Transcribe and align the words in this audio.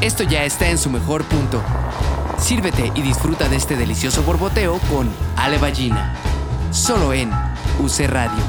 esto 0.00 0.22
ya 0.22 0.44
está 0.44 0.68
en 0.70 0.78
su 0.78 0.88
mejor 0.88 1.24
punto. 1.24 1.62
Sírvete 2.38 2.90
y 2.94 3.02
disfruta 3.02 3.48
de 3.48 3.56
este 3.56 3.76
delicioso 3.76 4.22
borboteo 4.22 4.78
con 4.90 5.10
Ale 5.36 5.58
Ballina. 5.58 6.16
Solo 6.70 7.12
en 7.12 7.30
UC 7.78 8.08
Radio. 8.08 8.42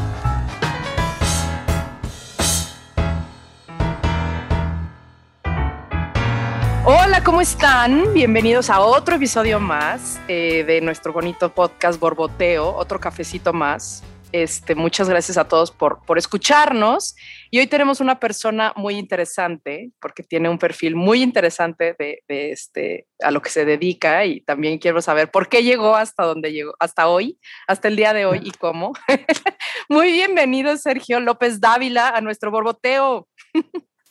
Hola, 6.85 7.23
¿cómo 7.23 7.41
están? 7.41 8.13
Bienvenidos 8.13 8.69
a 8.69 8.79
otro 8.79 9.15
episodio 9.15 9.59
más 9.59 10.19
eh, 10.27 10.63
de 10.63 10.81
nuestro 10.81 11.11
bonito 11.11 11.53
podcast 11.53 11.99
Borboteo, 11.99 12.73
otro 12.73 12.99
cafecito 12.99 13.51
más. 13.51 14.03
Este, 14.31 14.75
muchas 14.75 15.09
gracias 15.09 15.37
a 15.37 15.47
todos 15.47 15.71
por, 15.71 16.05
por 16.05 16.17
escucharnos. 16.17 17.15
Y 17.49 17.59
hoy 17.59 17.67
tenemos 17.67 17.99
una 17.99 18.19
persona 18.19 18.73
muy 18.77 18.95
interesante, 18.95 19.91
porque 19.99 20.23
tiene 20.23 20.47
un 20.49 20.57
perfil 20.57 20.95
muy 20.95 21.21
interesante 21.21 21.95
de, 21.99 22.23
de, 22.27 22.51
este, 22.51 23.07
a 23.21 23.31
lo 23.31 23.41
que 23.41 23.49
se 23.49 23.65
dedica. 23.65 24.25
Y 24.25 24.41
también 24.41 24.79
quiero 24.79 25.01
saber 25.01 25.29
por 25.29 25.49
qué 25.49 25.63
llegó 25.63 25.95
hasta 25.95 26.23
donde 26.23 26.53
llegó, 26.53 26.73
hasta 26.79 27.09
hoy, 27.09 27.39
hasta 27.67 27.89
el 27.89 27.97
día 27.97 28.13
de 28.13 28.25
hoy 28.25 28.39
y 28.43 28.51
cómo. 28.51 28.93
muy 29.89 30.11
bienvenido, 30.11 30.77
Sergio 30.77 31.19
López 31.19 31.59
Dávila, 31.59 32.09
a 32.09 32.21
nuestro 32.21 32.51
borboteo. 32.51 33.27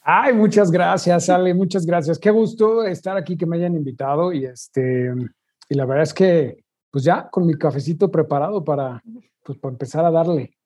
Ay, 0.02 0.34
muchas 0.34 0.70
gracias, 0.70 1.30
Ale, 1.30 1.54
muchas 1.54 1.86
gracias. 1.86 2.18
Qué 2.18 2.30
gusto 2.30 2.84
estar 2.84 3.16
aquí, 3.16 3.36
que 3.38 3.46
me 3.46 3.56
hayan 3.56 3.74
invitado. 3.74 4.32
Y, 4.32 4.44
este, 4.44 5.12
y 5.68 5.74
la 5.74 5.86
verdad 5.86 6.02
es 6.02 6.12
que, 6.12 6.62
pues 6.90 7.04
ya 7.04 7.28
con 7.30 7.46
mi 7.46 7.54
cafecito 7.54 8.10
preparado 8.10 8.62
para 8.64 9.02
pues 9.50 9.60
para 9.60 9.72
empezar 9.72 10.04
a 10.04 10.10
darle. 10.10 10.56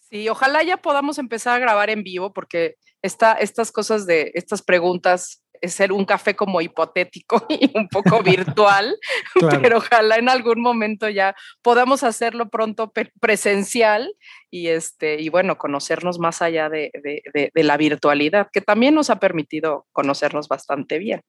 Sí, 0.00 0.28
ojalá 0.28 0.62
ya 0.62 0.76
podamos 0.76 1.18
empezar 1.18 1.56
a 1.56 1.58
grabar 1.58 1.90
en 1.90 2.04
vivo 2.04 2.32
porque 2.32 2.76
esta, 3.02 3.32
estas 3.32 3.72
cosas 3.72 4.06
de 4.06 4.30
estas 4.34 4.62
preguntas 4.62 5.42
es 5.60 5.74
ser 5.74 5.92
un 5.92 6.04
café 6.04 6.36
como 6.36 6.60
hipotético 6.60 7.44
y 7.48 7.70
un 7.76 7.88
poco 7.88 8.22
virtual, 8.22 8.96
claro. 9.34 9.60
pero 9.62 9.78
ojalá 9.78 10.16
en 10.16 10.28
algún 10.28 10.60
momento 10.60 11.08
ya 11.08 11.34
podamos 11.62 12.02
hacerlo 12.02 12.48
pronto 12.48 12.92
presencial 13.20 14.14
y 14.50 14.68
este 14.68 15.20
y 15.20 15.28
bueno 15.28 15.58
conocernos 15.58 16.18
más 16.18 16.42
allá 16.42 16.68
de, 16.68 16.90
de, 17.02 17.50
de, 17.52 17.64
la 17.64 17.76
virtualidad 17.76 18.48
que 18.52 18.60
también 18.60 18.94
nos 18.94 19.10
ha 19.10 19.18
permitido 19.18 19.86
conocernos 19.92 20.48
bastante 20.48 20.98
bien. 20.98 21.22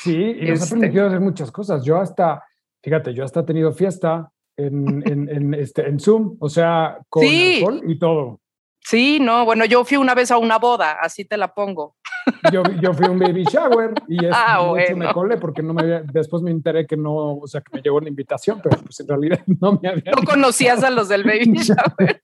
Sí, 0.00 0.36
y 0.40 0.50
nos 0.50 0.62
este, 0.62 0.76
ha 0.76 0.78
permitido 0.78 1.06
hacer 1.06 1.20
muchas 1.20 1.50
cosas. 1.50 1.84
Yo 1.84 1.98
hasta, 1.98 2.42
fíjate, 2.82 3.12
yo 3.12 3.24
hasta 3.24 3.40
he 3.40 3.44
tenido 3.44 3.72
fiesta, 3.72 4.30
en, 4.56 5.02
en, 5.06 5.28
en, 5.28 5.54
este, 5.54 5.86
en 5.86 5.98
Zoom, 5.98 6.36
o 6.40 6.48
sea, 6.48 6.98
con 7.08 7.22
sí. 7.22 7.56
alcohol 7.56 7.82
y 7.86 7.98
todo. 7.98 8.40
Sí, 8.80 9.18
no, 9.18 9.46
bueno, 9.46 9.64
yo 9.64 9.84
fui 9.84 9.96
una 9.96 10.14
vez 10.14 10.30
a 10.30 10.36
una 10.36 10.58
boda, 10.58 10.98
así 11.00 11.24
te 11.24 11.38
la 11.38 11.54
pongo. 11.54 11.96
Yo, 12.52 12.62
yo 12.82 12.92
fui 12.92 13.06
a 13.06 13.10
un 13.10 13.18
baby 13.18 13.44
shower 13.44 13.94
y 14.08 14.26
es, 14.26 14.30
ah, 14.34 14.66
bueno. 14.68 14.96
me 14.96 15.12
colé 15.12 15.36
porque 15.38 15.62
no 15.62 15.72
me 15.72 15.82
había, 15.82 16.02
después 16.02 16.42
me 16.42 16.50
enteré 16.50 16.86
que 16.86 16.96
no, 16.96 17.36
o 17.36 17.46
sea, 17.46 17.62
que 17.62 17.76
me 17.76 17.82
llegó 17.82 17.98
la 18.00 18.08
invitación, 18.08 18.60
pero 18.62 18.76
pues 18.82 19.00
en 19.00 19.08
realidad 19.08 19.40
no 19.60 19.80
me 19.80 19.88
había. 19.88 20.12
No 20.12 20.22
conocías 20.22 20.84
a 20.84 20.90
los 20.90 21.08
del 21.08 21.24
baby 21.24 21.54
shower. 21.54 22.22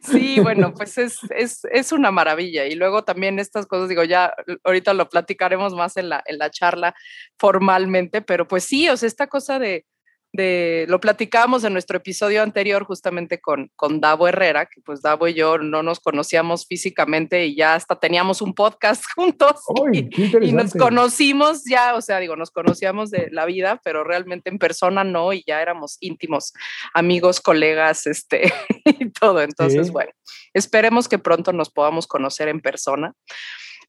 Sí, 0.00 0.40
bueno, 0.40 0.72
pues 0.74 0.98
es, 0.98 1.18
es, 1.30 1.60
es, 1.70 1.92
una 1.92 2.10
maravilla. 2.10 2.66
Y 2.66 2.74
luego 2.74 3.04
también 3.04 3.38
estas 3.38 3.66
cosas, 3.66 3.88
digo, 3.88 4.02
ya 4.02 4.34
ahorita 4.64 4.94
lo 4.94 5.08
platicaremos 5.08 5.74
más 5.74 5.96
en 5.96 6.08
la, 6.08 6.24
en 6.26 6.38
la 6.38 6.50
charla 6.50 6.94
formalmente, 7.38 8.20
pero 8.20 8.48
pues 8.48 8.64
sí, 8.64 8.88
o 8.88 8.96
sea, 8.96 9.06
esta 9.06 9.28
cosa 9.28 9.60
de, 9.60 9.86
de, 10.32 10.86
lo 10.88 11.00
platicábamos 11.00 11.64
en 11.64 11.72
nuestro 11.72 11.96
episodio 11.96 12.42
anterior 12.42 12.84
justamente 12.84 13.40
con, 13.40 13.70
con 13.76 14.00
Davo 14.00 14.28
Herrera, 14.28 14.66
que 14.66 14.80
pues 14.80 15.02
Davo 15.02 15.28
y 15.28 15.34
yo 15.34 15.58
no 15.58 15.82
nos 15.82 16.00
conocíamos 16.00 16.66
físicamente 16.66 17.46
y 17.46 17.56
ya 17.56 17.74
hasta 17.74 17.98
teníamos 17.98 18.42
un 18.42 18.54
podcast 18.54 19.04
juntos 19.14 19.62
y, 19.92 20.08
y, 20.44 20.52
nos 20.52 20.72
conocimos 20.72 21.64
ya, 21.64 21.94
o 21.94 22.00
sea, 22.00 22.18
digo, 22.18 22.36
nos 22.36 22.50
conocíamos 22.50 23.10
de 23.10 23.28
la 23.30 23.46
vida, 23.46 23.80
pero 23.84 24.04
realmente 24.04 24.50
en 24.50 24.58
persona 24.58 25.04
no 25.04 25.32
y 25.32 25.42
ya 25.46 25.60
éramos 25.60 25.96
íntimos 26.00 26.52
amigos, 26.94 27.40
colegas, 27.40 28.06
este, 28.06 28.52
y 28.84 29.10
todo. 29.10 29.42
Entonces, 29.42 29.86
sí. 29.86 29.92
bueno, 29.92 30.12
esperemos 30.54 31.08
que 31.08 31.18
pronto 31.18 31.52
nos 31.52 31.70
podamos 31.70 32.06
conocer 32.06 32.48
en 32.48 32.60
persona. 32.60 33.14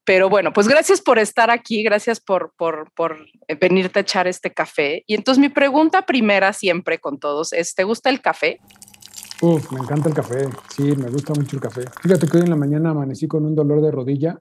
Pero 0.03 0.29
bueno, 0.29 0.51
pues 0.51 0.67
gracias 0.67 0.99
por 0.99 1.19
estar 1.19 1.51
aquí, 1.51 1.83
gracias 1.83 2.19
por, 2.19 2.53
por, 2.57 2.91
por, 2.95 3.17
venirte 3.59 3.99
a 3.99 4.01
echar 4.01 4.27
este 4.27 4.51
café. 4.51 5.03
Y 5.05 5.13
entonces 5.13 5.39
mi 5.39 5.49
pregunta 5.49 6.05
primera 6.05 6.53
siempre 6.53 6.99
con 6.99 7.19
todos 7.19 7.53
es, 7.53 7.75
¿te 7.75 7.83
gusta 7.83 8.09
el 8.09 8.21
café? 8.21 8.59
Uf, 9.41 9.71
me 9.71 9.79
encanta 9.79 10.09
el 10.09 10.15
café, 10.15 10.47
sí, 10.69 10.83
me 10.95 11.09
gusta 11.09 11.33
mucho 11.33 11.55
el 11.55 11.61
café. 11.61 11.81
Fíjate 12.01 12.27
que 12.27 12.37
hoy 12.37 12.43
en 12.43 12.49
la 12.49 12.55
mañana 12.55 12.91
amanecí 12.91 13.27
con 13.27 13.45
un 13.45 13.55
dolor 13.55 13.81
de 13.81 13.91
rodilla. 13.91 14.39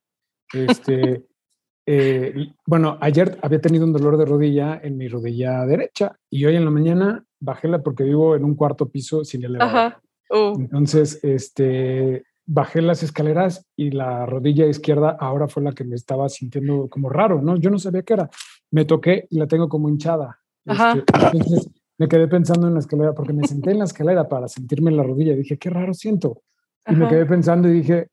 Este, 0.53 1.27
eh, 1.87 2.53
bueno, 2.67 2.97
ayer 3.01 3.39
había 3.43 3.61
tenido 3.61 3.85
un 3.85 3.93
dolor 3.93 4.17
de 4.17 4.25
rodilla 4.25 4.81
en 4.83 4.97
mi 4.97 5.09
rodilla 5.09 5.65
derecha 5.67 6.17
y 6.31 6.45
hoy 6.47 6.57
en 6.57 6.65
la 6.65 6.71
mañana 6.71 7.25
bajéla 7.39 7.83
porque 7.83 8.05
vivo 8.05 8.35
en 8.35 8.45
un 8.45 8.55
cuarto 8.55 8.89
piso 8.89 9.25
sin 9.25 9.45
elevador. 9.45 9.77
Ajá. 9.77 10.03
Uh. 10.31 10.61
Entonces, 10.61 11.19
este, 11.23 12.23
bajé 12.53 12.83
las 12.83 13.05
escaleras 13.05 13.65
y 13.77 13.93
la 13.93 14.27
rodilla 14.27 14.67
izquierda 14.67 15.17
ahora 15.21 15.47
fue 15.47 15.63
la 15.63 15.71
que 15.71 15.85
me 15.85 15.95
estaba 15.95 16.29
sintiendo 16.29 16.89
como 16.89 17.09
raro, 17.09 17.41
¿no? 17.41 17.57
Yo 17.57 17.71
no 17.71 17.79
sabía 17.79 18.03
qué 18.03 18.15
era. 18.15 18.29
Me 18.73 18.85
toqué 18.85 19.29
y 19.31 19.39
la 19.39 19.47
tengo 19.47 19.69
como 19.69 19.89
hinchada. 19.89 20.41
Ajá. 20.67 20.95
Este, 20.95 21.37
entonces 21.39 21.71
me 21.97 22.09
quedé 22.09 22.27
pensando 22.27 22.67
en 22.67 22.75
la 22.75 22.81
escalera 22.81 23.15
porque 23.15 23.33
me 23.33 23.47
senté 23.47 23.71
en 23.71 23.79
la 23.79 23.85
escalera 23.85 24.29
para 24.29 24.49
sentirme 24.49 24.91
en 24.91 24.97
la 24.97 25.05
rodilla 25.05 25.33
y 25.33 25.37
dije, 25.37 25.59
qué 25.59 25.71
raro 25.71 25.95
siento. 25.95 26.43
Y 26.89 26.95
Ajá. 26.95 27.05
me 27.05 27.09
quedé 27.09 27.25
pensando 27.25 27.69
y 27.69 27.73
dije, 27.73 28.09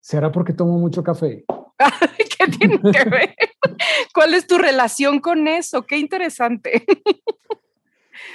¿será 0.00 0.30
porque 0.30 0.52
tomo 0.52 0.78
mucho 0.78 1.02
café? 1.02 1.44
¿Qué 2.38 2.46
tiene 2.56 2.78
que 2.78 3.10
ver? 3.10 3.34
¿Cuál 4.14 4.34
es 4.34 4.46
tu 4.46 4.58
relación 4.58 5.18
con 5.18 5.48
eso? 5.48 5.82
Qué 5.82 5.98
interesante. 5.98 6.84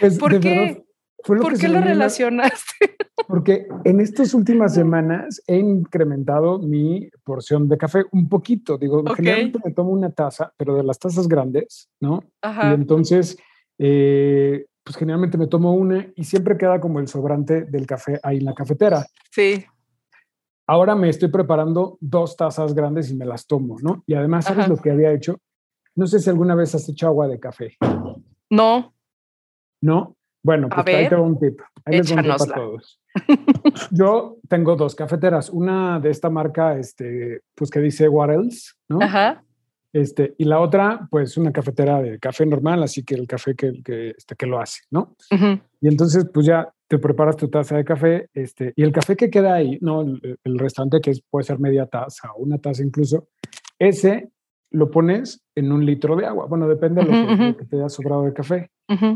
Pues, 0.01 0.19
¿Por 0.19 0.41
qué? 0.41 0.49
Verdad, 0.49 0.83
fue 1.27 1.35
lo 1.35 1.41
¿Por 1.41 1.53
que 1.53 1.59
qué 1.59 1.67
lo 1.67 1.81
relacionaste? 1.81 2.95
Porque 3.27 3.67
en 3.83 3.99
estas 3.99 4.33
últimas 4.33 4.73
semanas 4.73 5.41
he 5.45 5.57
incrementado 5.57 6.57
mi 6.59 7.09
porción 7.25 7.67
de 7.67 7.77
café 7.77 8.05
un 8.13 8.29
poquito. 8.29 8.77
Digo, 8.77 9.03
generalmente 9.13 9.59
me 9.63 9.73
tomo 9.73 9.89
una 9.91 10.09
taza, 10.09 10.53
pero 10.55 10.75
de 10.75 10.83
las 10.83 10.97
tazas 10.97 11.27
grandes, 11.27 11.89
¿no? 11.99 12.23
Ajá. 12.41 12.71
Y 12.71 12.75
entonces, 12.75 13.37
eh, 13.77 14.65
pues 14.81 14.95
generalmente 14.95 15.37
me 15.37 15.47
tomo 15.47 15.73
una 15.73 16.07
y 16.15 16.23
siempre 16.23 16.57
queda 16.57 16.79
como 16.79 17.01
el 17.01 17.09
sobrante 17.09 17.65
del 17.65 17.85
café 17.85 18.21
ahí 18.23 18.37
en 18.37 18.45
la 18.45 18.53
cafetera. 18.53 19.05
Sí. 19.29 19.65
Ahora 20.65 20.95
me 20.95 21.09
estoy 21.09 21.27
preparando 21.27 21.97
dos 21.99 22.37
tazas 22.37 22.73
grandes 22.73 23.11
y 23.11 23.15
me 23.15 23.25
las 23.25 23.45
tomo, 23.45 23.75
¿no? 23.81 24.03
Y 24.07 24.13
además, 24.13 24.45
¿sabes 24.45 24.65
Ajá. 24.65 24.69
lo 24.69 24.77
que 24.77 24.91
había 24.91 25.11
hecho? 25.11 25.37
No 25.95 26.07
sé 26.07 26.19
si 26.19 26.29
alguna 26.29 26.55
vez 26.55 26.73
has 26.75 26.87
hecho 26.87 27.07
agua 27.07 27.27
de 27.27 27.37
café, 27.39 27.75
No. 28.49 28.93
¿no? 29.81 30.15
Bueno, 30.47 30.69
pues 30.69 30.87
ahí 30.87 30.93
ver, 30.93 31.09
te 31.09 31.15
va 31.15 31.21
un 31.23 31.37
tip. 31.37 31.59
Ahí 31.83 31.97
les 31.97 32.09
un 32.09 32.21
tip 32.21 32.31
a 32.31 32.37
todos. 32.37 33.01
Yo 33.91 34.37
tengo 34.47 34.77
dos 34.77 34.95
cafeteras, 34.95 35.49
una 35.49 35.99
de 35.99 36.09
esta 36.09 36.29
marca, 36.29 36.77
este, 36.79 37.41
pues 37.53 37.69
que 37.69 37.81
dice 37.81 38.07
What 38.07 38.31
Else, 38.31 38.71
¿no? 38.87 39.01
Ajá. 39.01 39.43
Este, 39.91 40.35
y 40.37 40.45
la 40.45 40.61
otra, 40.61 41.05
pues 41.11 41.35
una 41.35 41.51
cafetera 41.51 42.01
de 42.01 42.17
café 42.17 42.45
normal, 42.45 42.81
así 42.81 43.03
que 43.03 43.15
el 43.15 43.27
café 43.27 43.55
que, 43.55 43.83
que, 43.83 44.11
este, 44.11 44.35
que 44.37 44.45
lo 44.45 44.61
hace, 44.61 44.83
¿no? 44.89 45.17
Y 45.81 45.89
entonces, 45.89 46.25
pues 46.33 46.45
ya 46.45 46.73
te 46.87 46.97
preparas 46.97 47.35
tu 47.35 47.49
taza 47.49 47.75
de 47.75 47.83
café, 47.83 48.29
este, 48.33 48.71
y 48.77 48.83
el 48.83 48.93
café 48.93 49.17
que 49.17 49.29
queda 49.29 49.53
ahí, 49.55 49.77
no, 49.81 50.03
el, 50.03 50.39
el 50.45 50.59
restante 50.59 51.01
que 51.01 51.11
es, 51.11 51.21
puede 51.29 51.43
ser 51.43 51.59
media 51.59 51.87
taza 51.87 52.31
o 52.37 52.43
una 52.43 52.57
taza 52.57 52.83
incluso, 52.83 53.27
ese 53.79 54.29
lo 54.71 54.91
pones 54.91 55.43
en 55.55 55.71
un 55.73 55.85
litro 55.85 56.15
de 56.15 56.25
agua. 56.25 56.45
Bueno, 56.47 56.67
depende 56.67 57.03
de 57.03 57.07
lo 57.07 57.11
que, 57.11 57.43
lo 57.43 57.57
que 57.57 57.65
te 57.65 57.75
haya 57.77 57.89
sobrado 57.89 58.23
de 58.23 58.33
café. 58.33 58.71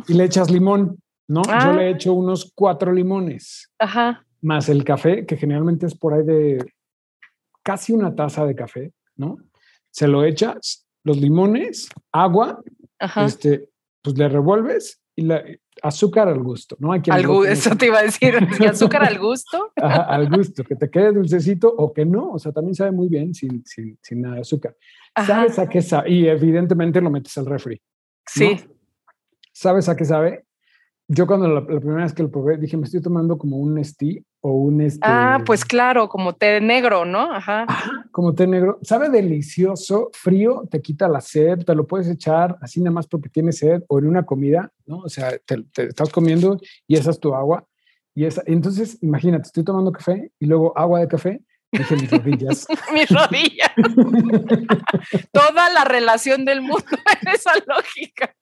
Y 0.08 0.14
le 0.14 0.26
echas 0.26 0.52
limón, 0.52 0.98
¿no? 1.32 1.44
Yo 1.44 1.50
Ah. 1.54 1.74
le 1.74 1.88
he 1.88 1.90
hecho 1.92 2.14
unos 2.14 2.52
cuatro 2.54 2.92
limones, 2.92 3.72
Ajá. 3.80 4.26
más 4.42 4.68
el 4.68 4.84
café, 4.84 5.26
que 5.26 5.38
generalmente 5.38 5.86
es 5.86 5.96
por 5.96 6.14
ahí 6.14 6.24
de 6.26 6.74
casi 7.64 7.94
una 7.94 8.14
taza 8.14 8.46
de 8.46 8.54
café, 8.54 8.92
¿no? 9.16 9.38
Se 9.92 10.08
lo 10.10 10.26
echas, 10.26 10.86
los 11.06 11.18
limones, 11.18 11.90
agua, 12.12 12.62
Ajá. 13.00 13.26
este, 13.26 13.70
pues 14.02 14.18
le 14.18 14.28
revuelves 14.28 15.02
y 15.16 15.24
la, 15.24 15.42
azúcar 15.82 16.28
al 16.28 16.44
gusto, 16.44 16.76
¿no? 16.80 16.92
Al 16.92 17.02
pone 17.02 17.52
eso 17.52 17.76
te 17.78 17.86
iba 17.86 18.00
a 18.00 18.04
decir. 18.04 18.34
¿Y 18.60 18.66
azúcar 18.66 19.04
al 19.06 19.18
gusto? 19.18 19.72
Ajá, 19.78 20.04
al 20.04 20.30
gusto, 20.30 20.64
que 20.66 20.76
te 20.76 20.90
quede 20.90 21.14
dulcecito 21.14 21.70
o 21.70 21.94
que 21.94 22.06
no, 22.06 22.32
o 22.32 22.40
sea, 22.40 22.52
también 22.52 22.76
sabe 22.76 22.92
muy 22.92 23.08
bien 23.08 23.34
sin, 23.34 23.64
sin, 23.66 23.98
sin 24.02 24.22
nada 24.22 24.36
de 24.36 24.42
azúcar. 24.42 24.76
Ajá. 25.16 25.28
¿Sabes 25.28 25.60
a 25.60 25.70
qué 25.70 25.82
sabe? 25.82 26.12
Y 26.12 26.28
evidentemente 26.28 27.00
lo 27.00 27.10
metes 27.10 27.38
al 27.38 27.46
refri. 27.46 27.82
Sí. 28.26 28.60
¿Sabes 29.54 29.88
a 29.88 29.96
qué 29.96 30.04
sabe? 30.06 30.46
Yo 31.14 31.28
cuando 31.28 31.48
la, 31.48 31.60
la 31.60 31.80
primera 31.80 32.04
vez 32.04 32.14
que 32.14 32.24
lo 32.24 32.32
probé 32.32 32.58
dije, 32.58 32.78
me 32.78 32.86
estoy 32.86 33.02
tomando 33.02 33.38
como 33.38 33.58
un 33.58 33.76
Nestí 33.76 34.24
o 34.40 34.54
un 34.54 34.80
este, 34.80 35.02
Ah, 35.04 35.42
pues 35.46 35.66
claro, 35.66 36.08
como 36.08 36.34
té 36.34 36.62
negro, 36.62 37.04
¿no? 37.04 37.34
Ajá. 37.34 37.66
Ajá, 37.68 38.06
como 38.12 38.34
té 38.34 38.48
negro. 38.48 38.80
Sabe 38.82 39.10
delicioso, 39.10 40.10
frío, 40.14 40.64
te 40.72 40.82
quita 40.82 41.10
la 41.10 41.20
sed, 41.20 41.66
te 41.66 41.76
lo 41.76 41.86
puedes 41.86 42.08
echar 42.08 42.58
así 42.62 42.80
nada 42.80 42.94
más 42.94 43.08
porque 43.08 43.28
tienes 43.28 43.58
sed 43.58 43.84
o 43.90 44.00
en 44.00 44.08
una 44.08 44.26
comida, 44.26 44.72
¿no? 44.86 45.00
O 45.00 45.10
sea, 45.10 45.38
te, 45.46 45.64
te 45.74 45.88
estás 45.88 46.10
comiendo 46.10 46.60
y 46.88 46.96
esa 46.96 47.12
es 47.12 47.20
tu 47.20 47.36
agua. 47.36 47.68
Y 48.16 48.26
esa, 48.26 48.44
entonces, 48.46 48.98
imagínate, 49.02 49.48
estoy 49.48 49.66
tomando 49.66 49.92
café 49.92 50.32
y 50.40 50.46
luego 50.46 50.78
agua 50.78 51.02
de 51.02 51.08
café 51.10 51.42
Dije 51.72 51.96
mis 51.96 52.12
rodillas. 52.12 52.68
mis 52.94 53.10
rodillas. 53.10 53.72
Toda 55.32 55.70
la 55.70 55.86
relación 55.86 56.44
del 56.44 56.62
mundo 56.62 56.86
en 57.22 57.34
esa 57.34 57.52
lógica. 57.66 58.36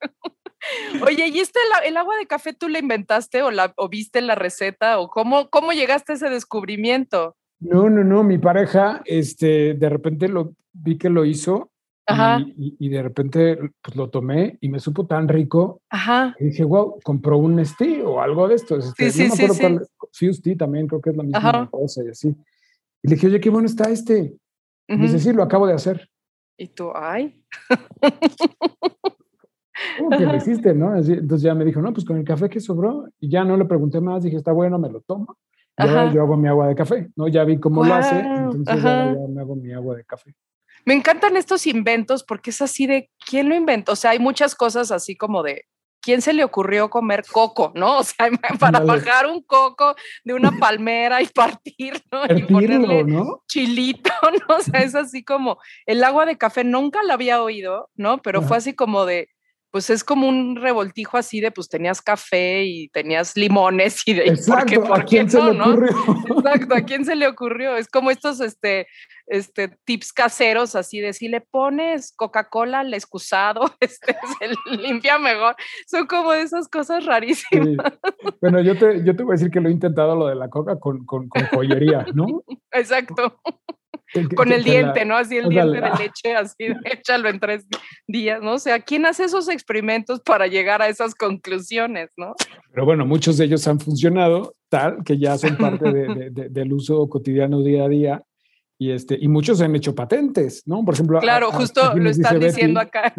Oye, 1.06 1.28
¿y 1.28 1.38
este 1.38 1.58
el, 1.86 1.96
agua 1.96 2.16
de 2.16 2.26
café 2.26 2.52
tú 2.52 2.68
la 2.68 2.78
inventaste 2.78 3.42
o, 3.42 3.50
la, 3.50 3.72
o 3.76 3.88
viste 3.88 4.20
la 4.20 4.34
receta 4.34 4.98
o 4.98 5.08
cómo, 5.08 5.48
cómo 5.50 5.72
llegaste 5.72 6.12
a 6.12 6.16
ese 6.16 6.30
descubrimiento? 6.30 7.36
No, 7.60 7.90
no, 7.90 8.04
no, 8.04 8.22
mi 8.22 8.38
pareja, 8.38 9.02
este, 9.04 9.74
de 9.74 9.88
repente 9.88 10.28
lo 10.28 10.54
vi 10.72 10.98
que 10.98 11.10
lo 11.10 11.24
hizo 11.24 11.70
Y, 12.56 12.88
de 12.88 13.02
repente 13.02 13.58
pues 13.82 13.96
lo 13.96 14.10
tomé 14.10 14.58
y 14.60 14.68
me 14.68 14.80
supo 14.80 15.06
tan 15.06 15.28
rico. 15.28 15.80
Ajá. 15.90 16.34
Y 16.40 16.46
dije, 16.46 16.64
wow, 16.64 16.98
compró 17.04 17.36
un 17.38 17.56
Nestí 17.56 18.00
o 18.00 18.20
algo 18.20 18.48
de 18.48 18.54
esto. 18.56 18.78
Este, 18.78 19.10
sí, 19.10 19.30
sí, 19.30 19.46
sí, 20.10 20.32
sí. 20.32 20.56
también 20.56 20.86
creo 20.88 21.00
que 21.00 21.10
es 21.10 21.16
la 21.16 21.22
misma 21.22 21.70
cosa 21.70 22.02
y 22.04 22.08
así. 22.08 22.28
Y 23.02 23.08
le 23.08 23.14
dije, 23.14 23.26
oye, 23.28 23.40
qué 23.40 23.50
bueno 23.50 23.66
está 23.66 23.90
este. 23.90 24.34
Y 24.88 24.96
dice, 24.96 25.20
sí, 25.20 25.32
lo 25.32 25.42
acabo 25.42 25.66
de 25.66 25.74
hacer. 25.74 26.10
Y 26.56 26.66
tú, 26.68 26.90
ay. 26.94 27.40
¿Cómo 29.98 30.10
que 30.10 30.26
lo 30.26 30.36
hiciste, 30.36 30.74
no? 30.74 30.96
entonces 30.96 31.42
ya 31.42 31.54
me 31.54 31.64
dijo, 31.64 31.80
no, 31.80 31.92
pues 31.92 32.04
con 32.04 32.16
el 32.16 32.24
café 32.24 32.48
que 32.48 32.60
sobró. 32.60 33.08
Y 33.20 33.30
ya 33.30 33.44
no 33.44 33.56
le 33.56 33.64
pregunté 33.64 34.00
más, 34.00 34.22
dije, 34.22 34.36
está 34.36 34.52
bueno, 34.52 34.78
me 34.78 34.90
lo 34.90 35.00
tomo. 35.00 35.36
Y 35.78 35.82
ahora 35.82 36.12
yo 36.12 36.22
hago 36.22 36.36
mi 36.36 36.48
agua 36.48 36.68
de 36.68 36.74
café, 36.74 37.08
¿no? 37.16 37.28
Ya 37.28 37.44
vi 37.44 37.58
cómo 37.58 37.84
lo 37.84 37.94
hace, 37.94 38.20
entonces 38.20 38.82
ya 38.82 39.14
me 39.28 39.40
hago 39.40 39.56
mi 39.56 39.72
agua 39.72 39.96
de 39.96 40.04
café. 40.04 40.34
Me 40.84 40.94
encantan 40.94 41.36
estos 41.36 41.66
inventos 41.66 42.24
porque 42.24 42.50
es 42.50 42.62
así 42.62 42.86
de, 42.86 43.10
¿quién 43.26 43.48
lo 43.48 43.54
inventó? 43.54 43.92
O 43.92 43.96
sea, 43.96 44.12
hay 44.12 44.18
muchas 44.18 44.54
cosas 44.54 44.90
así 44.90 45.16
como 45.16 45.42
de, 45.42 45.66
¿quién 46.00 46.22
se 46.22 46.32
le 46.32 46.44
ocurrió 46.44 46.90
comer 46.90 47.24
coco, 47.30 47.72
no? 47.74 47.98
O 47.98 48.04
sea, 48.04 48.30
para 48.60 48.80
bajar 48.80 49.26
un 49.26 49.42
coco 49.42 49.94
de 50.24 50.34
una 50.34 50.52
palmera 50.52 51.22
y 51.22 51.26
partir, 51.26 52.02
¿no? 52.10 52.24
y 52.36 52.42
ponerle 52.42 53.04
¿no? 53.04 53.42
chilito, 53.46 54.10
¿no? 54.48 54.56
O 54.56 54.60
sea, 54.60 54.80
es 54.80 54.94
así 54.94 55.22
como, 55.22 55.58
el 55.86 56.02
agua 56.02 56.26
de 56.26 56.38
café 56.38 56.64
nunca 56.64 57.02
la 57.02 57.14
había 57.14 57.42
oído, 57.42 57.90
¿no? 57.94 58.18
Pero 58.18 58.42
fue 58.42 58.56
así 58.56 58.74
como 58.74 59.04
de, 59.04 59.28
pues 59.70 59.88
es 59.90 60.02
como 60.02 60.28
un 60.28 60.56
revoltijo 60.56 61.16
así 61.16 61.40
de, 61.40 61.50
pues 61.50 61.68
tenías 61.68 62.02
café 62.02 62.64
y 62.64 62.88
tenías 62.88 63.36
limones 63.36 64.06
y 64.06 64.14
de, 64.14 64.24
Exacto, 64.26 64.82
¿por 64.82 65.00
¿a 65.00 65.04
quién 65.04 65.30
se 65.30 65.40
le 65.40 65.50
ocurrió? 65.50 65.88
Exacto, 66.36 66.74
¿a 66.74 66.80
quién 66.82 67.04
se 67.04 67.14
le 67.14 67.28
ocurrió? 67.28 67.76
Es 67.76 67.88
como 67.88 68.10
estos, 68.10 68.40
este, 68.40 68.88
este, 69.26 69.68
tips 69.84 70.12
caseros 70.12 70.74
así 70.74 71.00
de 71.00 71.12
si 71.12 71.28
le 71.28 71.40
pones 71.40 72.12
Coca-Cola 72.16 72.80
al 72.80 72.92
excusado, 72.94 73.62
este, 73.80 74.16
se 74.38 74.76
limpia 74.76 75.18
mejor. 75.18 75.54
Son 75.86 76.06
como 76.06 76.32
esas 76.32 76.68
cosas 76.68 77.06
rarísimas. 77.06 77.92
Bueno, 78.40 78.60
yo 78.60 78.76
te, 78.76 79.04
yo 79.04 79.14
te 79.14 79.22
voy 79.22 79.32
a 79.32 79.36
decir 79.36 79.50
que 79.50 79.60
lo 79.60 79.68
he 79.68 79.72
intentado 79.72 80.16
lo 80.16 80.26
de 80.26 80.34
la 80.34 80.48
coca 80.48 80.78
con, 80.78 81.06
con, 81.06 81.28
con 81.28 81.46
joyería, 81.46 82.06
¿no? 82.12 82.42
Exacto 82.72 83.40
con 84.34 84.52
el 84.52 84.64
diente, 84.64 85.04
¿no? 85.04 85.16
Así 85.16 85.36
el 85.36 85.48
diente 85.48 85.80
de 85.80 85.90
leche, 85.98 86.34
así, 86.36 86.66
échalo 86.84 87.28
en 87.28 87.40
tres 87.40 87.66
días, 88.06 88.42
¿no? 88.42 88.54
O 88.54 88.58
sea, 88.58 88.80
¿quién 88.80 89.06
hace 89.06 89.24
esos 89.24 89.48
experimentos 89.48 90.20
para 90.20 90.46
llegar 90.46 90.82
a 90.82 90.88
esas 90.88 91.14
conclusiones, 91.14 92.10
¿no? 92.16 92.34
Pero 92.72 92.84
bueno, 92.84 93.06
muchos 93.06 93.36
de 93.36 93.46
ellos 93.46 93.66
han 93.68 93.80
funcionado 93.80 94.54
tal 94.68 95.02
que 95.04 95.18
ya 95.18 95.36
son 95.38 95.56
parte 95.58 95.90
del 95.92 96.72
uso 96.72 97.08
cotidiano 97.08 97.62
día 97.62 97.84
a 97.84 97.88
día 97.88 98.24
y, 98.80 98.92
este, 98.92 99.18
y 99.20 99.28
muchos 99.28 99.60
han 99.60 99.76
hecho 99.76 99.94
patentes, 99.94 100.62
¿no? 100.66 100.82
Por 100.82 100.94
ejemplo, 100.94 101.20
claro, 101.20 101.52
justo 101.52 101.94
lo 101.94 102.08
están 102.08 102.40
diciendo 102.40 102.80
acá. 102.80 103.12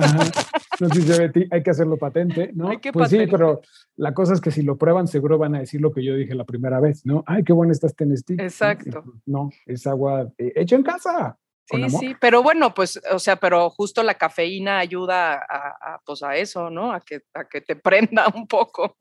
nos 0.79 0.89
dice 0.89 1.19
Betty, 1.19 1.47
hay 1.51 1.61
que 1.61 1.69
hacerlo 1.69 1.97
patente, 1.97 2.49
¿no? 2.55 2.69
Hay 2.69 2.79
que 2.79 2.91
pues 2.91 3.11
sí, 3.11 3.27
pero 3.29 3.61
la 3.95 4.11
cosa 4.11 4.33
es 4.33 4.41
que 4.41 4.49
si 4.49 4.63
lo 4.63 4.75
prueban, 4.79 5.07
seguro 5.07 5.37
van 5.37 5.53
a 5.53 5.59
decir 5.59 5.79
lo 5.79 5.91
que 5.93 6.03
yo 6.03 6.15
dije 6.15 6.33
la 6.33 6.45
primera 6.45 6.79
vez, 6.79 7.05
¿no? 7.05 7.23
Ay, 7.27 7.43
qué 7.43 7.53
bueno 7.53 7.71
estás 7.71 7.95
tenestick. 7.95 8.41
Exacto. 8.41 9.03
No, 9.27 9.51
es 9.67 9.85
agua 9.85 10.33
hecha 10.35 10.75
en 10.75 10.81
casa. 10.81 11.37
Sí, 11.71 11.89
sí, 11.89 12.15
pero 12.19 12.43
bueno, 12.43 12.73
pues, 12.73 12.99
o 13.11 13.19
sea, 13.19 13.35
pero 13.37 13.69
justo 13.69 14.03
la 14.03 14.15
cafeína 14.15 14.79
ayuda 14.79 15.33
a, 15.33 15.99
pues 16.05 16.23
a 16.23 16.35
eso, 16.35 16.69
¿no? 16.69 16.93
A 16.93 16.99
que, 17.01 17.21
a 17.33 17.45
que 17.45 17.61
te 17.61 17.75
prenda 17.81 18.27
un 18.33 18.47
poco 18.47 18.95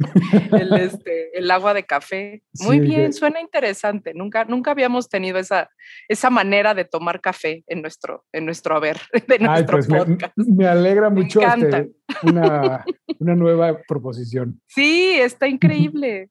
el, 0.53 0.73
este, 0.75 1.37
el 1.37 1.51
agua 1.51 1.75
de 1.75 1.85
café. 1.85 2.43
Muy 2.61 2.81
bien, 2.81 3.13
suena 3.13 3.41
interesante. 3.41 4.13
Nunca, 4.15 4.45
nunca 4.45 4.71
habíamos 4.71 5.09
tenido 5.09 5.39
esa, 5.39 5.71
esa 6.09 6.31
manera 6.31 6.75
de 6.75 6.85
tomar 6.85 7.21
café 7.21 7.65
en 7.67 7.83
nuestro, 7.83 8.25
en 8.33 8.45
nuestro 8.45 8.77
haber, 8.77 9.01
de 9.29 9.39
nuestro 9.39 9.79
pues 9.79 9.87
podcast. 9.87 10.37
Me, 10.37 10.67
alegra 10.67 11.11
mucho 11.11 11.41
este, 11.41 11.91
una, 12.23 12.85
una 13.19 13.35
nueva 13.35 13.81
proposición. 13.87 14.61
Sí, 14.67 15.15
está 15.15 15.49
increíble. 15.49 16.31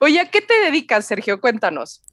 Oye, 0.00 0.20
¿a 0.20 0.30
qué 0.30 0.40
te 0.40 0.54
dedicas, 0.60 1.06
Sergio? 1.06 1.40
Cuéntanos. 1.40 2.04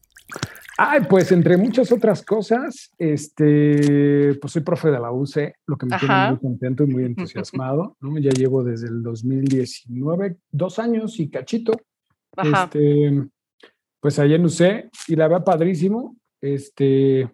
Ay, 0.77 1.01
pues 1.09 1.31
entre 1.31 1.55
muchas 1.55 1.91
otras 1.91 2.21
cosas, 2.21 2.91
este, 2.97 4.35
pues 4.41 4.51
soy 4.51 4.61
profe 4.61 4.89
de 4.89 4.99
la 4.99 5.11
UC, 5.11 5.53
lo 5.67 5.77
que 5.77 5.85
me 5.85 5.97
tiene 5.97 6.29
muy 6.31 6.39
contento 6.39 6.83
y 6.83 6.87
muy 6.87 7.05
entusiasmado, 7.05 7.95
¿no? 8.01 8.17
Ya 8.17 8.31
llevo 8.31 8.63
desde 8.63 8.87
el 8.87 9.01
2019, 9.01 10.37
dos 10.51 10.79
años 10.79 11.19
y 11.19 11.29
cachito, 11.29 11.73
este, 12.35 13.23
pues 14.01 14.19
ahí 14.19 14.33
en 14.33 14.45
UC, 14.45 14.89
y 15.07 15.15
la 15.15 15.29
verdad 15.29 15.45
padrísimo, 15.45 16.17
este, 16.41 17.31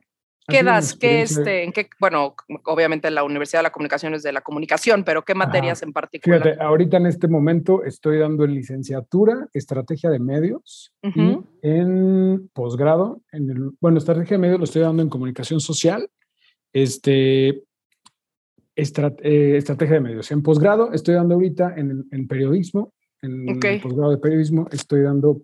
¿Qué 0.52 0.64
das? 0.64 0.96
¿Qué 0.96 1.22
este, 1.22 1.64
en 1.64 1.72
qué, 1.72 1.90
bueno, 2.00 2.36
obviamente 2.66 3.10
la 3.10 3.24
Universidad 3.24 3.60
de 3.60 3.64
la 3.64 3.72
Comunicación 3.72 4.14
es 4.14 4.24
de 4.24 4.32
la 4.32 4.42
comunicación, 4.42 5.04
pero 5.04 5.24
qué 5.24 5.36
materias 5.36 5.82
en 5.84 5.94
particular? 5.94 6.42
Fíjate, 6.42 6.62
ahorita 6.62 6.98
en 6.98 7.06
este 7.08 7.28
momento 7.28 7.84
estoy 7.84 8.20
dando 8.20 8.44
en 8.46 8.54
licenciatura 8.54 9.48
Estrategia 9.54 10.10
de 10.10 10.20
Medios 10.20 10.94
y 11.02 11.38
en 11.62 12.50
posgrado, 12.54 13.22
en 13.32 13.50
el, 13.50 13.72
bueno, 13.80 13.98
Estrategia 13.98 14.36
de 14.36 14.42
Medios 14.42 14.60
lo 14.60 14.66
estoy 14.66 14.82
dando 14.82 15.02
en 15.02 15.10
Comunicación 15.10 15.60
Social, 15.60 16.10
este, 16.74 17.50
eh, 17.50 17.64
Estrategia 18.76 19.96
de 19.96 20.02
Medios. 20.02 20.32
En 20.32 20.44
posgrado 20.44 20.94
estoy 20.94 21.16
dando 21.16 21.36
ahorita 21.36 21.74
en, 21.78 22.08
en 22.12 22.28
periodismo, 22.28 22.94
en 23.22 23.60
posgrado 23.82 24.12
de 24.12 24.18
periodismo 24.18 24.68
estoy 24.72 25.02
dando 25.04 25.42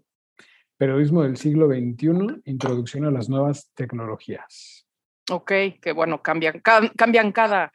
Periodismo 0.78 1.24
del 1.24 1.38
siglo 1.38 1.68
XXI, 1.68 2.42
Introducción 2.46 3.06
a 3.06 3.12
las 3.12 3.30
nuevas 3.30 3.72
tecnologías. 3.74 4.77
Ok, 5.30 5.52
que 5.82 5.92
bueno, 5.94 6.22
cambian, 6.22 6.62
cambian 6.62 7.32
cada, 7.34 7.72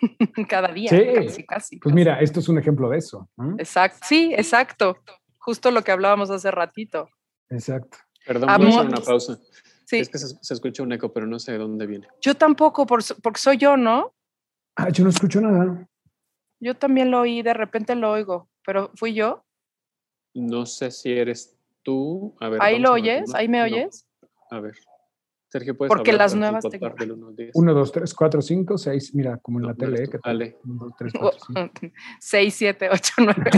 cada 0.48 0.68
día, 0.68 0.90
sí. 0.90 1.44
casi, 1.44 1.78
Pues 1.78 1.94
mira, 1.94 2.20
esto 2.20 2.40
es 2.40 2.48
un 2.48 2.58
ejemplo 2.58 2.90
de 2.90 2.98
eso. 2.98 3.28
Exacto, 3.58 4.00
sí, 4.02 4.34
exacto. 4.36 4.98
Justo 5.38 5.70
lo 5.70 5.82
que 5.82 5.92
hablábamos 5.92 6.30
hace 6.30 6.50
ratito. 6.50 7.08
Exacto. 7.48 7.98
Perdón, 8.26 8.50
voy 8.58 8.66
a 8.66 8.68
hacer 8.68 8.86
una 8.86 9.00
pausa. 9.00 9.38
Sí. 9.86 9.98
Es 9.98 10.08
que 10.08 10.18
se, 10.18 10.54
escucha 10.54 10.82
un 10.82 10.92
eco, 10.92 11.12
pero 11.12 11.26
no 11.26 11.38
sé 11.38 11.52
de 11.52 11.58
dónde 11.58 11.86
viene. 11.86 12.08
Yo 12.20 12.34
tampoco, 12.34 12.86
porque 12.86 13.40
soy 13.40 13.56
yo, 13.56 13.76
¿no? 13.76 14.14
Ah, 14.76 14.88
yo 14.90 15.04
no 15.04 15.10
escucho 15.10 15.40
nada. 15.40 15.86
Yo 16.60 16.74
también 16.74 17.10
lo 17.10 17.20
oí, 17.20 17.42
de 17.42 17.54
repente 17.54 17.94
lo 17.94 18.10
oigo, 18.10 18.48
pero 18.64 18.90
¿fui 18.94 19.14
yo? 19.14 19.44
No 20.34 20.66
sé 20.66 20.90
si 20.90 21.12
eres 21.12 21.56
tú. 21.82 22.34
A 22.40 22.48
ver, 22.48 22.62
¿Ahí 22.62 22.78
lo 22.78 22.92
oyes? 22.92 23.34
¿Ahí 23.34 23.48
me 23.48 23.62
oyes? 23.62 24.06
A 24.50 24.60
ver. 24.60 24.74
Sergio, 25.54 25.76
¿puedes 25.76 25.88
Porque 25.88 26.12
las 26.12 26.34
nuevas 26.34 26.64
tecnologías. 26.68 27.52
1, 27.54 27.74
2, 27.74 27.92
3, 27.92 28.12
4, 28.14 28.42
5, 28.42 28.76
6, 28.76 29.14
mira, 29.14 29.36
como 29.36 29.60
en 29.60 29.66
la 29.66 29.74
tele. 29.74 30.02
¿eh? 30.02 30.10
Dale. 30.24 30.58
1, 30.64 30.84
2, 30.84 30.92
3, 30.98 31.12
4, 31.16 31.40
5. 31.46 31.94
6, 32.18 32.54
7, 32.54 32.88
8, 32.90 33.12
9. 33.18 33.50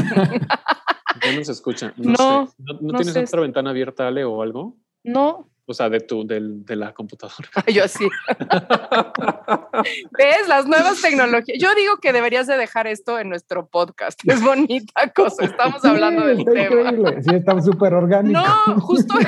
Ya 1.25 1.33
no 1.33 1.43
se 1.43 1.53
escucha. 1.53 1.95
No, 1.97 2.13
no, 2.13 2.47
sé. 2.49 2.55
¿No, 2.59 2.93
no 2.93 2.99
tienes 2.99 3.31
otra 3.31 3.41
ventana 3.41 3.71
abierta, 3.71 4.07
Ale, 4.07 4.25
o 4.25 4.43
algo? 4.43 4.77
No. 5.05 5.49
O 5.65 5.73
sea, 5.73 5.89
de 5.89 6.01
tu, 6.01 6.27
de, 6.27 6.39
de 6.43 6.77
la 6.77 6.93
computadora. 6.93 7.49
Yo 7.73 7.89
sí. 7.89 8.07
¿Ves? 10.19 10.49
Las 10.49 10.67
nuevas 10.67 11.01
tecnologías. 11.01 11.59
Yo 11.59 11.75
digo 11.75 11.97
que 11.97 12.13
deberías 12.13 12.47
de 12.47 12.59
dejar 12.59 12.87
esto 12.87 13.19
en 13.19 13.31
nuestro 13.31 13.69
podcast. 13.69 14.21
Es 14.29 14.43
bonita 14.43 15.15
cosa. 15.15 15.47
Estamos 15.47 15.83
hablando 15.83 16.21
sí, 16.21 16.27
del 16.29 16.39
está 16.41 16.53
tema. 16.53 16.91
Increíble. 16.91 17.23
Sí, 17.23 17.35
está 17.37 17.59
súper 17.63 17.95
orgánico. 17.95 18.39
No, 18.39 18.81
justo. 18.83 19.15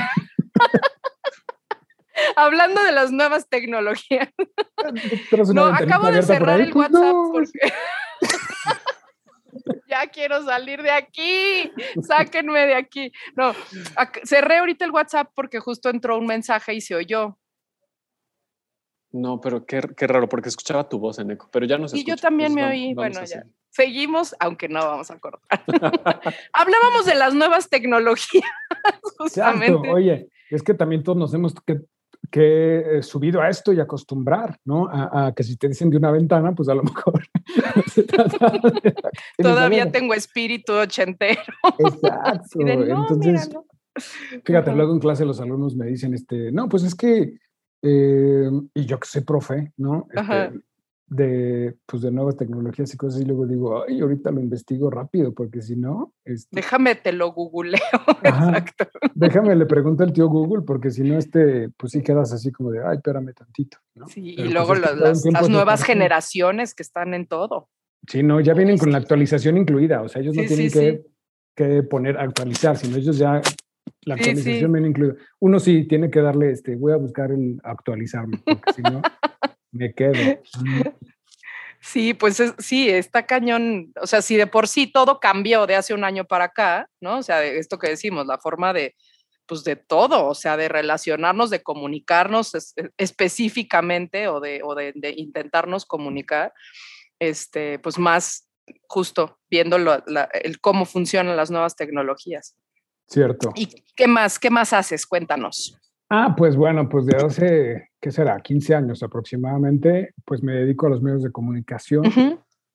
Hablando 2.36 2.82
de 2.82 2.92
las 2.92 3.10
nuevas 3.10 3.48
tecnologías. 3.48 4.28
No, 5.52 5.66
acabo 5.66 6.10
de 6.10 6.22
cerrar 6.22 6.60
el 6.60 6.70
pues 6.70 6.90
WhatsApp 6.90 7.14
porque 7.32 7.72
ya 9.88 10.06
quiero 10.08 10.44
salir 10.44 10.82
de 10.82 10.90
aquí, 10.90 11.72
sáquenme 12.02 12.66
de 12.66 12.74
aquí. 12.74 13.12
No, 13.36 13.54
cerré 14.24 14.58
ahorita 14.58 14.84
el 14.84 14.90
WhatsApp 14.90 15.30
porque 15.34 15.60
justo 15.60 15.90
entró 15.90 16.18
un 16.18 16.26
mensaje 16.26 16.74
y 16.74 16.80
se 16.80 16.94
oyó. 16.94 17.38
No, 19.10 19.40
pero 19.40 19.64
qué, 19.64 19.80
qué 19.96 20.06
raro, 20.06 20.28
porque 20.28 20.50
escuchaba 20.50 20.88
tu 20.88 20.98
voz 20.98 21.18
en 21.18 21.30
eco, 21.30 21.48
pero 21.50 21.64
ya 21.64 21.78
no 21.78 21.88
se 21.88 21.98
Y 21.98 22.04
yo 22.04 22.16
también 22.16 22.52
me 22.52 22.64
oí, 22.64 22.92
bueno, 22.94 23.24
ya. 23.24 23.44
Seguimos, 23.70 24.34
aunque 24.38 24.68
no 24.68 24.80
vamos 24.80 25.10
a 25.10 25.18
cortar. 25.18 25.62
Hablábamos 26.52 27.06
de 27.06 27.14
las 27.14 27.32
nuevas 27.32 27.68
tecnologías, 27.70 28.50
justamente. 29.18 29.90
Oye, 29.90 30.28
es 30.50 30.62
que 30.62 30.74
también 30.74 31.02
todos 31.02 31.16
nos 31.16 31.32
hemos 31.32 31.54
que 31.54 31.80
que 32.30 32.98
he 32.98 33.02
subido 33.02 33.40
a 33.40 33.48
esto 33.48 33.72
y 33.72 33.80
acostumbrar, 33.80 34.58
¿no? 34.64 34.88
A, 34.90 35.32
que 35.34 35.42
si 35.42 35.56
te 35.56 35.68
dicen 35.68 35.90
de 35.90 35.96
una 35.96 36.10
ventana, 36.10 36.54
pues 36.54 36.68
a 36.68 36.74
lo 36.74 36.82
mejor 36.82 37.22
Todavía 39.38 39.90
tengo 39.90 40.14
espíritu 40.14 40.74
ochentero. 40.74 41.40
Exacto. 41.78 42.60
Entonces, 42.60 43.50
fíjate, 44.44 44.72
luego 44.72 44.92
en 44.92 45.00
clase 45.00 45.24
los 45.24 45.40
alumnos 45.40 45.74
me 45.76 45.86
dicen, 45.86 46.14
este, 46.14 46.52
no, 46.52 46.68
pues 46.68 46.82
es 46.84 46.94
que 46.94 47.38
eh, 47.82 48.50
y 48.74 48.86
yo 48.86 48.98
que 48.98 49.08
soy 49.08 49.22
profe, 49.22 49.72
¿no? 49.76 50.06
Este, 50.12 50.60
de, 51.10 51.74
pues 51.86 52.02
de 52.02 52.10
nuevas 52.10 52.36
tecnologías 52.36 52.92
y 52.92 52.96
cosas 52.96 53.20
y 53.20 53.24
luego 53.24 53.46
digo, 53.46 53.84
ay, 53.88 54.00
ahorita 54.00 54.30
lo 54.30 54.40
investigo 54.40 54.90
rápido 54.90 55.32
porque 55.32 55.62
si 55.62 55.74
no... 55.74 56.12
Este 56.24 56.48
Déjame, 56.52 56.94
te 56.96 57.12
lo 57.12 57.32
googleo. 57.32 57.80
Exacto. 58.22 58.86
Déjame, 59.14 59.56
le 59.56 59.66
pregunto 59.66 60.04
al 60.04 60.12
tío 60.12 60.28
Google 60.28 60.64
porque 60.66 60.90
si 60.90 61.02
no, 61.02 61.16
este, 61.16 61.70
pues 61.70 61.92
sí 61.92 62.02
quedas 62.02 62.32
así 62.32 62.52
como 62.52 62.70
de, 62.70 62.84
ay, 62.84 62.96
espérame 62.96 63.32
tantito. 63.32 63.78
Sí, 64.08 64.32
y 64.32 64.36
pues 64.36 64.52
luego 64.52 64.74
las, 64.74 65.24
nuevas 65.48 65.82
generaciones 65.82 66.74
que 66.74 66.82
están 66.82 67.14
en 67.14 67.26
todo. 67.26 67.68
Sí, 68.06 68.22
no, 68.22 68.40
ya 68.40 68.54
vienen 68.54 68.78
con 68.78 68.92
la 68.92 68.98
actualización 68.98 69.56
incluida, 69.56 70.02
o 70.02 70.08
sea, 70.08 70.22
ellos 70.22 70.34
no 70.34 70.44
tienen 70.44 70.70
que, 70.70 71.02
que, 71.54 71.82
poner 71.82 72.18
actualizar, 72.18 72.76
sino 72.76 72.96
ellos 72.96 73.18
ya 73.18 73.40
la 74.02 74.14
actualización 74.14 74.72
viene 74.72 74.88
incluida. 74.88 75.14
Uno 75.40 75.58
sí 75.58 75.86
tiene 75.88 76.10
que 76.10 76.20
darle, 76.20 76.50
este, 76.50 76.76
voy 76.76 76.92
a 76.92 76.96
buscar 76.96 77.32
el 77.32 77.58
actualizarme, 77.64 78.40
porque 78.44 78.72
si 78.74 78.82
no... 78.82 79.02
Me 79.72 79.92
quedo. 79.92 80.14
Sí, 81.80 82.12
pues 82.12 82.42
sí, 82.58 82.88
está 82.88 83.24
cañón. 83.24 83.92
O 84.02 84.06
sea, 84.06 84.20
si 84.20 84.36
de 84.36 84.46
por 84.46 84.66
sí 84.66 84.88
todo 84.88 85.20
cambió 85.20 85.66
de 85.66 85.76
hace 85.76 85.94
un 85.94 86.02
año 86.04 86.24
para 86.24 86.44
acá, 86.44 86.90
¿no? 87.00 87.18
O 87.18 87.22
sea, 87.22 87.44
esto 87.44 87.78
que 87.78 87.88
decimos, 87.88 88.26
la 88.26 88.38
forma 88.38 88.72
de, 88.72 88.96
pues 89.46 89.64
de 89.64 89.76
todo, 89.76 90.26
o 90.26 90.34
sea, 90.34 90.56
de 90.56 90.68
relacionarnos, 90.68 91.50
de 91.50 91.62
comunicarnos 91.62 92.54
e, 92.54 92.90
específicamente 92.98 94.28
o, 94.28 94.40
de, 94.40 94.60
o 94.64 94.74
de, 94.74 94.92
intentarnos 95.16 95.86
comunicar, 95.86 96.52
este, 97.20 97.78
pues 97.78 97.98
más 97.98 98.48
justo 98.86 99.38
viendo 99.48 99.76
el 99.76 100.60
cómo 100.60 100.84
funcionan 100.84 101.36
las 101.36 101.50
nuevas 101.50 101.76
tecnologías. 101.76 102.56
Cierto. 103.06 103.52
¿Y 103.54 103.68
qué 103.96 104.06
más? 104.06 104.38
¿Qué 104.38 104.50
más 104.50 104.74
haces? 104.74 105.06
Cuéntanos. 105.06 105.78
Ah, 106.10 106.34
pues 106.36 106.56
bueno, 106.56 106.88
pues 106.88 107.06
de 107.06 107.16
hace, 107.16 107.90
¿qué 108.00 108.10
será? 108.10 108.40
15 108.40 108.74
años 108.74 109.02
aproximadamente, 109.02 110.14
pues 110.24 110.42
me 110.42 110.52
dedico 110.52 110.86
a 110.86 110.90
los 110.90 111.02
medios 111.02 111.22
de 111.22 111.30
comunicación, 111.30 112.04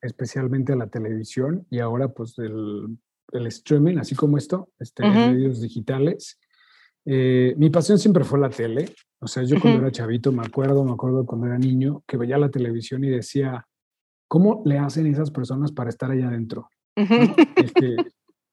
especialmente 0.01 0.73
a 0.73 0.75
la 0.75 0.87
televisión 0.87 1.65
y 1.71 1.79
ahora 1.79 2.09
pues 2.09 2.37
el, 2.37 2.97
el 3.31 3.47
streaming, 3.47 3.97
así 3.97 4.15
como 4.15 4.37
esto, 4.37 4.69
este, 4.79 5.03
medios 5.09 5.61
digitales. 5.61 6.39
Eh, 7.05 7.55
mi 7.57 7.69
pasión 7.69 7.97
siempre 7.97 8.23
fue 8.23 8.39
la 8.39 8.49
tele, 8.49 8.93
o 9.19 9.27
sea, 9.27 9.43
yo 9.43 9.59
cuando 9.59 9.79
era 9.79 9.91
chavito 9.91 10.31
me 10.31 10.45
acuerdo, 10.45 10.83
me 10.83 10.91
acuerdo 10.91 11.25
cuando 11.25 11.47
era 11.47 11.57
niño, 11.57 12.03
que 12.07 12.17
veía 12.17 12.37
la 12.37 12.49
televisión 12.49 13.03
y 13.03 13.09
decía, 13.09 13.65
¿cómo 14.27 14.61
le 14.65 14.77
hacen 14.77 15.07
esas 15.07 15.31
personas 15.31 15.71
para 15.71 15.89
estar 15.89 16.11
allá 16.11 16.27
adentro? 16.27 16.69
Este, 16.95 17.95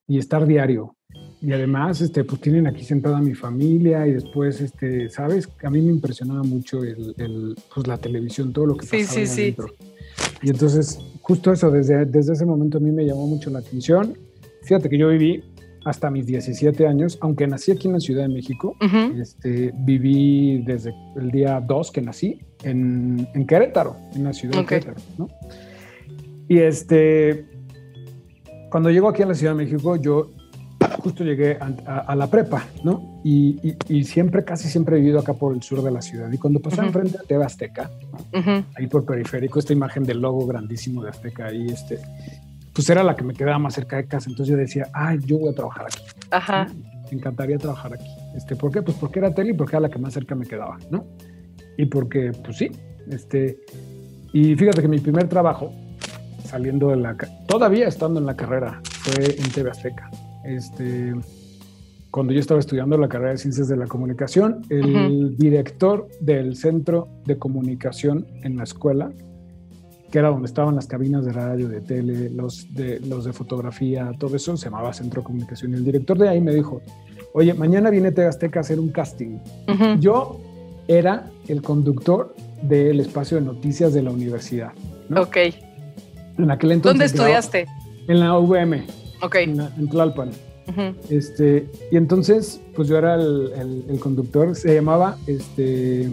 y 0.09 0.19
estar 0.19 0.47
diario. 0.47 0.97
Y 1.43 1.53
además, 1.53 2.01
este, 2.03 2.23
pues 2.25 2.41
tienen 2.41 2.67
aquí 2.67 2.85
sentada 2.85 3.21
mi 3.21 3.35
familia 3.35 4.07
y 4.07 4.13
después, 4.13 4.61
este, 4.61 5.09
¿sabes? 5.09 5.49
A 5.63 5.71
mí 5.71 5.81
me 5.81 5.91
impresionaba 5.91 6.43
mucho 6.43 6.85
el, 6.85 7.15
el 7.17 7.57
pues, 7.75 7.87
la 7.87 7.97
televisión, 7.97 8.53
todo 8.53 8.67
lo 8.67 8.77
que 8.77 8.87
pasaba 8.87 9.27
sí, 9.27 9.27
sí, 9.27 9.57
Sí. 9.57 9.57
Y 10.43 10.51
entonces, 10.51 10.99
justo 11.23 11.53
eso, 11.53 11.71
desde, 11.71 12.05
desde 12.05 12.35
ese 12.35 12.45
momento 12.45 12.79
a 12.79 12.81
mí 12.81 12.91
me 12.91 13.07
llamó 13.07 13.27
mucho 13.27 13.51
la 13.51 13.61
atención. 13.61 14.19
Fíjate 14.63 14.91
que 14.91 14.99
yo 14.99 15.09
viví 15.09 15.43
hasta 15.85 16.11
mis 16.11 16.27
17 16.27 16.87
años, 16.87 17.19
aunque 17.21 17.47
nací 17.47 17.73
aquí 17.73 17.89
en 17.89 17.95
la 17.95 18.01
Ciudad 18.01 18.23
de 18.23 18.29
México, 18.29 18.77
este, 19.19 19.73
viví 19.75 20.63
desde 20.63 20.95
el 21.17 21.31
día 21.31 21.61
2 21.61 21.91
que 21.91 22.03
nací 22.03 22.41
en, 22.63 23.27
en 23.35 23.47
Querétaro, 23.47 23.97
en 24.15 24.25
la 24.25 24.33
ciudad 24.35 24.59
de 24.59 24.67
Querétaro, 24.67 25.01
¿no? 25.17 25.29
Y 26.49 26.59
este, 26.59 27.47
cuando 28.71 28.91
llego 28.91 29.09
aquí 29.09 29.23
a 29.23 29.27
la 29.27 29.35
Ciudad 29.35 29.55
de 29.55 29.65
México, 29.65 29.97
yo 29.97 30.31
justo 30.99 31.25
llegué 31.25 31.59
a, 31.61 32.15
la 32.15 32.27
prepa, 32.29 32.65
¿no? 32.85 33.21
Y, 33.25 34.03
siempre, 34.05 34.45
casi 34.45 34.69
siempre 34.69 34.97
he 34.97 35.01
vivido 35.01 35.21
acá 35.21 35.35
por 35.35 35.55
el 35.55 35.63
sur 35.63 35.83
de 35.83 35.91
la 35.91 36.03
ciudad. 36.03 36.31
Y 36.33 36.39
cuando 36.39 36.61
pasaba 36.61 36.87
enfrente 36.87 37.19
a 37.19 37.23
TV 37.23 37.45
Azteca, 37.45 37.91
ahí 38.75 38.87
por 38.87 39.05
periférico, 39.05 39.59
esta 39.59 39.73
imagen 39.73 40.05
del 40.05 40.21
logo 40.21 40.47
grandísimo 40.47 41.03
de 41.03 41.11
Azteca 41.11 41.47
ahí, 41.47 41.67
este, 41.67 41.99
pues 42.73 42.89
era 42.91 43.03
la 43.03 43.15
que 43.15 43.25
me 43.25 43.35
quedaba 43.35 43.59
más 43.59 43.75
cerca 43.75 43.97
de 43.97 44.07
casa. 44.07 44.29
Entonces 44.31 44.53
yo 44.53 44.57
decía, 44.57 44.89
ay, 44.93 45.19
yo 45.25 45.39
voy 45.39 45.51
a 45.51 45.55
trabajar 45.55 45.87
aquí. 45.87 46.03
Ajá. 46.31 46.67
Me 47.11 47.19
encantaría 47.19 47.59
trabajar 47.59 47.95
aquí. 47.95 48.11
Este, 48.37 48.57
¿Por 48.57 48.71
qué? 48.71 48.83
Pues 48.83 48.97
porque 48.97 49.19
era 49.19 49.35
tele 49.35 49.51
y 49.51 49.55
porque 49.55 49.77
era 49.77 49.81
la 49.81 49.89
que 49.89 49.99
más 49.99 50.15
cerca 50.15 50.35
me 50.35 50.47
quedaba, 50.47 50.79
¿no? 50.91 51.05
Y 51.77 51.87
porque, 51.87 52.33
pues 52.45 52.57
sí, 52.57 52.71
este, 53.11 53.59
y 54.33 54.55
fíjate 54.55 54.83
que 54.83 54.89
mi 54.89 54.99
primer 54.99 55.29
trabajo, 55.29 55.73
saliendo 56.45 56.89
de 56.91 56.97
la, 56.97 57.17
todavía 57.47 57.89
estando 57.89 58.21
en 58.21 58.27
la 58.27 58.37
carrera, 58.37 58.81
fue 58.85 59.25
en 59.25 59.51
TV 59.51 59.71
Azteca 59.71 60.11
este, 60.45 61.15
cuando 62.11 62.33
yo 62.33 62.41
estaba 62.41 62.61
estudiando 62.61 62.97
la 62.99 63.09
carrera 63.09 63.33
de 63.33 63.39
Ciencias 63.39 63.69
de 63.69 63.77
la 63.77 63.87
Comunicación, 63.87 64.63
el 64.69 65.37
director 65.37 66.09
del 66.21 66.57
centro 66.57 67.09
de 67.25 67.39
comunicación 67.39 68.27
en 68.43 68.57
la 68.57 68.65
escuela, 68.65 69.13
que 70.11 70.19
era 70.19 70.29
donde 70.29 70.47
estaban 70.47 70.75
las 70.75 70.87
cabinas 70.87 71.25
de 71.25 71.33
radio, 71.33 71.69
de 71.69 71.81
tele, 71.81 72.31
los 72.31 72.75
de, 72.75 72.99
los 73.01 73.25
de 73.25 73.33
fotografía, 73.33 74.11
todo 74.19 74.35
eso, 74.35 74.57
se 74.57 74.65
llamaba 74.65 74.93
Centro 74.93 75.23
de 75.23 75.27
Comunicación. 75.27 75.73
Y 75.73 75.77
el 75.77 75.85
director 75.85 76.19
de 76.19 76.29
ahí 76.29 76.41
me 76.41 76.53
dijo, 76.53 76.83
oye, 77.33 77.55
mañana 77.55 77.91
viene 77.91 78.09
Azteca 78.09 78.59
a 78.59 78.63
hacer 78.63 78.81
un 78.81 78.89
casting. 78.89 79.39
Yo 80.01 80.41
era 80.89 81.31
el 81.47 81.63
conductor 81.63 82.35
del 82.63 82.99
espacio 82.99 83.37
de 83.37 83.45
noticias 83.45 83.95
de 83.95 84.03
la 84.03 84.11
universidad. 84.11 84.73
Ok. 85.17 85.37
En 86.39 86.51
aquel 86.51 86.73
entonces. 86.73 86.83
¿Dónde 86.83 87.05
estudiaste? 87.05 87.67
En 88.09 88.19
la 88.19 88.37
UVM 88.37 89.00
okay. 89.23 89.45
en, 89.45 89.89
Tlalpan. 89.89 90.31
este, 91.09 91.69
y 91.91 91.97
entonces, 91.97 92.61
pues 92.75 92.89
yo 92.89 92.97
era 92.97 93.15
el, 93.15 93.85
el, 93.89 93.99
conductor, 93.99 94.55
se 94.55 94.75
llamaba 94.75 95.17
este, 95.27 96.13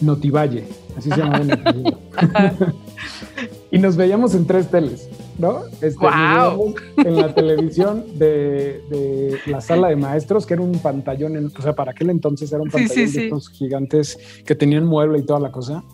Notivalle, 0.00 0.64
así 0.96 1.10
se 1.10 1.16
llamaba. 1.16 1.44
y 3.70 3.78
nos 3.78 3.96
veíamos 3.96 4.34
en 4.34 4.46
tres 4.46 4.70
teles, 4.70 5.08
¿no? 5.38 5.62
Este, 5.80 5.98
wow. 5.98 6.74
En 6.96 7.16
la 7.16 7.34
televisión 7.34 8.04
de, 8.14 8.82
de, 8.90 9.38
la 9.46 9.60
sala 9.60 9.88
de 9.88 9.96
maestros, 9.96 10.46
que 10.46 10.54
era 10.54 10.62
un 10.62 10.78
pantallón, 10.78 11.36
en, 11.36 11.46
o 11.46 11.62
sea, 11.62 11.74
para 11.74 11.92
aquel 11.92 12.10
entonces 12.10 12.52
era 12.52 12.62
un 12.62 12.70
pantallón 12.70 13.12
de 13.12 13.24
estos 13.24 13.50
gigantes 13.50 14.18
que 14.44 14.54
tenían 14.54 14.86
mueble 14.86 15.18
y 15.18 15.22
toda 15.22 15.40
la 15.40 15.50
cosa. 15.50 15.84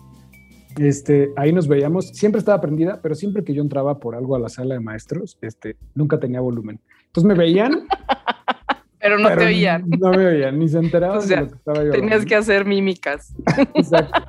Este, 0.77 1.31
ahí 1.35 1.53
nos 1.53 1.67
veíamos, 1.67 2.09
siempre 2.09 2.39
estaba 2.39 2.59
prendida, 2.59 2.99
pero 3.01 3.15
siempre 3.15 3.43
que 3.43 3.53
yo 3.53 3.61
entraba 3.61 3.99
por 3.99 4.15
algo 4.15 4.35
a 4.35 4.39
la 4.39 4.49
sala 4.49 4.75
de 4.75 4.81
maestros, 4.81 5.37
este, 5.41 5.77
nunca 5.93 6.19
tenía 6.19 6.41
volumen. 6.41 6.79
Entonces 7.07 7.27
me 7.27 7.35
veían. 7.35 7.87
pero 8.99 9.19
no 9.19 9.29
te 9.35 9.45
oían. 9.45 9.85
No 9.99 10.11
me 10.11 10.25
oían, 10.25 10.59
ni 10.59 10.67
se 10.67 10.79
enteraban 10.79 11.27
de 11.27 11.35
lo 11.37 11.47
que 11.47 11.55
estaba 11.55 11.83
yo. 11.83 11.91
Tenías 11.91 12.25
que 12.25 12.35
hacer 12.35 12.65
mímicas. 12.65 13.33
Exacto. 13.73 14.21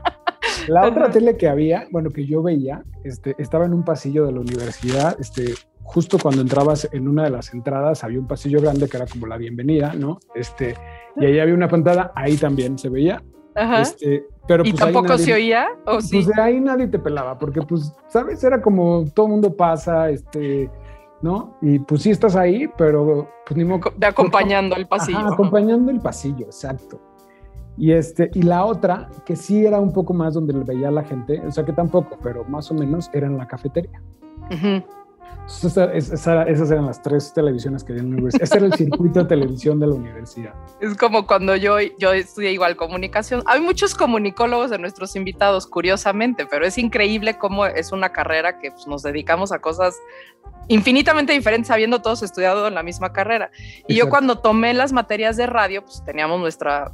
La 0.69 0.87
otra 0.87 1.11
tele 1.11 1.37
que 1.37 1.49
había, 1.49 1.87
bueno, 1.91 2.11
que 2.11 2.27
yo 2.27 2.43
veía, 2.43 2.83
este, 3.05 3.35
estaba 3.39 3.67
en 3.67 3.75
un 3.75 3.85
pasillo 3.85 4.27
de 4.27 4.33
la 4.33 4.41
universidad, 4.41 5.17
este, 5.21 5.55
justo 5.83 6.19
cuando 6.19 6.43
entrabas 6.43 6.89
en 6.93 7.09
una 7.09 7.25
de 7.25 7.31
las 7.31 7.55
entradas 7.55 8.05
había 8.05 8.19
un 8.19 8.27
pasillo 8.27 8.61
grande 8.61 8.89
que 8.89 8.97
era 8.97 9.07
como 9.07 9.27
la 9.27 9.37
bienvenida, 9.37 9.95
¿no? 9.95 10.19
Este, 10.35 10.75
y 11.17 11.25
ahí 11.25 11.39
había 11.39 11.55
una 11.55 11.69
pantalla, 11.69 12.13
ahí 12.15 12.37
también 12.37 12.79
se 12.79 12.89
veía. 12.89 13.23
Ajá. 13.55 13.83
Este, 13.83 14.27
pero 14.47 14.65
¿Y 14.65 14.71
pues 14.71 14.81
tampoco 14.81 15.19
se 15.19 15.33
oía? 15.33 15.69
¿o 15.87 16.01
sí? 16.01 16.23
Pues 16.23 16.29
de 16.29 16.41
ahí 16.41 16.61
nadie 16.61 16.87
te 16.87 16.99
pelaba, 16.99 17.39
porque 17.39 17.63
pues, 17.63 17.93
¿sabes? 18.09 18.43
Era 18.45 18.61
como 18.61 19.05
todo 19.13 19.29
mundo 19.29 19.55
pasa, 19.55 20.11
este, 20.11 20.71
¿no? 21.23 21.57
Y 21.61 21.79
pues 21.81 22.03
sí 22.03 22.11
estás 22.11 22.37
ahí, 22.37 22.69
pero 22.77 23.29
pues 23.47 23.57
ni 23.57 23.65
modo. 23.65 23.93
De 23.97 24.07
acompañando 24.07 24.77
el 24.77 24.87
pasillo. 24.89 25.19
acompañando 25.19 25.91
el 25.91 26.01
pasillo, 26.01 26.47
exacto. 26.47 27.01
Y, 27.77 27.93
este, 27.93 28.31
y 28.33 28.43
la 28.43 28.65
otra, 28.65 29.09
que 29.27 29.37
sí 29.37 29.67
era 29.67 29.79
un 29.79 29.93
poco 29.93 30.15
más 30.15 30.35
donde 30.35 30.55
veía 30.55 30.89
a 30.89 30.93
la 30.93 31.05
gente, 31.05 31.43
o 31.47 31.51
sea 31.51 31.65
que 31.65 31.73
tampoco, 31.73 32.17
pero 32.23 32.45
más 32.45 32.71
o 32.71 32.75
menos 32.75 33.11
era 33.13 33.27
en 33.27 33.37
la 33.37 33.47
cafetería. 33.47 34.01
Ajá 35.47 35.93
esas 35.95 36.71
eran 36.71 36.87
las 36.87 37.01
tres 37.03 37.33
televisiones 37.33 37.85
que 37.85 37.93
había 37.93 38.03
en 38.03 38.11
la 38.11 38.17
universidad. 38.17 38.43
Ese 38.45 38.57
era 38.57 38.67
el 38.67 38.75
circuito 38.75 39.21
de 39.21 39.27
televisión 39.27 39.79
de 39.79 39.87
la 39.87 39.95
universidad. 39.95 40.55
Es 40.81 40.97
como 40.97 41.27
cuando 41.27 41.55
yo, 41.55 41.77
yo 41.99 42.13
estudié 42.13 42.51
igual 42.53 42.77
comunicación. 42.77 43.43
Hay 43.47 43.61
muchos 43.61 43.95
comunicólogos 43.95 44.71
de 44.71 44.79
nuestros 44.79 45.15
invitados, 45.15 45.67
curiosamente, 45.67 46.47
pero 46.47 46.67
es 46.67 46.79
increíble 46.79 47.39
cómo 47.39 47.65
es 47.65 47.93
una 47.93 48.11
carrera 48.11 48.59
que 48.59 48.73
pues, 48.73 48.89
nos 48.89 49.03
dedicamos 49.03 49.53
a 49.53 49.61
cosas 49.61 49.97
infinitamente 50.69 51.33
diferentes, 51.33 51.71
habiendo 51.71 52.03
todos 52.03 52.25
estudiado 52.25 52.67
en 52.67 52.75
la 52.75 52.83
misma 52.83 53.13
carrera. 53.13 53.51
Y 53.87 53.95
yo 53.95 54.09
cuando 54.09 54.39
tomé 54.39 54.75
las 54.75 54.93
materias 54.93 55.37
de 55.37 55.47
radio, 55.47 55.83
pues 55.83 56.03
teníamos 56.05 56.41
nuestra, 56.41 56.91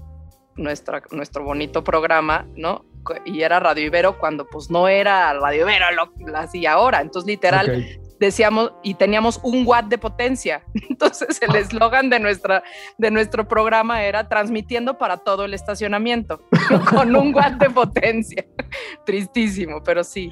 nuestra, 0.57 1.03
nuestro 1.11 1.43
bonito 1.43 1.83
programa, 1.83 2.47
¿no? 2.55 2.85
Y 3.25 3.43
era 3.43 3.59
Radio 3.59 3.87
Ibero 3.87 4.19
cuando 4.19 4.47
pues 4.47 4.71
no 4.71 4.87
era 4.87 5.33
Radio 5.35 5.63
Ibero 5.63 5.87
lo, 5.91 6.39
hacía 6.39 6.73
ahora. 6.75 7.01
Entonces, 7.01 7.27
literal, 7.27 8.01
decíamos 8.27 8.73
y 8.83 8.95
teníamos 8.95 9.41
un 9.43 9.67
watt 9.67 9.87
de 9.87 9.99
potencia. 9.99 10.63
Entonces 10.89 11.41
el 11.43 11.55
eslogan 11.57 12.11
de, 12.11 12.21
nuestra, 12.21 12.63
de 12.99 13.11
nuestro 13.11 13.47
programa 13.47 14.05
era 14.05 14.29
transmitiendo 14.29 14.99
para 14.99 15.19
todo 15.19 15.45
el 15.45 15.55
estacionamiento, 15.55 16.41
con 16.91 17.15
un 17.15 17.35
watt 17.35 17.55
de 17.55 17.71
potencia. 17.71 18.45
Tristísimo, 19.05 19.83
pero 19.83 20.05
sí. 20.05 20.31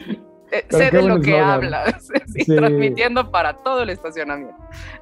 Eh, 0.52 0.64
sé 0.68 0.90
de 0.90 1.02
lo 1.02 1.20
que 1.20 1.38
hablas, 1.38 2.08
transmitiendo 2.44 3.30
para 3.30 3.54
todo 3.54 3.82
el 3.82 3.90
estacionamiento. 3.90 4.56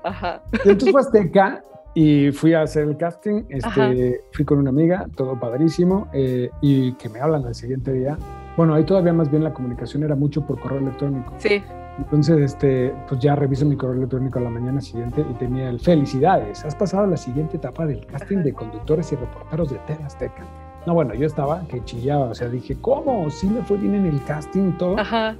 Ajá. 0.05 0.43
Entonces 0.53 0.91
fue 0.91 1.01
Azteca 1.01 1.63
y 1.95 2.31
fui 2.33 2.53
a 2.53 2.61
hacer 2.61 2.87
el 2.87 2.99
casting, 2.99 3.45
este, 3.49 4.21
fui 4.33 4.45
con 4.45 4.59
una 4.59 4.69
amiga, 4.69 5.07
todo 5.17 5.41
padrísimo, 5.41 6.07
eh, 6.13 6.51
y 6.61 6.93
que 6.95 7.09
me 7.09 7.19
hablan 7.21 7.47
al 7.47 7.55
siguiente 7.55 7.95
día. 7.95 8.19
Bueno, 8.59 8.75
ahí 8.75 8.85
todavía 8.85 9.15
más 9.15 9.31
bien 9.31 9.43
la 9.43 9.55
comunicación 9.55 10.03
era 10.03 10.15
mucho 10.15 10.47
por 10.47 10.61
correo 10.61 10.81
electrónico. 10.81 11.33
Sí. 11.39 11.63
Entonces, 11.99 12.39
este, 12.41 12.95
pues 13.09 13.21
ya 13.21 13.35
reviso 13.35 13.67
mi 13.67 13.77
correo 13.77 13.97
electrónico 13.97 14.39
a 14.39 14.43
la 14.43 14.51
mañana 14.51 14.81
siguiente 14.81 15.25
y 15.29 15.35
tenía 15.35 15.69
el 15.69 15.81
felicidades, 15.81 16.65
has 16.65 16.75
pasado 16.75 17.07
la 17.07 17.17
siguiente 17.17 17.57
etapa 17.57 17.87
del 17.87 18.07
casting 18.07 18.39
de 18.39 18.53
conductores 18.53 19.13
y 19.13 19.17
reporteros 19.17 19.71
de 19.71 19.79
TV 19.79 20.05
Azteca. 20.05 20.45
No, 20.87 20.95
bueno, 20.95 21.13
yo 21.15 21.27
estaba 21.27 21.67
que 21.69 21.85
chillaba, 21.85 22.27
o 22.27 22.35
sea, 22.35 22.49
dije, 22.49 22.77
¿cómo? 22.81 23.29
Sí 23.31 23.49
me 23.49 23.63
fue 23.63 23.79
bien 23.79 23.95
en 23.95 24.07
el 24.07 24.23
casting 24.25 24.73
todo. 24.79 24.99
Ajá. 24.99 25.37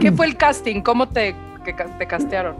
¿Qué 0.00 0.10
fue 0.12 0.26
el 0.26 0.36
casting? 0.36 0.80
¿Cómo 0.80 1.08
te, 1.08 1.34
te 1.98 2.06
castearon? 2.06 2.56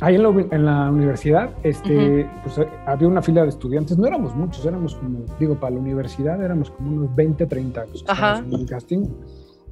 Ahí 0.00 0.14
en 0.14 0.22
la, 0.22 0.28
en 0.28 0.64
la 0.64 0.90
universidad, 0.90 1.50
este, 1.64 2.30
pues, 2.44 2.58
eh, 2.58 2.68
había 2.86 3.08
una 3.08 3.20
fila 3.20 3.42
de 3.42 3.48
estudiantes, 3.48 3.98
no 3.98 4.06
éramos 4.06 4.34
muchos, 4.36 4.64
éramos 4.64 4.94
como, 4.94 5.24
digo, 5.40 5.56
para 5.56 5.74
la 5.74 5.80
universidad 5.80 6.40
éramos 6.42 6.70
como 6.70 6.92
unos 6.92 7.16
20, 7.16 7.46
30 7.46 7.86
los 7.86 8.04
que 8.04 8.12
en 8.12 8.52
el 8.54 8.66
casting 8.66 9.06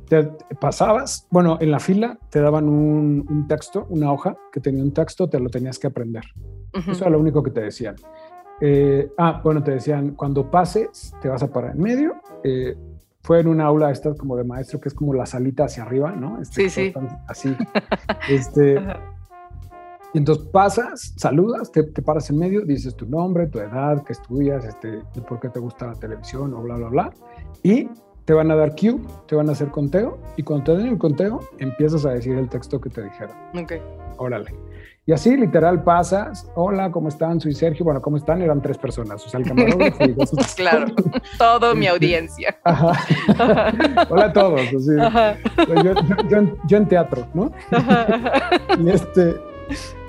te 0.08 0.24
pasabas, 0.60 1.26
bueno, 1.30 1.58
en 1.60 1.70
la 1.70 1.80
fila 1.80 2.18
te 2.30 2.40
daban 2.40 2.68
un, 2.68 3.46
texto, 3.48 3.86
una 3.90 4.12
hoja 4.12 4.36
que 4.52 4.60
tenía 4.60 4.82
un 4.82 4.92
texto, 4.92 5.28
te 5.28 5.38
lo 5.40 5.48
tenías 5.48 5.78
que 5.78 5.88
aprender. 5.88 6.24
Eso 6.72 7.04
era 7.04 7.10
lo 7.10 7.20
único 7.20 7.42
que 7.42 7.50
te 7.50 7.62
decían. 7.62 7.96
Eh, 8.60 9.10
ah, 9.18 9.40
bueno, 9.42 9.62
te 9.62 9.72
decían, 9.72 10.10
cuando 10.10 10.50
pases, 10.50 11.14
te 11.20 11.28
vas 11.28 11.42
a 11.42 11.50
parar 11.50 11.74
en 11.74 11.82
medio. 11.82 12.14
Eh, 12.44 12.76
fue 13.22 13.40
en 13.40 13.48
una 13.48 13.64
aula 13.64 13.90
esta 13.90 14.14
como 14.14 14.36
de 14.36 14.44
maestro, 14.44 14.80
que 14.80 14.88
es 14.88 14.94
como 14.94 15.12
la 15.12 15.26
salita 15.26 15.64
hacia 15.64 15.82
arriba, 15.82 16.12
¿no? 16.12 16.40
Este, 16.40 16.70
sí, 16.70 16.92
sí. 16.92 16.94
Así. 17.26 17.56
este, 18.30 18.80
y 20.14 20.18
entonces 20.18 20.46
pasas, 20.46 21.14
saludas, 21.16 21.72
te, 21.72 21.82
te, 21.82 22.02
paras 22.02 22.30
en 22.30 22.38
medio, 22.38 22.64
dices 22.64 22.94
tu 22.94 23.06
nombre, 23.06 23.48
tu 23.48 23.58
edad, 23.58 24.04
qué 24.04 24.12
estudias, 24.12 24.64
este, 24.64 25.02
por 25.28 25.40
qué 25.40 25.48
te 25.48 25.58
gusta 25.58 25.88
la 25.88 25.94
televisión 25.94 26.54
o 26.54 26.62
bla, 26.62 26.76
bla, 26.76 26.88
bla. 26.88 27.12
Y 27.62 27.88
te 28.26 28.34
van 28.34 28.50
a 28.50 28.56
dar 28.56 28.74
cue, 28.74 28.98
te 29.26 29.36
van 29.36 29.48
a 29.48 29.52
hacer 29.52 29.68
conteo 29.68 30.18
y 30.36 30.42
cuando 30.42 30.64
te 30.64 30.76
den 30.78 30.88
el 30.88 30.98
conteo 30.98 31.40
empiezas 31.58 32.04
a 32.04 32.10
decir 32.10 32.36
el 32.36 32.48
texto 32.48 32.80
que 32.80 32.90
te 32.90 33.02
dijeron. 33.02 33.36
Ok. 33.56 33.74
Órale. 34.18 34.52
Y 35.06 35.12
así 35.12 35.36
literal 35.36 35.84
pasas, 35.84 36.50
hola, 36.56 36.90
¿cómo 36.90 37.08
están? 37.08 37.40
Soy 37.40 37.54
Sergio. 37.54 37.84
Bueno, 37.84 38.02
¿cómo 38.02 38.16
están? 38.16 38.42
Eran 38.42 38.60
tres 38.60 38.76
personas, 38.76 39.24
o 39.24 39.28
sea, 39.28 39.38
el 39.38 39.46
camarógrafo 39.46 40.04
y 40.04 40.12
dos. 40.12 40.32
Claro, 40.56 40.86
todo 41.38 41.76
mi 41.76 41.86
audiencia. 41.86 42.58
Ajá. 42.64 42.92
hola 44.10 44.24
a 44.24 44.32
todos. 44.32 44.60
Yo, 44.72 45.94
yo, 46.66 46.76
en 46.76 46.88
teatro, 46.88 47.28
¿no? 47.34 47.52
y 48.80 48.90
este, 48.90 49.36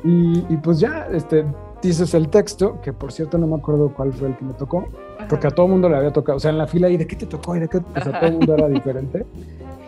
y, 0.04 0.44
y, 0.50 0.58
pues 0.58 0.80
ya, 0.80 1.08
este, 1.14 1.46
dices 1.82 2.14
el 2.14 2.30
texto, 2.30 2.80
que 2.82 2.94
por 2.94 3.12
cierto 3.12 3.38
no 3.38 3.48
me 3.48 3.56
acuerdo 3.56 3.94
cuál 3.94 4.14
fue 4.14 4.30
el 4.30 4.38
que 4.38 4.46
me 4.46 4.54
tocó, 4.54 4.88
porque 5.30 5.48
a 5.48 5.52
todo 5.52 5.68
mundo 5.68 5.90
le 5.90 5.98
había 5.98 6.12
tocado, 6.12 6.38
o 6.38 6.40
sea, 6.40 6.52
en 6.52 6.58
la 6.58 6.68
fila, 6.68 6.90
¿y 6.90 6.98
de 6.98 7.08
qué 7.08 7.16
te 7.16 7.26
tocó? 7.26 7.56
¿Y 7.56 7.60
de 7.60 7.68
qué? 7.68 7.82
Pues 7.82 8.08
a 8.08 8.20
todo 8.20 8.32
mundo 8.32 8.54
era 8.54 8.68
diferente. 8.70 9.26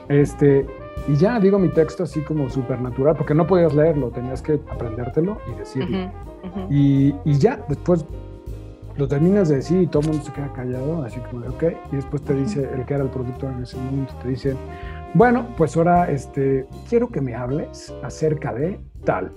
Este, 0.07 0.65
y 1.07 1.15
ya 1.15 1.39
digo 1.39 1.59
mi 1.59 1.69
texto 1.69 2.03
así 2.03 2.21
como 2.21 2.49
súper 2.49 2.81
natural, 2.81 3.15
porque 3.15 3.33
no 3.33 3.45
podías 3.45 3.73
leerlo, 3.73 4.09
tenías 4.09 4.41
que 4.41 4.59
aprendértelo 4.71 5.37
y 5.51 5.59
decirlo. 5.59 6.11
Y, 6.69 7.13
y, 7.25 7.37
ya, 7.37 7.63
después 7.67 8.05
lo 8.97 9.07
terminas 9.07 9.49
de 9.49 9.57
decir 9.57 9.81
y 9.81 9.87
todo 9.87 10.01
el 10.01 10.09
mundo 10.09 10.25
se 10.25 10.33
queda 10.33 10.51
callado, 10.51 11.03
así 11.03 11.19
como 11.21 11.41
de 11.41 11.49
ok, 11.49 11.63
y 11.91 11.95
después 11.95 12.21
te 12.23 12.33
dice, 12.33 12.69
el 12.73 12.85
que 12.85 12.95
era 12.95 13.03
el 13.03 13.09
productor 13.09 13.51
en 13.51 13.63
ese 13.63 13.77
momento, 13.77 14.13
te 14.21 14.29
dice, 14.29 14.55
bueno, 15.13 15.47
pues 15.57 15.75
ahora 15.77 16.09
este, 16.09 16.67
quiero 16.87 17.07
que 17.09 17.21
me 17.21 17.35
hables 17.35 17.93
acerca 18.03 18.53
de 18.53 18.79
tal. 19.05 19.31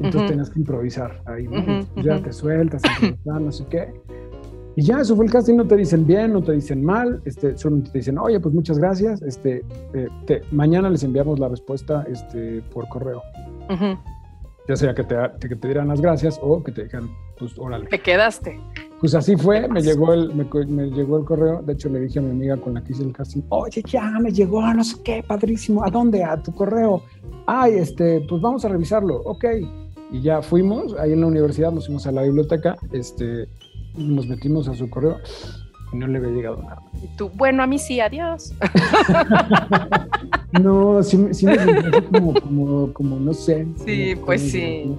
Entonces 0.00 0.30
tenías 0.30 0.50
que 0.50 0.58
improvisar 0.58 1.22
ahí, 1.26 1.46
¿no? 1.46 1.86
ya 2.02 2.20
te 2.20 2.32
sueltas, 2.32 2.82
no 3.24 3.52
sé 3.52 3.64
qué. 3.66 3.92
Y 4.76 4.82
ya, 4.82 5.00
eso 5.00 5.14
fue 5.14 5.26
el 5.26 5.30
casting, 5.30 5.54
no 5.54 5.66
te 5.66 5.76
dicen 5.76 6.04
bien, 6.04 6.32
no 6.32 6.42
te 6.42 6.52
dicen 6.52 6.84
mal, 6.84 7.22
este, 7.24 7.56
solo 7.56 7.80
te 7.82 7.98
dicen, 7.98 8.18
oye, 8.18 8.40
pues 8.40 8.52
muchas 8.52 8.78
gracias, 8.78 9.22
este, 9.22 9.64
eh, 9.92 10.42
mañana 10.50 10.90
les 10.90 11.04
enviamos 11.04 11.38
la 11.38 11.48
respuesta 11.48 12.04
este, 12.08 12.60
por 12.72 12.88
correo. 12.88 13.22
Ya 14.66 14.76
sea 14.76 14.94
que 14.94 15.04
te, 15.04 15.16
que 15.40 15.54
te 15.54 15.68
dieran 15.68 15.88
las 15.88 16.00
gracias 16.00 16.40
o 16.42 16.60
que 16.62 16.72
te 16.72 16.84
dijeran, 16.84 17.08
pues 17.38 17.56
órale. 17.56 17.86
Te 17.86 18.00
quedaste. 18.00 18.58
Pues 18.98 19.14
así 19.14 19.36
fue, 19.36 19.68
me 19.68 19.80
llegó, 19.80 20.12
el, 20.12 20.34
me, 20.34 20.44
me, 20.66 20.90
llegó 20.90 21.18
el 21.18 21.24
correo, 21.24 21.62
de 21.62 21.74
hecho 21.74 21.88
le 21.90 22.00
dije 22.00 22.18
a 22.18 22.22
mi 22.22 22.30
amiga 22.30 22.56
con 22.56 22.74
la 22.74 22.82
que 22.82 22.94
hice 22.94 23.04
el 23.04 23.12
casting, 23.12 23.42
oye, 23.50 23.80
ya 23.86 24.10
me 24.18 24.32
llegó, 24.32 24.60
no 24.74 24.82
sé 24.82 24.96
qué, 25.04 25.22
padrísimo, 25.24 25.84
¿a 25.84 25.90
dónde? 25.90 26.24
A 26.24 26.42
tu 26.42 26.52
correo. 26.52 27.02
Ay, 27.46 27.74
este, 27.74 28.24
pues 28.28 28.40
vamos 28.42 28.64
a 28.64 28.68
revisarlo, 28.68 29.20
ok 29.20 29.44
y 30.10 30.22
ya 30.22 30.42
fuimos, 30.42 30.94
ahí 30.98 31.12
en 31.12 31.20
la 31.20 31.26
universidad 31.26 31.72
nos 31.72 31.86
fuimos 31.86 32.06
a 32.06 32.12
la 32.12 32.22
biblioteca, 32.22 32.76
este, 32.92 33.48
nos 33.96 34.26
metimos 34.26 34.68
a 34.68 34.74
su 34.74 34.88
correo 34.90 35.18
y 35.92 35.96
no 35.96 36.06
le 36.06 36.18
había 36.18 36.30
llegado 36.30 36.62
nada. 36.62 36.82
Y 37.02 37.06
tú, 37.16 37.30
bueno, 37.34 37.62
a 37.62 37.66
mí 37.66 37.78
sí, 37.78 38.00
adiós. 38.00 38.52
no, 40.60 41.02
sí, 41.02 41.28
sí 41.32 41.46
me 41.46 41.58
sentí 41.58 42.02
como, 42.12 42.34
como, 42.34 42.92
como, 42.92 43.16
no 43.20 43.32
sé. 43.34 43.66
Sí, 43.84 44.14
pues 44.24 44.40
sí. 44.42 44.94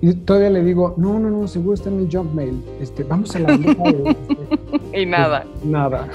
Y 0.00 0.14
todavía 0.14 0.50
le 0.50 0.64
digo, 0.64 0.94
no, 0.96 1.18
no, 1.18 1.30
no, 1.30 1.46
seguro 1.48 1.74
está 1.74 1.88
en 1.88 2.02
mi 2.02 2.08
junk 2.10 2.32
mail. 2.32 2.62
Este, 2.80 3.04
vamos 3.04 3.34
a 3.36 3.40
la 3.40 3.56
biblioteca. 3.56 4.16
y 4.94 5.06
nada. 5.06 5.44
Pues, 5.44 5.64
nada. 5.64 6.08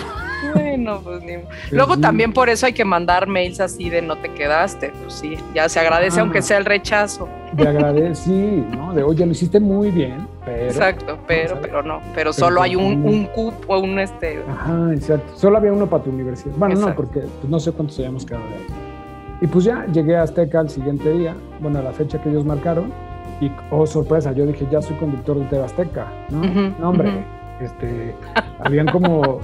Pues 1.04 1.24
ni... 1.24 1.34
Luego 1.72 1.98
también 1.98 2.34
por 2.34 2.50
eso 2.50 2.66
hay 2.66 2.74
que 2.74 2.86
mandar 2.86 3.28
mails 3.28 3.60
así 3.60 3.90
de 3.90 4.02
no 4.02 4.18
te 4.18 4.30
quedaste. 4.30 4.92
Pues 5.02 5.13
sí, 5.13 5.38
ya 5.54 5.70
se 5.70 5.80
agradece 5.80 6.20
aunque 6.20 6.42
sea 6.42 6.58
el 6.58 6.66
rechazo. 6.66 7.28
De 7.54 7.68
agradece, 7.68 8.24
sí, 8.24 8.66
¿no? 8.72 8.94
De 8.94 9.04
oye, 9.04 9.26
lo 9.26 9.32
hiciste 9.32 9.60
muy 9.60 9.92
bien, 9.92 10.28
pero. 10.46 10.66
Exacto, 10.66 11.18
pero, 11.28 11.60
pero 11.62 11.82
no. 11.82 12.02
Pero, 12.13 12.34
solo 12.34 12.62
hay 12.62 12.76
un, 12.76 13.06
un 13.06 13.26
cupo, 13.28 13.80
un 13.80 14.00
este. 14.00 14.44
Ajá, 14.50 14.94
exacto. 14.94 15.38
Solo 15.38 15.58
había 15.58 15.72
uno 15.72 15.88
para 15.88 16.04
tu 16.04 16.10
universidad. 16.10 16.56
Bueno, 16.58 16.76
no, 16.76 16.96
porque 16.96 17.22
pues, 17.22 17.50
no 17.50 17.60
sé 17.60 17.72
cuántos 17.72 17.98
hayamos 18.00 18.26
quedado 18.26 18.46
de 18.48 18.56
ahí. 18.56 18.66
Y 19.42 19.48
pues 19.48 19.66
ya 19.66 19.86
llegué 19.86 20.18
a 20.18 20.24
Azteca 20.24 20.62
el 20.62 20.70
siguiente 20.70 21.12
día, 21.12 21.36
bueno, 21.60 21.80
a 21.80 21.84
la 21.84 21.92
fecha 21.92 22.20
que 22.22 22.30
ellos 22.30 22.44
marcaron, 22.44 22.92
y 23.40 23.52
oh 23.70 23.86
sorpresa, 23.86 24.32
yo 24.32 24.46
dije, 24.46 24.66
ya 24.72 24.82
soy 24.82 24.96
conductor 24.98 25.38
de 25.38 25.46
TV 25.46 25.63
Azteca, 25.63 26.08
¿no? 26.30 26.42
no, 26.80 26.90
hombre, 26.90 27.24
este, 27.62 28.16
habían 28.60 28.88
como 28.88 29.40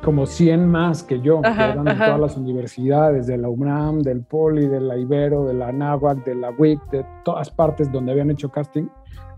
como 0.00 0.26
100 0.26 0.66
más 0.66 1.02
que 1.02 1.20
yo, 1.20 1.42
que 1.42 1.48
eran 1.48 1.84
de 1.84 1.94
todas 1.94 2.20
las 2.20 2.36
universidades, 2.36 3.26
de 3.26 3.38
la 3.38 3.48
UNAM, 3.48 4.02
del 4.02 4.22
Poli, 4.22 4.66
de 4.66 4.80
la 4.80 4.96
Ibero, 4.96 5.46
de 5.46 5.54
la 5.54 5.72
NAWAC, 5.72 6.24
de 6.24 6.34
la 6.34 6.50
WIC, 6.50 6.80
de 6.90 7.06
todas 7.24 7.50
partes 7.50 7.90
donde 7.92 8.12
habían 8.12 8.30
hecho 8.30 8.50
casting. 8.50 8.88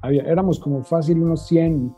Había, 0.03 0.23
éramos 0.23 0.59
como 0.59 0.83
fácil 0.83 1.23
unos 1.23 1.47
100. 1.47 1.95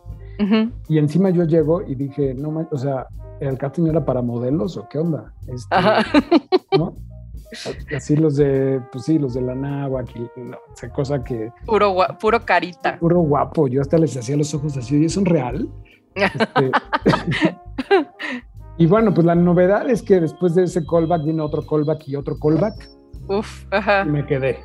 Y 0.89 0.99
encima 0.99 1.31
yo 1.31 1.45
llego 1.45 1.83
y 1.83 1.95
dije, 1.95 2.35
no, 2.35 2.67
o 2.71 2.77
sea, 2.77 3.07
¿el 3.41 3.57
casting 3.57 3.87
era 3.87 4.05
para 4.05 4.21
modelos 4.21 4.77
o 4.77 4.89
qué 4.89 4.99
onda? 4.99 5.33
Este, 5.47 5.77
¿no? 6.77 6.95
Así 7.95 8.17
los 8.17 8.37
de, 8.37 8.81
pues 8.91 9.05
sí, 9.05 9.19
los 9.19 9.35
de 9.35 9.43
la 9.43 9.55
náhuatl, 9.55 10.23
no, 10.37 10.59
esa 10.75 10.89
cosa 10.89 11.23
que... 11.23 11.53
Puro, 11.67 11.95
puro 12.19 12.45
carita. 12.45 12.99
Puro 12.99 13.21
guapo, 13.21 13.69
yo 13.69 13.81
hasta 13.81 13.97
les 13.97 14.17
hacía 14.17 14.37
los 14.37 14.53
ojos 14.55 14.77
así, 14.77 15.01
¿y 15.01 15.05
es 15.05 15.17
un 15.17 15.25
real? 15.25 15.69
Este, 16.17 16.71
Y 18.77 18.87
bueno, 18.87 19.15
pues 19.15 19.25
la 19.25 19.35
novedad 19.35 19.89
es 19.89 20.03
que 20.03 20.21
después 20.21 20.55
de 20.55 20.65
ese 20.65 20.85
callback 20.85 21.25
vino 21.25 21.45
otro 21.45 21.65
callback 21.65 22.09
y 22.09 22.17
otro 22.17 22.37
callback. 22.39 22.89
Uf, 23.29 23.67
ajá. 23.71 24.03
Y 24.05 24.11
me 24.11 24.27
quedé. 24.27 24.59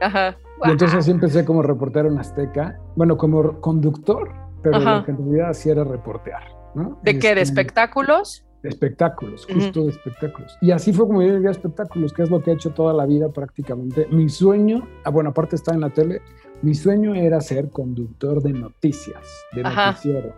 Ajá. 0.00 0.36
Y 0.64 0.70
entonces 0.70 0.98
así 0.98 1.10
empecé 1.10 1.44
como 1.44 1.62
reportero 1.62 2.08
en 2.08 2.18
Azteca, 2.18 2.78
bueno, 2.96 3.16
como 3.16 3.60
conductor, 3.60 4.30
pero 4.62 4.78
lo 4.78 5.04
que 5.04 5.10
en 5.10 5.18
realidad 5.18 5.52
sí 5.52 5.70
era 5.70 5.84
reportear, 5.84 6.42
¿no? 6.74 6.98
¿De 7.02 7.18
qué? 7.18 7.34
¿De 7.34 7.42
este, 7.42 7.60
espectáculos? 7.60 8.44
De 8.62 8.70
espectáculos, 8.70 9.46
justo 9.46 9.84
de 9.84 9.90
espectáculos. 9.90 10.56
Y 10.62 10.70
así 10.70 10.92
fue 10.92 11.06
como 11.06 11.22
yo 11.22 11.34
llegué 11.34 11.48
a 11.48 11.50
espectáculos, 11.50 12.12
que 12.12 12.22
es 12.22 12.30
lo 12.30 12.42
que 12.42 12.50
he 12.50 12.54
hecho 12.54 12.70
toda 12.70 12.94
la 12.94 13.04
vida 13.04 13.28
prácticamente. 13.28 14.06
Mi 14.10 14.28
sueño, 14.28 14.88
ah, 15.04 15.10
bueno, 15.10 15.30
aparte 15.30 15.56
está 15.56 15.74
en 15.74 15.80
la 15.80 15.90
tele, 15.90 16.22
mi 16.62 16.74
sueño 16.74 17.14
era 17.14 17.40
ser 17.40 17.68
conductor 17.70 18.42
de 18.42 18.52
noticias, 18.52 19.22
de 19.52 19.64
noticiero. 19.64 20.32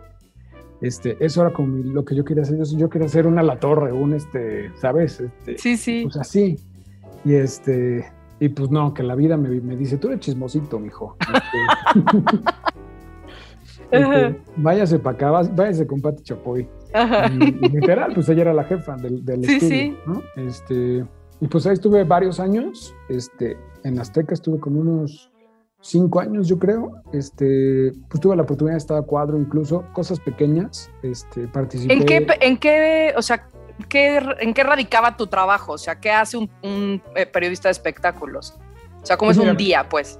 Este, 0.81 1.17
eso 1.19 1.41
era 1.41 1.51
como 1.51 1.77
lo 1.77 2.05
que 2.05 2.15
yo 2.15 2.23
quería 2.23 2.43
hacer. 2.43 2.57
Yo, 2.63 2.89
quería 2.89 3.07
hacer 3.07 3.25
una 3.27 3.41
La 3.43 3.59
Torre, 3.59 3.91
un, 3.91 4.13
este, 4.13 4.71
¿sabes? 4.75 5.19
Este, 5.19 5.57
sí, 5.57 5.77
sí. 5.77 6.03
Pues 6.03 6.17
así. 6.17 6.57
Y 7.25 7.33
este, 7.33 8.05
y 8.39 8.49
pues 8.49 8.69
no, 8.69 8.93
que 8.93 9.03
la 9.03 9.15
vida 9.15 9.37
me, 9.37 9.49
me 9.61 9.75
dice, 9.75 9.97
tú 9.97 10.07
eres 10.07 10.19
chismosito, 10.19 10.79
mijo. 10.79 11.17
Este, 13.91 14.31
este, 14.31 14.41
váyase 14.57 14.99
para 14.99 15.15
acá, 15.15 15.31
váyase 15.31 15.87
con 15.87 16.01
Pati 16.01 16.23
Chapoy. 16.23 16.67
Y, 17.31 17.69
literal, 17.69 18.13
pues 18.13 18.29
ella 18.29 18.41
era 18.43 18.53
la 18.53 18.63
jefa 18.63 18.95
del, 18.97 19.25
del 19.25 19.43
sí, 19.45 19.53
estudio, 19.53 19.75
sí. 19.75 19.97
¿no? 20.05 20.21
Este, 20.35 21.05
y 21.41 21.47
pues 21.47 21.65
ahí 21.67 21.73
estuve 21.73 22.03
varios 22.03 22.39
años, 22.39 22.95
este, 23.09 23.57
en 23.83 23.99
Azteca 23.99 24.33
estuve 24.33 24.59
como 24.59 24.81
unos 24.81 25.31
cinco 25.87 26.19
años, 26.19 26.47
yo 26.47 26.59
creo. 26.59 27.01
Este, 27.13 27.93
pues 28.09 28.21
tuve 28.21 28.35
la 28.35 28.43
oportunidad 28.43 28.75
de 28.75 28.79
estar 28.79 28.97
a 28.97 29.01
cuadro, 29.01 29.39
incluso 29.39 29.85
cosas 29.93 30.19
pequeñas. 30.19 30.91
Este, 31.01 31.47
participé. 31.47 31.93
¿En 31.93 32.05
qué, 32.05 32.27
en 32.41 32.57
qué, 32.57 33.13
o 33.15 33.21
sea, 33.21 33.47
qué, 33.89 34.21
en 34.39 34.53
qué 34.53 34.63
radicaba 34.63 35.17
tu 35.17 35.27
trabajo? 35.27 35.73
O 35.73 35.77
sea, 35.77 35.99
¿qué 35.99 36.11
hace 36.11 36.37
un, 36.37 37.01
eh, 37.15 37.25
periodista 37.25 37.69
de 37.69 37.71
espectáculos? 37.71 38.57
O 39.01 39.05
sea, 39.05 39.15
¿cómo 39.15 39.31
es 39.31 39.37
un 39.37 39.55
día, 39.55 39.87
pues? 39.87 40.19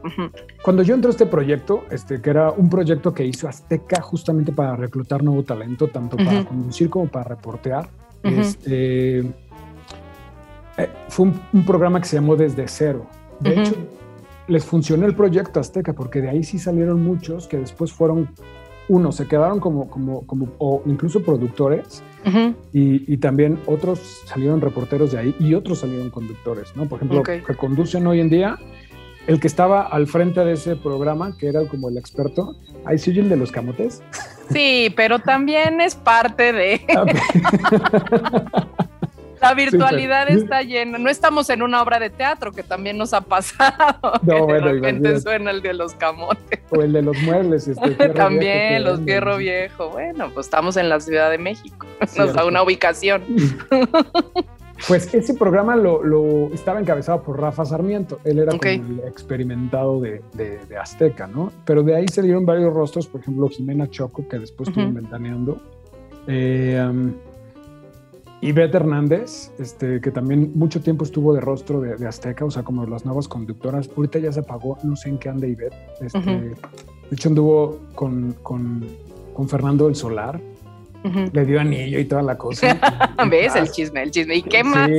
Cuando 0.64 0.82
yo 0.82 0.96
entré 0.96 1.10
a 1.10 1.12
este 1.12 1.26
proyecto, 1.26 1.84
este, 1.92 2.22
que 2.22 2.30
era 2.30 2.52
un 2.52 2.70
proyecto 2.70 3.14
que 3.14 3.26
hizo 3.26 3.50
Azteca 3.50 4.02
justamente 4.02 4.54
para 4.54 4.78
reclutar 4.78 5.24
nuevo 5.24 5.44
talento, 5.44 5.88
tanto 5.88 6.16
para 6.16 6.46
conducir 6.46 6.90
como 6.90 7.08
para 7.08 7.26
reportear, 7.26 7.90
este, 8.24 9.20
eh, 9.20 10.90
fue 11.10 11.26
un, 11.52 11.66
programa 11.66 12.00
que 12.00 12.08
se 12.08 12.16
llamó 12.16 12.38
Desde 12.38 12.66
Cero. 12.70 13.08
De 13.42 13.60
hecho, 13.60 13.76
les 14.48 14.66
funcionó 14.66 15.06
el 15.06 15.16
proyecto 15.16 15.60
Azteca 15.60 15.94
porque 15.94 16.22
de 16.22 16.30
ahí 16.30 16.44
sí 16.44 16.60
salieron 16.60 17.04
muchos 17.04 17.48
que 17.48 17.58
después 17.58 17.92
fueron, 17.92 18.30
uno, 18.88 19.12
se 19.12 19.28
quedaron 19.28 19.60
como, 19.60 19.90
como, 19.90 20.26
como 20.26 20.50
o 20.58 20.82
incluso 20.86 21.22
productores 21.22 22.04
y, 22.74 23.18
también 23.18 23.60
otros 23.66 24.22
salieron 24.26 24.62
reporteros 24.62 25.12
de 25.12 25.20
ahí 25.20 25.36
y 25.40 25.54
otros 25.54 25.80
salieron 25.80 26.10
conductores, 26.10 26.76
¿no? 26.76 26.86
Por 26.88 26.98
ejemplo, 26.98 27.24
que 27.24 27.42
conducen 27.56 28.06
hoy 28.08 28.20
en 28.20 28.30
día, 28.30 28.58
el 29.28 29.40
que 29.40 29.48
estaba 29.48 29.82
al 29.82 30.08
frente 30.08 30.44
de 30.44 30.54
ese 30.54 30.76
programa, 30.76 31.38
que 31.38 31.48
era 31.48 31.66
como 31.68 31.90
el 31.90 31.98
experto, 31.98 32.56
ahí 32.86 32.98
sí 32.98 33.12
el 33.12 33.30
de 33.30 33.38
los 33.38 33.52
camotes. 33.52 34.02
Sí, 34.50 34.94
pero 34.96 35.20
también 35.20 35.82
es 35.82 35.96
parte 35.96 36.54
de... 36.54 36.82
La 39.50 39.54
virtualidad 39.54 40.30
está 40.30 40.62
llena. 40.62 40.98
No 40.98 41.10
estamos 41.10 41.50
en 41.50 41.62
una 41.62 41.82
obra 41.82 42.00
de 42.00 42.10
teatro, 42.10 42.52
que 42.52 42.64
también 42.64 42.98
nos 42.98 43.14
ha 43.14 43.22
pasado. 43.22 44.14
No, 44.24 44.46
bueno, 44.46 44.68
de 44.68 44.74
repente 44.74 45.20
suena 45.22 45.52
el 45.52 45.62
de 45.62 45.74
los 45.74 45.94
camotes. 45.94 46.60
O 46.70 46.82
el 46.82 46.94
de 46.94 47.02
los 47.02 47.18
muebles. 47.22 47.68
Este, 47.68 48.10
también, 48.16 48.84
los 48.84 49.02
fierro 49.02 49.38
viejo. 49.38 49.90
Bueno, 49.90 50.30
pues 50.34 50.48
estamos 50.48 50.78
en 50.78 50.90
la 50.90 51.00
Ciudad 51.00 51.30
de 51.32 51.38
México. 51.38 51.86
Nos 52.18 52.34
da 52.34 52.46
una 52.46 52.64
ubicación. 52.64 53.24
Pues 54.88 55.14
ese 55.14 55.34
programa 55.34 55.76
lo, 55.76 56.54
estaba 56.54 56.80
encabezado 56.80 57.24
por 57.24 57.40
Rafa 57.40 57.66
Sarmiento. 57.66 58.20
Él 58.24 58.40
era 58.40 58.52
como 58.52 58.70
el 58.70 59.02
experimentado 59.08 60.00
de, 60.00 60.22
Azteca, 60.80 61.28
¿no? 61.28 61.52
Pero 61.66 61.84
de 61.84 61.96
ahí 61.96 62.08
salieron 62.08 62.46
varios 62.46 62.74
rostros, 62.74 63.08
por 63.08 63.22
ejemplo, 63.22 63.50
Jimena 63.50 63.90
Choco, 63.90 64.28
que 64.28 64.38
después 64.40 64.70
estuvo 64.70 64.92
ventaneando. 64.92 65.60
Eh, 66.28 66.86
um, 66.88 67.14
Ivette 68.42 68.76
Hernández, 68.76 69.52
este, 69.58 70.00
que 70.00 70.12
también 70.12 70.52
mucho 70.54 70.82
tiempo 70.82 71.04
estuvo 71.04 71.34
de 71.34 71.42
rostro 71.42 71.82
de, 71.82 72.08
Azteca, 72.08 72.46
o 72.46 72.52
sea, 72.52 72.64
como 72.64 72.86
las 72.86 73.04
nuevas 73.04 73.28
conductoras. 73.28 73.90
Ahorita 73.96 74.20
ya 74.20 74.32
se 74.32 74.42
apagó, 74.42 74.78
no 74.84 74.96
sé 74.96 75.10
en 75.10 75.18
qué 75.18 75.30
anda 75.30 75.48
Ivette. 75.48 75.76
Este, 76.02 76.20
De 76.20 76.56
hecho, 77.12 77.30
anduvo 77.30 77.80
con, 77.96 78.34
con, 78.44 78.86
con 79.34 79.50
Fernando 79.50 79.86
del 79.86 79.96
Solar. 79.96 80.40
Le 81.32 81.46
dio 81.46 81.62
anillo 81.62 82.00
y 82.00 82.06
toda 82.06 82.22
la 82.22 82.38
cosa. 82.38 82.78
¿Ves? 83.30 83.56
El 83.56 83.72
chisme, 83.72 84.04
el 84.04 84.12
chisme. 84.12 84.36
¿Y 84.36 84.44
qué 84.44 84.62
más? 84.62 84.90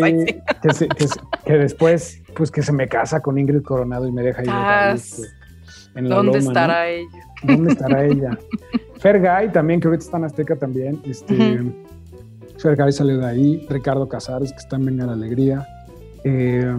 que, 1.44 1.52
después, 1.52 2.22
pues 2.34 2.50
que 2.50 2.62
se 2.62 2.72
me 2.72 2.88
casa 2.88 3.20
con 3.20 3.36
Ingrid 3.36 3.62
Coronado 3.62 4.08
y 4.08 4.12
me 4.12 4.22
deja 4.22 4.42
ir. 4.42 4.96
Este, 4.96 5.28
en 5.94 6.08
¿Dónde 6.08 6.38
estará 6.38 6.88
ella? 6.88 7.08
¿Dónde 7.42 7.72
estará 7.72 8.04
ella? 8.04 8.38
Fergay 8.98 9.52
también, 9.52 9.80
que 9.80 9.88
ahorita 9.88 10.04
está 10.04 10.16
en 10.16 10.24
Azteca 10.24 10.56
también. 10.56 11.00
Este, 11.04 11.62
Fergay 12.58 12.92
salió 12.92 13.18
de 13.18 13.26
ahí, 13.26 13.66
Ricardo 13.68 14.08
Casares, 14.08 14.52
que 14.52 14.58
está 14.58 14.76
en 14.76 14.86
Venga 14.86 15.06
la 15.06 15.12
Alegría. 15.12 15.66
Eh, 16.24 16.74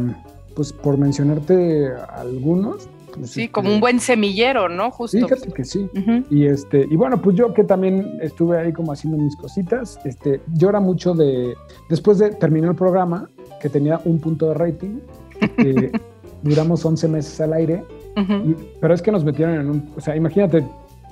pues 0.56 0.74
por 0.74 0.98
mencionarte 0.98 1.90
algunos. 2.16 2.90
Pues, 3.14 3.32
sí, 3.32 3.48
como 3.48 3.74
un 3.74 3.80
buen 3.80 4.00
semillero, 4.00 4.70
¿no? 4.70 4.92
Justo. 4.92 5.18
Fíjate 5.18 5.52
que 5.52 5.64
sí. 5.64 5.90
Y 6.30 6.46
este, 6.46 6.86
y 6.90 6.96
bueno, 6.96 7.22
pues 7.22 7.36
yo 7.36 7.54
que 7.54 7.64
también 7.64 8.20
estuve 8.22 8.60
ahí 8.60 8.74
como 8.74 8.92
haciendo 8.92 9.18
mis 9.18 9.36
cositas, 9.36 10.00
este, 10.06 10.42
yo 10.54 10.70
era 10.70 10.80
mucho 10.80 11.14
de, 11.14 11.56
después 11.90 12.20
de 12.20 12.32
terminar 12.32 12.72
el 12.72 12.76
programa, 12.76 13.30
que 13.62 13.70
tenía 13.70 14.00
un 14.06 14.20
punto 14.20 14.50
de 14.50 14.54
rating, 14.54 15.00
eh, 15.58 15.92
duramos 16.44 16.86
11 16.86 17.08
meses 17.08 17.42
al 17.42 17.54
aire, 17.54 17.84
pero 18.82 18.94
es 18.94 19.02
que 19.02 19.12
nos 19.12 19.24
metieron 19.24 19.56
en 19.56 19.70
un, 19.70 19.90
o 19.96 20.02
sea, 20.02 20.16
imagínate, 20.16 20.66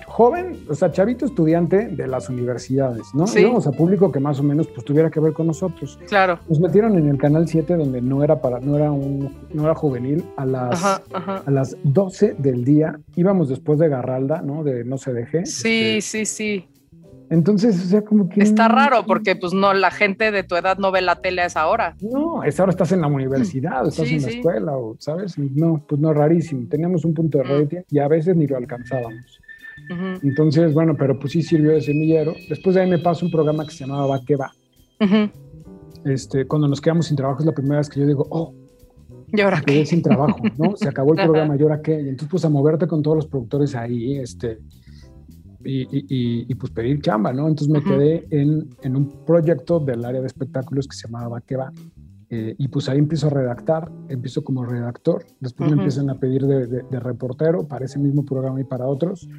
joven, 0.08 0.58
o 0.70 0.74
sea, 0.74 0.92
chavito 0.92 1.26
estudiante 1.26 1.90
de 1.90 2.08
las 2.08 2.30
universidades, 2.30 3.14
¿no? 3.14 3.28
Sí. 3.28 3.42
Íbamos 3.42 3.68
a 3.68 3.72
público 3.72 4.12
que 4.12 4.20
más 4.20 4.40
o 4.40 4.44
menos 4.44 4.68
pues 4.68 4.86
tuviera 4.86 5.12
que 5.12 5.20
ver 5.20 5.34
con 5.34 5.48
nosotros. 5.48 6.00
Claro. 6.08 6.40
Nos 6.48 6.60
metieron 6.60 6.98
en 6.98 7.10
el 7.10 7.18
canal 7.18 7.48
7 7.48 7.76
donde 7.76 8.02
no 8.02 8.24
era 8.24 8.42
para 8.42 8.60
no 8.60 8.76
era 8.76 8.92
un 8.92 9.36
no 9.54 9.64
era 9.64 9.76
juvenil 9.76 10.26
a 10.38 10.46
las 10.46 10.84
a 10.84 11.52
las 11.52 11.78
12 11.84 12.36
del 12.38 12.64
día. 12.64 13.00
Íbamos 13.16 13.50
después 13.50 13.80
de 13.80 13.90
Garralda, 13.90 14.42
¿no? 14.42 14.64
De 14.64 14.84
No 14.84 14.98
se 14.98 15.14
deje. 15.14 15.46
Sí, 15.46 15.98
este, 15.98 16.02
sí, 16.02 16.26
sí. 16.26 16.68
Entonces, 17.30 17.78
o 17.84 17.88
sea, 17.88 18.04
como 18.04 18.30
que... 18.30 18.42
Está 18.42 18.68
raro 18.68 19.04
porque 19.06 19.36
pues 19.36 19.54
no, 19.54 19.74
la 19.74 19.92
gente 19.92 20.32
de 20.32 20.44
tu 20.44 20.56
edad 20.56 20.78
no 20.78 20.92
ve 20.92 21.02
la 21.02 21.18
tele 21.18 21.42
a 21.42 21.46
esa 21.46 21.68
hora. 21.68 21.96
No, 22.02 22.42
a 22.42 22.48
esa 22.48 22.64
hora 22.64 22.70
estás 22.72 22.92
en 22.94 23.02
la 23.02 23.08
universidad, 23.08 23.86
estás 23.88 24.10
en 24.10 24.22
la 24.22 24.30
escuela, 24.30 24.78
o, 24.78 24.96
¿sabes? 25.00 25.38
No, 25.38 25.84
pues 25.88 26.00
no, 26.00 26.14
rarísimo. 26.14 26.68
Teníamos 26.70 27.04
un 27.04 27.14
punto 27.14 27.38
de 27.40 27.44
mm. 27.44 27.48
rating 27.48 27.82
y 27.90 28.00
a 28.00 28.08
veces 28.08 28.36
ni 28.36 28.48
lo 28.48 28.58
alcanzábamos. 28.58 29.37
Entonces, 30.22 30.74
bueno, 30.74 30.96
pero 30.98 31.18
pues 31.20 31.34
sí 31.34 31.42
sirvió 31.42 31.72
de 31.72 31.82
semillero. 31.82 32.36
Después 32.50 32.76
de 32.76 32.82
ahí 32.82 32.90
me 32.90 33.00
pasó 33.00 33.26
un 33.26 33.32
programa 33.32 33.66
que 33.66 33.72
se 33.72 33.86
llamaba 33.86 34.08
Va 34.08 34.22
que 34.26 34.36
va. 34.36 34.52
este, 36.06 36.46
cuando 36.46 36.68
nos 36.68 36.82
quedamos 36.82 37.08
sin 37.08 37.18
trabajo 37.18 37.40
es 37.40 37.46
la 37.46 37.54
primera 37.54 37.78
vez 37.78 37.90
que 37.90 38.00
yo 38.00 38.08
digo, 38.08 38.28
oh, 38.30 38.54
¿Y 39.30 39.42
ahora 39.42 39.62
quedé 39.62 39.86
sin 39.86 40.02
trabajo, 40.02 40.40
¿no? 40.58 40.76
Se 40.78 40.88
acabó 40.88 41.14
el 41.14 41.24
programa, 41.24 41.56
¿y 41.58 41.62
ahora 41.62 41.82
qué? 41.82 41.96
Y 41.96 42.10
entonces, 42.10 42.30
pues 42.30 42.46
a 42.46 42.50
moverte 42.50 42.88
con 42.88 43.04
todos 43.04 43.18
los 43.18 43.28
productores 43.28 43.76
ahí, 43.76 44.18
este, 44.18 44.60
y, 45.66 45.82
y, 45.82 46.46
y, 46.48 46.56
pues 46.56 46.72
pedir 46.72 47.02
chamba, 47.02 47.34
¿no? 47.34 47.48
Entonces 47.48 47.68
me 47.68 47.84
quedé 47.84 48.26
en, 48.30 48.70
en, 48.84 48.96
un 48.96 49.26
proyecto 49.26 49.80
del 49.82 50.06
área 50.06 50.22
de 50.22 50.28
espectáculos 50.28 50.88
que 50.88 50.96
se 50.96 51.08
llamaba 51.08 51.28
Va 51.28 51.42
que 51.42 51.58
va. 51.58 51.74
Eh, 52.30 52.56
y 52.58 52.68
pues 52.68 52.90
ahí 52.90 52.98
empiezo 52.98 53.28
a 53.28 53.30
redactar, 53.30 53.90
empiezo 54.10 54.44
como 54.44 54.66
redactor, 54.66 55.26
después 55.40 55.70
me 55.70 55.78
empiezan 55.78 56.10
a 56.10 56.20
pedir 56.20 56.46
de, 56.46 57.00
reportero 57.00 57.68
para 57.68 57.86
ese 57.86 58.00
mismo 58.00 58.26
programa 58.26 58.60
y 58.60 58.66
para 58.66 58.88
otros. 58.88 59.30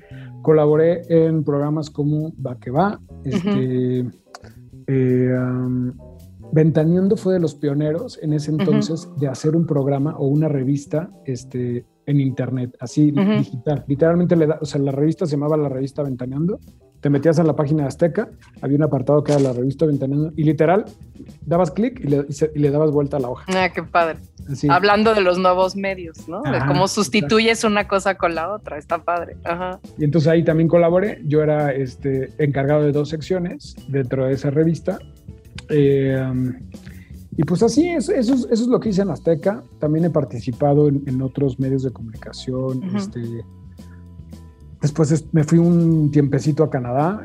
Colaboré 0.42 1.03
en 1.09 1.44
programas 1.44 1.90
como 1.90 2.33
Va 2.44 2.59
que 2.59 2.70
va, 2.70 2.98
este, 3.24 4.07
eh, 4.87 5.35
Ventaneando 6.51 7.16
fue 7.16 7.35
de 7.35 7.40
los 7.40 7.55
pioneros 7.55 8.18
en 8.22 8.33
ese 8.33 8.51
entonces 8.51 9.09
de 9.18 9.29
hacer 9.29 9.55
un 9.55 9.66
programa 9.66 10.16
o 10.16 10.27
una 10.29 10.48
revista 10.48 11.11
este, 11.27 11.85
en 12.07 12.20
internet, 12.20 12.74
así 12.81 13.11
digital. 13.11 13.85
Literalmente, 13.87 14.35
le 14.35 14.46
da, 14.46 14.59
o 14.61 14.64
sea, 14.64 14.81
la 14.81 14.92
revista 14.92 15.27
se 15.27 15.33
llamaba 15.33 15.59
la 15.59 15.68
revista 15.68 16.03
Ventaneando 16.03 16.59
te 17.00 17.11
metías 17.11 17.38
a 17.38 17.44
la 17.44 17.54
página 17.54 17.82
de 17.82 17.88
Azteca, 17.88 18.28
había 18.61 18.76
un 18.76 18.82
apartado 18.82 19.22
que 19.22 19.32
era 19.32 19.40
la 19.40 19.52
revista 19.52 19.87
Ventaneando, 19.87 20.32
y 20.37 20.44
literal, 20.44 20.84
dabas 21.46 21.70
clic 21.70 22.00
y 22.00 22.58
le, 22.58 22.70
dabas 22.70 22.90
vuelta 22.90 23.18
a 23.18 23.20
la 23.20 23.28
hoja. 23.28 23.44
Ah, 23.54 23.68
qué 23.70 23.82
padre. 23.82 24.18
Hablando 24.68 25.14
de 25.14 25.20
los 25.20 25.38
nuevos 25.38 25.76
medios, 25.76 26.26
¿no? 26.26 26.42
de 26.42 26.58
cómo 26.66 26.88
sustituyes 26.88 27.64
una 27.64 27.87
cosa 27.87 28.16
con 28.16 28.34
la 28.34 28.50
otra, 28.50 28.78
está 28.78 29.04
padre. 29.04 29.37
Ajá. 29.44 29.78
Y 29.98 30.04
entonces 30.04 30.28
ahí 30.28 30.42
también 30.42 30.68
colaboré, 30.68 31.20
yo 31.26 31.42
era 31.42 31.72
este, 31.72 32.32
encargado 32.38 32.82
de 32.82 32.92
dos 32.92 33.11
secciones 33.11 33.76
dentro 33.88 34.26
de 34.26 34.32
esa 34.32 34.50
revista. 34.50 34.98
Eh, 35.68 36.18
y 37.37 37.44
pues 37.44 37.62
así, 37.62 37.88
eso, 37.88 38.12
eso, 38.12 38.34
es 38.50 38.66
lo 38.66 38.80
que 38.80 38.88
hice 38.88 39.02
en 39.02 39.11
Azteca. 39.11 39.62
También 39.78 40.06
he 40.06 40.11
participado 40.11 40.88
en, 40.88 41.22
otros 41.22 41.61
medios 41.61 41.84
de 41.84 41.92
comunicación, 41.92 42.82
este, 42.96 43.20
Después 44.80 45.24
me 45.32 45.42
fui 45.42 45.58
un 45.58 46.10
tiempecito 46.12 46.62
a 46.62 46.70
Canadá, 46.70 47.24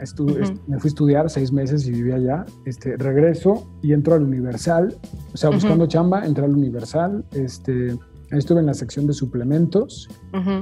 me 0.67 0.79
fui 0.79 0.87
a 0.87 0.89
estudiar 0.89 1.29
seis 1.29 1.51
meses 1.51 1.85
y 1.85 1.91
vivía 1.91 2.15
allá. 2.15 2.45
Este, 2.65 2.97
regreso 2.97 3.67
y 3.81 3.93
entro 3.93 4.15
al 4.15 4.23
Universal, 4.23 4.97
o 5.33 5.37
sea, 5.37 5.51
buscando 5.51 5.85
chamba, 5.85 6.25
entré 6.25 6.45
al 6.45 6.55
Universal. 6.55 7.23
Este, 7.31 7.95
estuve 8.37 8.59
en 8.59 8.65
la 8.65 8.73
sección 8.73 9.05
de 9.07 9.13
suplementos 9.13 10.09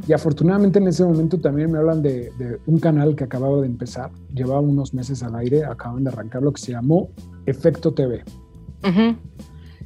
y 0.07 0.13
afortunadamente 0.13 0.79
en 0.79 0.87
ese 0.87 1.05
momento 1.05 1.39
también 1.39 1.71
me 1.71 1.77
hablan 1.77 2.01
de, 2.01 2.31
un 2.65 2.79
canal 2.79 3.15
que 3.15 3.23
acababa 3.23 3.61
de 3.61 3.67
empezar, 3.67 4.11
llevaba 4.33 4.59
unos 4.59 4.93
meses 4.93 5.23
al 5.23 5.35
aire, 5.35 5.63
acaban 5.63 6.03
de 6.03 6.09
arrancar 6.09 6.43
lo 6.43 6.51
que 6.51 6.61
se 6.61 6.71
llamó 6.73 7.09
Efecto 7.45 7.93
TV. 7.93 8.23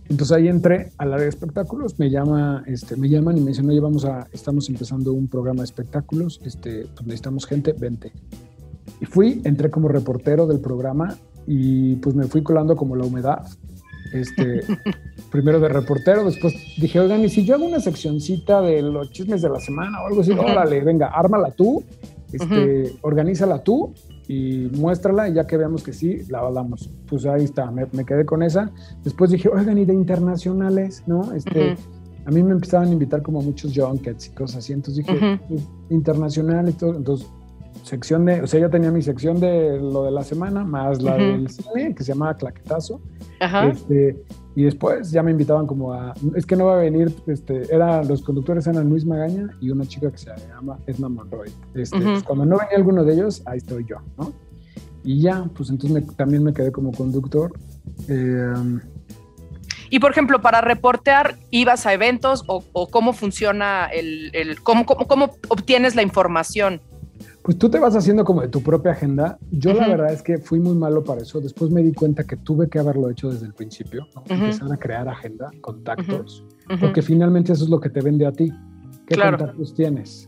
Entonces 0.09 0.37
ahí 0.37 0.47
entré 0.47 0.91
a 0.97 1.05
la 1.05 1.17
de 1.17 1.27
espectáculos, 1.27 1.97
me 1.97 2.09
llama, 2.09 2.63
este, 2.67 2.95
me 2.95 3.09
llaman 3.09 3.37
y 3.37 3.41
me 3.41 3.47
dicen, 3.47 3.67
oye, 3.69 3.79
vamos 3.79 4.05
a, 4.05 4.27
estamos 4.31 4.69
empezando 4.69 5.13
un 5.13 5.27
programa 5.27 5.61
de 5.61 5.65
espectáculos, 5.65 6.39
este, 6.45 6.87
pues 6.93 7.05
necesitamos 7.07 7.45
gente, 7.47 7.73
vente. 7.73 8.11
Y 9.01 9.05
fui, 9.05 9.41
entré 9.43 9.71
como 9.71 9.87
reportero 9.87 10.45
del 10.45 10.59
programa 10.59 11.17
y 11.47 11.95
pues 11.97 12.15
me 12.15 12.27
fui 12.27 12.43
colando 12.43 12.75
como 12.75 12.95
la 12.95 13.05
humedad. 13.05 13.47
Este, 14.13 14.61
primero 15.31 15.59
de 15.59 15.69
reportero, 15.69 16.23
después 16.23 16.53
dije, 16.77 16.99
oigan, 16.99 17.21
y 17.21 17.29
si 17.29 17.43
yo 17.43 17.55
hago 17.55 17.65
una 17.65 17.79
seccioncita 17.79 18.61
de 18.61 18.83
los 18.83 19.09
chismes 19.09 19.41
de 19.41 19.49
la 19.49 19.59
semana 19.59 20.03
o 20.03 20.07
algo 20.07 20.21
así, 20.21 20.31
órale, 20.31 20.81
venga, 20.81 21.07
ármala 21.07 21.49
tú, 21.49 21.83
este, 22.31 22.93
organízala 23.01 23.63
tú 23.63 23.91
y 24.27 24.69
muéstrala 24.77 25.29
y 25.29 25.33
ya 25.33 25.45
que 25.45 25.57
veamos 25.57 25.83
que 25.83 25.93
sí, 25.93 26.21
la 26.29 26.39
hablamos. 26.39 26.89
Pues 27.07 27.25
ahí 27.25 27.43
está, 27.43 27.71
me, 27.71 27.87
quedé 28.05 28.25
con 28.25 28.43
esa. 28.43 28.71
Después 29.03 29.31
dije, 29.31 29.49
oigan, 29.49 29.77
y 29.77 29.85
de 29.85 29.93
internacionales, 29.93 31.03
¿no? 31.07 31.33
Este, 31.33 31.75
A 32.25 32.31
mí 32.31 32.41
me 32.41 32.53
empezaban 32.53 32.89
a 32.89 32.91
invitar 32.91 33.21
como 33.21 33.39
muchos 33.41 33.71
junkets 33.75 34.27
y 34.27 34.29
cosas 34.31 34.57
así, 34.57 34.73
entonces 34.73 35.05
dije, 35.05 35.39
uh 35.49 35.93
internacional 35.93 36.67
y 36.67 36.73
todo, 36.73 36.95
entonces 36.95 37.27
sección 37.83 38.25
de, 38.25 38.41
o 38.41 38.47
sea, 38.47 38.59
ya 38.59 38.69
tenía 38.69 38.91
mi 38.91 39.01
sección 39.01 39.39
de 39.39 39.79
lo 39.79 40.03
de 40.03 40.11
la 40.11 40.23
semana, 40.23 40.63
más 40.63 41.01
la 41.01 41.15
del 41.15 41.49
cine, 41.49 41.93
que 41.95 42.03
se 42.03 42.13
llamaba 42.13 42.35
Claquetazo. 42.35 43.01
Ajá. 43.39 43.67
Este, 43.67 44.23
y 44.55 44.63
después 44.63 45.11
ya 45.11 45.21
me 45.21 45.31
invitaban 45.31 45.67
como 45.67 45.93
a, 45.93 46.13
es 46.35 46.45
que 46.45 46.55
no 46.55 46.65
va 46.65 46.75
a 46.75 46.77
venir, 46.77 47.13
este, 47.27 47.73
era, 47.73 48.03
los 48.03 48.21
conductores 48.21 48.65
eran 48.67 48.89
Luis 48.89 49.05
Magaña 49.05 49.49
y 49.59 49.69
una 49.69 49.85
chica 49.85 50.09
que 50.09 50.17
se 50.17 50.31
llama 50.47 50.79
Edna 50.87 51.09
Monroy. 51.09 51.51
Este, 51.73 51.99
pues 51.99 52.23
cuando 52.23 52.45
no 52.45 52.57
venía 52.57 52.77
alguno 52.77 53.03
de 53.03 53.13
ellos, 53.13 53.43
ahí 53.45 53.57
estoy 53.57 53.85
yo, 53.85 53.97
¿no? 54.17 54.31
Y 55.03 55.21
ya, 55.21 55.43
pues 55.55 55.69
entonces 55.69 56.03
también 56.15 56.43
me 56.43 56.53
quedé 56.53 56.71
como 56.71 56.91
conductor. 56.91 57.51
Eh, 58.07 58.79
y 59.89 59.99
por 59.99 60.11
ejemplo, 60.11 60.41
para 60.41 60.61
reportear, 60.61 61.37
¿ibas 61.51 61.85
a 61.85 61.93
eventos 61.93 62.43
o, 62.47 62.89
cómo 62.89 63.13
funciona 63.13 63.85
el, 63.85 64.31
el 64.33 64.61
cómo, 64.61 64.85
cómo, 64.85 65.07
cómo, 65.07 65.35
obtienes 65.49 65.95
la 65.95 66.01
información? 66.01 66.81
Pues 67.45 67.59
tú 67.59 67.69
te 67.69 67.77
vas 67.77 67.95
haciendo 67.95 68.25
como 68.25 68.41
de 68.41 68.47
tu 68.47 68.63
propia 68.63 68.93
agenda. 68.93 69.37
Yo 69.51 69.71
la 69.71 69.87
verdad 69.87 70.11
es 70.11 70.23
que 70.23 70.39
fui 70.39 70.59
muy 70.59 70.73
malo 70.73 71.03
para 71.03 71.21
eso. 71.21 71.39
Después 71.39 71.69
me 71.69 71.83
di 71.83 71.93
cuenta 71.93 72.23
que 72.23 72.37
tuve 72.37 72.67
que 72.67 72.79
haberlo 72.79 73.07
hecho 73.11 73.29
desde 73.29 73.45
el 73.45 73.53
principio, 73.53 74.07
empezar 74.27 74.73
a 74.73 74.77
crear 74.77 75.07
agenda, 75.07 75.51
contactos, 75.61 76.43
porque 76.79 77.03
finalmente 77.03 77.53
eso 77.53 77.65
es 77.65 77.69
lo 77.69 77.79
que 77.79 77.91
te 77.91 78.01
vende 78.01 78.25
a 78.25 78.31
ti. 78.31 78.51
¿Qué 79.05 79.15
contactos 79.15 79.75
tienes? 79.75 80.27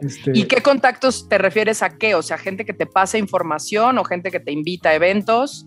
Este 0.00 0.32
¿Y 0.34 0.44
qué 0.44 0.62
contactos 0.62 1.28
te 1.28 1.38
refieres 1.38 1.82
a 1.82 1.90
qué? 1.96 2.14
O 2.14 2.22
sea, 2.22 2.38
gente 2.38 2.64
que 2.64 2.72
te 2.72 2.86
pasa 2.86 3.18
información 3.18 3.98
o 3.98 4.04
gente 4.04 4.30
que 4.30 4.40
te 4.40 4.52
invita 4.52 4.90
a 4.90 4.94
eventos. 4.94 5.66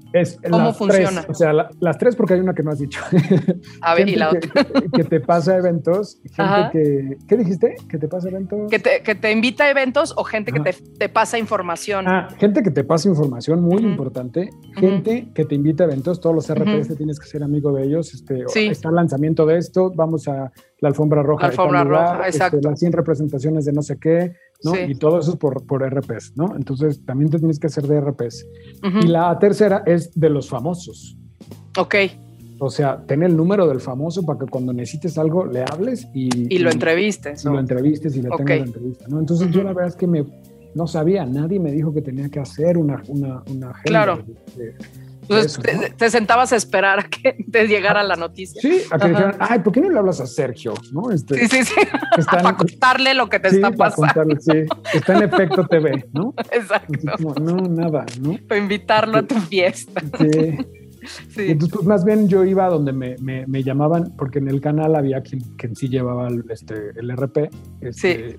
¿Cómo 0.49 0.73
funciona? 0.73 1.25
o 1.27 1.33
sea, 1.33 1.53
las 1.53 1.97
tres 1.97 2.15
porque 2.15 2.35
hay 2.35 2.39
una 2.39 2.53
que 2.53 2.63
no 2.63 2.71
has 2.71 2.79
dicho. 2.79 3.01
A 3.81 3.95
ver, 3.95 4.09
y 4.09 4.15
la 4.15 4.29
otra. 4.29 4.65
Que, 4.93 5.03
te 5.03 5.19
pasa 5.19 5.53
a 5.53 5.57
eventos, 5.57 6.19
gente 6.33 6.69
que... 6.71 7.17
¿Qué 7.27 7.37
dijiste? 7.37 7.75
¿Que 7.89 7.97
te 7.97 8.07
pasa 8.07 8.27
a 8.27 8.31
eventos? 8.31 8.69
Que 8.69 8.79
te, 8.79 9.01
que 9.03 9.15
te 9.15 9.31
invita 9.31 9.65
a 9.65 9.69
eventos 9.69 10.13
o 10.17 10.23
gente 10.23 10.51
que 10.51 10.59
te, 10.59 10.73
te, 10.73 11.09
pasa 11.09 11.37
información. 11.37 12.07
Ah, 12.07 12.27
gente 12.37 12.63
que 12.63 12.71
te 12.71 12.83
pasa 12.83 13.07
información, 13.09 13.61
muy 13.61 13.83
importante. 13.83 14.49
Gente 14.75 15.29
que 15.33 15.45
te 15.45 15.55
invita 15.55 15.83
a 15.83 15.87
eventos, 15.87 16.19
todos 16.19 16.35
los 16.35 16.53
RPs 16.53 16.95
tienes 16.97 17.19
que 17.19 17.27
ser 17.27 17.43
amigo 17.43 17.71
de 17.71 17.83
ellos. 17.83 18.13
Este, 18.13 18.43
Está 18.69 18.89
el 18.89 18.95
lanzamiento 18.95 19.45
de 19.45 19.57
esto, 19.57 19.91
vamos 19.95 20.27
a 20.27 20.51
la 20.79 20.89
alfombra 20.89 21.23
roja. 21.23 21.43
La 21.43 21.49
alfombra 21.49 21.83
roja, 21.83 22.27
este, 22.27 22.43
exacto. 22.43 22.69
las 22.69 22.79
100 22.79 22.91
representaciones 22.93 23.65
de 23.65 23.73
no 23.73 23.81
sé 23.81 23.97
qué, 23.97 24.33
¿no? 24.63 24.73
Y 24.79 24.95
todo 24.95 25.19
eso 25.19 25.31
es 25.31 25.37
por, 25.37 25.65
por 25.65 25.83
RPs, 25.83 26.33
¿no? 26.35 26.55
Entonces 26.55 27.03
también 27.05 27.29
te 27.29 27.39
tienes 27.39 27.59
que 27.59 27.67
hacer 27.67 27.87
de 27.87 27.99
RPs. 28.01 28.45
Y 29.01 29.07
la 29.07 29.37
tercera 29.39 29.83
es 29.85 30.17
de 30.19 30.29
los 30.29 30.49
famosos. 30.49 31.17
Ok. 31.77 31.95
O 32.59 32.69
sea, 32.69 33.03
ten 33.05 33.21
el 33.21 33.37
número 33.37 33.67
del 33.67 33.79
famoso 33.79 34.25
para 34.25 34.39
que 34.39 34.45
cuando 34.47 34.73
necesites 34.73 35.17
algo 35.17 35.45
le 35.45 35.61
hables 35.61 36.07
y... 36.13 36.53
Y 36.53 36.57
lo 36.59 36.71
entrevistes. 36.71 37.45
Y 37.45 37.47
lo 37.47 37.59
entrevistes 37.59 38.15
y 38.15 38.21
le 38.23 38.29
tengas 38.29 38.59
la 38.59 38.65
entrevista, 38.65 39.05
¿no? 39.07 39.19
Entonces 39.19 39.51
yo 39.51 39.61
la 39.63 39.73
verdad 39.73 39.89
es 39.89 39.95
que 39.95 40.07
me, 40.07 40.25
no 40.73 40.87
sabía, 40.87 41.25
nadie 41.25 41.59
me 41.59 41.71
dijo 41.71 41.93
que 41.93 42.01
tenía 42.01 42.29
que 42.29 42.39
hacer 42.39 42.77
una, 42.77 43.03
una, 43.07 43.43
una 43.51 43.69
agenda. 43.69 43.83
Claro. 43.83 44.23
Entonces 45.29 45.95
te, 45.97 46.09
sentabas 46.09 46.53
a 46.53 46.55
esperar 46.55 46.99
a 46.99 47.03
que 47.03 47.45
te 47.51 47.67
llegara 47.67 48.03
la 48.03 48.15
noticia. 48.15 48.61
Sí, 48.61 48.81
a 48.91 48.97
que 48.97 49.09
dijeran, 49.09 49.35
ay, 49.39 49.59
¿por 49.59 49.73
qué 49.73 49.81
no 49.81 49.89
le 49.89 49.99
hablas 49.99 50.19
a 50.21 50.27
Sergio? 50.27 50.73
¿No? 50.91 51.11
Este, 51.11 51.47
sí, 51.47 51.63
sí, 51.63 51.63
sí. 51.65 52.25
para 52.31 52.55
contarle 52.55 53.13
lo 53.13 53.29
que 53.29 53.39
te 53.39 53.49
está 53.49 53.71
pasando. 53.71 54.35
sí, 54.39 54.65
está 54.93 55.17
en 55.17 55.23
efecto 55.23 55.67
TV, 55.67 56.05
¿no? 56.13 56.33
Exacto. 56.51 57.39
no, 57.39 57.55
nada, 57.67 58.05
¿no? 58.21 58.37
Para 58.47 58.61
invitarlo 58.61 59.17
a 59.17 59.23
tu 59.23 59.35
fiesta. 59.35 60.01
Sí. 60.19 60.57
Sí. 61.29 61.51
Entonces, 61.51 61.73
pues 61.73 61.85
más 61.85 62.03
bien 62.03 62.27
yo 62.27 62.43
iba 62.43 62.67
donde 62.67 62.91
me, 62.91 63.15
me, 63.19 63.47
me, 63.47 63.63
llamaban, 63.63 64.13
porque 64.17 64.39
en 64.39 64.49
el 64.49 64.59
canal 64.59 64.93
había 64.93 65.21
quien, 65.21 65.39
quien 65.55 65.73
sí 65.73 65.87
llevaba 65.87 66.27
el, 66.27 66.43
este, 66.49 66.89
el 66.97 67.15
RP. 67.15 67.49
Este, 67.79 68.31
sí 68.31 68.35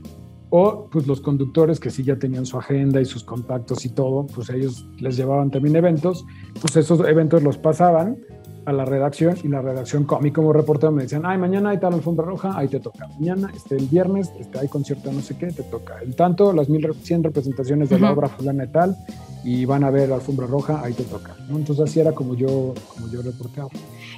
o 0.50 0.88
pues 0.90 1.06
los 1.06 1.20
conductores 1.20 1.78
que 1.80 1.90
sí 1.90 2.04
ya 2.04 2.16
tenían 2.16 2.46
su 2.46 2.58
agenda 2.58 3.00
y 3.00 3.04
sus 3.04 3.24
contactos 3.24 3.84
y 3.84 3.90
todo, 3.90 4.26
pues 4.26 4.50
ellos 4.50 4.86
les 4.98 5.16
llevaban 5.16 5.50
también 5.50 5.76
eventos, 5.76 6.24
pues 6.60 6.76
esos 6.76 7.00
eventos 7.06 7.42
los 7.42 7.58
pasaban 7.58 8.18
a 8.68 8.72
la 8.72 8.84
redacción 8.84 9.34
y 9.42 9.48
la 9.48 9.62
redacción, 9.62 10.06
a 10.10 10.20
mí 10.20 10.30
como 10.30 10.52
reportero 10.52 10.92
me 10.92 11.04
decían, 11.04 11.22
ay, 11.24 11.38
mañana 11.38 11.70
hay 11.70 11.78
tal 11.78 11.94
alfombra 11.94 12.26
roja, 12.26 12.52
ahí 12.54 12.68
te 12.68 12.80
toca. 12.80 13.08
Mañana, 13.18 13.50
este, 13.56 13.76
el 13.76 13.86
viernes, 13.86 14.30
este, 14.38 14.58
hay 14.58 14.68
concierto 14.68 15.10
no 15.10 15.22
sé 15.22 15.38
qué, 15.38 15.46
te 15.46 15.62
toca. 15.62 15.96
El 16.02 16.14
tanto, 16.14 16.52
las 16.52 16.68
1100 16.68 17.24
representaciones 17.24 17.88
de 17.88 17.98
la 17.98 18.12
obra 18.12 18.28
fulana 18.28 18.64
y 18.64 18.68
tal, 18.68 18.94
y 19.42 19.64
van 19.64 19.84
a 19.84 19.90
ver 19.90 20.10
la 20.10 20.16
alfombra 20.16 20.46
roja, 20.46 20.82
ahí 20.84 20.92
te 20.92 21.04
toca. 21.04 21.34
Entonces 21.48 21.80
así 21.80 22.00
era 22.00 22.12
como 22.12 22.34
yo, 22.34 22.74
como 22.94 23.10
yo 23.10 23.22
reporteaba. 23.22 23.70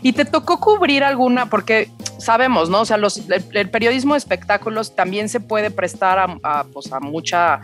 ¿Y 0.02 0.12
te 0.14 0.24
tocó 0.24 0.58
cubrir 0.58 1.04
alguna? 1.04 1.48
Porque 1.48 1.88
sabemos, 2.20 2.70
¿no? 2.70 2.82
O 2.82 2.84
sea, 2.84 2.96
los, 2.96 3.22
el, 3.28 3.70
periodismo 3.70 4.14
de 4.14 4.18
espectáculos 4.18 4.94
también 4.94 5.28
se 5.28 5.40
puede 5.40 5.70
prestar 5.70 6.18
a, 6.42 6.64
pues, 6.64 6.92
a 6.92 7.00
mucha 7.00 7.60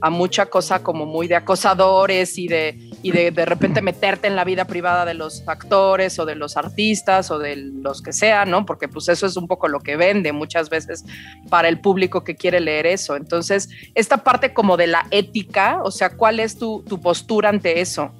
a 0.00 0.10
mucha 0.10 0.46
cosa 0.46 0.82
como 0.82 1.06
muy 1.06 1.26
de 1.26 1.36
acosadores 1.36 2.38
y 2.38 2.48
de, 2.48 2.78
y 3.02 3.12
de 3.12 3.30
de 3.30 3.44
repente 3.46 3.80
meterte 3.80 4.26
en 4.26 4.36
la 4.36 4.44
vida 4.44 4.66
privada 4.66 5.04
de 5.04 5.14
los 5.14 5.42
actores 5.48 6.18
o 6.18 6.26
de 6.26 6.34
los 6.34 6.56
artistas 6.56 7.30
o 7.30 7.38
de 7.38 7.56
los 7.56 8.02
que 8.02 8.12
sean, 8.12 8.50
¿no? 8.50 8.66
Porque 8.66 8.88
pues 8.88 9.08
eso 9.08 9.26
es 9.26 9.36
un 9.36 9.46
poco 9.46 9.68
lo 9.68 9.80
que 9.80 9.96
vende 9.96 10.32
muchas 10.32 10.68
veces 10.68 11.04
para 11.48 11.68
el 11.68 11.80
público 11.80 12.24
que 12.24 12.36
quiere 12.36 12.60
leer 12.60 12.86
eso. 12.86 13.16
Entonces, 13.16 13.70
esta 13.94 14.18
parte 14.18 14.52
como 14.52 14.76
de 14.76 14.86
la 14.86 15.06
ética, 15.10 15.80
o 15.82 15.90
sea, 15.90 16.10
¿cuál 16.10 16.40
es 16.40 16.58
tu, 16.58 16.82
tu 16.82 17.00
postura 17.00 17.48
ante 17.48 17.80
eso? 17.80 18.10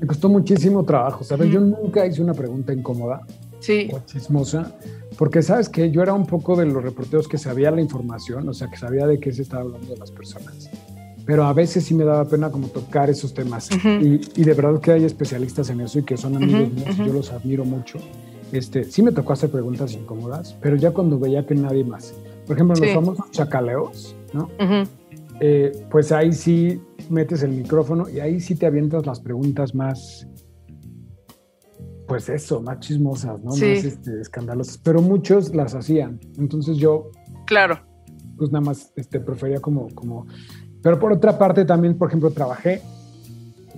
Me 0.00 0.06
costó 0.06 0.28
muchísimo 0.28 0.84
trabajo, 0.84 1.24
¿sabes? 1.24 1.50
Yo 1.50 1.60
nunca 1.60 2.06
hice 2.06 2.22
una 2.22 2.34
pregunta 2.34 2.72
incómoda 2.72 3.20
sí. 3.64 3.88
o 3.92 4.00
chismosa 4.06 4.74
porque 5.16 5.42
sabes 5.42 5.68
que 5.68 5.90
yo 5.90 6.02
era 6.02 6.12
un 6.12 6.26
poco 6.26 6.56
de 6.56 6.66
los 6.66 6.82
reporteros 6.82 7.28
que 7.28 7.38
sabía 7.38 7.70
la 7.70 7.80
información, 7.80 8.48
o 8.48 8.54
sea, 8.54 8.68
que 8.68 8.76
sabía 8.76 9.06
de 9.06 9.18
qué 9.18 9.32
se 9.32 9.42
estaba 9.42 9.62
hablando 9.62 9.92
de 9.92 9.98
las 9.98 10.10
personas. 10.10 10.70
Pero 11.24 11.44
a 11.44 11.52
veces 11.52 11.84
sí 11.84 11.94
me 11.94 12.04
daba 12.04 12.24
pena 12.26 12.50
como 12.50 12.68
tocar 12.68 13.08
esos 13.08 13.32
temas. 13.32 13.70
y, 13.72 14.20
y, 14.36 14.44
de 14.44 14.54
verdad 14.54 14.80
que 14.80 14.92
hay 14.92 15.04
especialistas 15.04 15.70
en 15.70 15.80
eso 15.80 16.00
y 16.00 16.02
que 16.02 16.16
son 16.16 16.36
amigos 16.36 16.72
míos, 16.72 16.96
yo 16.98 17.12
los 17.12 17.32
admiro 17.32 17.64
mucho. 17.64 17.98
Este, 18.52 18.84
sí 18.84 19.02
me 19.02 19.12
tocó 19.12 19.32
hacer 19.32 19.50
preguntas 19.50 19.92
incómodas, 19.92 20.56
pero 20.60 20.76
ya 20.76 20.90
cuando 20.90 21.18
veía 21.18 21.46
que 21.46 21.54
nadie 21.54 21.84
más. 21.84 22.14
Por 22.46 22.56
ejemplo, 22.56 22.76
los 22.76 22.94
famosos 22.94 23.30
chacaleos, 23.30 24.14
¿no? 24.32 24.50
Eh, 25.40 25.72
pues 25.90 26.12
ahí 26.12 26.32
sí 26.32 26.80
metes 27.08 27.42
el 27.42 27.52
micrófono 27.52 28.08
y 28.08 28.20
ahí 28.20 28.38
sí 28.40 28.54
te 28.54 28.66
avientas 28.66 29.04
las 29.06 29.20
preguntas 29.20 29.74
más 29.74 30.28
pues 32.06 32.28
eso, 32.28 32.60
más 32.60 32.80
chismosas, 32.80 33.42
¿no? 33.42 33.50
Más 33.50 33.62
este, 33.62 34.20
escandalosas, 34.20 34.78
pero 34.78 35.00
muchos 35.00 35.54
las 35.54 35.74
hacían. 35.74 36.20
Entonces 36.38 36.76
yo... 36.76 37.10
Claro. 37.46 37.80
Pues 38.36 38.50
nada 38.50 38.64
más 38.64 38.92
este, 38.96 39.20
prefería 39.20 39.60
como, 39.60 39.88
como... 39.94 40.26
Pero 40.82 40.98
por 40.98 41.12
otra 41.12 41.38
parte 41.38 41.64
también, 41.64 41.96
por 41.96 42.08
ejemplo, 42.08 42.30
trabajé, 42.30 42.82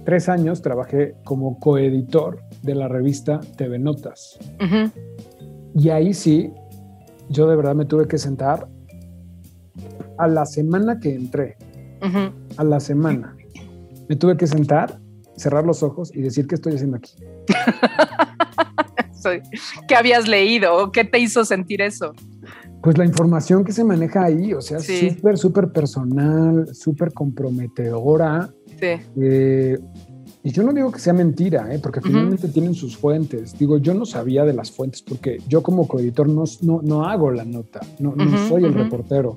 tres 0.05 0.29
años 0.29 0.61
trabajé 0.61 1.15
como 1.25 1.59
coeditor 1.61 2.41
de 2.63 2.75
la 2.75 2.89
revista 2.89 3.41
TV 3.57 3.79
Notas. 3.79 4.39
Y 5.75 5.91
ahí 5.91 6.15
sí, 6.15 6.53
yo 7.29 7.49
de 7.49 7.57
verdad 7.57 7.75
me 7.75 7.85
tuve 7.85 8.09
que 8.09 8.19
sentar 8.19 8.69
a 10.19 10.27
la 10.27 10.47
semana 10.47 10.99
que 10.99 11.15
entré, 11.15 11.57
a 12.57 12.65
la 12.65 12.81
semana, 12.81 13.37
me 14.09 14.17
tuve 14.17 14.37
que 14.37 14.47
sentar 14.47 14.99
cerrar 15.37 15.65
los 15.65 15.83
ojos 15.83 16.11
y 16.15 16.23
decir 16.23 16.47
qué 16.47 16.55
estoy 16.55 16.75
haciendo 16.75 16.97
aquí. 16.97 17.13
¿Qué 19.89 19.97
habías 19.97 20.29
leído 20.29 20.77
o 20.77 20.93
qué 20.93 21.05
te 21.05 21.19
hizo 21.19 21.45
sentir 21.45 21.83
eso? 21.83 22.13
Pues 22.83 22.97
la 22.99 23.05
información 23.05 23.65
que 23.65 23.73
se 23.73 23.83
maneja 23.83 24.25
ahí, 24.25 24.53
o 24.53 24.61
sea, 24.61 24.79
súper, 24.79 25.37
súper 25.39 25.73
personal, 25.73 26.73
súper 26.73 27.13
comprometedora. 27.13 28.51
Sí. 28.79 29.01
Eh, 29.21 29.79
y 30.45 30.53
yo 30.53 30.63
no 30.63 30.73
digo 30.73 30.93
que 30.93 31.01
sea 31.01 31.13
mentira, 31.13 31.75
¿eh? 31.75 31.81
porque 31.83 32.01
finalmente 32.01 32.47
tienen 32.47 32.75
sus 32.75 32.97
fuentes. 32.97 33.59
Digo, 33.59 33.79
yo 33.79 33.95
no 33.95 34.07
sabía 34.07 34.45
de 34.45 34.53
las 34.53 34.71
fuentes 34.71 35.03
porque 35.03 35.41
yo 35.49 35.61
como 35.65 35.89
coeditor 35.89 36.29
no, 36.29 36.45
no, 36.63 36.81
no 36.83 37.05
hago 37.05 37.33
la 37.33 37.45
nota, 37.45 37.81
no, 37.99 38.15
no 38.15 38.49
soy 38.49 38.65
el 38.65 38.75
reportero 38.75 39.37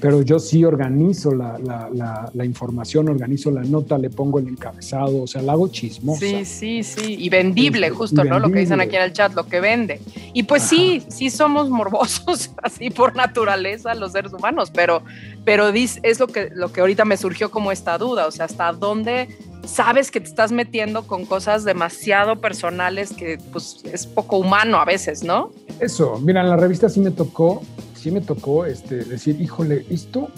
pero 0.00 0.22
yo 0.22 0.38
sí 0.38 0.64
organizo 0.64 1.34
la, 1.34 1.58
la, 1.58 2.30
la, 2.32 2.44
información, 2.44 3.08
organizo 3.08 3.50
la 3.50 3.62
nota, 3.62 3.96
le 3.96 4.10
pongo 4.10 4.38
el 4.38 4.48
encabezado, 4.48 5.22
o 5.22 5.26
sea, 5.26 5.42
la 5.42 5.52
hago 5.52 5.68
chismosa. 5.68 6.20
Sí, 6.20 6.44
sí, 6.44 6.82
sí, 6.82 7.16
y 7.18 7.28
vendible, 7.28 7.90
justo, 7.90 8.22
¿no? 8.22 8.38
Lo 8.38 8.50
que 8.50 8.60
dicen 8.60 8.80
aquí 8.80 8.96
en 8.96 9.02
el 9.02 9.12
chat, 9.12 9.34
lo 9.34 9.46
que 9.46 9.60
vende. 9.60 10.00
Y 10.34 10.42
pues 10.42 10.64
sí, 10.64 11.02
sí 11.08 11.30
somos 11.30 11.70
morbosos, 11.70 12.50
así 12.62 12.90
por 12.90 13.16
naturaleza 13.16 13.94
los 13.94 14.12
seres 14.12 14.32
humanos, 14.32 14.70
pero, 14.70 15.02
pero 15.44 15.68
es 15.68 16.20
lo 16.20 16.26
que, 16.26 16.50
lo 16.54 16.72
que 16.72 16.80
ahorita 16.80 17.04
me 17.04 17.16
surgió 17.16 17.50
como 17.50 17.72
esta 17.72 17.96
duda, 17.96 18.26
o 18.26 18.30
sea, 18.30 18.44
hasta 18.44 18.72
dónde 18.72 19.28
sabes 19.66 20.10
que 20.10 20.20
te 20.20 20.28
estás 20.28 20.52
metiendo 20.52 21.06
con 21.06 21.24
cosas 21.24 21.64
demasiado 21.64 22.40
personales 22.40 23.12
que 23.12 23.38
pues 23.52 23.80
es 23.92 24.06
poco 24.06 24.38
humano 24.38 24.78
a 24.78 24.84
veces, 24.84 25.24
¿no? 25.24 25.50
Eso, 25.80 26.20
mira, 26.20 26.42
en 26.42 26.50
la 26.50 26.56
revista 26.56 26.88
sí 26.88 27.00
me 27.00 27.10
tocó 27.10 27.62
sí 27.96 28.10
me 28.10 28.20
tocó 28.20 28.64
este, 28.64 29.04
decir, 29.04 29.40
híjole, 29.40 29.86
esto, 29.90 30.28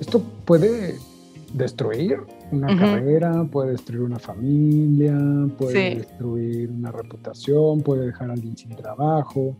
esto 0.00 0.22
puede 0.44 0.98
destruir 1.52 2.18
una 2.50 2.76
carrera, 2.76 3.44
puede 3.44 3.72
destruir 3.72 4.02
una 4.02 4.18
familia, 4.18 5.16
puede 5.56 5.96
destruir 5.96 6.70
una 6.70 6.90
reputación, 6.90 7.80
puede 7.82 8.06
dejar 8.06 8.30
a 8.30 8.32
alguien 8.34 8.56
sin 8.56 8.74
trabajo. 8.76 9.56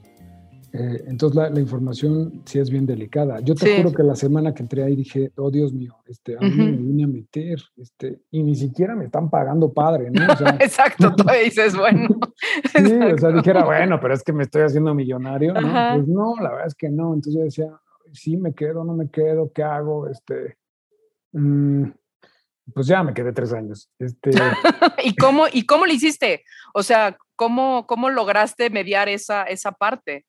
Eh, 0.77 1.05
entonces 1.07 1.53
la, 1.53 1.61
información 1.61 2.43
sí 2.45 2.59
es 2.59 2.69
bien 2.69 2.85
delicada. 2.85 3.39
Yo 3.39 3.55
te 3.55 3.77
juro 3.77 3.93
que 3.93 4.03
la 4.03 4.17
semana 4.17 4.53
que 4.53 4.65
entré 4.65 4.83
ahí 4.83 4.97
dije, 4.97 5.31
oh 5.37 5.49
Dios 5.49 5.73
mío, 5.73 5.95
este, 6.05 6.37
a 6.37 6.41
mí 6.41 6.51
me 6.51 6.73
vine 6.73 7.05
a 7.05 7.07
meter, 7.07 7.63
este, 7.77 8.23
y 8.33 8.43
ni 8.43 8.57
siquiera 8.57 8.97
me 8.97 9.05
están 9.05 9.31
pagando 9.31 9.73
padre, 9.73 10.11
¿no? 10.11 10.25
Exacto, 10.61 11.15
tú 11.15 11.25
dices, 11.45 11.77
bueno. 11.77 12.09
sí, 12.75 12.93
o 12.93 13.19
sea, 13.19 13.31
dijera, 13.31 13.65
bueno, 13.65 14.01
pero 14.01 14.15
es 14.15 14.25
que 14.25 14.33
me 14.33 14.43
estoy 14.43 14.63
haciendo 14.63 14.93
millonario, 14.95 15.55
¿no? 15.55 15.61
Pues 15.61 16.09
no, 16.09 16.35
la 16.41 16.51
verdad 16.51 16.67
es 16.67 16.75
que 16.75 16.89
no. 16.89 17.15
Entonces 17.15 17.35
yo 17.35 17.45
decía, 17.45 17.81
sí 18.13 18.37
me 18.37 18.53
quedo, 18.53 18.83
no 18.83 18.95
me 18.95 19.09
quedo, 19.09 19.53
¿qué 19.53 19.63
hago? 19.63 20.09
Este, 20.09 20.57
mm, 21.31 21.85
pues 22.75 22.89
ya 22.89 23.05
me 23.05 23.15
quedé 23.15 23.33
tres 23.33 23.53
años. 23.53 23.89
Este... 24.01 24.33
¿Y, 25.05 25.15
cómo, 25.15 25.45
¿Y 25.53 25.67
cómo 25.67 25.87
lo 25.87 25.93
hiciste? 25.93 26.43
O 26.75 26.83
sea, 26.83 27.17
¿cómo, 27.37 27.87
cómo 27.87 28.11
lograste 28.11 28.71
mediar 28.71 29.09
esa, 29.09 29.45
esa 29.45 29.71
parte? 29.71 30.25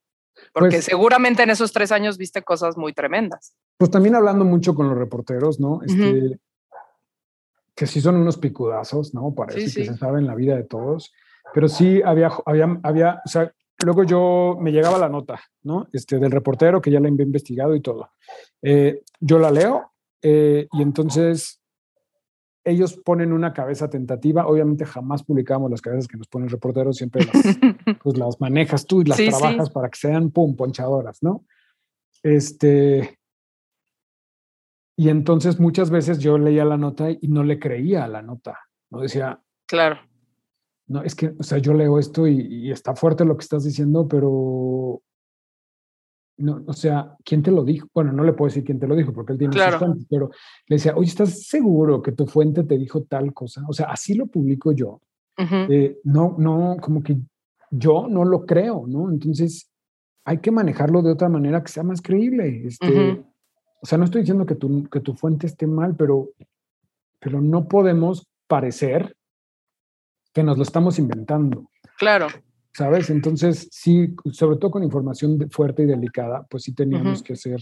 Porque 0.54 0.78
pues 0.78 0.86
seguramente 0.86 1.44
en 1.44 1.50
esos 1.50 1.72
tres 1.72 1.92
años 1.92 2.18
viste 2.18 2.42
cosas 2.42 2.78
muy 2.78 2.94
tremendas. 2.94 3.56
Pues 3.78 3.92
también 3.92 4.16
hablando 4.16 4.46
mucho 4.46 4.76
con 4.76 4.90
los 4.90 4.98
reporteros, 4.98 5.60
¿no? 5.60 5.82
Este, 5.84 6.40
Que 7.76 7.88
sí 7.88 8.02
son 8.02 8.16
unos 8.16 8.38
picudazos, 8.38 9.14
¿no? 9.14 9.34
Parece 9.34 9.66
que 9.66 9.86
se 9.86 9.98
sabe 9.98 10.20
en 10.20 10.28
la 10.28 10.36
vida 10.36 10.56
de 10.56 10.64
todos. 10.64 11.14
Pero 11.54 11.68
sí 11.68 12.02
había, 12.04 12.32
había, 12.46 12.80
había, 12.84 13.22
o 13.26 13.30
sea, 13.30 13.52
luego 13.84 14.04
yo 14.04 14.58
me 14.60 14.72
llegaba 14.72 14.98
la 14.98 15.10
nota, 15.10 15.42
¿no? 15.64 15.88
Este, 15.94 16.20
del 16.20 16.32
reportero 16.32 16.82
que 16.82 16.92
ya 16.92 17.00
la 17.00 17.08
había 17.08 17.24
investigado 17.24 17.76
y 17.76 17.82
todo. 17.82 18.12
Eh, 18.62 19.04
yo 19.20 19.40
la 19.40 19.52
leo 19.52 19.92
eh, 20.22 20.68
y 20.72 20.82
entonces 20.82 21.62
ellos 22.66 22.98
ponen 22.98 23.32
una 23.32 23.54
cabeza 23.54 23.90
tentativa. 23.90 24.48
Obviamente 24.48 24.86
jamás 24.86 25.24
publicamos 25.24 25.70
las 25.70 25.82
cabezas 25.82 26.08
que 26.08 26.18
nos 26.18 26.28
ponen 26.28 26.50
reporteros, 26.50 26.98
siempre 26.98 27.24
las, 27.24 27.34
pues 28.04 28.18
las 28.18 28.42
manejas 28.42 28.86
tú 28.86 29.02
y 29.02 29.06
las 29.06 29.18
trabajas 29.18 29.70
para 29.70 29.90
que 29.90 30.00
sean, 30.00 30.32
pum, 30.32 30.56
ponchadoras, 30.56 31.22
¿no? 31.22 31.46
Este, 32.24 33.20
y 34.98 35.10
entonces 35.10 35.60
muchas 35.60 35.92
veces 35.92 36.18
yo 36.18 36.40
leía 36.40 36.66
la 36.66 36.78
nota 36.78 37.12
y 37.12 37.28
no 37.28 37.44
le 37.44 37.60
creía 37.60 38.04
a 38.04 38.08
la 38.08 38.24
nota, 38.24 38.60
¿no? 38.90 39.02
Decía, 39.02 39.40
claro. 39.68 40.00
No, 40.88 41.04
es 41.04 41.16
que, 41.16 41.34
o 41.38 41.44
sea, 41.44 41.60
yo 41.60 41.74
leo 41.74 42.00
esto 42.00 42.28
y, 42.28 42.42
y 42.42 42.72
está 42.72 42.96
fuerte 42.96 43.26
lo 43.26 43.38
que 43.38 43.44
estás 43.44 43.64
diciendo, 43.64 44.08
pero 44.08 45.02
no, 46.38 46.64
o 46.68 46.74
sea, 46.74 47.16
¿quién 47.24 47.42
te 47.42 47.52
lo 47.52 47.64
dijo? 47.64 47.88
Bueno, 47.94 48.12
no 48.12 48.24
le 48.24 48.34
puedo 48.34 48.50
decir 48.50 48.64
quién 48.64 48.80
te 48.80 48.88
lo 48.88 48.96
dijo 48.96 49.14
porque 49.14 49.34
él 49.34 49.40
tiene 49.40 49.54
sus 49.54 49.76
fuentes, 49.76 50.06
pero 50.10 50.30
le 50.68 50.76
decía, 50.76 50.94
oye, 50.96 51.08
¿estás 51.08 51.44
seguro 51.44 52.02
que 52.02 52.12
tu 52.12 52.28
fuente 52.28 52.64
te 52.64 52.78
dijo 52.78 53.04
tal 53.04 53.34
cosa? 53.34 53.64
O 53.68 53.74
sea, 53.74 53.88
así 53.88 54.14
lo 54.14 54.28
publico 54.28 54.72
yo. 54.72 55.02
Eh, 55.38 56.00
no, 56.04 56.36
no, 56.38 56.78
como 56.82 57.04
que 57.04 57.18
yo 57.72 58.08
no 58.10 58.26
lo 58.26 58.46
creo, 58.46 58.86
¿no? 58.88 59.10
Entonces, 59.10 59.70
hay 60.26 60.40
que 60.40 60.52
manejarlo 60.52 61.02
de 61.02 61.12
otra 61.12 61.30
manera 61.30 61.64
que 61.64 61.72
sea 61.72 61.84
más 61.84 62.02
creíble. 62.02 62.66
Este, 62.66 63.24
O 63.82 63.86
sea, 63.86 63.98
no 63.98 64.06
estoy 64.06 64.22
diciendo 64.22 64.46
que 64.46 64.56
tu, 64.56 64.86
que 64.90 65.00
tu 65.00 65.14
fuente 65.14 65.48
esté 65.48 65.68
mal, 65.68 65.96
pero, 65.96 66.30
pero 67.20 67.42
no 67.42 67.68
podemos 67.68 68.28
parecer 68.48 69.16
que 70.34 70.44
nos 70.44 70.58
lo 70.58 70.64
estamos 70.64 71.00
inventando. 71.00 71.70
Claro. 71.98 72.28
¿Sabes? 72.76 73.10
Entonces, 73.10 73.70
sí, 73.72 74.14
sobre 74.32 74.58
todo 74.58 74.72
con 74.72 74.84
información 74.84 75.50
fuerte 75.50 75.84
y 75.84 75.86
delicada, 75.86 76.46
pues 76.50 76.64
sí 76.64 76.74
teníamos 76.74 77.24
que 77.24 77.34
hacer, 77.34 77.62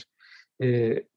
eh, 0.57 1.07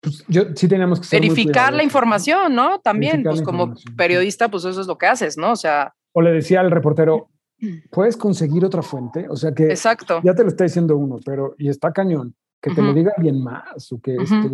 pues 0.00 0.24
yo 0.28 0.44
sí 0.54 0.68
teníamos 0.68 1.00
que 1.00 1.16
Verificar 1.16 1.72
la 1.72 1.82
información, 1.82 2.54
¿no? 2.54 2.78
También, 2.78 3.24
pues 3.24 3.42
como 3.42 3.74
periodista, 3.96 4.48
pues 4.48 4.64
eso 4.64 4.80
es 4.80 4.86
lo 4.86 4.96
que 4.96 5.06
haces, 5.06 5.36
¿no? 5.36 5.52
O 5.52 5.56
sea... 5.56 5.92
O 6.12 6.22
le 6.22 6.30
decía 6.30 6.60
al 6.60 6.70
reportero, 6.70 7.30
¿puedes 7.90 8.16
conseguir 8.16 8.64
otra 8.64 8.82
fuente? 8.82 9.26
O 9.28 9.34
sea 9.34 9.52
que... 9.52 9.64
Exacto. 9.64 10.20
Ya 10.22 10.34
te 10.36 10.44
lo 10.44 10.48
está 10.48 10.62
diciendo 10.62 10.96
uno, 10.96 11.18
pero, 11.24 11.56
y 11.58 11.68
está 11.68 11.92
cañón, 11.92 12.36
que 12.62 12.70
te 12.70 12.82
lo 12.82 12.94
diga 12.94 13.12
alguien 13.16 13.42
más, 13.42 13.90
o 13.90 14.00
que 14.00 14.14
este, 14.14 14.48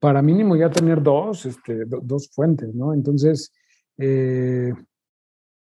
para 0.00 0.22
mínimo 0.22 0.56
ya 0.56 0.70
tener 0.70 1.02
dos, 1.02 1.44
este, 1.44 1.84
dos 1.84 2.30
fuentes, 2.32 2.74
¿no? 2.74 2.94
Entonces... 2.94 3.52
Eh, 3.98 4.72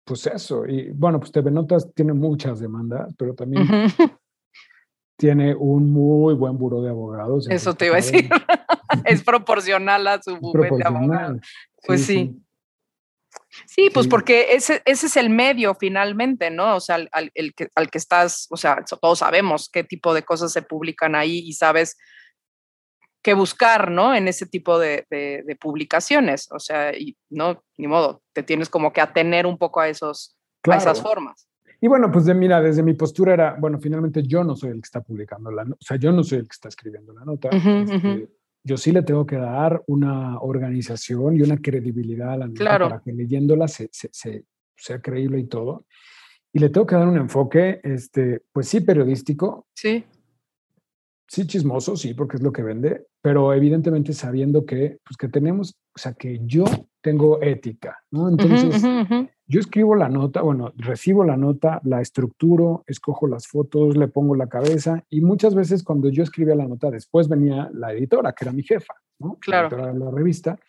pues 0.06 0.28
eso, 0.28 0.65
y 0.68 0.91
bueno, 0.91 1.20
pues 1.20 1.32
TV 1.32 1.50
Notas 1.50 1.91
tiene 1.94 2.13
muchas 2.13 2.60
demandas, 2.60 3.13
pero 3.18 3.34
también 3.34 3.68
tiene 5.18 5.56
un 5.56 5.91
muy 5.91 6.36
buen 6.36 6.58
buro 6.58 6.82
de 6.82 6.89
abogados. 6.89 7.50
Eso 7.50 7.74
te 7.74 7.88
iba 7.88 7.96
a 7.96 7.98
decir. 7.98 8.30
es 9.06 9.24
proporcional 9.24 10.06
a 10.08 10.22
su 10.22 10.38
bufete 10.38 10.76
de 10.76 10.84
abogados. 10.84 11.41
Pues 11.88 12.06
sí. 12.06 12.36
sí. 13.65 13.89
pues 13.91 14.08
porque 14.08 14.54
ese, 14.54 14.84
ese 14.86 15.08
es 15.08 15.18
el 15.18 15.32
medio 15.32 15.74
finalmente, 15.74 16.52
¿no? 16.52 16.76
O 16.76 16.80
sea, 16.80 17.00
al, 17.12 17.32
el 17.34 17.56
que, 17.56 17.70
al 17.74 17.89
que 17.89 17.98
estás, 17.98 18.48
o 18.52 18.58
sea, 18.58 18.84
todos 19.02 19.20
sabemos 19.20 19.70
qué 19.74 19.84
tipo 19.84 20.13
de 20.13 20.24
cosas 20.24 20.52
se 20.52 20.62
publican 20.62 21.15
ahí 21.15 21.39
y 21.39 21.54
sabes 21.54 21.98
que 23.26 23.34
buscar, 23.34 23.90
¿no? 23.90 24.14
En 24.14 24.28
ese 24.28 24.46
tipo 24.46 24.78
de, 24.78 25.04
publicaciones. 25.60 26.48
O 26.52 26.60
sea, 26.60 26.96
y 26.96 27.18
no, 27.32 27.64
ni 27.76 27.88
modo, 27.88 28.22
te 28.34 28.44
tienes 28.44 28.70
como 28.70 28.94
que 28.94 29.02
atener 29.02 29.48
un 29.48 29.58
poco 29.58 29.80
a, 29.80 29.90
esos, 29.90 30.38
esas 30.64 31.02
formas. 31.02 31.48
Y 31.82 31.88
bueno, 31.88 32.12
pues 32.12 32.26
de, 32.26 32.36
mira, 32.36 32.62
desde 32.62 32.84
mi 32.84 32.94
postura 32.94 33.34
era, 33.34 33.58
bueno, 33.60 33.80
finalmente 33.80 34.22
yo 34.22 34.44
no 34.44 34.56
soy 34.56 34.70
el 34.70 34.76
que 34.76 34.86
está 34.86 35.02
publicando 35.02 35.50
la 35.50 35.64
nota, 35.64 35.78
o 35.82 35.84
sea, 35.84 35.98
yo 35.98 36.12
no 36.12 36.24
soy 36.24 36.38
el 36.38 36.44
que 36.44 36.54
está 36.54 36.70
escribiendo 36.70 37.14
la 37.14 37.26
nota. 37.26 37.50
Este, 37.50 38.30
yo 38.64 38.78
sí 38.78 38.92
le 38.92 39.02
tengo 39.02 39.26
que 39.26 39.38
dar 39.38 39.82
una 39.88 40.40
organización 40.40 41.36
y 41.36 41.42
una 41.42 41.58
credibilidad 41.58 42.34
a 42.34 42.38
la 42.38 42.48
nota 42.48 42.78
para 42.78 43.02
que 43.02 43.12
leyéndola 43.12 43.68
se, 43.68 43.90
sea 43.92 45.02
creíble 45.02 45.40
y 45.40 45.48
todo. 45.48 45.88
Y 46.54 46.60
le 46.60 46.70
tengo 46.70 46.86
que 46.86 46.96
dar 46.96 47.08
un 47.08 47.18
enfoque, 47.18 47.82
este, 47.84 48.44
pues 48.54 48.68
sí, 48.68 48.82
periodístico. 48.82 49.66
Sí 49.74 50.06
sí 51.28 51.48
chismoso, 51.48 51.96
sí, 51.96 52.14
porque 52.14 52.38
es 52.38 52.44
lo 52.44 52.52
que 52.52 52.64
vende, 52.64 53.08
pero 53.22 53.54
evidentemente 53.54 54.14
sabiendo 54.14 54.66
que, 54.66 55.00
pues 55.04 55.18
que 55.18 55.28
tenemos, 55.28 55.76
o 55.96 56.00
sea, 56.00 56.14
que 56.14 56.40
yo 56.44 56.66
tengo 57.02 57.42
ética, 57.42 57.98
¿no? 58.12 58.30
Entonces, 58.30 58.82
yo 59.48 59.60
escribo 59.60 59.96
la 59.96 60.10
nota, 60.10 60.42
bueno, 60.42 60.74
recibo 60.76 61.24
la 61.24 61.38
nota, 61.38 61.80
la 61.84 62.02
estructuro, 62.02 62.84
escojo 62.88 63.28
las 63.28 63.48
fotos, 63.48 63.96
le 63.96 64.08
pongo 64.08 64.36
la 64.36 64.48
cabeza 64.48 65.04
y 65.10 65.22
muchas 65.22 65.56
veces 65.56 65.84
cuando 65.84 66.10
yo 66.10 66.24
escribía 66.24 66.56
la 66.56 66.68
nota, 66.68 66.90
después 66.90 67.28
venía 67.28 67.70
la 67.74 67.94
editora, 67.94 68.34
que 68.34 68.46
era 68.46 68.52
mi 68.52 68.64
jefa, 68.64 68.94
¿no? 69.20 69.38
Claro. 69.40 69.70
La 69.70 69.84
editora 69.84 69.94
de 69.94 70.00
la 70.00 70.12
revista. 70.12 70.60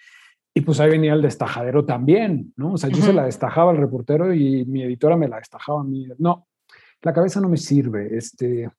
Y 0.55 0.63
pues 0.63 0.81
ahí 0.81 0.89
venía 0.89 1.13
el 1.13 1.21
destajadero 1.21 1.85
también, 1.85 2.55
¿no? 2.57 2.73
O 2.73 2.79
sea, 2.79 2.89
yo 2.89 3.03
se 3.03 3.13
la 3.13 3.27
destajaba 3.27 3.73
al 3.73 3.77
reportero 3.77 4.33
y 4.33 4.65
mi 4.65 4.83
editora 4.83 5.15
me 5.15 5.29
la 5.29 5.37
destajaba 5.37 5.83
a 5.83 5.85
mí. 5.85 6.09
No, 6.19 6.47
la 7.03 7.13
cabeza 7.13 7.41
no 7.41 7.49
me 7.49 7.59
sirve, 7.59 8.17
este, 8.17 8.71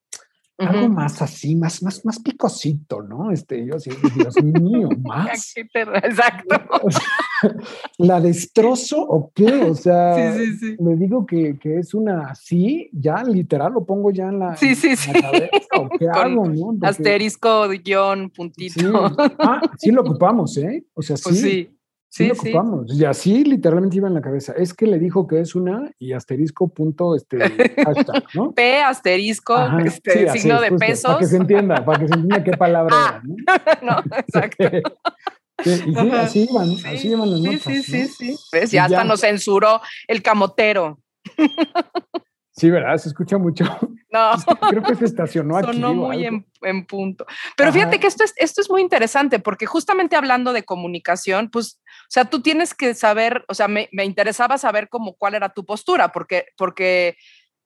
algo 0.58 0.89
más 0.89 1.22
así, 1.22 1.56
más, 1.56 1.84
más, 1.84 2.04
más 2.04 2.20
picosito, 2.20 3.02
¿no? 3.02 3.32
Este, 3.32 3.65
yo 3.65 3.76
así, 3.76 3.91
Dios 4.15 4.43
mío, 4.43 4.89
más. 5.04 5.54
Exacto. 5.56 6.56
¿La 7.98 8.20
destrozo 8.20 9.02
o 9.02 9.32
qué? 9.34 9.63
O 9.63 9.76
sea, 9.76 10.36
me 10.80 10.96
digo 10.96 11.26
que, 11.26 11.58
que, 11.60 11.78
es 11.78 11.93
una 11.93 12.32
así, 12.32 12.89
ya 12.91 13.24
literal 13.24 13.74
lo 13.74 13.86
pongo 13.86 14.12
ya 14.12 14.30
en 14.30 14.39
la, 14.39 14.56
sí, 14.56 14.76
sí, 14.76 14.96
cabeza, 15.12 15.50
¿o 15.78 15.89
qué 15.98 16.10
hago, 16.13 16.48
no? 16.48 16.78
asterisco, 16.82 17.67
guion, 17.70 18.32
puntito. 18.32 19.15
Ah, 19.39 19.62
sí 19.78 19.91
lo 19.91 20.02
ocupamos, 20.02 20.58
¿eh? 20.58 20.86
O 20.93 21.02
sea, 21.02 21.15
pues 21.24 21.46
sí. 22.10 22.24
Sí, 22.24 22.28
lo 22.28 22.34
ocupamos. 22.34 22.93
Y 22.93 23.06
así 23.06 23.43
literalmente 23.43 23.98
iba 23.98 24.08
en 24.08 24.13
la 24.13 24.22
cabeza. 24.22 24.54
Es 24.54 24.74
que 24.74 24.88
le 24.88 25.00
dijo 25.00 25.28
que 25.28 25.39
es 25.39 25.56
una 25.56 25.91
y 26.00 26.13
asterisco 26.13 26.67
punto 26.70 27.15
este 27.15 27.38
hashtag, 27.86 28.24
¿no? 28.34 28.52
P 28.52 28.82
asterisco, 28.82 29.58
este, 29.84 30.30
signo 30.30 30.62
de 30.62 30.72
pesos. 30.74 31.12
Para 31.12 31.20
que 31.20 31.26
se 31.26 31.38
entienda, 31.38 31.86
para 31.86 32.00
que 32.00 32.08
se 32.08 32.13
entienda 32.13 32.43
qué 32.43 32.52
palabra 32.52 32.96
ah, 32.96 33.22
era, 33.24 33.80
¿no? 33.82 34.02
no, 34.10 34.15
exacto. 34.17 34.63
y 35.65 35.96
sí, 35.96 36.12
así 36.12 36.48
iban, 36.50 36.70
así 36.86 37.08
iban 37.10 37.32
las 37.32 37.39
notas. 37.39 37.62
Sí, 37.63 37.84
sí, 37.84 38.08
sí, 38.08 38.38
sí. 38.38 38.67
Ya, 38.76 38.86
hasta 38.86 39.04
nos 39.04 39.22
censuró 39.22 39.82
el 40.08 40.22
camotero. 40.22 41.00
Sí, 42.52 42.70
¿verdad? 42.70 42.98
Se 42.98 43.10
escucha 43.10 43.38
mucho. 43.38 43.65
No. 44.17 44.69
Creo 44.69 44.84
que 44.84 44.95
se 44.95 45.06
estacionó 45.06 45.58
aquí. 45.58 45.67
Sonó 45.67 45.93
muy 45.93 46.25
en, 46.25 46.86
punto. 46.86 47.25
Pero 47.56 47.71
fíjate 47.71 47.99
que 47.99 48.08
esto 48.08 48.23
es, 48.23 48.34
esto 48.38 48.62
es 48.62 48.69
muy 48.69 48.82
interesante 48.82 49.39
porque 49.39 49.65
justamente 49.65 50.15
hablando 50.15 50.53
de 50.53 50.63
comunicación, 50.63 51.49
pues, 51.49 51.80
o 51.86 52.10
sea, 52.10 52.25
tú 52.25 52.41
tienes 52.41 52.73
que 52.73 52.93
saber, 52.93 53.45
o 53.47 53.53
sea, 53.53 53.67
me, 53.67 53.89
interesaba 53.91 54.58
saber 54.58 54.89
cómo 54.89 55.15
cuál 55.15 55.36
era 55.36 55.49
tu 55.49 55.65
postura, 55.65 56.12
porque, 56.12 56.45
porque 56.58 57.15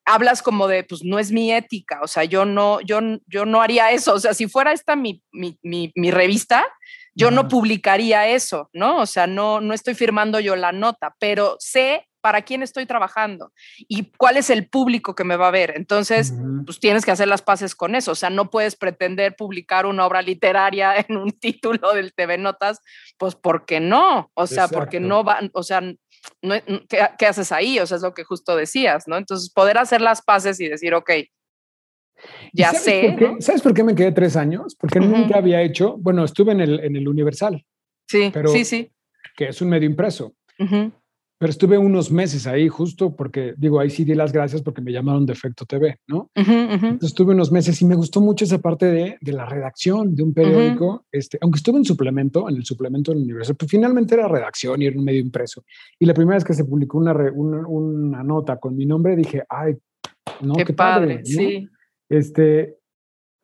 hablas 0.06 0.42
como 0.42 0.68
de, 0.68 0.84
pues 0.84 1.04
no 1.04 1.20
es 1.20 1.32
mi 1.32 1.52
ética, 1.54 2.00
o 2.02 2.08
sea, 2.08 2.24
yo 2.24 2.46
no, 2.46 2.82
yo, 2.82 3.00
yo 3.28 3.46
no 3.46 3.62
haría 3.62 3.92
eso, 3.92 4.14
o 4.14 4.20
sea, 4.20 4.34
si 4.34 4.48
fuera 4.48 4.74
esta 4.74 4.96
mi, 4.96 5.24
mi, 5.32 5.58
mi, 5.62 6.12
revista, 6.12 6.66
yo 7.14 7.30
no 7.30 7.48
publicaría 7.48 8.28
eso, 8.28 8.70
¿no? 8.74 8.98
O 8.98 9.06
sea, 9.06 9.28
no, 9.28 9.62
no 9.62 9.74
estoy 9.74 9.94
firmando 9.94 10.40
yo 10.40 10.56
la 10.56 10.72
nota, 10.72 11.16
pero 11.20 11.56
sé 11.60 12.08
para 12.22 12.44
quién 12.44 12.64
estoy 12.64 12.86
trabajando 12.86 13.52
y 13.88 14.12
cuál 14.18 14.38
es 14.38 14.50
el 14.50 14.70
público 14.70 15.16
que 15.16 15.24
me 15.24 15.36
va 15.36 15.48
a 15.48 15.52
ver. 15.52 15.74
Entonces, 15.76 16.34
pues 16.66 16.80
tienes 16.80 17.04
que 17.04 17.12
hacer 17.12 17.28
las 17.28 17.42
paces 17.42 17.76
con 17.76 17.96
eso. 17.96 18.12
O 18.12 18.16
sea, 18.16 18.30
no 18.30 18.50
puedes 18.50 18.76
pretender 18.76 19.36
publicar 19.36 19.86
una 19.86 20.06
obra 20.06 20.22
literaria 20.22 20.94
en 21.08 21.18
un 21.18 21.32
título 21.32 21.94
del 21.94 22.14
TV 22.14 22.38
Notas, 22.38 22.80
pues 23.18 23.36
porque 23.36 23.80
no. 23.80 24.32
O 24.36 24.48
sea, 24.48 24.68
porque 24.68 25.00
no 25.00 25.24
van, 25.24 25.50
o 25.54 25.64
sea, 25.64 25.82
no, 25.82 26.56
¿qué, 26.88 27.26
haces 27.26 27.52
ahí? 27.52 27.80
O 27.80 27.88
sea, 27.88 27.98
es 27.98 28.04
lo 28.04 28.14
que 28.14 28.24
justo 28.24 28.56
decías, 28.56 29.08
¿no? 29.08 29.18
Entonces, 29.18 29.52
poder 29.52 29.78
hacer 29.78 30.02
las 30.02 30.22
paces 30.22 30.60
y 30.60 30.68
decir, 30.68 30.94
ok, 30.94 31.12
Ya 32.54 32.72
sé. 32.74 33.18
¿Sabes 33.40 33.62
por 33.64 33.74
qué 33.74 33.84
me 33.84 33.96
quedé 33.96 34.12
tres 34.12 34.36
años? 34.36 34.76
Porque 34.76 35.00
nunca 35.00 35.38
había 35.38 35.62
hecho, 35.62 35.98
bueno, 35.98 36.24
estuve 36.24 36.52
en 36.52 36.62
el, 36.62 36.80
en 36.82 36.96
el 36.96 37.08
Universal. 37.08 37.66
Sí, 38.08 38.32
sí, 38.52 38.66
sí. 38.66 38.92
Que 39.36 39.48
es 39.48 39.62
un 39.62 39.70
medio 39.70 39.88
impreso. 39.90 40.36
Pero 41.42 41.50
estuve 41.50 41.76
unos 41.76 42.12
meses 42.12 42.46
ahí 42.46 42.70
justo 42.70 43.16
porque, 43.16 43.56
digo, 43.58 43.80
ahí 43.80 43.90
sí 43.90 44.04
di 44.04 44.14
las 44.14 44.32
gracias 44.32 44.62
porque 44.62 44.80
me 44.80 44.92
llamaron 44.92 45.26
de 45.26 45.34
Efecto 45.34 45.66
TV, 45.66 45.98
¿no? 46.06 46.30
Entonces 46.36 47.10
estuve 47.10 47.34
unos 47.34 47.52
meses 47.52 47.82
y 47.82 47.86
me 47.86 47.96
gustó 47.96 48.22
mucho 48.22 48.46
esa 48.46 48.60
parte 48.60 48.86
de, 48.86 49.18
de 49.20 49.32
la 49.32 49.48
redacción 49.48 50.14
de 50.14 50.22
un 50.22 50.36
periódico, 50.36 51.08
este, 51.12 51.40
aunque 51.42 51.58
estuve 51.58 51.80
en 51.80 51.86
suplemento, 51.86 52.48
en 52.48 52.58
el 52.58 52.64
suplemento 52.64 53.12
del 53.12 53.24
universo, 53.24 53.56
pues 53.56 53.72
finalmente 53.72 54.14
era 54.14 54.28
redacción 54.28 54.84
y 54.84 54.86
era 54.86 55.00
un 55.00 55.04
medio 55.04 55.20
impreso. 55.20 55.64
Y 55.98 56.06
la 56.06 56.14
primera 56.14 56.36
vez 56.36 56.44
que 56.44 56.54
se 56.54 56.64
publicó 56.64 57.00
una, 57.00 57.14
una, 57.34 57.68
una 57.68 58.24
nota 58.24 58.58
con 58.58 58.76
mi 58.76 58.86
nombre, 58.86 59.16
dije, 59.16 59.42
ay, 59.50 59.76
no, 60.42 60.54
qué, 60.54 60.72
padre, 60.76 61.22
sí. 61.26 61.68
Este, 62.08 62.81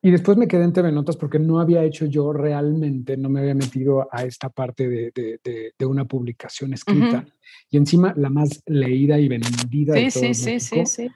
y 0.08 0.12
después 0.12 0.38
me 0.38 0.48
quedé 0.48 0.64
en 0.64 0.72
TV 0.72 0.90
Notas 0.90 1.18
porque 1.18 1.38
no 1.38 1.60
había 1.60 1.84
hecho 1.84 2.06
yo 2.06 2.32
realmente, 2.32 3.18
no 3.18 3.28
me 3.28 3.42
había 3.42 3.54
metido 3.54 4.08
a 4.10 4.24
esta 4.24 4.48
parte 4.48 4.88
de, 4.88 5.12
de, 5.14 5.74
de, 5.78 5.86
una 5.86 6.06
publicación 6.06 6.72
escrita. 6.72 7.26
Y 7.70 7.76
encima 7.76 8.14
la 8.16 8.30
más 8.30 8.64
leída 8.68 9.20
y 9.20 9.28
vendida. 9.28 9.96
Sí, 9.96 10.06
de 10.06 10.10
todo 10.10 10.24
sí, 10.24 10.34
sí, 10.34 10.60
sí, 10.62 10.86
sí. 10.86 11.10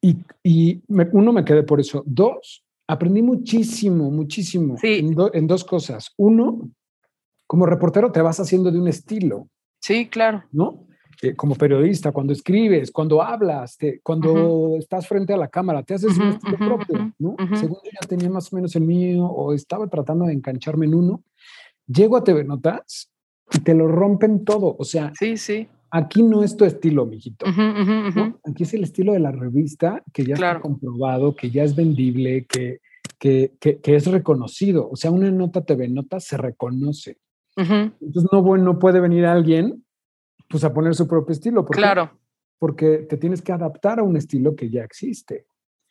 Y, 0.00 0.16
y 0.42 0.82
uno, 0.88 1.32
me 1.32 1.44
quedé 1.44 1.62
por 1.62 1.78
eso. 1.78 2.02
Dos, 2.04 2.64
aprendí 2.88 3.22
muchísimo, 3.22 4.10
muchísimo 4.10 4.74
en, 4.82 5.14
en, 5.34 5.46
dos 5.46 5.62
cosas. 5.62 6.12
Uno, 6.16 6.68
como 7.46 7.64
reportero 7.64 8.10
te 8.10 8.22
vas 8.22 8.40
haciendo 8.40 8.72
de 8.72 8.80
un 8.80 8.88
estilo. 8.88 9.46
Sí, 9.78 10.08
claro. 10.08 10.42
¿No? 10.50 10.88
Eh, 11.24 11.36
como 11.36 11.54
periodista, 11.54 12.10
cuando 12.10 12.32
escribes, 12.32 12.90
cuando 12.90 13.22
hablas, 13.22 13.78
cuando 14.02 14.74
estás 14.76 15.06
frente 15.06 15.32
a 15.32 15.36
la 15.36 15.46
cámara, 15.46 15.84
te 15.84 15.94
haces 15.94 16.18
un 16.18 16.30
estilo 16.30 16.58
propio, 16.58 17.12
¿no? 17.16 17.36
Según 17.54 17.76
yo 17.84 17.90
ya 17.92 18.08
tenía 18.08 18.28
más 18.28 18.52
o 18.52 18.56
menos 18.56 18.74
el 18.74 18.82
mío 18.82 19.26
o 19.26 19.54
estaba 19.54 19.86
tratando 19.86 20.24
de 20.24 20.32
engancharme 20.32 20.86
en 20.86 20.94
uno, 20.94 21.22
llego 21.86 22.16
a 22.16 22.24
TV 22.24 22.42
Notas 22.42 23.08
y 23.52 23.60
te 23.60 23.72
lo 23.72 23.86
rompen 23.86 24.44
todo, 24.44 24.74
o 24.76 24.84
sea, 24.84 25.12
sí, 25.16 25.36
sí. 25.36 25.68
Aquí 25.92 26.24
no 26.24 26.42
es 26.42 26.56
tu 26.56 26.64
estilo, 26.64 27.06
mijito. 27.06 27.46
Aquí 27.46 28.64
es 28.64 28.74
el 28.74 28.82
estilo 28.82 29.12
de 29.12 29.20
la 29.20 29.30
revista 29.30 30.02
que 30.12 30.24
ya 30.24 30.34
está 30.34 30.58
comprobado, 30.58 31.36
que 31.36 31.50
ya 31.50 31.62
es 31.62 31.76
vendible, 31.76 32.46
que, 32.46 32.80
que, 33.18 33.52
que, 33.60 33.94
es 33.94 34.06
reconocido. 34.06 34.88
O 34.90 34.96
sea, 34.96 35.10
una 35.10 35.30
nota 35.30 35.60
TV 35.60 35.88
Notas 35.88 36.24
se 36.24 36.38
reconoce. 36.38 37.18
Entonces, 37.56 38.24
no, 38.32 38.42
bueno, 38.42 38.64
no 38.64 38.78
puede 38.78 39.00
venir 39.00 39.26
alguien 39.26 39.84
pues 40.52 40.62
a 40.64 40.72
poner 40.72 40.94
su 40.94 41.08
propio 41.08 41.32
estilo. 41.32 41.64
claro. 41.64 42.18
Porque 42.58 42.98
te 42.98 43.16
tienes 43.16 43.42
que 43.42 43.50
adaptar 43.50 43.98
a 43.98 44.04
un 44.04 44.16
estilo 44.16 44.54
que 44.54 44.70
ya 44.70 44.84
existe. 44.84 45.46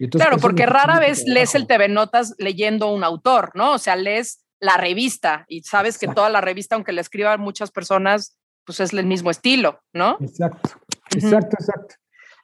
claro, 0.09 0.37
porque 0.37 0.65
rara 0.65 0.99
vez 0.99 1.25
lees 1.27 1.53
el 1.53 1.67
TV 1.67 1.89
Notas 1.89 2.33
leyendo 2.37 2.93
un 2.93 3.03
autor, 3.03 3.51
¿no? 3.55 3.73
O 3.73 3.77
sea, 3.77 3.97
lees 3.97 4.45
la 4.61 4.77
revista 4.77 5.43
y 5.49 5.63
sabes 5.63 5.97
que 5.97 6.07
toda 6.07 6.29
la 6.29 6.39
revista, 6.39 6.75
aunque 6.75 6.93
la 6.93 7.01
escriban 7.01 7.41
muchas 7.41 7.71
personas, 7.71 8.37
pues 8.63 8.79
es 8.79 8.93
el 8.93 9.05
mismo 9.05 9.31
estilo, 9.31 9.81
¿no? 9.91 10.17
Exacto, 10.21 10.69
exacto, 11.13 11.57
exacto. 11.59 11.95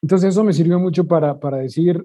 Entonces 0.01 0.29
eso 0.29 0.43
me 0.43 0.51
sirvió 0.51 0.77
mucho 0.77 1.07
para, 1.07 1.39
para 1.39 1.57
decir, 1.57 2.03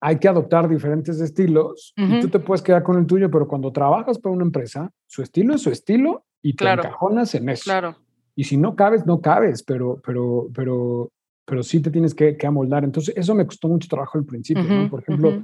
hay 0.00 0.18
que 0.18 0.28
adoptar 0.28 0.68
diferentes 0.68 1.20
estilos 1.20 1.92
y 1.96 2.20
tú 2.20 2.28
te 2.28 2.38
puedes 2.38 2.62
quedar 2.62 2.84
con 2.84 2.98
el 2.98 3.06
tuyo, 3.06 3.30
pero 3.30 3.48
cuando 3.48 3.72
trabajas 3.72 4.18
para 4.18 4.34
una 4.34 4.44
empresa, 4.44 4.92
su 5.06 5.22
estilo 5.22 5.54
es 5.54 5.62
su 5.62 5.70
estilo 5.70 6.24
y 6.40 6.54
te 6.54 6.70
encajonas 6.70 7.34
en 7.34 7.48
eso. 7.48 7.64
Claro. 7.64 7.96
Y 8.36 8.44
si 8.44 8.58
no 8.58 8.76
cabes, 8.76 9.06
no 9.06 9.20
cabes, 9.20 9.62
pero, 9.62 10.00
pero, 10.04 10.48
pero, 10.54 11.10
pero 11.46 11.62
sí 11.62 11.80
te 11.80 11.90
tienes 11.90 12.14
que, 12.14 12.36
que 12.36 12.46
amoldar. 12.46 12.84
Entonces, 12.84 13.14
eso 13.16 13.34
me 13.34 13.46
costó 13.46 13.66
mucho 13.68 13.88
trabajo 13.88 14.18
al 14.18 14.24
principio, 14.24 14.62
¿no? 14.62 14.90
Por 14.90 15.00
ejemplo, 15.00 15.42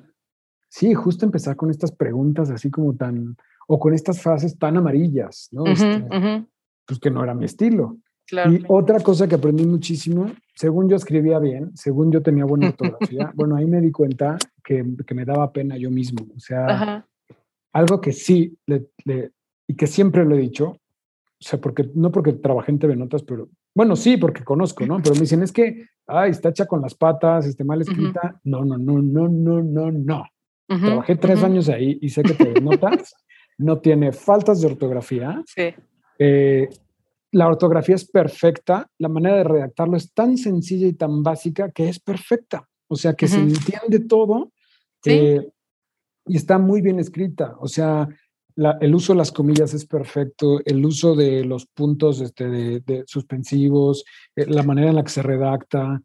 sí, 0.68 0.92
justo 0.92 1.24
empezar 1.24 1.56
con 1.56 1.70
estas 1.70 1.90
preguntas 1.90 2.50
así 2.50 2.70
como 2.70 2.94
tan, 2.94 3.34
o 3.66 3.78
con 3.78 3.94
estas 3.94 4.20
frases 4.20 4.58
tan 4.58 4.76
amarillas, 4.76 5.48
¿no? 5.52 5.64
Este, 5.66 6.06
pues 6.86 7.00
que 7.00 7.10
no 7.10 7.24
era 7.24 7.34
mi 7.34 7.46
estilo. 7.46 7.96
Claro. 8.26 8.52
Y 8.52 8.62
otra 8.68 9.00
cosa 9.00 9.26
que 9.26 9.36
aprendí 9.36 9.66
muchísimo, 9.66 10.30
según 10.54 10.88
yo 10.88 10.96
escribía 10.96 11.38
bien, 11.38 11.74
según 11.74 12.12
yo 12.12 12.22
tenía 12.22 12.44
buena 12.44 12.68
ortografía, 12.68 13.32
bueno, 13.34 13.56
ahí 13.56 13.66
me 13.66 13.80
di 13.80 13.90
cuenta 13.90 14.36
que, 14.62 14.84
que 15.06 15.14
me 15.14 15.24
daba 15.24 15.50
pena 15.50 15.78
yo 15.78 15.90
mismo. 15.90 16.26
O 16.36 16.40
sea, 16.40 17.06
algo 17.72 18.00
que 18.02 18.12
sí, 18.12 18.58
le, 18.66 18.88
y 19.66 19.76
que 19.76 19.86
siempre 19.86 20.24
lo 20.24 20.34
he 20.34 20.38
dicho, 20.38 20.76
o 21.42 21.44
sea, 21.44 21.60
porque, 21.60 21.90
no 21.96 22.12
porque 22.12 22.34
trabajé 22.34 22.70
en 22.70 22.78
TV 22.78 22.94
Notas, 22.94 23.24
pero, 23.24 23.48
bueno, 23.74 23.96
sí, 23.96 24.16
porque 24.16 24.44
conozco, 24.44 24.86
¿no? 24.86 25.02
Pero 25.02 25.16
me 25.16 25.22
dicen, 25.22 25.42
es 25.42 25.50
que, 25.50 25.86
ay, 26.06 26.30
está 26.30 26.50
hecha 26.50 26.66
con 26.66 26.80
las 26.80 26.94
patas, 26.94 27.46
esté 27.46 27.64
mal 27.64 27.80
escrita. 27.80 28.40
No, 28.44 28.64
no, 28.64 28.78
no, 28.78 29.02
no, 29.02 29.28
no, 29.28 29.60
no, 29.60 29.90
no. 29.90 30.24
Trabajé 30.68 31.16
tres 31.16 31.42
años 31.42 31.68
ahí 31.68 31.98
y 32.00 32.10
sé 32.10 32.22
que 32.22 32.34
TV 32.34 32.60
Notas 32.60 33.12
no 33.58 33.80
tiene 33.80 34.12
faltas 34.12 34.60
de 34.60 34.68
ortografía. 34.68 35.42
Sí. 35.46 35.74
Eh, 36.20 36.68
la 37.32 37.48
ortografía 37.48 37.96
es 37.96 38.08
perfecta, 38.08 38.88
la 38.98 39.08
manera 39.08 39.38
de 39.38 39.44
redactarlo 39.44 39.96
es 39.96 40.12
tan 40.12 40.38
sencilla 40.38 40.86
y 40.86 40.92
tan 40.92 41.24
básica 41.24 41.72
que 41.72 41.88
es 41.88 41.98
perfecta. 41.98 42.68
O 42.86 42.94
sea, 42.94 43.14
que 43.14 43.26
se 43.26 43.40
entiende 43.40 43.98
todo 44.06 44.52
¿Sí? 45.02 45.10
Eh, 45.10 45.52
y 46.26 46.36
está 46.36 46.58
muy 46.58 46.82
bien 46.82 47.00
escrita. 47.00 47.56
O 47.58 47.66
sea, 47.66 48.08
el 48.56 48.94
uso 48.94 49.12
de 49.12 49.18
las 49.18 49.32
comillas 49.32 49.74
es 49.74 49.86
perfecto, 49.86 50.60
el 50.64 50.84
uso 50.84 51.14
de 51.14 51.44
los 51.44 51.66
puntos 51.66 52.20
este, 52.20 52.48
de, 52.48 53.04
suspensivos, 53.06 54.04
eh, 54.36 54.46
la 54.46 54.62
manera 54.62 54.90
en 54.90 54.96
la 54.96 55.04
que 55.04 55.10
se 55.10 55.22
redacta. 55.22 56.00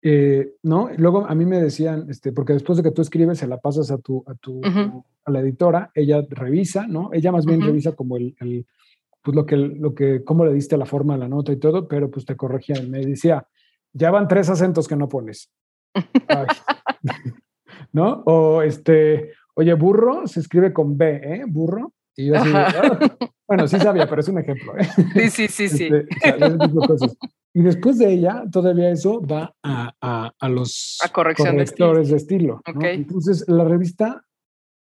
Eh, 0.00 0.54
¿no? 0.62 0.90
Luego 0.96 1.26
a 1.26 1.34
mí 1.34 1.44
me 1.44 1.60
decían, 1.60 2.06
este, 2.08 2.32
porque 2.32 2.52
después 2.52 2.76
de 2.76 2.84
que 2.84 2.92
tú 2.92 3.02
escribes, 3.02 3.38
se 3.38 3.46
la 3.46 3.58
pasas 3.58 3.90
a 3.90 3.98
tu, 3.98 4.22
a 4.26 4.34
tu, 4.34 4.60
a 4.62 5.30
la 5.30 5.40
editora, 5.40 5.90
ella 5.94 6.24
revisa, 6.28 6.86
¿no? 6.86 7.10
Ella 7.12 7.32
más 7.32 7.44
bien 7.44 7.60
revisa 7.60 7.92
como 7.92 8.16
el, 8.16 8.36
el, 8.40 8.66
pues 9.22 9.34
lo 9.34 9.44
que, 9.44 9.56
lo 9.56 9.94
que, 9.94 10.22
cómo 10.24 10.44
le 10.44 10.54
diste 10.54 10.76
la 10.76 10.86
forma 10.86 11.14
a 11.14 11.18
la 11.18 11.28
nota 11.28 11.52
y 11.52 11.56
todo, 11.56 11.88
pero 11.88 12.10
pues 12.10 12.24
te 12.24 12.36
corregía. 12.36 12.80
Me 12.82 13.04
decía, 13.04 13.46
ya 13.92 14.10
van 14.10 14.28
tres 14.28 14.48
acentos 14.48 14.86
que 14.86 14.96
no 14.96 15.08
pones. 15.08 15.50
¿No? 17.92 18.22
O 18.26 18.62
este, 18.62 19.32
Oye, 19.58 19.74
burro 19.74 20.24
se 20.28 20.38
escribe 20.38 20.72
con 20.72 20.96
B, 20.96 21.20
¿eh? 21.20 21.44
Burro. 21.44 21.92
Y 22.14 22.26
yo 22.26 22.36
así, 22.36 22.48
ah". 22.54 22.96
bueno, 23.48 23.66
sí 23.66 23.76
sabía, 23.80 24.08
pero 24.08 24.20
es 24.20 24.28
un 24.28 24.38
ejemplo. 24.38 24.78
¿eh? 24.78 24.84
Sí, 25.14 25.30
sí, 25.30 25.48
sí, 25.48 25.68
sí. 25.68 25.90
Este, 26.22 26.96
y 27.52 27.62
después 27.62 27.98
de 27.98 28.08
ella, 28.08 28.44
todavía 28.52 28.88
eso 28.90 29.20
va 29.20 29.52
a, 29.64 29.92
a, 30.00 30.32
a 30.38 30.48
los 30.48 30.98
a 31.04 31.08
corrección 31.08 31.56
correctores 31.56 32.08
de 32.10 32.16
estilo. 32.18 32.62
De 32.64 32.70
estilo 32.70 32.88
Entonces, 32.92 33.48
la 33.48 33.64
revista, 33.64 34.24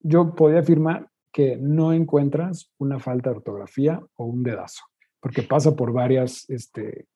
yo 0.01 0.35
podía 0.35 0.61
afirmar 0.61 1.11
que 1.31 1.59
no 1.61 1.93
encuentras 1.93 2.71
una 2.79 2.99
falta 2.99 3.29
de 3.29 3.37
ortografía 3.37 4.01
o 4.15 4.25
un 4.25 4.43
dedazo, 4.43 4.83
porque 5.21 5.43
pasa 5.43 5.77
por 5.77 5.93
varias, 5.93 6.49
este, 6.49 7.07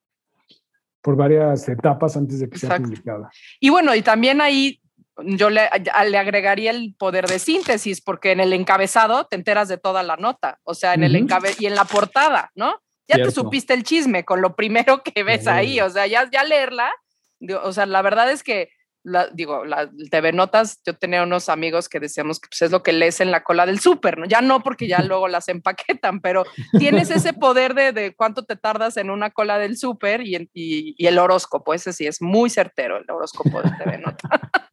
por 1.01 1.15
varias 1.15 1.67
etapas 1.67 2.15
antes 2.15 2.41
de 2.41 2.47
que 2.47 2.59
sea 2.59 2.77
publicada. 2.77 3.31
Y 3.59 3.71
bueno, 3.71 3.95
y 3.95 4.03
también 4.03 4.39
ahí 4.39 4.79
yo 5.23 5.49
le, 5.49 5.69
le, 6.07 6.17
agregaría 6.17 6.71
el 6.71 6.95
poder 6.97 7.27
de 7.27 7.39
síntesis, 7.39 8.01
porque 8.01 8.31
en 8.31 8.39
el 8.39 8.53
encabezado 8.53 9.25
te 9.25 9.35
enteras 9.35 9.67
de 9.67 9.77
toda 9.77 10.03
la 10.03 10.17
nota, 10.17 10.59
o 10.63 10.73
sea, 10.73 10.93
en 10.93 11.03
el 11.03 11.15
encabe 11.15 11.55
y 11.59 11.65
en 11.65 11.75
la 11.75 11.85
portada, 11.85 12.51
¿no? 12.55 12.81
Ya 13.07 13.17
te 13.17 13.31
supiste 13.31 13.73
el 13.73 13.83
chisme 13.83 14.23
con 14.23 14.41
lo 14.41 14.55
primero 14.55 15.01
que 15.03 15.23
ves 15.23 15.47
ahí, 15.47 15.81
o 15.81 15.89
sea, 15.89 16.05
ya, 16.05 16.29
ya 16.31 16.43
leerla, 16.43 16.91
o 17.63 17.71
sea, 17.73 17.85
la 17.85 18.01
verdad 18.01 18.31
es 18.31 18.43
que, 18.43 18.69
la, 19.03 19.27
digo, 19.27 19.65
la 19.65 19.89
TV 20.11 20.33
Notas, 20.33 20.81
yo 20.85 20.93
tenía 20.93 21.23
unos 21.23 21.49
amigos 21.49 21.87
que 21.87 21.99
decíamos 21.99 22.39
que 22.39 22.49
pues, 22.49 22.61
es 22.63 22.71
lo 22.71 22.83
que 22.83 22.91
lees 22.91 23.21
en 23.21 23.31
la 23.31 23.43
cola 23.43 23.65
del 23.65 23.79
súper, 23.79 24.17
¿no? 24.17 24.25
Ya 24.25 24.41
no 24.41 24.61
porque 24.61 24.87
ya 24.87 24.99
luego 25.03 25.27
las 25.27 25.47
empaquetan, 25.47 26.19
pero 26.19 26.43
tienes 26.77 27.09
ese 27.09 27.33
poder 27.33 27.73
de, 27.73 27.93
de 27.93 28.13
cuánto 28.15 28.43
te 28.43 28.55
tardas 28.55 28.97
en 28.97 29.09
una 29.09 29.31
cola 29.31 29.57
del 29.57 29.77
súper 29.77 30.21
y, 30.21 30.35
y, 30.53 30.95
y, 30.97 31.07
el 31.07 31.17
horóscopo, 31.17 31.73
ese 31.73 31.93
sí 31.93 32.05
es 32.05 32.21
muy 32.21 32.49
certero, 32.49 32.97
el 32.97 33.09
horóscopo 33.09 33.61
de 33.61 33.71
TV 33.71 33.97
Notas. 33.97 34.29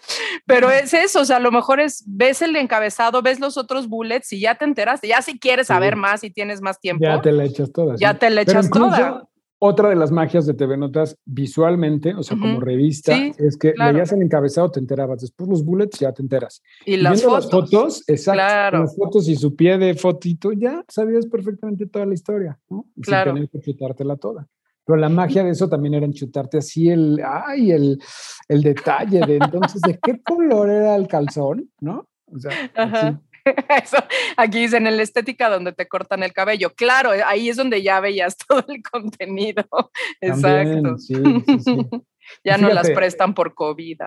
Pero 0.46 0.70
es 0.70 0.94
eso, 0.94 1.20
o 1.20 1.24
sea, 1.24 1.36
a 1.36 1.40
lo 1.40 1.50
mejor 1.50 1.80
es, 1.80 2.04
ves 2.06 2.42
el 2.42 2.56
encabezado, 2.56 3.22
ves 3.22 3.40
los 3.40 3.56
otros 3.56 3.88
bullets 3.88 4.32
y 4.32 4.40
ya 4.40 4.54
te 4.56 4.64
enteraste, 4.64 5.08
ya 5.08 5.22
si 5.22 5.38
quieres 5.38 5.68
saber 5.68 5.96
más 5.96 6.24
y 6.24 6.30
tienes 6.30 6.60
más 6.60 6.80
tiempo. 6.80 7.04
Ya 7.04 7.20
te 7.20 7.32
la 7.32 7.44
echas 7.44 7.72
toda. 7.72 7.96
Ya 7.98 8.18
te 8.18 8.30
la 8.30 8.42
echas 8.42 8.70
toda. 8.70 9.28
Otra 9.60 9.88
de 9.88 9.96
las 9.96 10.12
magias 10.12 10.46
de 10.46 10.54
TV 10.54 10.76
Notas 10.76 11.18
visualmente, 11.24 12.14
o 12.14 12.22
sea, 12.22 12.38
como 12.38 12.60
revista, 12.60 13.16
es 13.16 13.56
que 13.56 13.74
leías 13.76 14.12
el 14.12 14.22
encabezado, 14.22 14.70
te 14.70 14.78
enterabas. 14.78 15.20
Después 15.20 15.50
los 15.50 15.64
bullets 15.64 15.98
ya 15.98 16.12
te 16.12 16.22
enteras. 16.22 16.62
Y, 16.86 16.96
las 16.96 17.24
fotos. 17.24 17.42
las 17.42 17.50
fotos. 17.50 18.04
exacto. 18.06 18.78
Las 18.78 18.96
fotos 18.96 19.28
y 19.28 19.34
su 19.34 19.56
pie 19.56 19.76
de 19.76 19.94
fotito, 19.94 20.52
ya 20.52 20.84
sabías 20.86 21.26
perfectamente 21.26 21.86
toda 21.86 22.06
la 22.06 22.14
historia, 22.14 22.56
¿no? 22.70 22.86
Claro. 23.02 23.32
Sin 23.32 23.34
tener 23.34 23.50
que 23.50 23.60
chutártela 23.60 24.14
toda. 24.14 24.46
Pero 24.88 25.00
la 25.00 25.10
magia 25.10 25.44
de 25.44 25.50
eso 25.50 25.68
también 25.68 25.92
era 25.92 26.06
enchutarte 26.06 26.56
así 26.56 26.88
el, 26.88 27.20
ay, 27.22 27.72
el, 27.72 28.02
el 28.48 28.62
detalle 28.62 29.20
de 29.20 29.36
entonces, 29.36 29.82
¿de 29.82 29.98
qué 30.02 30.22
color 30.22 30.70
era 30.70 30.96
el 30.96 31.06
calzón? 31.06 31.70
¿No? 31.78 32.08
O 32.24 32.38
sea, 32.38 32.50
Eso, 33.82 33.98
aquí 34.38 34.60
dicen 34.60 34.86
en 34.86 34.96
la 34.96 35.02
estética 35.02 35.50
donde 35.50 35.72
te 35.72 35.86
cortan 35.88 36.22
el 36.22 36.32
cabello. 36.32 36.72
Claro, 36.74 37.10
ahí 37.26 37.50
es 37.50 37.56
donde 37.56 37.82
ya 37.82 38.00
veías 38.00 38.36
todo 38.48 38.64
el 38.66 38.82
contenido. 38.82 39.66
Exacto. 40.22 40.96
sí, 40.96 41.14
sí, 41.62 41.86
Ya 42.44 42.56
no 42.56 42.70
las 42.70 42.90
prestan 42.90 43.34
por 43.34 43.52
COVID. 43.54 43.98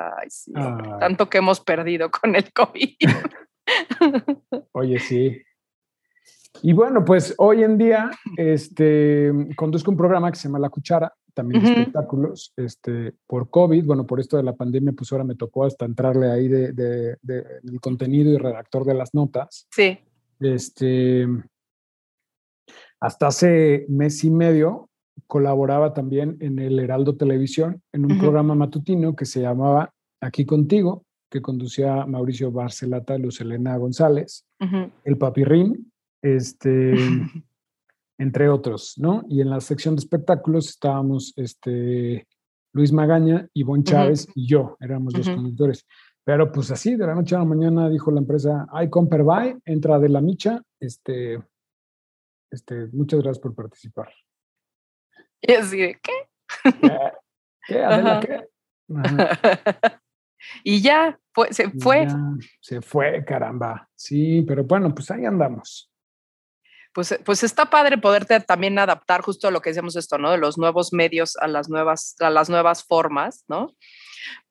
Tanto 1.00 1.30
que 1.30 1.38
hemos 1.38 1.60
perdido 1.60 2.10
con 2.10 2.36
el 2.36 2.52
COVID. 2.52 2.96
Oye, 4.72 5.00
sí. 5.00 5.42
Y 6.64 6.74
bueno, 6.74 7.04
pues 7.04 7.34
hoy 7.38 7.64
en 7.64 7.78
día 7.78 8.12
este, 8.38 9.32
conduzco 9.56 9.92
un 9.92 9.98
programa 9.98 10.32
que 10.32 10.38
se 10.38 10.48
llama 10.48 10.60
La 10.60 10.70
Cuchara, 10.70 11.12
también 11.34 11.64
de 11.64 11.72
espectáculos, 11.72 12.54
este, 12.58 13.14
por 13.26 13.50
COVID, 13.50 13.86
bueno, 13.86 14.06
por 14.06 14.20
esto 14.20 14.38
de 14.38 14.44
la 14.44 14.56
pandemia, 14.56 14.94
pues 14.94 15.12
ahora 15.12 15.24
me 15.24 15.36
tocó 15.36 15.66
hasta 15.66 15.86
entrarle 15.86 16.30
ahí 16.30 16.48
de, 16.48 16.74
de, 16.74 17.18
del 17.22 17.80
contenido 17.82 18.32
y 18.32 18.38
redactor 18.38 18.86
de 18.86 18.94
las 18.94 19.14
notas. 19.14 19.68
Sí. 19.72 19.98
Este, 20.40 21.28
hasta 23.00 23.28
hace 23.28 23.86
mes 23.90 24.24
y 24.24 24.30
medio 24.30 24.90
colaboraba 25.28 25.94
también 25.94 26.38
en 26.42 26.60
el 26.60 26.80
Heraldo 26.80 27.16
Televisión, 27.16 27.82
en 27.94 28.06
un 28.06 28.20
programa 28.20 28.56
matutino 28.56 29.16
que 29.16 29.26
se 29.26 29.42
llamaba 29.42 29.94
Aquí 30.20 30.46
Contigo, 30.46 31.06
que 31.30 31.42
conducía 31.42 32.06
Mauricio 32.06 32.52
Barcelata, 32.52 33.18
Luz 33.18 33.40
Elena 33.40 33.78
González, 33.78 34.46
el 35.06 35.18
Papirrín, 35.18 35.91
este, 36.22 36.94
entre 38.18 38.50
otros, 38.50 38.96
¿no? 38.98 39.24
Y 39.28 39.42
en 39.42 39.50
la 39.50 39.60
sección 39.60 39.96
de 39.96 40.00
espectáculos 40.00 40.70
estábamos 40.70 41.34
este, 41.36 42.28
Luis 42.74 42.92
Magaña, 42.92 43.48
Ivonne 43.54 43.84
Chávez 43.84 44.28
y 44.36 44.48
yo, 44.48 44.78
éramos 44.80 45.18
los 45.18 45.30
conductores. 45.30 45.86
Pero 46.24 46.52
pues 46.52 46.70
así, 46.72 46.96
de 46.96 47.08
la 47.08 47.16
noche 47.16 47.36
a 47.36 47.40
la 47.40 47.46
mañana 47.46 47.90
dijo 47.90 48.12
la 48.12 48.20
empresa, 48.20 48.68
hay 48.72 48.90
Comper 48.90 49.24
Buy, 49.24 49.58
entra 49.66 50.00
de 50.00 50.10
la 50.10 50.22
micha, 50.22 50.62
este, 50.80 51.42
este, 52.52 52.88
muchas 52.88 53.22
gracias 53.22 53.40
por 53.40 53.56
participar. 53.56 54.14
Y 55.42 55.54
así 55.54 55.78
de, 55.78 56.00
¿qué? 56.02 56.12
¿Qué? 57.68 57.82
¿Qué? 58.22 58.48
y 60.64 60.82
ya, 60.82 61.20
se 61.50 61.70
fue. 61.72 62.08
se 62.60 62.82
fue, 62.82 63.24
caramba. 63.26 63.90
Sí, 63.96 64.44
pero 64.48 64.64
bueno, 64.64 64.94
pues 64.94 65.10
ahí 65.12 65.26
andamos. 65.26 65.91
Pues, 66.94 67.18
pues 67.24 67.44
está 67.44 67.70
padre 67.70 67.98
poderte 67.98 68.40
también 68.42 68.78
adaptar 68.78 69.22
justo 69.22 69.48
a 69.48 69.52
lo 69.52 69.62
que 69.62 69.70
decíamos 69.70 69.96
esto, 69.96 70.18
¿no? 70.18 70.32
De 70.32 70.38
los 70.38 70.58
nuevos 70.58 70.94
medios 70.94 71.38
a 71.38 71.48
las 71.48 71.70
nuevas, 71.70 72.16
a 72.20 72.30
las 72.30 72.50
nuevas 72.50 72.84
formas, 72.84 73.44
¿no? 73.48 73.76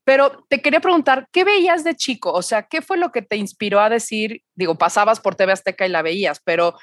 Pero 0.05 0.45
te 0.49 0.61
quería 0.61 0.81
preguntar, 0.81 1.29
¿qué 1.31 1.45
veías 1.45 1.85
de 1.85 1.95
chico? 1.95 2.33
O 2.33 2.43
sea, 2.43 2.65
¿qué 2.65 2.83
fue 2.83 2.97
lo 2.97 3.13
que 3.13 3.23
te 3.23 3.37
inspiró 3.37 3.81
a 3.81 3.89
decir, 3.89 4.43
digo, 4.55 4.77
pasabas 4.77 5.21
por 5.21 5.37
TV 5.37 5.53
Azteca 5.53 5.87
y 5.87 5.91
la 5.91 6.03
veías, 6.03 6.41
pero 6.43 6.75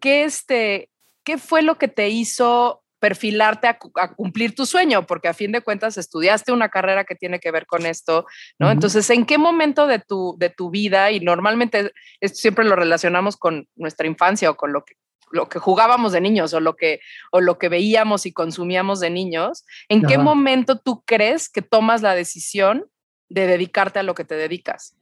¿qué, 0.00 0.24
este, 0.24 0.90
¿qué 1.22 1.38
fue 1.38 1.62
lo 1.62 1.78
que 1.78 1.88
te 1.88 2.08
hizo 2.10 2.83
perfilarte 3.04 3.66
a, 3.66 3.76
cumplir 4.14 4.54
tu 4.54 4.64
sueño? 4.64 5.04
Porque 5.04 5.28
a 5.28 5.34
fin 5.34 5.52
de 5.52 5.60
cuentas 5.60 5.98
estudiaste 5.98 6.52
una 6.52 6.70
carrera 6.70 7.04
que 7.04 7.14
tiene 7.14 7.38
que 7.38 7.50
ver 7.50 7.66
con 7.66 7.84
esto, 7.84 8.24
¿no? 8.58 8.70
Entonces, 8.70 9.10
¿en 9.10 9.26
qué 9.26 9.36
momento 9.36 9.86
de 9.86 9.98
tu, 9.98 10.36
de 10.38 10.48
tu 10.48 10.70
vida, 10.70 11.10
y 11.10 11.20
normalmente 11.20 11.92
esto 12.22 12.38
siempre 12.38 12.64
lo 12.64 12.76
relacionamos 12.76 13.36
con 13.36 13.68
nuestra 13.76 14.06
infancia 14.06 14.48
o 14.48 14.56
con 14.56 14.72
lo 14.72 14.86
que 14.86 14.94
lo 15.30 15.50
que 15.50 15.58
jugábamos 15.58 16.12
de 16.12 16.20
niños 16.22 16.54
o 16.54 16.60
lo 16.60 16.76
que, 16.76 17.00
o 17.30 17.40
lo 17.40 17.58
que 17.58 17.68
veíamos 17.68 18.24
y 18.24 18.32
consumíamos 18.32 19.00
de 19.00 19.10
niños, 19.10 19.66
¿en 19.88 20.02
qué 20.02 20.16
momento 20.16 20.78
tú 20.78 21.02
crees 21.04 21.50
que 21.50 21.60
tomas 21.60 22.00
la 22.02 22.14
decisión 22.14 22.86
de 23.28 23.46
dedicarte 23.46 23.98
a 23.98 24.04
lo 24.04 24.14
que 24.14 24.24
te 24.24 24.36
dedicas? 24.36 24.96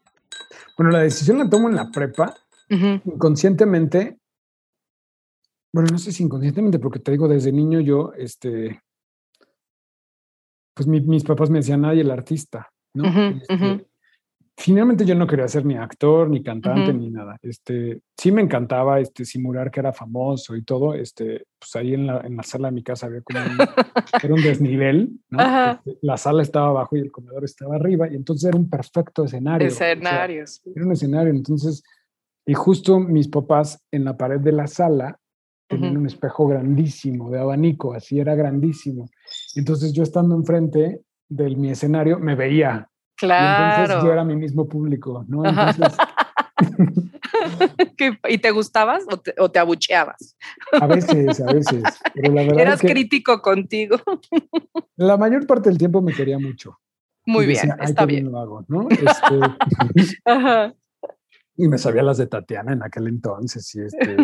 Bueno, 0.77 0.91
la 0.91 1.01
decisión 1.01 1.39
la 1.39 1.51
tomo 1.51 1.69
en 1.69 1.77
la 1.77 1.91
prepa, 1.91 2.35
inconscientemente. 2.69 4.17
Bueno, 5.73 5.89
no 5.93 5.99
sé 5.99 6.13
si 6.13 6.23
inconscientemente, 6.23 6.79
porque 6.79 6.99
te 6.99 7.13
digo, 7.13 7.29
desde 7.29 7.51
niño 7.51 7.81
yo, 7.81 8.13
este, 8.17 8.83
pues 10.75 10.87
mis 10.87 11.25
papás 11.25 11.51
me 11.51 11.59
decían, 11.59 11.85
ay, 11.85 12.01
el 12.01 12.11
artista, 12.11 12.71
¿no? 12.95 13.05
Este, 13.07 13.87
finalmente 14.57 15.05
yo 15.05 15.15
no 15.15 15.27
quería 15.27 15.49
ser 15.49 15.65
ni 15.65 15.77
actor, 15.77 16.29
ni 16.29 16.43
cantante, 16.43 16.93
ni 16.93 17.11
nada. 17.11 17.37
Este, 17.43 18.01
sí 18.17 18.33
me 18.33 18.43
encantaba 18.43 19.01
este, 19.01 19.25
simular 19.25 19.71
que 19.71 19.81
era 19.81 19.93
famoso 19.93 20.55
y 20.57 20.63
todo. 20.63 20.95
Este, 20.95 21.47
pues 21.59 21.77
ahí 21.77 21.95
en 21.95 22.07
la, 22.07 22.21
en 22.21 22.37
la 22.37 22.43
sala 22.43 22.69
de 22.69 22.75
mi 22.75 22.83
casa 22.83 23.07
había 23.07 23.23
como 23.23 23.41
un, 23.41 23.59
era 24.23 24.35
un 24.35 24.43
desnivel, 24.43 25.11
¿no? 25.31 25.73
Este, 25.73 25.99
la 26.03 26.17
sala 26.17 26.43
estaba 26.43 26.69
abajo 26.69 26.97
y 26.97 27.01
el 27.01 27.11
comedor 27.11 27.45
estaba 27.45 27.77
arriba, 27.77 28.09
y 28.11 28.15
entonces 28.15 28.49
era 28.49 28.59
un 28.59 28.69
perfecto 28.69 29.25
escenario. 29.25 29.69
Escenarios. 29.69 30.63
era 30.75 30.85
un 30.85 30.93
escenario. 30.93 31.31
Entonces, 31.33 31.83
y 32.47 32.55
justo 32.55 32.99
mis 32.99 33.29
papás 33.29 33.83
en 33.91 34.05
la 34.05 34.17
pared 34.17 34.41
de 34.41 34.53
la 34.53 34.67
sala 34.67 35.19
tenían 35.77 35.97
un 35.97 36.07
espejo 36.07 36.47
grandísimo 36.47 37.31
de 37.31 37.41
abanico, 37.41 37.95
así 37.95 38.21
era 38.21 38.35
grandísimo. 38.35 39.09
Entonces 39.55 39.93
yo 39.93 40.03
estando 40.03 40.35
enfrente 40.35 41.03
de 41.29 41.57
mi 41.57 41.71
escenario 41.71 42.19
me 42.19 42.35
veía 42.35 42.89
Claro. 43.23 43.63
Y 43.63 43.83
entonces 43.83 44.05
yo 44.05 44.13
era 44.13 44.25
mi 44.25 44.35
mismo 44.35 44.69
público, 44.69 45.25
¿no? 45.29 45.45
Entonces... 45.45 45.97
¿Y 48.29 48.39
te 48.39 48.51
gustabas 48.51 49.05
o 49.39 49.51
te, 49.51 49.59
abucheabas? 49.59 50.37
A 50.73 50.87
veces, 50.87 51.41
a 51.41 51.53
veces. 51.53 51.83
Pero 52.15 52.33
la 52.33 52.43
verdad 52.43 52.61
Eras 52.61 52.81
crítico 52.81 53.41
contigo. 53.41 53.97
La 54.97 55.17
mayor 55.17 55.47
parte 55.47 55.69
del 55.69 55.79
tiempo 55.79 56.03
me 56.03 56.13
quería 56.13 56.39
mucho. 56.39 56.79
Muy 57.25 57.47
bien, 57.47 57.73
está 57.81 58.05
bien. 58.07 58.31
lo 58.31 58.39
hago, 58.39 58.65
¿no? 58.69 58.89
Este, 58.91 60.17
Ajá. 60.25 60.75
Y 61.57 61.69
me 61.69 61.79
sabía 61.79 62.03
las 62.03 62.19
de 62.19 62.27
Tatiana 62.27 62.73
en 62.73 62.83
aquel 62.83 63.07
entonces 63.07 63.73
y 63.75 63.83
este 63.83 64.17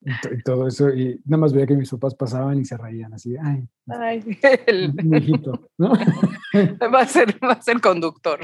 y, 0.00 0.42
todo 0.42 0.68
eso, 0.68 0.90
y 0.90 1.20
nada 1.24 1.40
más 1.40 1.52
veía 1.52 1.66
que 1.66 1.74
mis 1.74 1.90
papás 1.90 2.14
pasaban 2.14 2.58
y 2.60 2.64
se 2.64 2.76
reían 2.76 3.12
así, 3.12 3.34
ay, 3.42 3.64
ay 3.88 4.38
el... 4.66 4.94
hijito, 5.14 5.70
¿no? 5.76 5.92
va, 6.92 7.00
a 7.00 7.06
ser, 7.06 7.36
va 7.42 7.52
a 7.52 7.62
ser 7.62 7.80
conductor. 7.80 8.40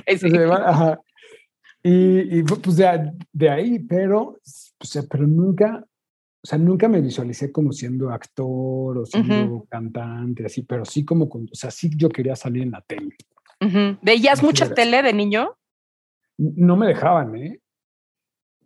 Y, 1.82 2.38
y, 2.38 2.42
pues 2.42 2.76
de, 2.76 3.12
de, 3.32 3.50
ahí, 3.50 3.78
pero, 3.78 4.38
o 4.80 4.84
sea, 4.84 5.02
pero 5.08 5.26
nunca, 5.26 5.84
o 6.42 6.46
sea, 6.46 6.58
nunca 6.58 6.88
me 6.88 7.00
visualicé 7.00 7.52
como 7.52 7.72
siendo 7.72 8.10
actor 8.10 8.98
o 8.98 9.06
siendo 9.06 9.66
cantante, 9.68 10.46
así, 10.46 10.62
pero 10.62 10.84
sí 10.84 11.04
como, 11.04 11.26
o 11.26 11.48
sea, 11.52 11.70
sí 11.70 11.90
yo 11.94 12.08
quería 12.08 12.36
salir 12.36 12.62
en 12.62 12.70
la 12.70 12.80
tele. 12.80 13.14
¿Veías 14.02 14.42
mucha 14.42 14.74
tele 14.74 15.02
de 15.02 15.12
niño? 15.12 15.56
No 16.36 16.76
me 16.76 16.86
dejaban, 16.86 17.36
¿eh? 17.36 17.60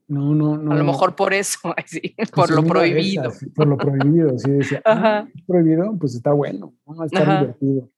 No, 0.09 0.34
no, 0.34 0.56
no. 0.56 0.72
A 0.72 0.76
lo 0.76 0.84
mejor 0.84 1.14
por 1.14 1.34
eso, 1.34 1.59
pues 2.16 2.30
por 2.30 2.50
lo 2.50 2.64
prohibido. 2.64 3.30
por 3.54 3.66
lo 3.66 3.76
prohibido, 3.76 4.38
sí, 4.38 4.50
decía, 4.50 4.80
ah, 4.86 5.26
prohibido, 5.46 5.96
pues 5.98 6.14
está 6.14 6.32
bueno, 6.32 6.74
¿no? 6.86 7.04
está 7.04 7.40
divertido. 7.40 7.90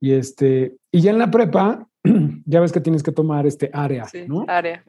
Y 0.00 0.12
este, 0.12 0.76
y 0.92 1.00
ya 1.00 1.10
en 1.10 1.18
la 1.18 1.30
prepa, 1.30 1.88
ya 2.46 2.60
ves 2.60 2.72
que 2.72 2.80
tienes 2.80 3.02
que 3.02 3.10
tomar 3.10 3.46
este 3.46 3.70
área, 3.72 4.04
sí, 4.06 4.24
¿no? 4.28 4.44
Área. 4.46 4.84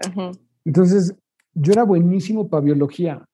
Entonces, 0.64 1.16
yo 1.56 1.74
era 1.74 1.84
buenísimo 1.84 2.48
para 2.48 2.64
biología. 2.64 3.26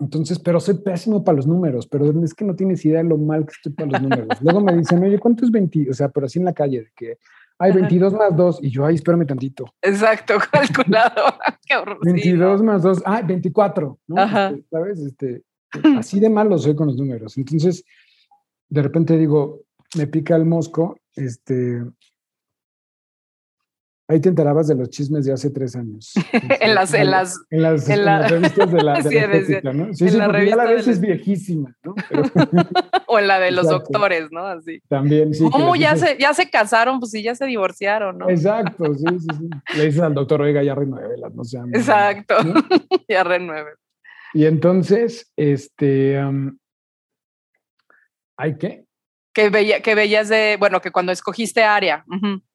Entonces, 0.00 0.38
pero 0.38 0.60
soy 0.60 0.74
pésimo 0.78 1.22
para 1.24 1.36
los 1.36 1.46
números, 1.46 1.86
pero 1.86 2.10
es 2.24 2.34
que 2.34 2.44
no 2.44 2.54
tienes 2.54 2.84
idea 2.84 3.02
de 3.02 3.08
lo 3.08 3.18
mal 3.18 3.44
que 3.44 3.52
estoy 3.52 3.72
para 3.72 3.90
los 3.90 4.02
números. 4.02 4.40
Luego 4.40 4.60
me 4.60 4.76
dicen, 4.76 5.02
oye, 5.02 5.18
¿cuánto 5.18 5.44
es 5.44 5.50
20? 5.50 5.90
O 5.90 5.94
sea, 5.94 6.08
pero 6.08 6.26
así 6.26 6.38
en 6.38 6.44
la 6.44 6.52
calle, 6.52 6.82
de 6.82 6.92
que 6.96 7.18
hay 7.62 7.72
22 7.72 8.12
más 8.14 8.36
2. 8.36 8.58
Y 8.62 8.70
yo, 8.70 8.84
ay, 8.84 8.96
espérame 8.96 9.24
tantito. 9.24 9.72
Exacto, 9.80 10.34
calculado. 10.52 11.22
Qué 11.66 11.76
horror. 11.76 11.98
22 12.02 12.62
más 12.62 12.82
2. 12.82 13.02
Ah, 13.04 13.22
24. 13.22 13.98
¿no? 14.08 14.22
Este, 14.22 14.64
¿Sabes? 14.68 14.98
Este, 14.98 15.42
así 15.96 16.18
de 16.18 16.28
malo 16.28 16.58
soy 16.58 16.74
con 16.74 16.88
los 16.88 16.96
números. 16.96 17.38
Entonces, 17.38 17.84
de 18.68 18.82
repente 18.82 19.16
digo, 19.16 19.60
me 19.96 20.08
pica 20.08 20.34
el 20.34 20.44
mosco. 20.44 20.98
Este, 21.14 21.84
Ahí 24.12 24.20
te 24.20 24.28
enterabas 24.28 24.68
de 24.68 24.74
los 24.74 24.90
chismes 24.90 25.24
de 25.24 25.32
hace 25.32 25.48
tres 25.48 25.74
años. 25.74 26.12
en, 26.60 26.74
las, 26.74 26.92
en, 26.92 27.10
las, 27.10 27.40
en, 27.48 27.62
las, 27.62 27.88
en, 27.88 28.04
las, 28.04 28.30
revistas 28.30 28.70
de 28.70 28.82
la, 28.82 28.92
de 29.02 29.02
sí, 29.02 29.14
la 29.14 29.24
estética, 29.24 29.72
¿no? 29.72 29.94
Sí, 29.94 30.08
sí, 30.10 30.16
la 30.18 30.26
porque 30.26 30.46
ya 30.46 30.56
la 30.56 30.64
vez 30.66 30.86
es 30.86 31.00
viejísima, 31.00 31.74
¿no? 31.82 31.94
o 33.08 33.18
en 33.18 33.26
la 33.26 33.40
de 33.40 33.52
los 33.52 33.66
doctores, 33.66 34.30
¿no? 34.30 34.44
Así. 34.44 34.82
También, 34.86 35.32
sí. 35.32 35.48
¿Cómo 35.50 35.76
ya, 35.76 35.96
se, 35.96 36.18
ya 36.18 36.34
se 36.34 36.50
casaron? 36.50 37.00
Pues 37.00 37.12
sí, 37.12 37.22
ya 37.22 37.34
se 37.34 37.46
divorciaron, 37.46 38.18
¿no? 38.18 38.28
Exacto, 38.28 38.94
sí, 38.94 39.06
sí, 39.18 39.26
sí. 39.38 39.78
Le 39.78 39.86
dices 39.86 40.02
al 40.02 40.12
doctor, 40.12 40.42
oiga, 40.42 40.62
ya 40.62 40.74
renuévelas, 40.74 41.34
no 41.34 41.42
sean. 41.42 41.74
Exacto, 41.74 42.34
ya 43.08 43.24
renueve. 43.24 43.70
Y 44.34 44.44
entonces, 44.44 45.32
este... 45.36 46.20
¿Hay 48.36 48.58
qué? 48.58 48.84
Que, 49.32 49.50
veía, 49.50 49.80
que 49.80 49.94
veías 49.94 50.28
de, 50.28 50.56
bueno, 50.58 50.80
que 50.80 50.90
cuando 50.90 51.12
escogiste 51.12 51.62
área. 51.62 52.04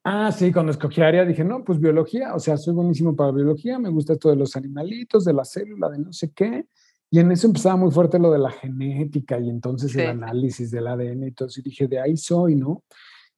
Ah, 0.03 0.31
sí, 0.31 0.51
cuando 0.51 0.71
escogí 0.71 1.01
área 1.01 1.25
dije, 1.25 1.43
no, 1.43 1.63
pues 1.63 1.79
biología, 1.79 2.35
o 2.35 2.39
sea, 2.39 2.57
soy 2.57 2.73
buenísimo 2.73 3.15
para 3.15 3.31
biología, 3.31 3.79
me 3.79 3.89
gusta 3.89 4.13
esto 4.13 4.29
de 4.29 4.35
los 4.35 4.55
animalitos, 4.55 5.25
de 5.25 5.33
la 5.33 5.45
célula, 5.45 5.89
de 5.89 5.99
no 5.99 6.13
sé 6.13 6.31
qué. 6.33 6.67
Y 7.09 7.19
en 7.19 7.31
eso 7.31 7.47
empezaba 7.47 7.77
muy 7.77 7.91
fuerte 7.91 8.19
lo 8.19 8.31
de 8.31 8.39
la 8.39 8.51
genética 8.51 9.39
y 9.39 9.49
entonces 9.49 9.95
el 9.95 10.07
análisis 10.07 10.71
del 10.71 10.87
ADN 10.87 11.27
y 11.27 11.31
todo 11.31 11.47
eso. 11.47 11.61
Y 11.61 11.63
dije, 11.63 11.87
de 11.87 12.01
ahí 12.01 12.17
soy, 12.17 12.55
¿no? 12.55 12.83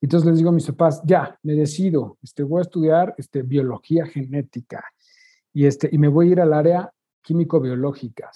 Y 0.02 0.06
entonces 0.06 0.28
les 0.28 0.38
digo 0.38 0.50
a 0.50 0.54
mis 0.54 0.66
papás, 0.66 1.02
ya, 1.06 1.38
me 1.44 1.54
decido, 1.54 2.18
este, 2.24 2.44
voy 2.44 2.60
a 2.60 2.62
estudiar 2.64 3.14
este, 3.18 3.44
biología 3.44 4.06
genética 4.06 4.84
y, 5.54 5.66
este, 5.66 5.90
y 5.92 5.98
me 5.98 6.08
voy 6.08 6.30
a 6.30 6.32
ir 6.32 6.42
al 6.42 6.54
área 6.54 6.92
químico-biológicas. 7.22 8.32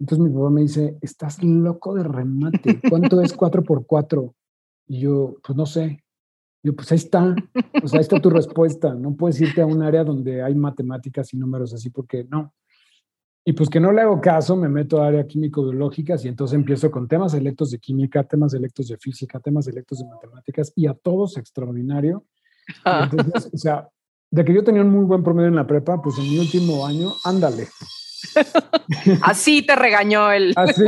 Entonces 0.00 0.24
mi 0.26 0.32
papá 0.32 0.50
me 0.50 0.62
dice, 0.62 0.96
estás 1.00 1.42
loco 1.42 1.94
de 1.94 2.04
remate. 2.04 2.80
¿Cuánto 2.88 3.20
es 3.20 3.32
4 3.32 3.62
por 3.64 3.86
4? 3.86 4.34
Y 4.88 5.00
yo, 5.00 5.36
pues 5.42 5.56
no 5.56 5.66
sé. 5.66 6.04
Yo, 6.62 6.74
pues 6.74 6.90
ahí 6.92 6.96
está. 6.96 7.34
O 7.82 7.88
sea, 7.88 7.98
ahí 7.98 8.02
está 8.02 8.20
tu 8.20 8.30
respuesta. 8.30 8.94
No 8.94 9.14
puedes 9.14 9.40
irte 9.40 9.60
a 9.60 9.66
un 9.66 9.82
área 9.82 10.04
donde 10.04 10.42
hay 10.42 10.54
matemáticas 10.54 11.32
y 11.34 11.36
números 11.36 11.74
así, 11.74 11.90
porque 11.90 12.26
no. 12.30 12.54
Y 13.44 13.54
pues 13.54 13.70
que 13.70 13.80
no 13.80 13.92
le 13.92 14.02
hago 14.02 14.20
caso, 14.20 14.56
me 14.56 14.68
meto 14.68 15.02
a 15.02 15.06
área 15.06 15.26
químico-biológicas 15.26 16.24
y 16.24 16.28
entonces 16.28 16.54
empiezo 16.54 16.90
con 16.90 17.08
temas 17.08 17.32
electos 17.32 17.70
de 17.70 17.78
química, 17.78 18.22
temas 18.22 18.52
electos 18.52 18.88
de 18.88 18.98
física, 18.98 19.40
temas 19.40 19.66
electos 19.68 20.00
de 20.00 20.06
matemáticas 20.06 20.70
y 20.76 20.86
a 20.86 20.94
todos 20.94 21.38
extraordinario. 21.38 22.26
Ah. 22.84 23.08
Entonces, 23.10 23.50
o 23.52 23.56
sea, 23.56 23.88
de 24.30 24.44
que 24.44 24.52
yo 24.52 24.62
tenía 24.62 24.82
un 24.82 24.90
muy 24.90 25.06
buen 25.06 25.22
promedio 25.22 25.48
en 25.48 25.56
la 25.56 25.66
prepa, 25.66 26.02
pues 26.02 26.18
en 26.18 26.24
mi 26.24 26.38
último 26.38 26.84
año, 26.86 27.14
ándale. 27.24 27.68
Así 29.22 29.62
te 29.62 29.76
regañó 29.76 30.30
el. 30.32 30.52
Así, 30.56 30.84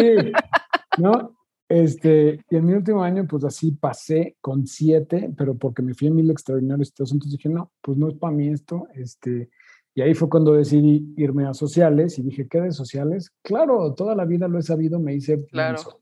¿no? 0.99 1.37
Este, 1.69 2.41
y 2.51 2.57
en 2.57 2.67
mi 2.67 2.73
último 2.73 3.05
año, 3.05 3.29
pues 3.29 3.45
así 3.45 3.71
pasé 3.71 4.37
con 4.41 4.67
siete, 4.67 5.33
pero 5.39 5.57
porque 5.57 5.83
me 5.83 5.95
fui 5.95 6.09
en 6.09 6.17
mil 6.17 6.29
extraordinarios. 6.29 6.89
Entonces 6.89 7.31
dije, 7.31 7.49
no, 7.49 7.71
pues 7.81 7.97
no 7.97 8.09
es 8.09 8.15
para 8.15 8.35
mí 8.35 8.49
esto. 8.49 8.89
Este, 8.95 9.51
y 9.95 10.01
ahí 10.03 10.15
fue 10.15 10.29
cuando 10.29 10.55
decidí 10.55 11.15
irme 11.17 11.47
a 11.47 11.55
sociales 11.55 12.19
y 12.19 12.23
dije, 12.23 12.49
¿qué 12.49 12.61
de 12.61 12.73
sociales? 12.73 13.33
Claro, 13.43 13.95
toda 13.95 14.17
la 14.17 14.25
vida 14.25 14.49
lo 14.49 14.59
he 14.59 14.63
sabido, 14.63 14.99
me 14.99 15.15
hice 15.15 15.47
claro. 15.47 16.01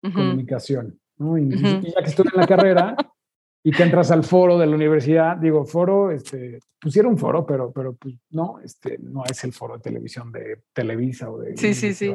comunicación. 0.00 0.98
¿no? 1.18 1.36
Y, 1.36 1.50
ya 1.50 2.02
que 2.02 2.08
estuve 2.08 2.30
en 2.32 2.40
la 2.40 2.46
carrera 2.46 2.96
y 3.66 3.72
que 3.72 3.82
entras 3.82 4.10
al 4.10 4.24
foro 4.24 4.58
de 4.58 4.66
la 4.66 4.76
universidad, 4.76 5.38
digo, 5.38 5.64
foro, 5.64 6.10
este, 6.10 6.60
pusieron 6.78 7.12
un 7.12 7.18
foro, 7.18 7.46
pero, 7.46 7.72
pero 7.72 7.94
pues 7.94 8.14
no, 8.30 8.60
este, 8.62 8.98
no 8.98 9.24
es 9.24 9.42
el 9.42 9.54
foro 9.54 9.76
de 9.76 9.80
televisión 9.80 10.30
de 10.30 10.64
Televisa 10.74 11.30
o 11.30 11.38
de... 11.38 11.56
Sí, 11.56 11.72
sí, 11.72 11.94
sí. 11.94 12.14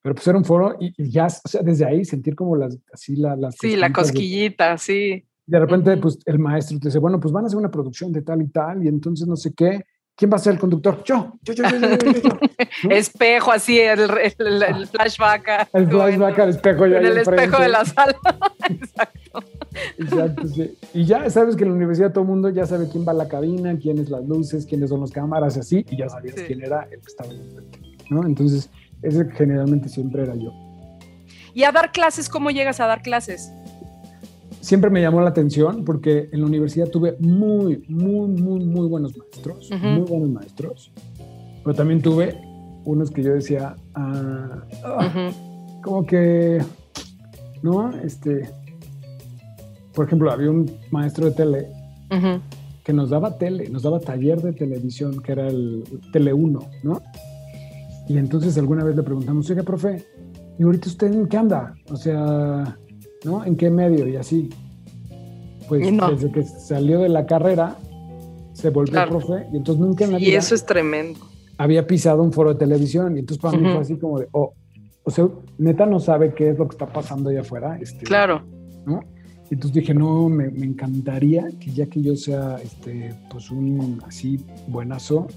Pero 0.00 0.14
pues 0.14 0.28
era 0.28 0.38
un 0.38 0.44
foro 0.44 0.76
y, 0.78 1.10
ya, 1.10 1.26
o 1.26 1.48
sea, 1.48 1.62
desde 1.62 1.84
ahí 1.84 2.04
sentir 2.04 2.36
como 2.36 2.54
las, 2.54 2.78
así 2.92 3.16
la, 3.16 3.34
las... 3.34 3.56
Sí, 3.56 3.74
la 3.74 3.92
cosquillita, 3.92 4.78
sí. 4.78 5.26
De 5.44 5.58
repente, 5.58 5.96
pues 5.96 6.16
el 6.26 6.38
maestro 6.38 6.78
te 6.78 6.88
dice, 6.88 7.00
bueno, 7.00 7.18
pues 7.18 7.32
van 7.32 7.42
a 7.42 7.48
hacer 7.48 7.58
una 7.58 7.72
producción 7.72 8.12
de 8.12 8.22
tal 8.22 8.40
y 8.40 8.48
tal, 8.48 8.84
y 8.84 8.88
entonces 8.88 9.26
no 9.26 9.34
sé 9.34 9.52
qué, 9.52 9.84
¿Quién 10.16 10.30
va 10.30 10.36
a 10.36 10.38
ser 10.38 10.52
el 10.52 10.60
conductor? 10.60 11.02
Yo, 11.02 11.32
yo, 11.42 11.54
yo, 11.54 11.64
yo, 11.64 11.78
yo, 11.80 12.38
Espejo, 12.90 13.50
así, 13.50 13.80
el, 13.80 13.98
el, 14.00 14.86
flashback. 14.86 15.70
El 15.72 15.88
flashback 15.88 16.38
al 16.38 16.50
espejo. 16.50 16.86
Ya 16.86 16.98
en 16.98 17.06
el 17.06 17.18
espejo 17.18 17.60
de 17.60 17.68
la 17.68 17.84
sala. 17.84 18.16
Exacto. 18.70 19.42
Exacto, 19.98 20.48
sí. 20.48 20.76
Y 20.92 21.04
ya 21.04 21.28
sabes 21.30 21.56
que 21.56 21.64
en 21.64 21.70
la 21.70 21.76
universidad 21.76 22.12
todo 22.12 22.22
el 22.22 22.30
mundo 22.30 22.48
ya 22.50 22.66
sabe 22.66 22.88
quién 22.88 23.06
va 23.06 23.12
a 23.12 23.14
la 23.14 23.28
cabina, 23.28 23.76
quiénes 23.78 24.10
las 24.10 24.24
luces, 24.26 24.66
quiénes 24.66 24.90
son 24.90 25.00
las 25.00 25.10
cámaras, 25.10 25.56
así, 25.56 25.84
y 25.90 25.96
ya 25.96 26.08
sabías 26.08 26.36
quién 26.46 26.62
era 26.62 26.88
el 26.90 27.00
que 27.00 27.06
estaba 27.06 27.30
en 27.30 27.40
el 27.40 27.64
¿no? 28.10 28.26
Entonces, 28.26 28.70
ese 29.02 29.28
generalmente 29.30 29.88
siempre 29.88 30.22
era 30.22 30.34
yo. 30.34 30.52
¿Y 31.54 31.64
a 31.64 31.72
dar 31.72 31.92
clases? 31.92 32.28
¿Cómo 32.28 32.50
llegas 32.50 32.80
a 32.80 32.86
dar 32.86 33.02
clases? 33.02 33.50
siempre 34.64 34.88
me 34.88 35.02
llamó 35.02 35.20
la 35.20 35.28
atención 35.28 35.84
porque 35.84 36.30
en 36.32 36.40
la 36.40 36.46
universidad 36.46 36.88
tuve 36.88 37.16
muy, 37.20 37.84
muy, 37.86 38.28
muy, 38.28 38.64
muy 38.64 38.88
buenos 38.88 39.14
maestros, 39.16 39.70
muy 39.70 40.00
buenos 40.08 40.30
maestros, 40.30 40.90
pero 41.62 41.76
también 41.76 42.00
tuve 42.00 42.40
unos 42.84 43.10
que 43.10 43.22
yo 43.22 43.34
decía, 43.34 43.76
ah, 43.94 44.64
ah, 44.84 45.30
como 45.82 46.06
que, 46.06 46.62
¿no? 47.62 47.90
Este, 47.98 48.50
por 49.94 50.06
ejemplo, 50.06 50.30
había 50.30 50.50
un 50.50 50.70
maestro 50.90 51.26
de 51.26 51.32
tele 51.32 51.68
que 52.84 52.92
nos 52.92 53.10
daba 53.10 53.38
tele, 53.38 53.68
nos 53.70 53.82
daba 53.82 53.98
taller 53.98 54.40
de 54.42 54.52
televisión, 54.52 55.22
que 55.22 55.32
era 55.32 55.48
el 55.48 55.84
Tele 56.12 56.32
1, 56.32 56.60
¿no? 56.82 57.02
Y 58.08 58.18
entonces 58.18 58.56
alguna 58.58 58.84
vez 58.84 58.94
le 58.94 59.02
preguntamos, 59.02 59.48
oiga, 59.48 59.62
profe, 59.62 60.04
¿y 60.58 60.62
ahorita 60.62 60.88
usted 60.88 61.12
en 61.12 61.26
qué 61.26 61.36
anda? 61.38 61.74
O 61.90 61.96
sea, 61.96 62.76
¿no? 63.24 63.44
¿En 63.44 63.56
qué 63.56 63.70
medio? 63.70 64.06
Y 64.06 64.16
así. 64.16 64.50
Pues 65.66 65.80
desde 66.10 66.30
que 66.30 66.42
salió 66.42 67.00
de 67.00 67.08
la 67.08 67.24
carrera, 67.24 67.78
se 68.52 68.68
volvió 68.68 69.08
profe 69.08 69.46
y 69.50 69.56
entonces 69.56 69.80
nunca 69.80 70.04
en 70.04 70.12
la 70.12 70.18
vida. 70.18 70.28
Y 70.28 70.34
eso 70.34 70.54
es 70.54 70.66
tremendo. 70.66 71.20
Había 71.56 71.86
pisado 71.86 72.22
un 72.22 72.32
foro 72.32 72.52
de 72.52 72.58
televisión 72.58 73.16
y 73.16 73.20
entonces 73.20 73.40
para 73.40 73.56
mí 73.56 73.66
fue 73.72 73.80
así 73.80 73.96
como 73.96 74.18
de, 74.18 74.28
oh, 74.32 74.52
o 75.04 75.10
sea, 75.10 75.26
neta 75.56 75.86
no 75.86 76.00
sabe 76.00 76.34
qué 76.34 76.50
es 76.50 76.58
lo 76.58 76.68
que 76.68 76.74
está 76.74 76.86
pasando 76.86 77.30
allá 77.30 77.40
afuera. 77.40 77.78
Este, 77.80 78.04
claro. 78.04 78.42
¿no? 78.84 79.00
Entonces 79.50 79.74
dije, 79.74 79.94
no, 79.94 80.28
me, 80.28 80.50
me, 80.50 80.66
encantaría 80.66 81.48
que 81.60 81.70
ya 81.70 81.86
que 81.86 82.02
yo 82.02 82.16
sea, 82.16 82.58
este, 82.62 83.14
pues 83.30 83.50
un 83.50 84.02
así 84.06 84.40
buenazo, 84.66 85.28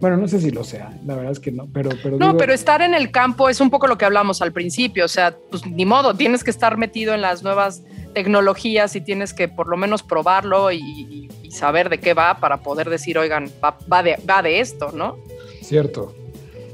bueno, 0.00 0.16
no 0.16 0.28
sé 0.28 0.40
si 0.40 0.50
lo 0.50 0.64
sea, 0.64 0.92
la 1.06 1.14
verdad 1.14 1.32
es 1.32 1.40
que 1.40 1.50
no, 1.50 1.66
pero... 1.72 1.90
pero 2.02 2.18
no, 2.18 2.36
pero 2.36 2.52
estar 2.52 2.82
en 2.82 2.94
el 2.94 3.10
campo 3.10 3.48
es 3.48 3.60
un 3.60 3.70
poco 3.70 3.86
lo 3.86 3.96
que 3.96 4.04
hablamos 4.04 4.42
al 4.42 4.52
principio, 4.52 5.04
o 5.04 5.08
sea, 5.08 5.36
pues 5.50 5.66
ni 5.66 5.86
modo, 5.86 6.14
tienes 6.14 6.44
que 6.44 6.50
estar 6.50 6.76
metido 6.76 7.14
en 7.14 7.22
las 7.22 7.42
nuevas 7.42 7.82
tecnologías 8.12 8.96
y 8.96 9.00
tienes 9.00 9.32
que 9.32 9.48
por 9.48 9.68
lo 9.68 9.76
menos 9.76 10.02
probarlo 10.02 10.72
y, 10.72 11.28
saber 11.50 11.88
de 11.88 11.98
qué 11.98 12.14
va 12.14 12.38
para 12.40 12.62
poder 12.62 12.90
decir, 12.90 13.16
oigan, 13.16 13.48
va, 13.62 14.02
de, 14.02 14.18
va 14.28 14.42
de 14.42 14.58
esto, 14.58 14.90
¿no? 14.92 15.16
Cierto. 15.62 16.12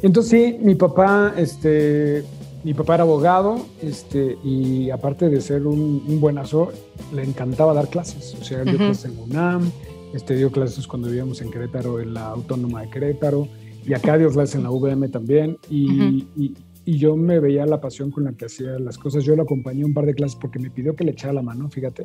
Entonces 0.02 0.30
sí, 0.30 0.58
mi 0.58 0.74
papá, 0.74 1.34
este, 1.36 2.24
mi 2.62 2.74
papá 2.74 2.94
era 2.94 3.04
abogado, 3.04 3.66
este, 3.82 4.36
y 4.44 4.90
aparte 4.90 5.30
de 5.30 5.40
ser 5.40 5.66
un, 5.66 6.04
un 6.06 6.20
buenazo, 6.20 6.72
le 7.12 7.22
encantaba 7.22 7.72
dar 7.72 7.88
clases, 7.88 8.36
o 8.38 8.44
sea, 8.44 8.64
dio 8.64 8.76
clases 8.76 9.06
en 9.06 9.18
UNAM, 9.18 9.70
este, 10.12 10.36
dio 10.36 10.50
clases 10.50 10.86
cuando 10.86 11.08
vivíamos 11.08 11.40
en 11.40 11.50
Querétaro, 11.50 12.00
en 12.00 12.14
la 12.14 12.28
Autónoma 12.28 12.82
de 12.82 12.90
Querétaro, 12.90 13.48
y 13.86 13.94
acá 13.94 14.18
dio 14.18 14.30
clases 14.30 14.56
en 14.56 14.64
la 14.64 14.70
VM 14.70 15.08
también, 15.08 15.56
y, 15.70 16.26
y, 16.36 16.54
yo 16.84 17.14
me 17.14 17.38
veía 17.38 17.66
la 17.66 17.80
pasión 17.80 18.10
con 18.10 18.24
la 18.24 18.32
que 18.32 18.46
hacía 18.46 18.76
las 18.80 18.98
cosas. 18.98 19.22
Yo 19.22 19.36
lo 19.36 19.44
acompañé 19.44 19.84
un 19.84 19.94
par 19.94 20.06
de 20.06 20.14
clases 20.14 20.36
porque 20.36 20.58
me 20.58 20.70
pidió 20.70 20.96
que 20.96 21.04
le 21.04 21.12
echara 21.12 21.32
la 21.32 21.40
mano, 21.40 21.70
fíjate, 21.70 22.04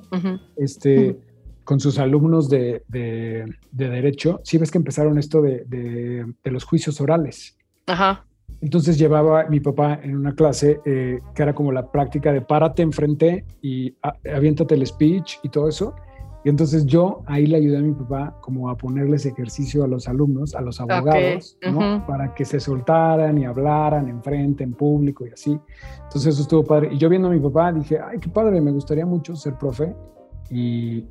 este, 0.57 1.17
con 1.63 1.79
sus 1.79 1.97
alumnos 1.97 2.49
de, 2.49 2.83
de, 2.87 3.47
Derecho. 3.71 4.41
Sí 4.43 4.59
ves 4.59 4.69
que 4.69 4.77
empezaron 4.77 5.17
esto 5.17 5.41
de, 5.41 5.65
de 5.65 6.51
los 6.51 6.65
juicios 6.65 7.01
orales. 7.01 7.57
Ajá. 7.87 8.27
Entonces 8.65 8.97
llevaba 8.97 9.45
mi 9.45 9.59
papá 9.59 9.99
en 10.01 10.15
una 10.15 10.33
clase 10.33 10.81
eh, 10.85 11.19
que 11.35 11.43
era 11.43 11.53
como 11.53 11.71
la 11.71 11.91
práctica 11.91 12.33
de 12.33 12.41
párate 12.41 12.81
enfrente 12.81 13.45
y 13.61 13.95
aviéntate 14.01 14.73
el 14.73 14.87
speech 14.87 15.35
y 15.43 15.49
todo 15.49 15.69
eso. 15.69 15.93
Y 16.43 16.49
entonces 16.49 16.87
yo 16.87 17.21
ahí 17.27 17.45
le 17.45 17.57
ayudé 17.57 17.77
a 17.77 17.81
mi 17.81 17.93
papá 17.93 18.35
como 18.41 18.67
a 18.71 18.75
ponerles 18.75 19.27
ejercicio 19.27 19.83
a 19.83 19.87
los 19.87 20.07
alumnos, 20.07 20.55
a 20.55 20.61
los 20.61 20.81
abogados, 20.81 21.59
¿no? 21.71 22.03
Para 22.07 22.33
que 22.33 22.43
se 22.43 22.59
soltaran 22.59 23.37
y 23.37 23.45
hablaran 23.45 24.09
en 24.09 24.23
frente, 24.23 24.63
en 24.63 24.73
público 24.73 25.27
y 25.27 25.29
así. 25.29 25.59
Entonces 26.05 26.33
eso 26.33 26.41
estuvo 26.41 26.63
padre. 26.63 26.89
Y 26.91 26.97
yo 26.97 27.07
viendo 27.07 27.27
a 27.27 27.31
mi 27.31 27.39
papá 27.39 27.71
dije, 27.71 27.99
ay, 27.99 28.17
qué 28.17 28.29
padre, 28.29 28.61
me 28.61 28.71
gustaría 28.71 29.05
mucho 29.05 29.35
ser 29.35 29.59
profe. 29.59 29.95
Y, 30.49 31.05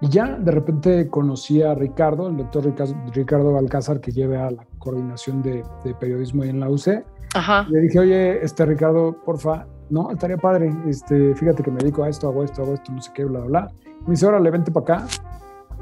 y 0.00 0.08
ya 0.08 0.36
de 0.36 0.50
repente 0.50 1.08
conocí 1.08 1.62
a 1.62 1.72
Ricardo, 1.72 2.28
el 2.28 2.36
doctor 2.36 2.74
Ricardo, 3.14 3.52
Balcázar, 3.52 4.00
que 4.00 4.10
lleva 4.10 4.50
la 4.50 4.66
coordinación 4.80 5.42
de, 5.42 5.62
de 5.84 5.94
periodismo 5.94 6.42
en 6.42 6.58
la 6.58 6.68
UC. 6.68 7.04
Ajá. 7.34 7.64
Le 7.70 7.80
dije, 7.82 8.00
oye, 8.00 8.44
este 8.44 8.66
Ricardo, 8.66 9.16
porfa, 9.24 9.66
no, 9.90 10.10
estaría 10.10 10.36
padre. 10.36 10.74
Este, 10.88 11.34
fíjate 11.34 11.62
que 11.62 11.70
me 11.70 11.78
dedico 11.78 12.02
a 12.02 12.08
esto, 12.08 12.28
hago 12.28 12.42
esto, 12.42 12.62
hago 12.62 12.74
esto, 12.74 12.90
no 12.90 13.00
sé 13.00 13.12
qué, 13.14 13.24
bla, 13.24 13.40
bla, 13.40 13.48
bla. 13.48 13.72
Me 14.06 14.12
dice, 14.12 14.26
órale, 14.26 14.50
vente 14.50 14.72
para 14.72 14.96
acá. 14.96 15.06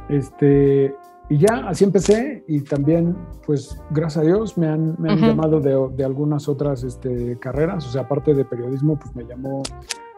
Este, 0.09 0.95
y 1.31 1.39
ya, 1.39 1.69
así 1.69 1.85
empecé. 1.85 2.45
Y 2.49 2.61
también, 2.61 3.17
pues, 3.47 3.81
gracias 3.91 4.25
a 4.25 4.27
Dios, 4.27 4.59
me 4.59 4.69
han, 4.69 4.97
me 4.99 5.13
han 5.13 5.21
llamado 5.21 5.61
de, 5.61 5.89
de, 5.97 6.05
algunas 6.05 6.49
otras 6.49 6.83
este, 6.83 7.39
carreras. 7.39 7.87
O 7.87 7.91
sea, 7.91 8.03
aparte 8.03 8.35
de 8.35 8.45
periodismo, 8.45 8.99
pues 8.99 9.15
me 9.15 9.25
llamó 9.25 9.63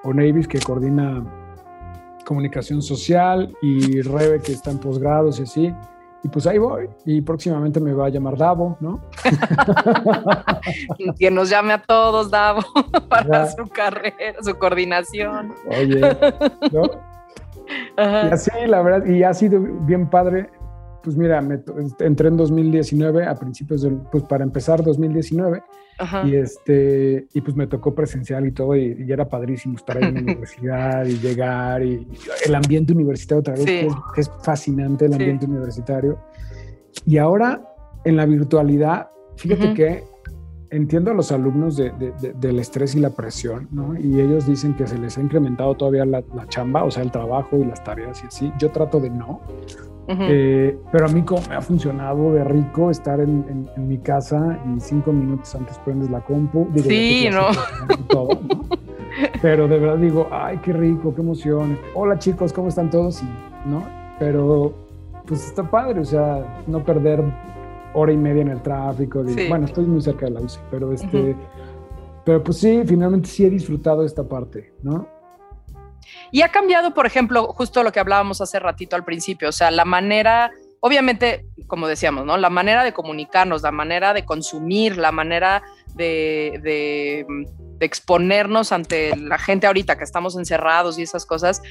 Onavis, 0.05 0.49
que 0.49 0.59
coordina 0.61 1.25
comunicación 2.25 2.81
social, 2.81 3.53
y 3.61 4.03
Rebe, 4.03 4.41
que 4.41 4.53
está 4.53 4.71
en 4.71 4.79
posgrados 4.79 5.41
y 5.41 5.43
así. 5.43 5.75
Y 6.23 6.29
pues 6.29 6.47
ahí 6.47 6.59
voy. 6.59 6.89
Y 7.07 7.21
próximamente 7.23 7.81
me 7.81 7.95
va 7.95 8.07
a 8.07 8.09
llamar 8.11 8.37
Davo, 8.37 8.77
¿no? 8.81 9.01
que 11.19 11.31
nos 11.31 11.49
llame 11.49 11.73
a 11.73 11.83
todos, 11.83 12.31
Davo, 12.31 12.63
para 13.09 13.47
su 13.51 13.67
carrera, 13.69 14.43
su 14.43 14.55
coordinación. 14.57 15.55
Oye, 15.69 16.01
¿no? 16.73 16.83
Y 18.07 18.33
así, 18.33 18.51
la 18.67 18.83
verdad, 18.83 19.07
y 19.07 19.23
ha 19.23 19.33
sido 19.33 19.61
bien 19.61 20.11
padre. 20.11 20.51
Pues 21.05 21.17
mira, 21.17 21.41
me, 21.41 21.63
entré 22.01 22.29
en 22.29 22.37
2019, 22.37 23.27
a 23.27 23.37
principios 23.37 23.83
del, 23.83 23.99
pues 24.11 24.25
para 24.25 24.43
empezar 24.43 24.83
2019, 24.83 25.63
y 26.25 26.35
este, 26.35 27.27
y 27.33 27.41
pues 27.41 27.57
me 27.57 27.67
tocó 27.67 27.95
presencial 27.95 28.47
y 28.47 28.53
todo, 28.53 28.77
y, 28.77 29.11
era 29.11 29.29
padrísimo 29.29 29.77
estar 29.77 29.99
ahí 29.99 30.05
en 30.05 30.15
la 30.15 30.21
universidad 30.33 31.05
y 31.05 31.19
llegar, 31.19 31.83
y, 31.83 32.07
el 32.45 32.55
ambiente 32.55 32.93
universitario 32.93 33.41
otra 33.41 33.55
vez, 33.55 33.65
que, 33.65 34.21
es, 34.21 34.31
fascinante 34.43 35.07
el 35.07 35.15
ambiente 35.15 35.47
universitario. 35.47 36.19
Y 37.07 37.19
ahora, 37.19 37.63
en 38.05 38.17
la 38.17 38.27
virtualidad, 38.27 39.09
fíjate 39.37 39.75
que 39.75 40.05
entiendo 40.71 41.11
a 41.11 41.15
los 41.15 41.33
alumnos 41.33 41.77
de, 41.77 41.93
del 42.37 42.59
estrés 42.59 42.95
y 42.95 43.01
la 43.01 43.11
presión, 43.11 43.69
¿no? 43.73 43.99
Y 43.99 44.21
ellos 44.21 44.47
dicen 44.47 44.75
que 44.75 44.87
se 44.87 44.99
les 44.99 45.19
ha 45.19 45.21
incrementado 45.21 45.75
todavía 45.75 46.05
la, 46.05 46.23
chamba, 46.49 46.85
o 46.85 46.91
sea, 46.91 47.03
el 47.03 47.11
trabajo 47.11 47.59
y 47.59 47.65
las 47.65 47.83
tareas 47.83 48.23
y 48.23 48.27
así. 48.27 48.53
Yo 48.59 48.71
trato 48.71 49.01
de 49.01 49.11
no. 49.11 49.41
Eh, 50.13 50.77
pero 50.91 51.07
a 51.07 51.09
mí 51.09 51.23
como 51.23 51.43
me 51.49 51.55
ha 51.55 51.61
funcionado 51.61 52.33
de 52.33 52.43
rico 52.45 52.91
estar 52.91 53.21
en, 53.21 53.69
mi 53.77 53.99
casa 53.99 54.59
y 54.67 54.81
cinco 54.81 55.13
minutos 55.13 55.55
antes 55.55 55.79
prendes 55.79 56.11
la 56.11 56.21
compu. 56.21 56.69
sí, 56.77 57.29
¿no? 57.31 57.47
Todo, 58.09 58.41
pero 59.43 59.69
de 59.69 59.79
verdad 59.79 59.99
digo, 59.99 60.29
ay, 60.33 60.59
qué 60.63 60.73
rico, 60.73 61.15
qué 61.15 61.21
emoción. 61.21 61.79
Hola 61.95 62.19
chicos, 62.19 62.53
¿cómo 62.53 62.69
están 62.69 62.91
todos? 62.91 63.23
¿no? 63.67 63.85
Pero 64.19 64.73
pues 65.27 65.47
está 65.47 65.63
padre, 65.63 66.01
o 66.01 66.05
sea, 66.05 66.63
no 66.67 66.85
perder 66.85 67.23
hora 67.95 68.13
y 68.13 68.17
media 68.17 68.43
en 68.43 68.49
el 68.49 68.63
tráfico. 68.63 69.23
Bueno, 69.49 69.67
estoy 69.67 69.85
muy 69.85 70.01
cerca 70.01 70.27
de 70.27 70.33
la 70.33 70.41
UCI, 70.41 70.59
pero 70.71 70.93
este, 70.93 71.37
pero 72.25 72.43
pues 72.43 72.59
sí, 72.59 72.83
finalmente 72.87 73.29
sí 73.29 73.45
he 73.45 73.51
disfrutado 73.51 74.05
esta 74.05 74.25
parte, 74.25 74.73
¿no? 74.83 75.07
Y 76.31 76.43
ha 76.43 76.49
cambiado, 76.49 76.95
por 76.95 77.07
ejemplo, 77.07 77.53
justo 77.53 77.83
lo 77.83 77.93
que 77.93 78.01
hablábamos 78.01 78.41
hace 78.41 78.59
ratito 78.59 78.97
al 78.97 79.05
principio, 79.05 79.49
o 79.49 79.53
sea, 79.53 79.71
la 79.71 79.85
manera 79.85 80.51
obviamente, 80.81 81.47
como 81.67 81.87
decíamos, 81.87 82.25
¿no? 82.25 82.37
La 82.39 82.51
manera 82.51 82.83
de 82.85 82.93
comunicarnos, 82.93 83.63
la 83.63 83.71
manera 83.71 84.15
de 84.15 84.25
consumir, 84.25 84.97
la 84.97 85.13
manera 85.13 85.63
de, 86.01 87.27
exponernos 87.81 88.73
ante 88.73 89.17
la 89.17 89.39
gente 89.39 89.67
ahorita 89.67 89.97
que 89.97 90.05
estamos 90.05 90.37
encerrados 90.37 90.99
y 90.99 91.03
esas 91.03 91.25
cosas, 91.25 91.63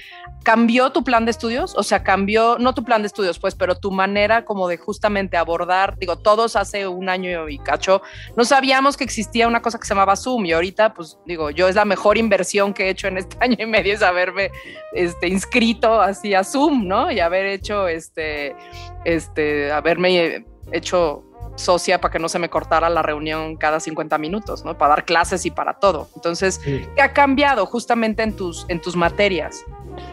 ¿cambió 0.43 0.91
tu 0.91 1.03
plan 1.03 1.23
de 1.25 1.29
estudios? 1.29 1.75
O 1.77 1.83
sea, 1.83 2.03
cambió, 2.03 2.57
no 2.57 2.73
tu 2.73 2.83
plan 2.83 3.03
de 3.03 3.05
estudios, 3.05 3.37
pues, 3.37 3.53
pero 3.53 3.75
tu 3.75 3.91
manera 3.91 4.43
como 4.43 4.67
de 4.67 4.77
justamente 4.77 5.37
abordar, 5.37 5.99
digo, 5.99 6.17
todos 6.17 6.55
hace 6.55 6.87
un 6.87 7.09
año 7.09 7.47
y 7.47 7.59
cacho, 7.59 8.01
no 8.35 8.43
sabíamos 8.43 8.97
que 8.97 9.03
existía 9.03 9.47
una 9.47 9.61
cosa 9.61 9.79
que 9.79 9.85
se 9.85 9.93
llamaba 9.93 10.15
Zoom 10.15 10.47
y 10.47 10.51
ahorita, 10.53 10.95
pues, 10.95 11.19
digo, 11.27 11.51
yo 11.51 11.67
es 11.67 11.75
la 11.75 11.85
mejor 11.85 12.17
inversión 12.17 12.73
que 12.73 12.85
he 12.85 12.89
hecho 12.89 13.07
en 13.07 13.19
este 13.19 13.37
año 13.41 13.57
y 13.59 13.67
medio 13.67 13.93
es 13.93 14.01
haberme 14.01 14.49
este, 14.93 15.27
inscrito 15.27 16.01
así 16.01 16.33
a 16.33 16.43
Zoom, 16.43 16.87
¿no? 16.87 17.11
Y 17.11 17.19
haber 17.19 17.45
hecho, 17.45 17.87
este, 17.87 18.55
este, 19.05 19.71
haberme 19.71 20.43
hecho 20.71 21.28
socia 21.59 22.01
para 22.01 22.11
que 22.11 22.19
no 22.19 22.29
se 22.29 22.39
me 22.39 22.49
cortara 22.49 22.89
la 22.89 23.01
reunión 23.01 23.55
cada 23.55 23.79
50 23.79 24.17
minutos, 24.17 24.65
¿no? 24.65 24.77
Para 24.77 24.95
dar 24.95 25.05
clases 25.05 25.45
y 25.45 25.51
para 25.51 25.75
todo. 25.75 26.09
Entonces, 26.15 26.59
¿qué 26.59 27.01
ha 27.01 27.13
cambiado 27.13 27.65
justamente 27.65 28.23
en 28.23 28.35
tus, 28.35 28.65
en 28.69 28.81
tus 28.81 28.95
materias? 28.95 29.63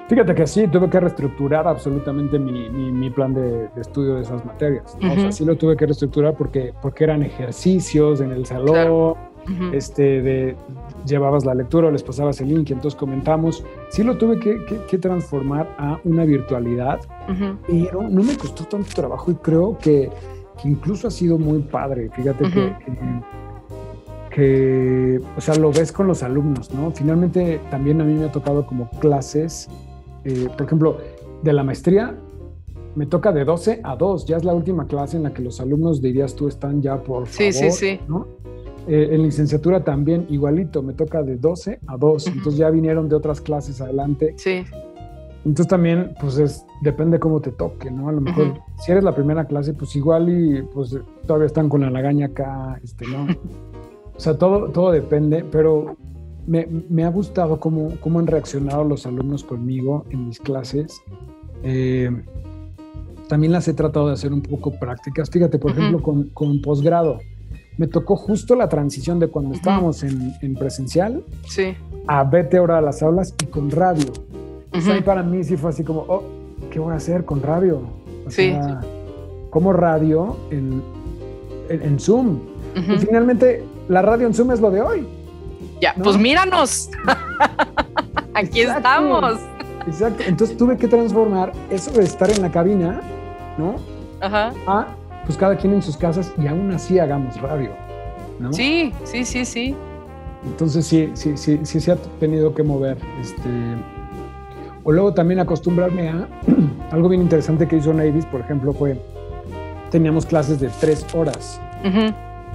Fíjate 0.08 0.34
que 0.34 0.46
sí, 0.46 0.68
tuve 0.68 0.88
que 0.88 1.00
reestructurar 1.00 1.66
absolutamente 1.66 2.38
mi, 2.38 2.68
mi, 2.68 3.10
plan 3.10 3.34
de, 3.34 3.68
estudio 3.76 4.14
de 4.14 4.22
esas 4.22 4.44
materias. 4.44 4.96
O 4.96 5.14
sea, 5.14 5.32
sí 5.32 5.44
lo 5.44 5.56
tuve 5.56 5.76
que 5.76 5.86
reestructurar 5.86 6.34
porque, 6.34 6.72
porque 6.80 7.04
eran 7.04 7.22
ejercicios 7.22 8.20
en 8.20 8.30
el 8.30 8.46
salón, 8.46 9.16
este, 9.72 10.22
de, 10.22 10.56
llevabas 11.06 11.44
la 11.44 11.54
lectura 11.54 11.88
o 11.88 11.90
les 11.90 12.02
pasabas 12.02 12.40
el 12.40 12.48
link 12.48 12.70
y 12.70 12.72
entonces 12.72 12.98
comentamos. 12.98 13.64
Sí 13.90 14.02
lo 14.02 14.16
tuve 14.16 14.38
que, 14.38 14.58
que, 14.88 14.98
transformar 14.98 15.74
a 15.78 15.98
una 16.04 16.24
virtualidad, 16.24 17.00
pero 17.66 18.02
no 18.02 18.22
me 18.22 18.36
costó 18.36 18.64
tanto 18.64 18.88
trabajo 18.94 19.30
y 19.30 19.34
creo 19.36 19.78
que 19.78 20.10
que 20.60 20.68
incluso 20.68 21.08
ha 21.08 21.10
sido 21.10 21.38
muy 21.38 21.60
padre. 21.60 22.10
Fíjate 22.14 22.44
que, 24.30 25.20
o 25.36 25.40
sea, 25.40 25.54
lo 25.54 25.72
ves 25.72 25.92
con 25.92 26.06
los 26.06 26.22
alumnos, 26.22 26.70
¿no? 26.72 26.90
Finalmente 26.90 27.60
también 27.70 28.00
a 28.00 28.04
mí 28.04 28.14
me 28.14 28.26
ha 28.26 28.32
tocado 28.32 28.66
como 28.66 28.90
clases, 29.00 29.68
eh, 30.24 30.48
por 30.56 30.66
ejemplo, 30.66 30.98
de 31.42 31.52
la 31.52 31.62
maestría, 31.62 32.18
me 32.94 33.06
toca 33.06 33.32
de 33.32 33.44
12 33.44 33.80
a 33.82 33.96
2, 33.96 34.26
ya 34.26 34.36
es 34.36 34.44
la 34.44 34.54
última 34.54 34.86
clase 34.86 35.16
en 35.16 35.24
la 35.24 35.32
que 35.32 35.42
los 35.42 35.60
alumnos, 35.60 36.00
dirías 36.00 36.34
tú, 36.34 36.48
están 36.48 36.82
ya 36.82 37.02
por 37.02 37.28
sí, 37.28 37.52
favor, 37.52 37.72
sí, 37.72 37.96
sí. 37.96 38.00
¿no? 38.08 38.26
Eh, 38.88 39.08
en 39.12 39.22
licenciatura 39.22 39.82
también 39.82 40.26
igualito, 40.30 40.82
me 40.82 40.92
toca 40.92 41.22
de 41.22 41.36
12 41.36 41.80
a 41.86 41.96
2, 41.96 42.26
entonces 42.28 42.56
ya 42.56 42.70
vinieron 42.70 43.08
de 43.08 43.16
otras 43.16 43.40
clases 43.40 43.80
adelante. 43.80 44.34
Sí. 44.36 44.64
Entonces 45.46 45.68
también, 45.68 46.12
pues 46.20 46.38
es, 46.38 46.66
depende 46.82 47.20
cómo 47.20 47.40
te 47.40 47.52
toque, 47.52 47.88
¿no? 47.88 48.08
A 48.08 48.12
lo 48.12 48.20
mejor, 48.20 48.60
si 48.80 48.90
eres 48.90 49.04
la 49.04 49.14
primera 49.14 49.44
clase, 49.44 49.74
pues 49.74 49.94
igual 49.94 50.28
y 50.28 50.62
pues 50.62 50.98
todavía 51.24 51.46
están 51.46 51.68
con 51.68 51.82
la 51.82 51.90
lagaña 51.90 52.26
acá, 52.26 52.80
este, 52.82 53.06
¿no? 53.06 53.28
o 54.16 54.20
sea, 54.20 54.36
todo, 54.36 54.70
todo 54.70 54.90
depende, 54.90 55.44
pero 55.48 55.96
me, 56.48 56.66
me 56.88 57.04
ha 57.04 57.10
gustado 57.10 57.60
cómo, 57.60 57.92
cómo, 58.00 58.18
han 58.18 58.26
reaccionado 58.26 58.82
los 58.82 59.06
alumnos 59.06 59.44
conmigo 59.44 60.04
en 60.10 60.26
mis 60.26 60.40
clases. 60.40 61.00
Eh, 61.62 62.10
también 63.28 63.52
las 63.52 63.68
he 63.68 63.74
tratado 63.74 64.08
de 64.08 64.14
hacer 64.14 64.32
un 64.32 64.42
poco 64.42 64.72
prácticas. 64.72 65.30
Fíjate, 65.30 65.60
por 65.60 65.70
ejemplo, 65.70 66.02
con, 66.02 66.28
con 66.30 66.60
posgrado. 66.60 67.20
Me 67.78 67.86
tocó 67.86 68.16
justo 68.16 68.56
la 68.56 68.68
transición 68.68 69.20
de 69.20 69.28
cuando 69.28 69.54
estábamos 69.54 70.02
en, 70.02 70.32
en, 70.42 70.54
presencial 70.56 71.22
sí. 71.46 71.76
a 72.08 72.24
vete 72.24 72.56
ahora 72.56 72.78
a 72.78 72.80
las 72.80 73.00
aulas 73.00 73.32
y 73.40 73.46
con 73.46 73.70
radio 73.70 74.06
para 75.04 75.22
mí 75.22 75.44
sí 75.44 75.56
fue 75.56 75.70
así 75.70 75.84
como, 75.84 76.04
oh, 76.08 76.22
¿qué 76.70 76.78
voy 76.78 76.92
a 76.92 76.96
hacer 76.96 77.24
con 77.24 77.42
radio? 77.42 77.82
sí. 78.28 78.56
como 79.50 79.72
radio 79.72 80.36
en, 80.50 80.82
en, 81.68 81.98
Zoom. 81.98 82.38
Y 82.74 82.98
finalmente, 82.98 83.64
la 83.88 84.02
radio 84.02 84.26
en 84.26 84.34
Zoom 84.34 84.52
es 84.52 84.60
lo 84.60 84.70
de 84.70 84.82
hoy. 84.82 85.06
Ya, 85.80 85.94
pues 86.02 86.18
míranos. 86.18 86.90
Aquí 88.34 88.60
estamos. 88.60 89.38
Exacto. 89.86 90.24
Entonces 90.26 90.56
tuve 90.56 90.76
que 90.76 90.88
transformar 90.88 91.52
eso 91.70 91.90
de 91.92 92.04
estar 92.04 92.30
en 92.30 92.42
la 92.42 92.50
cabina, 92.50 93.00
¿no? 93.56 93.76
Ajá. 94.20 94.52
A, 94.66 94.88
pues 95.24 95.38
cada 95.38 95.56
quien 95.56 95.74
en 95.74 95.82
sus 95.82 95.96
casas 95.96 96.32
y 96.38 96.46
aún 96.46 96.70
así 96.72 96.98
hagamos 96.98 97.40
radio, 97.40 97.70
¿no? 98.38 98.52
Sí, 98.52 98.92
sí, 99.04 99.24
sí, 99.24 99.44
sí. 99.44 99.76
Entonces 100.44 100.86
sí, 100.86 101.10
sí, 101.14 101.36
sí, 101.36 101.60
sí 101.62 101.80
se 101.80 101.92
ha 101.92 101.96
tenido 102.20 102.54
que 102.54 102.62
mover. 102.62 102.98
Este, 103.20 103.50
o 104.86 104.92
luego 104.92 105.12
también 105.12 105.40
acostumbrarme 105.40 106.08
a 106.08 106.28
algo 106.92 107.08
bien 107.08 107.20
interesante 107.20 107.66
que 107.66 107.76
hizo 107.76 107.92
Navis, 107.92 108.24
por 108.26 108.40
ejemplo, 108.40 108.72
fue 108.72 108.96
teníamos 109.90 110.24
clases 110.24 110.60
de 110.60 110.70
tres 110.80 111.04
horas. 111.12 111.60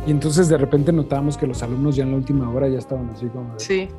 Y 0.07 0.11
entonces 0.11 0.47
de 0.47 0.57
repente 0.57 0.93
notábamos 0.93 1.37
que 1.37 1.45
los 1.45 1.61
alumnos 1.61 1.95
ya 1.95 2.03
en 2.03 2.11
la 2.11 2.17
última 2.17 2.49
hora 2.49 2.67
ya 2.69 2.79
estaban 2.79 3.09
así 3.09 3.27
como... 3.27 3.53
Sí. 3.57 3.89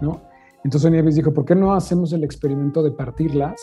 ¿No? 0.00 0.22
Entonces 0.64 0.90
Navis 0.92 1.16
dijo, 1.16 1.34
¿por 1.34 1.44
qué 1.44 1.56
no 1.56 1.74
hacemos 1.74 2.12
el 2.12 2.22
experimento 2.22 2.82
de 2.84 2.92
partirlas? 2.92 3.60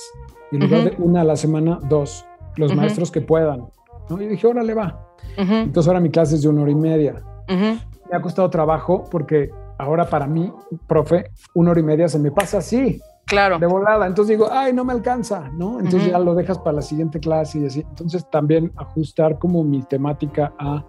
Y 0.52 0.58
en 0.58 0.64
lugar 0.64 0.84
de 0.84 0.96
una 1.02 1.22
a 1.22 1.24
la 1.24 1.38
semana, 1.38 1.80
dos. 1.90 2.26
Los 2.58 2.76
maestros 2.76 3.12
que 3.12 3.22
puedan. 3.22 3.68
¿no? 4.10 4.22
Y 4.22 4.28
dije, 4.28 4.48
órale, 4.48 4.74
va. 4.74 5.00
Entonces 5.38 5.88
ahora 5.88 6.02
mi 6.02 6.10
clase 6.10 6.36
es 6.36 6.42
de 6.42 6.50
una 6.50 6.64
hora 6.64 6.72
y 6.72 6.76
media. 6.76 7.16
Me 7.48 8.18
ha 8.18 8.22
costado 8.22 8.50
trabajo 8.50 9.06
porque 9.10 9.50
ahora 9.78 10.10
para 10.10 10.28
mí, 10.28 10.52
profe, 10.88 11.32
una 11.54 11.72
hora 11.72 11.80
y 11.80 11.84
media 11.84 12.10
se 12.10 12.20
me 12.20 12.32
pasa 12.32 12.58
así. 12.58 13.02
Claro. 13.30 13.60
De 13.60 13.68
volada. 13.68 14.08
Entonces 14.08 14.38
digo, 14.38 14.50
ay, 14.52 14.74
no 14.74 14.84
me 14.84 14.92
alcanza, 14.92 15.50
¿no? 15.54 15.80
Entonces 15.80 16.12
ya 16.12 16.20
lo 16.20 16.34
dejas 16.34 16.58
para 16.58 16.78
la 16.78 16.82
siguiente 16.82 17.20
clase 17.20 17.60
y 17.60 17.66
así. 17.68 17.86
Entonces 17.88 18.28
también 18.30 18.72
ajustar 18.76 19.38
como 19.38 19.64
mi 19.64 19.84
temática 19.84 20.52
a, 20.58 20.84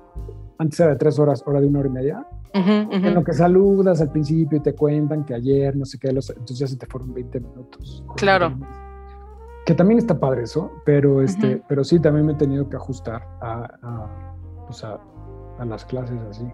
antes 0.59 0.81
era 0.81 0.91
de 0.91 0.97
tres 0.97 1.19
horas, 1.19 1.43
hora 1.47 1.61
de 1.61 1.67
una 1.67 1.81
hora 1.81 1.89
y 1.89 1.93
media. 1.93 2.27
En 2.53 3.15
lo 3.15 3.23
que 3.23 3.33
saludas 3.33 4.01
al 4.01 4.11
principio 4.11 4.59
y 4.59 4.61
te 4.61 4.75
cuentan 4.75 5.25
que 5.25 5.35
ayer, 5.35 5.77
no 5.77 5.85
sé 5.85 5.99
qué, 5.99 6.09
entonces 6.09 6.59
ya 6.59 6.67
se 6.67 6.77
te 6.77 6.87
fueron 6.87 7.15
20 7.15 7.41
minutos. 7.41 8.05
Claro. 8.17 8.59
Que 9.65 9.75
también 9.75 9.99
está 9.99 10.19
padre 10.19 10.43
eso, 10.43 10.73
pero, 10.85 11.23
este, 11.23 11.63
pero 11.69 11.85
sí, 11.85 12.01
también 12.01 12.27
me 12.27 12.33
he 12.33 12.37
tenido 12.37 12.69
que 12.69 12.77
ajustar 12.77 13.23
a, 13.41 13.69
a, 13.83 15.61
a 15.61 15.65
las 15.65 15.85
clases 15.85 16.19
así. 16.29 16.51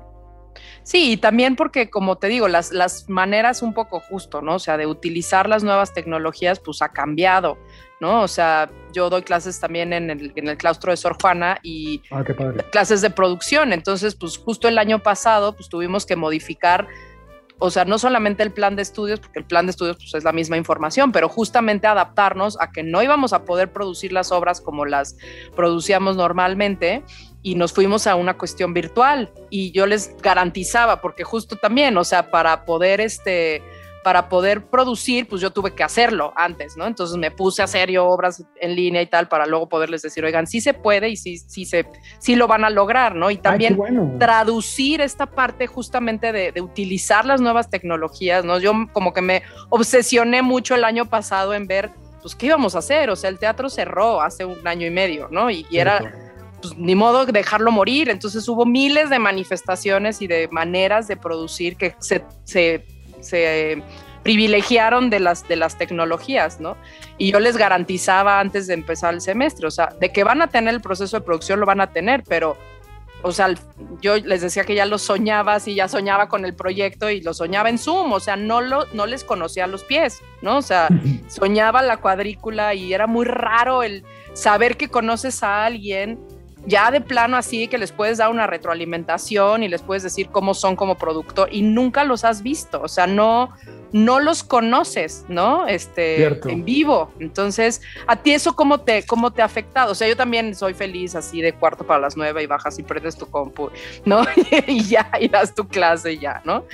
Sí, 0.82 1.12
y 1.12 1.16
también 1.16 1.56
porque, 1.56 1.90
como 1.90 2.16
te 2.16 2.28
digo, 2.28 2.48
las, 2.48 2.72
las 2.72 3.08
maneras 3.08 3.62
un 3.62 3.74
poco 3.74 4.00
justo, 4.00 4.42
¿no? 4.42 4.54
O 4.54 4.58
sea, 4.58 4.76
de 4.76 4.86
utilizar 4.86 5.48
las 5.48 5.64
nuevas 5.64 5.92
tecnologías, 5.92 6.60
pues 6.60 6.82
ha 6.82 6.90
cambiado, 6.90 7.58
¿no? 8.00 8.22
O 8.22 8.28
sea, 8.28 8.70
yo 8.92 9.10
doy 9.10 9.22
clases 9.22 9.60
también 9.60 9.92
en 9.92 10.10
el, 10.10 10.32
en 10.36 10.48
el 10.48 10.56
claustro 10.56 10.90
de 10.92 10.96
Sor 10.96 11.16
Juana 11.20 11.58
y 11.62 12.02
ah, 12.10 12.24
clases 12.70 13.00
de 13.00 13.10
producción. 13.10 13.72
Entonces, 13.72 14.14
pues 14.14 14.38
justo 14.38 14.68
el 14.68 14.78
año 14.78 15.02
pasado, 15.02 15.54
pues 15.54 15.68
tuvimos 15.68 16.06
que 16.06 16.16
modificar 16.16 16.86
o 17.58 17.70
sea, 17.70 17.86
no 17.86 17.98
solamente 17.98 18.42
el 18.42 18.52
plan 18.52 18.76
de 18.76 18.82
estudios, 18.82 19.20
porque 19.20 19.38
el 19.38 19.46
plan 19.46 19.66
de 19.66 19.70
estudios 19.70 19.96
pues, 19.96 20.14
es 20.14 20.24
la 20.24 20.32
misma 20.32 20.58
información, 20.58 21.10
pero 21.10 21.28
justamente 21.28 21.86
adaptarnos 21.86 22.58
a 22.60 22.70
que 22.70 22.82
no 22.82 23.02
íbamos 23.02 23.32
a 23.32 23.44
poder 23.44 23.72
producir 23.72 24.12
las 24.12 24.30
obras 24.30 24.60
como 24.60 24.84
las 24.84 25.16
producíamos 25.54 26.16
normalmente 26.16 27.02
y 27.46 27.54
nos 27.54 27.72
fuimos 27.72 28.08
a 28.08 28.16
una 28.16 28.36
cuestión 28.36 28.74
virtual 28.74 29.30
y 29.50 29.70
yo 29.70 29.86
les 29.86 30.16
garantizaba, 30.20 31.00
porque 31.00 31.22
justo 31.22 31.54
también, 31.54 31.96
o 31.96 32.02
sea, 32.02 32.28
para 32.28 32.64
poder 32.64 33.00
este 33.00 33.62
para 34.02 34.28
poder 34.28 34.66
producir, 34.66 35.28
pues 35.28 35.40
yo 35.40 35.52
tuve 35.52 35.72
que 35.72 35.84
hacerlo 35.84 36.32
antes, 36.34 36.76
¿no? 36.76 36.88
Entonces 36.88 37.16
me 37.16 37.30
puse 37.30 37.62
a 37.62 37.66
hacer 37.66 37.88
yo 37.88 38.06
obras 38.06 38.44
en 38.60 38.74
línea 38.74 39.00
y 39.00 39.06
tal 39.06 39.28
para 39.28 39.46
luego 39.46 39.68
poderles 39.68 40.02
decir, 40.02 40.24
oigan, 40.24 40.48
sí 40.48 40.60
se 40.60 40.74
puede 40.74 41.08
y 41.08 41.16
sí, 41.16 41.38
sí, 41.38 41.64
se, 41.64 41.86
sí 42.18 42.34
lo 42.34 42.48
van 42.48 42.64
a 42.64 42.70
lograr, 42.70 43.14
¿no? 43.14 43.30
Y 43.30 43.36
también 43.36 43.78
traducir 44.18 45.00
esta 45.00 45.26
parte 45.26 45.68
justamente 45.68 46.32
de, 46.32 46.50
de, 46.50 46.60
utilizar 46.60 47.24
las 47.26 47.40
nuevas 47.40 47.70
tecnologías, 47.70 48.44
¿no? 48.44 48.58
Yo 48.58 48.72
como 48.92 49.12
que 49.12 49.22
me 49.22 49.42
obsesioné 49.68 50.42
mucho 50.42 50.74
el 50.74 50.82
año 50.82 51.06
pasado 51.06 51.54
en 51.54 51.68
ver, 51.68 51.90
pues, 52.22 52.34
¿qué 52.34 52.46
íbamos 52.46 52.74
a 52.74 52.78
hacer? 52.78 53.08
O 53.10 53.14
sea, 53.14 53.30
el 53.30 53.38
teatro 53.38 53.68
cerró 53.68 54.20
hace 54.20 54.44
un 54.44 54.66
año 54.66 54.84
y 54.84 54.90
medio, 54.90 55.28
¿no? 55.30 55.48
Y, 55.48 55.64
y 55.70 55.78
era 55.78 56.25
pues, 56.60 56.76
ni 56.76 56.94
modo 56.94 57.26
dejarlo 57.26 57.70
morir. 57.70 58.08
Entonces 58.08 58.48
hubo 58.48 58.66
miles 58.66 59.10
de 59.10 59.18
manifestaciones 59.18 60.22
y 60.22 60.26
de 60.26 60.48
maneras 60.50 61.08
de 61.08 61.16
producir 61.16 61.76
que 61.76 61.94
se, 61.98 62.24
se, 62.44 63.82
privilegiaron 64.22 65.08
de 65.08 65.20
las, 65.20 65.46
de 65.46 65.56
las 65.56 65.78
tecnologías, 65.78 66.60
¿no? 66.60 66.76
Y 67.16 67.30
yo 67.30 67.38
les 67.38 67.56
garantizaba 67.56 68.40
antes 68.40 68.66
de 68.66 68.74
empezar 68.74 69.14
el 69.14 69.20
semestre, 69.20 69.66
o 69.68 69.70
sea, 69.70 69.94
de 70.00 70.10
que 70.10 70.24
van 70.24 70.42
a 70.42 70.48
tener 70.48 70.74
el 70.74 70.80
proceso 70.80 71.18
de 71.18 71.24
producción, 71.24 71.60
lo 71.60 71.66
van 71.66 71.80
a 71.80 71.92
tener, 71.92 72.24
pero 72.26 72.56
o 73.22 73.32
sea, 73.32 73.52
yo 74.00 74.16
les 74.16 74.40
decía 74.40 74.64
que 74.64 74.74
ya 74.74 74.86
lo 74.86 74.98
soñaba, 74.98 75.58
y 75.64 75.74
ya 75.74 75.88
soñaba 75.88 76.28
con 76.28 76.44
el 76.44 76.54
proyecto 76.54 77.10
y 77.10 77.20
lo 77.22 77.34
soñaba 77.34 77.70
en 77.70 77.78
Zoom, 77.78 78.12
o 78.12 78.20
sea, 78.20 78.36
no, 78.36 78.60
lo, 78.60 78.86
no 78.92 79.06
les 79.06 79.24
conocía 79.24 79.66
los 79.66 79.84
pies, 79.84 80.22
¿no? 80.42 80.58
O 80.58 80.62
sea, 80.62 80.88
soñaba 81.28 81.82
la 81.82 81.96
cuadrícula 81.96 82.74
y 82.74 82.92
era 82.92 83.06
muy 83.06 83.24
raro 83.24 83.82
el 83.82 84.04
saber 84.34 84.76
que 84.76 84.88
conoces 84.88 85.42
a 85.42 85.64
alguien 85.64 86.20
ya 86.66 86.90
de 86.90 87.00
plano 87.00 87.36
así 87.36 87.68
que 87.68 87.78
les 87.78 87.92
puedes 87.92 88.18
dar 88.18 88.30
una 88.30 88.46
retroalimentación 88.46 89.62
y 89.62 89.68
les 89.68 89.82
puedes 89.82 90.02
decir 90.02 90.28
cómo 90.30 90.54
son 90.54 90.76
como 90.76 90.96
productor 90.96 91.48
y 91.52 91.62
nunca 91.62 92.04
los 92.04 92.24
has 92.24 92.42
visto, 92.42 92.82
o 92.82 92.88
sea, 92.88 93.06
no, 93.06 93.52
no 93.92 94.20
los 94.20 94.42
conoces, 94.42 95.24
¿no? 95.28 95.66
Este, 95.66 96.24
en 96.24 96.64
vivo. 96.64 97.12
Entonces, 97.20 97.80
¿a 98.06 98.16
ti 98.16 98.32
eso 98.32 98.54
cómo 98.54 98.80
te, 98.80 99.06
cómo 99.06 99.32
te 99.32 99.42
ha 99.42 99.44
afectado? 99.44 99.92
O 99.92 99.94
sea, 99.94 100.08
yo 100.08 100.16
también 100.16 100.54
soy 100.54 100.74
feliz 100.74 101.14
así 101.14 101.40
de 101.40 101.52
cuarto 101.52 101.86
para 101.86 102.00
las 102.00 102.16
nueve 102.16 102.42
y 102.42 102.46
bajas 102.46 102.78
y 102.78 102.82
prendes 102.82 103.16
tu 103.16 103.26
compu, 103.26 103.70
¿no? 104.04 104.22
y 104.66 104.84
ya, 104.84 105.10
y 105.20 105.28
das 105.28 105.54
tu 105.54 105.66
clase 105.68 106.14
y 106.14 106.18
ya, 106.18 106.42
¿no? 106.44 106.64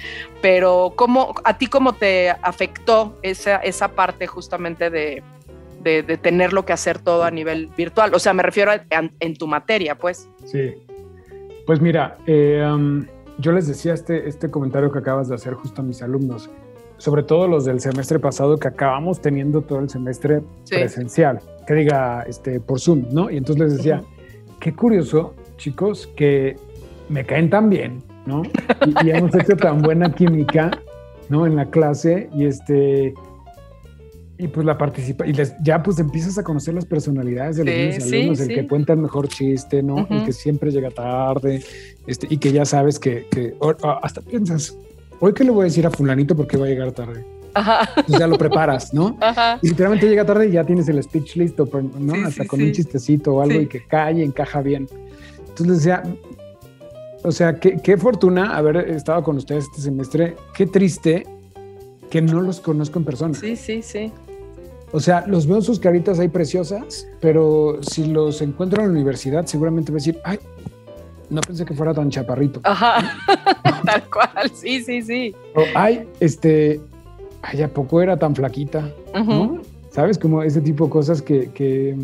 Pero, 0.40 0.95
¿cómo, 0.97 1.34
¿a 1.45 1.59
ti 1.59 1.66
cómo 1.66 1.93
te 1.93 2.30
afectó 2.30 3.18
esa, 3.22 3.57
esa 3.57 3.88
parte 3.88 4.26
justamente 4.26 4.90
de, 4.90 5.22
de, 5.83 6.03
tenerlo 6.20 6.64
que 6.64 6.72
hacer 6.72 6.99
todo 6.99 7.24
a 7.24 7.30
nivel 7.30 7.68
virtual? 7.76 8.14
O 8.14 8.18
sea, 8.18 8.33
me 8.33 8.43
refiero 8.43 8.70
a, 8.70 8.83
en 8.91 9.37
tu 9.37 9.47
materia, 9.47 9.97
pues. 9.97 10.28
Sí. 10.45 10.74
Pues 11.66 11.80
mira, 11.80 12.18
eh, 12.26 12.64
yo 13.39 13.53
les 13.53 13.66
decía 13.66 13.95
este, 13.95 14.28
este 14.28 14.51
comentario 14.51 14.91
que 14.91 14.99
acabas 14.99 15.28
de 15.28 15.35
hacer 15.35 15.55
justo 15.55 15.83
a 15.83 15.85
mis 15.85 16.03
alumnos 16.03 16.51
sobre 17.03 17.24
todo 17.24 17.49
los 17.49 17.64
del 17.64 17.80
semestre 17.80 18.20
pasado 18.20 18.57
que 18.59 18.68
acabamos 18.68 19.20
teniendo 19.20 19.61
todo 19.62 19.80
el 19.80 19.91
semestre 19.91 20.41
presencial, 20.70 21.41
que 21.66 21.74
diga 21.74 22.22
este, 22.28 22.61
por 22.61 22.78
Zoom, 22.78 23.07
¿no? 23.11 23.28
Y 23.28 23.39
entonces 23.39 23.64
les 23.64 23.76
decía, 23.78 24.05
qué 24.61 24.72
curioso, 24.72 25.35
chicos, 25.57 26.09
que 26.14 26.55
me 27.09 27.26
caen 27.26 27.51
tan 27.51 27.68
bien, 27.70 28.05
¿no? 28.24 28.43
Y, 29.05 29.11
hemos 29.11 29.35
hecho 29.35 29.57
tan 29.57 29.83
buena 29.83 30.12
química, 30.14 30.70
¿no? 31.28 31.45
En 31.45 31.57
la 31.57 31.66
clase 31.66 32.30
y 32.37 32.47
este... 32.47 33.14
Y 34.43 34.49
pues 34.49 34.66
la 34.66 34.76
participa 34.76 35.24
y 35.24 35.32
les, 35.32 35.55
ya 35.62 35.84
pues 35.84 36.01
empiezas 36.01 36.36
a 36.36 36.43
conocer 36.43 36.74
las 36.74 36.84
personalidades 36.84 37.59
de 37.59 37.64
los 37.64 38.05
alumnos, 38.05 38.40
el 38.40 38.49
que 38.49 38.66
cuenta 38.66 38.93
el 38.93 38.99
mejor 38.99 39.28
chiste, 39.28 39.84
¿no? 39.84 40.05
El 40.11 40.24
que 40.24 40.32
siempre 40.32 40.72
llega 40.72 40.90
tarde, 40.90 41.62
este, 42.09 42.26
y 42.28 42.38
que 42.38 42.51
ya 42.51 42.64
sabes 42.64 42.99
que, 42.99 43.24
que 43.30 43.55
hasta 44.03 44.20
piensas, 44.20 44.76
hoy 45.20 45.32
que 45.32 45.45
le 45.45 45.53
voy 45.53 45.61
a 45.61 45.64
decir 45.66 45.86
a 45.86 45.93
fulanito 45.93 46.34
porque 46.34 46.57
va 46.57 46.66
a 46.66 46.68
llegar 46.68 46.90
tarde. 46.90 47.24
Ajá. 47.55 47.88
ya 48.09 48.26
lo 48.26 48.36
preparas, 48.36 48.93
¿no? 48.93 49.16
Ajá. 49.20 49.61
Y 49.62 49.68
literalmente 49.68 50.09
llega 50.09 50.26
tarde 50.26 50.49
y 50.49 50.51
ya 50.51 50.64
tienes 50.64 50.88
el 50.88 51.01
speech 51.01 51.36
listo, 51.36 51.68
¿no? 52.01 52.26
Hasta 52.26 52.45
con 52.45 52.61
un 52.61 52.72
chistecito 52.72 53.34
o 53.34 53.43
algo 53.43 53.61
y 53.61 53.68
que 53.68 53.86
cae, 53.86 54.24
encaja 54.24 54.61
bien. 54.61 54.88
Entonces 55.51 55.76
decía, 55.76 56.03
o 57.22 57.30
sea, 57.30 57.61
qué, 57.61 57.76
qué 57.76 57.97
fortuna 57.97 58.57
haber 58.57 58.76
estado 58.90 59.22
con 59.22 59.36
ustedes 59.36 59.66
este 59.66 59.82
semestre. 59.82 60.34
Qué 60.53 60.66
triste 60.66 61.26
que 62.11 62.20
no 62.20 62.43
los 62.43 62.61
conozco 62.61 62.99
en 62.99 63.05
persona. 63.07 63.34
Sí, 63.34 63.57
sí, 63.57 63.80
sí. 63.82 64.12
O 64.93 65.01
sea, 65.01 65.24
los 65.26 65.47
veo 65.47 65.62
sus 65.62 65.80
caritas 65.80 66.18
ahí 66.18 66.28
preciosas, 66.28 67.09
pero 67.20 67.78
si 67.80 68.07
los 68.07 68.43
encuentro 68.43 68.82
en 68.82 68.88
la 68.88 68.93
universidad, 68.93 69.47
seguramente 69.47 69.90
voy 69.90 69.97
a 69.97 70.01
decir, 70.01 70.18
ay, 70.22 70.38
no 71.30 71.40
pensé 71.40 71.64
que 71.64 71.72
fuera 71.72 71.95
tan 71.95 72.11
chaparrito. 72.11 72.61
Ajá, 72.62 73.16
tal 73.84 74.03
cual, 74.11 74.51
sí, 74.53 74.82
sí, 74.82 75.01
sí. 75.01 75.34
ay, 75.74 76.07
este, 76.20 76.78
ay, 77.40 77.62
¿a 77.62 77.68
poco 77.68 78.03
era 78.03 78.18
tan 78.18 78.36
flaquita? 78.36 78.93
¿Sabes? 79.90 80.18
Como 80.18 80.43
ese 80.43 80.61
tipo 80.61 80.84
de 80.84 80.90
cosas 80.90 81.22
que, 81.22 81.97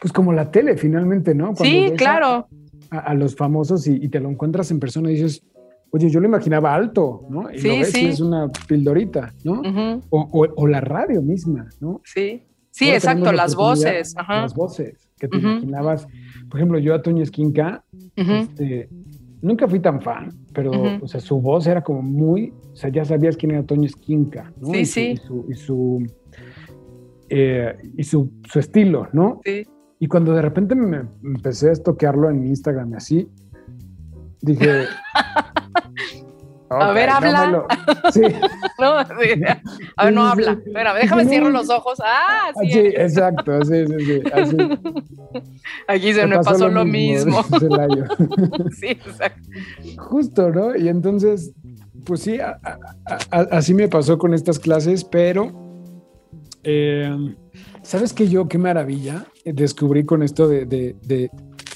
pues 0.00 0.12
como 0.12 0.32
la 0.32 0.50
tele 0.50 0.76
finalmente, 0.78 1.34
¿no? 1.34 1.54
sí, 1.56 1.92
claro. 1.96 2.48
A, 2.90 3.14
los 3.14 3.34
famosos 3.34 3.86
y, 3.86 4.08
te 4.08 4.20
lo 4.20 4.30
encuentras 4.30 4.70
en 4.70 4.80
persona 4.80 5.10
y 5.10 5.14
dices, 5.14 5.42
oye, 5.90 6.10
yo 6.10 6.20
lo 6.20 6.26
imaginaba 6.26 6.74
alto, 6.74 7.26
¿no? 7.28 7.50
Y 7.52 7.58
sí, 7.58 7.68
lo 7.68 7.74
ves 7.74 7.92
sí. 7.92 8.06
es 8.06 8.20
una 8.20 8.48
pildorita, 8.68 9.34
¿no? 9.44 9.62
o, 10.10 10.66
la 10.66 10.80
radio 10.80 11.22
misma, 11.22 11.68
¿no? 11.80 12.00
Sí, 12.04 12.42
sí, 12.70 12.90
exacto, 12.90 13.32
las 13.32 13.54
voces. 13.54 14.14
Ajá. 14.16 14.42
Las 14.42 14.54
voces 14.54 15.08
que 15.18 15.28
te 15.28 15.38
imaginabas 15.38 16.06
por 16.48 16.60
ejemplo, 16.60 16.78
yo 16.78 16.94
a 16.94 17.02
Toño 17.02 17.22
Esquinca, 17.22 17.84
este, 18.14 18.88
nunca 19.42 19.66
fui 19.66 19.80
tan 19.80 20.00
fan, 20.00 20.32
pero 20.52 20.70
o 21.02 21.08
sea, 21.08 21.20
su 21.20 21.40
voz 21.40 21.66
era 21.66 21.82
como 21.82 22.02
muy, 22.02 22.52
o 22.72 22.76
sea, 22.76 22.90
ya 22.90 23.04
sabías 23.04 23.36
quién 23.36 23.52
era 23.52 23.64
Toño 23.64 23.86
Esquinca, 23.86 24.52
¿no? 24.60 24.72
Sí, 24.72 24.84
sí. 24.84 25.12
y 25.12 25.16
su, 25.16 25.46
y, 25.48 25.54
su, 25.54 26.06
eh, 27.28 27.76
y 27.96 28.04
su, 28.04 28.30
su, 28.48 28.58
estilo, 28.58 29.08
¿no? 29.12 29.40
Sí. 29.44 29.66
Y 29.98 30.08
cuando 30.08 30.34
de 30.34 30.42
repente 30.42 30.74
me 30.74 31.02
empecé 31.24 31.70
a 31.70 31.72
estoquearlo 31.72 32.30
en 32.30 32.46
Instagram 32.46 32.92
y 32.92 32.94
así, 32.94 33.28
dije, 34.40 34.84
a 36.70 36.92
ver, 36.92 37.08
habla. 37.08 37.66
Sí. 38.12 38.20
no, 38.78 38.86
A 38.86 39.04
ver, 39.04 40.12
no 40.12 40.26
habla. 40.26 40.52
Espera, 40.52 40.94
déjame 40.94 41.26
cierro 41.26 41.50
los 41.50 41.68
ojos. 41.70 41.98
Ah, 42.04 42.52
sí. 42.60 42.70
Sí, 42.70 42.78
exacto. 42.78 43.64
Sí, 43.64 43.86
sí, 43.86 44.04
sí. 44.04 44.22
Así. 44.32 44.56
Aquí 45.88 46.12
se 46.12 46.26
me 46.26 46.38
pasó, 46.38 46.68
lo 46.68 46.84
mismo. 46.84 47.42
sí, 48.78 48.86
exacto. 48.86 49.48
Justo, 49.98 50.50
¿no? 50.50 50.76
Y 50.76 50.88
entonces, 50.88 51.52
pues 52.04 52.20
sí, 52.20 52.38
así 53.30 53.74
me 53.74 53.88
pasó 53.88 54.18
con 54.18 54.34
estas 54.34 54.58
clases, 54.58 55.04
pero 55.04 55.50
eh, 56.62 57.34
¿sabes 57.82 58.12
qué 58.12 58.28
yo? 58.28 58.48
Qué 58.48 58.58
maravilla 58.58 59.26
descubrí 59.44 60.04
con 60.04 60.22
esto 60.22 60.48
de, 60.48 60.64
de, 60.66 60.96
de, 61.02 61.30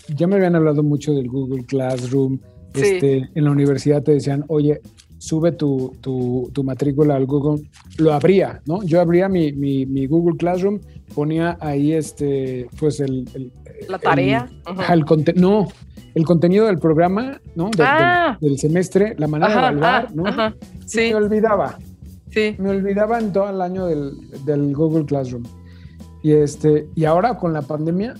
ya 0.09 0.26
me 0.26 0.36
habían 0.36 0.57
hablado 0.57 0.82
mucho 0.82 1.12
del 1.12 1.28
Google 1.28 1.64
Classroom, 1.64 2.40
este, 2.74 3.28
en 3.34 3.44
la 3.44 3.50
universidad 3.50 4.02
te 4.02 4.12
decían, 4.12 4.44
oye, 4.48 4.80
sube 5.20 5.52
tu, 5.52 5.96
tu, 6.00 6.64
matrícula 6.64 7.14
al 7.14 7.26
Google, 7.26 7.68
lo 7.98 8.12
abría, 8.12 8.62
¿no? 8.66 8.82
Yo 8.82 9.00
abría 9.00 9.28
mi, 9.28 9.52
mi, 9.52 10.06
Google 10.06 10.36
Classroom, 10.38 10.80
ponía 11.14 11.58
ahí 11.60 11.92
este, 11.92 12.68
pues 12.78 13.00
el... 13.00 13.52
la 13.88 13.98
tarea. 13.98 14.48
El, 14.88 15.04
no, 15.36 15.68
el 16.14 16.24
contenido 16.24 16.66
del 16.66 16.78
programa, 16.78 17.40
¿no? 17.54 17.70
Ah. 17.78 18.38
del, 18.40 18.58
semestre, 18.58 19.14
la 19.18 19.28
manera 19.28 19.52
de 19.52 19.58
evaluar, 19.58 20.08
ah, 20.08 20.12
¿no? 20.14 20.54
Sí. 20.86 21.10
me 21.10 21.14
olvidaba. 21.16 21.78
Sí. 22.30 22.56
Me 22.58 22.70
olvidaba 22.70 23.18
en 23.18 23.32
todo 23.32 23.50
el 23.50 23.60
año 23.60 23.86
del, 23.86 24.12
del 24.46 24.74
Google 24.74 25.04
Classroom. 25.04 25.42
Y, 26.22 26.32
este, 26.32 26.86
y 26.94 27.04
ahora 27.04 27.36
con 27.36 27.52
la 27.52 27.62
pandemia, 27.62 28.14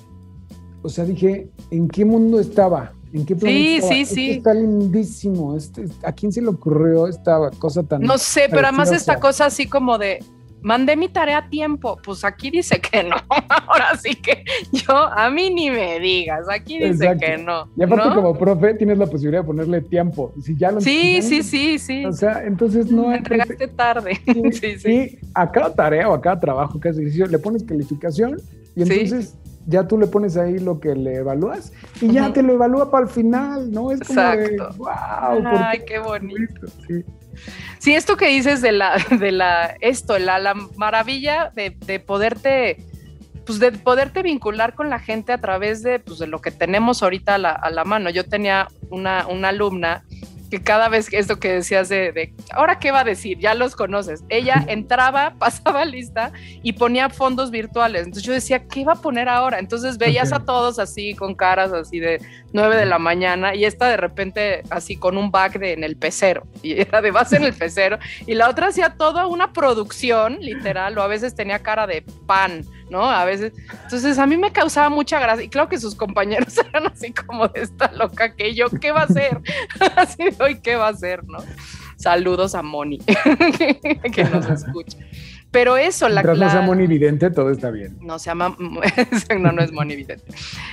o 0.82 0.88
sea, 0.88 1.05
dije, 1.05 1.48
¿en 1.70 1.88
qué 1.88 2.05
mundo 2.05 2.40
estaba? 2.40 2.92
¿En 3.13 3.27
qué 3.27 3.35
sí, 3.35 3.81
sí, 3.83 4.05
sí. 4.05 4.31
está 4.31 4.55
lindísimo. 4.55 5.57
Este, 5.57 5.87
¿A 6.05 6.13
quién 6.13 6.33
se 6.33 6.41
le 6.41 6.49
ocurrió 6.49 7.09
esta 7.09 7.51
cosa 7.59 7.83
tan... 7.83 8.03
No 8.03 8.19
sé, 8.19 8.47
pero 8.51 8.69
además 8.69 8.93
esta 8.93 9.19
cosa 9.19 9.47
así 9.47 9.67
como 9.67 9.99
de, 9.99 10.21
mandé 10.63 10.97
mi 10.97 11.09
tarea 11.09 11.39
a 11.39 11.49
tiempo. 11.49 11.99
Pues 12.05 12.25
aquí 12.25 12.51
dice 12.51 12.81
que 12.81 13.03
no. 13.03 13.17
Ahora 13.67 13.97
sí 14.01 14.15
que 14.15 14.45
yo, 14.73 14.95
a 14.95 15.29
mí 15.31 15.51
ni 15.51 15.71
me 15.71 15.99
digas, 15.99 16.47
aquí 16.49 16.79
dice 16.79 17.17
que 17.19 17.39
no. 17.39 17.69
Y 17.77 17.83
aparte 17.83 18.15
como 18.15 18.37
profe 18.37 18.75
tienes 18.75 18.99
la 18.99 19.07
posibilidad 19.07 19.43
de 19.43 19.47
ponerle 19.47 19.81
tiempo. 19.81 20.33
Si 20.43 20.57
ya 20.57 20.71
lo 20.71 20.81
Sí, 20.81 21.21
sí, 21.23 21.43
sí, 21.43 21.79
sí. 21.79 22.05
O 22.05 22.13
sea, 22.13 22.45
entonces 22.45 22.91
no... 22.91 23.09
Me 23.09 23.17
entregaste 23.17 23.69
tarde. 23.69 24.21
Sí, 24.53 24.79
sí, 24.79 24.91
Y 24.91 25.19
a 25.35 25.51
cada 25.51 25.75
tarea 25.75 26.09
o 26.09 26.15
a 26.15 26.21
cada 26.21 26.41
trabajo, 26.41 26.79
cada 26.81 26.95
ejercicio, 26.95 27.27
le 27.27 27.39
pones 27.39 27.63
calificación 27.63 28.41
y 28.75 28.83
entonces 28.83 29.35
ya 29.71 29.87
tú 29.87 29.97
le 29.97 30.09
pones 30.09 30.37
ahí 30.37 30.59
lo 30.59 30.81
que 30.81 30.95
le 30.97 31.16
evalúas 31.16 31.73
y 32.01 32.12
ya 32.12 32.33
te 32.33 32.43
lo 32.43 32.55
evalúa 32.55 32.91
para 32.91 33.05
el 33.05 33.11
final, 33.11 33.71
¿no? 33.71 33.93
Es 33.93 34.01
como 34.01 34.21
Exacto. 34.21 34.68
wow. 34.77 34.89
Ay, 35.47 35.83
qué 35.87 36.01
bonito. 36.01 36.66
Sí. 37.79 37.95
esto 37.95 38.16
que 38.16 38.27
dices 38.27 38.61
de 38.62 38.73
la, 38.73 38.97
de 39.21 39.31
la, 39.31 39.77
esto, 39.81 40.18
la, 40.18 40.41
la 40.41 40.55
maravilla 40.77 41.53
de, 41.55 41.77
de, 41.87 42.01
poderte, 42.01 42.85
pues 43.47 43.61
de 43.61 43.71
poderte 43.71 44.23
vincular 44.23 44.75
con 44.75 44.91
la 44.91 44.99
gente 44.99 45.33
a 45.33 45.39
través 45.39 45.83
de, 45.83 46.01
pues 46.01 46.18
de 46.18 46.27
lo 46.27 46.41
que 46.41 46.51
tenemos 46.51 47.05
ahorita 47.05 47.37
a 47.37 47.39
la, 47.39 47.53
a 47.53 47.71
la 47.71 47.85
mano. 47.85 48.11
Yo 48.11 48.25
tenía 48.25 48.66
una, 48.91 49.29
una 49.29 49.51
alumna 49.51 50.05
que 50.51 50.62
cada 50.62 50.88
vez 50.88 51.09
que 51.09 51.18
esto 51.18 51.38
que 51.38 51.53
decías 51.53 51.88
de, 51.88 52.34
ahora 52.53 52.78
qué 52.78 52.90
va 52.90 53.01
a 53.01 53.05
decir, 53.05 53.38
ya 53.38 53.55
los 53.55 53.76
conoces. 53.76 54.24
Ella 54.28 54.64
entraba, 54.66 55.34
pasaba 55.38 55.84
lista 55.84 56.32
y 56.62 56.72
ponía 56.72 57.09
fondos 57.09 57.51
virtuales. 57.51 58.03
Entonces 58.03 58.24
yo 58.24 58.32
decía, 58.32 58.66
¿qué 58.66 58.84
va 58.84 58.94
a 58.94 58.96
poner 58.96 59.28
ahora? 59.28 59.59
Entonces 59.59 59.96
veías 59.96 60.32
a 60.32 60.40
todos 60.40 60.78
así 60.78 61.14
con 61.14 61.34
caras 61.34 61.72
así 61.72 62.01
de 62.01 62.20
9 62.53 62.76
de 62.76 62.86
la 62.86 62.98
mañana 62.98 63.55
y 63.55 63.64
esta 63.64 63.88
de 63.88 63.96
repente 63.96 64.62
así 64.70 64.96
con 64.96 65.16
un 65.16 65.30
back 65.30 65.59
de 65.59 65.70
en 65.72 65.84
el 65.84 65.96
pecero 65.96 66.46
y 66.62 66.80
era 66.80 67.01
de 67.01 67.11
base 67.11 67.36
en 67.36 67.44
el 67.44 67.55
pecero 67.55 67.98
y 68.26 68.34
la 68.34 68.48
otra 68.48 68.68
hacía 68.68 68.94
toda 68.94 69.26
una 69.26 69.53
producción 69.53 70.38
literal 70.40 70.98
o 70.98 71.03
a 71.03 71.07
veces 71.07 71.34
tenía 71.34 71.61
cara 71.61 71.86
de 71.86 72.03
pan 72.26 72.64
¿no? 72.91 73.09
A 73.09 73.24
veces. 73.24 73.53
Entonces 73.84 74.18
a 74.18 74.26
mí 74.26 74.36
me 74.36 74.53
causaba 74.53 74.91
mucha 74.91 75.18
gracia 75.18 75.45
y 75.45 75.49
claro 75.49 75.68
que 75.68 75.78
sus 75.78 75.95
compañeros 75.95 76.59
eran 76.68 76.86
así 76.86 77.12
como 77.12 77.49
de 77.49 77.62
esta 77.62 77.91
loca 77.93 78.34
que 78.34 78.55
yo, 78.55 78.68
¿qué 78.68 78.93
va 78.93 79.03
a 79.03 79.05
hacer? 79.05 79.41
así 79.97 80.24
de 80.24 80.36
hoy, 80.45 80.61
¿qué 80.61 80.76
va 80.76 80.88
a 80.88 80.91
hacer, 80.91 81.24
no? 81.24 81.38
Saludos 81.97 82.55
a 82.55 82.62
Moni, 82.62 82.99
que 84.12 84.24
nos 84.24 84.49
escucha. 84.49 84.99
Pero 85.51 85.76
eso, 85.76 86.09
la 86.09 86.22
clase. 86.22 86.41
no 86.41 86.51
sea 86.51 86.61
Moni 86.62 86.86
Vidente, 86.86 87.30
todo 87.30 87.51
está 87.51 87.70
bien. 87.70 87.99
No 88.01 88.18
se 88.18 88.30
llama, 88.30 88.57
no, 88.59 89.53
no 89.53 89.62
es 89.62 89.72
Moni 89.72 89.97
Vidente. 89.97 90.24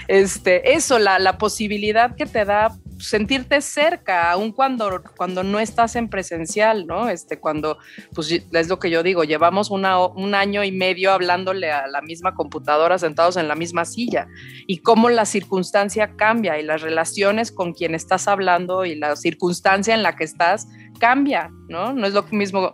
Este, 0.07 0.74
eso, 0.74 0.99
la, 0.99 1.20
la 1.20 1.38
posibilidad 1.38 2.15
que 2.15 2.28
te 2.28 2.45
da 2.45 2.78
sentirte 3.00 3.62
cerca, 3.62 4.32
aun 4.32 4.52
cuando, 4.52 5.02
cuando 5.16 5.43
no 5.43 5.60
estás 5.60 5.95
en 5.95 6.10
presencial, 6.10 6.88
¿no? 6.88 7.10
Este, 7.10 7.39
cuando, 7.39 7.78
pues 8.14 8.32
es 8.32 8.68
lo 8.68 8.80
que 8.80 8.89
yo 8.89 9.04
digo, 9.04 9.24
llevamos 9.24 9.70
una, 9.70 10.06
un 10.06 10.36
año 10.36 10.64
y 10.64 10.72
medio 10.72 11.12
hablándole 11.12 11.72
a 11.72 11.88
la 11.88 12.02
misma 12.02 12.34
computadora 12.34 12.98
sentados 12.98 13.38
en 13.38 13.48
la 13.48 13.56
misma 13.56 13.86
silla 13.86 14.28
y 14.68 14.80
cómo 14.80 15.10
la 15.10 15.26
circunstancia 15.26 16.16
cambia 16.16 16.60
y 16.60 16.64
las 16.64 16.82
relaciones 16.82 17.52
con 17.52 17.74
quien 17.74 17.95
estás 17.95 18.28
hablando 18.28 18.86
y 18.86 18.95
la 18.95 19.16
circunstancia 19.16 19.93
en 19.93 20.04
la 20.04 20.16
que 20.16 20.24
estás 20.24 20.68
cambia, 21.00 21.52
¿no? 21.68 21.93
No 21.93 22.08
es 22.08 22.14
lo 22.14 22.24
mismo 22.32 22.74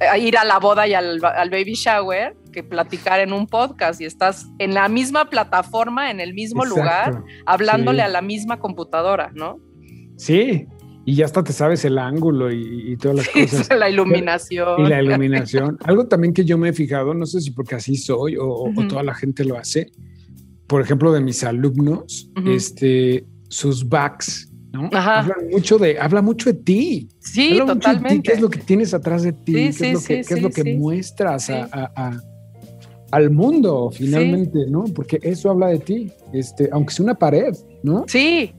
eh, 0.00 0.18
ir 0.18 0.36
a 0.36 0.44
la 0.44 0.58
boda 0.58 0.86
y 0.86 0.94
al, 0.94 1.20
baby 1.20 1.74
shower 1.74 2.34
que 2.56 2.64
platicar 2.64 3.20
en 3.20 3.34
un 3.34 3.46
podcast 3.46 4.00
y 4.00 4.06
estás 4.06 4.46
en 4.58 4.72
la 4.72 4.88
misma 4.88 5.28
plataforma, 5.28 6.10
en 6.10 6.20
el 6.20 6.32
mismo 6.32 6.64
lugar, 6.64 7.22
hablándole 7.44 8.00
a 8.00 8.08
la 8.08 8.22
misma 8.22 8.58
computadora, 8.58 9.30
¿no? 9.34 9.60
Sí, 10.16 10.66
y 11.04 11.14
ya 11.16 11.26
hasta 11.26 11.44
te 11.44 11.52
sabes 11.52 11.84
el 11.84 11.98
ángulo 11.98 12.50
y, 12.50 12.96
todas 12.96 13.18
las 13.18 13.28
cosas. 13.50 13.68
La 13.78 13.90
iluminación. 13.90 14.86
Y 14.86 14.88
la 14.88 15.02
iluminación. 15.02 15.76
Algo 15.84 16.06
también 16.06 16.32
que 16.32 16.46
yo 16.46 16.56
me 16.56 16.70
he 16.70 16.72
fijado, 16.72 17.12
no 17.12 17.26
sé 17.26 17.42
si 17.42 17.50
porque 17.50 17.74
así 17.74 17.94
soy 17.94 18.38
o, 18.40 18.72
toda 18.88 19.02
la 19.02 19.14
gente 19.14 19.44
lo 19.44 19.58
hace, 19.58 19.92
por 20.66 20.80
ejemplo, 20.80 21.12
de 21.12 21.20
mis 21.20 21.44
alumnos, 21.44 22.30
este, 22.46 23.26
sus 23.50 23.86
backs 23.86 24.50
Habla 24.92 25.36
mucho 25.50 25.78
de, 25.78 25.98
habla 25.98 26.22
mucho 26.22 26.52
de 26.52 26.58
ti. 26.58 27.08
Sí, 27.18 27.58
totalmente. 27.58 28.22
¿Qué 28.22 28.32
es 28.32 28.40
lo 28.40 28.50
que 28.50 28.58
tienes 28.58 28.94
atrás 28.94 29.22
de 29.22 29.32
ti? 29.32 29.52
¿Qué, 29.52 29.68
es 29.68 29.80
lo 29.80 30.00
que, 30.00 30.20
es 30.20 30.42
lo 30.42 30.50
que 30.50 30.76
muestras 30.76 31.50
a, 31.50 32.20
al 33.10 33.30
mundo 33.30 33.90
finalmente, 33.92 34.66
¿no? 34.68 34.84
Porque 34.84 35.18
eso 35.22 35.50
habla 35.50 35.68
de 35.68 35.78
ti, 35.78 36.12
este, 36.32 36.68
aunque 36.72 36.94
sea 36.94 37.04
una 37.04 37.14
pared, 37.14 37.54
¿no? 37.82 38.04
Sí. 38.08 38.52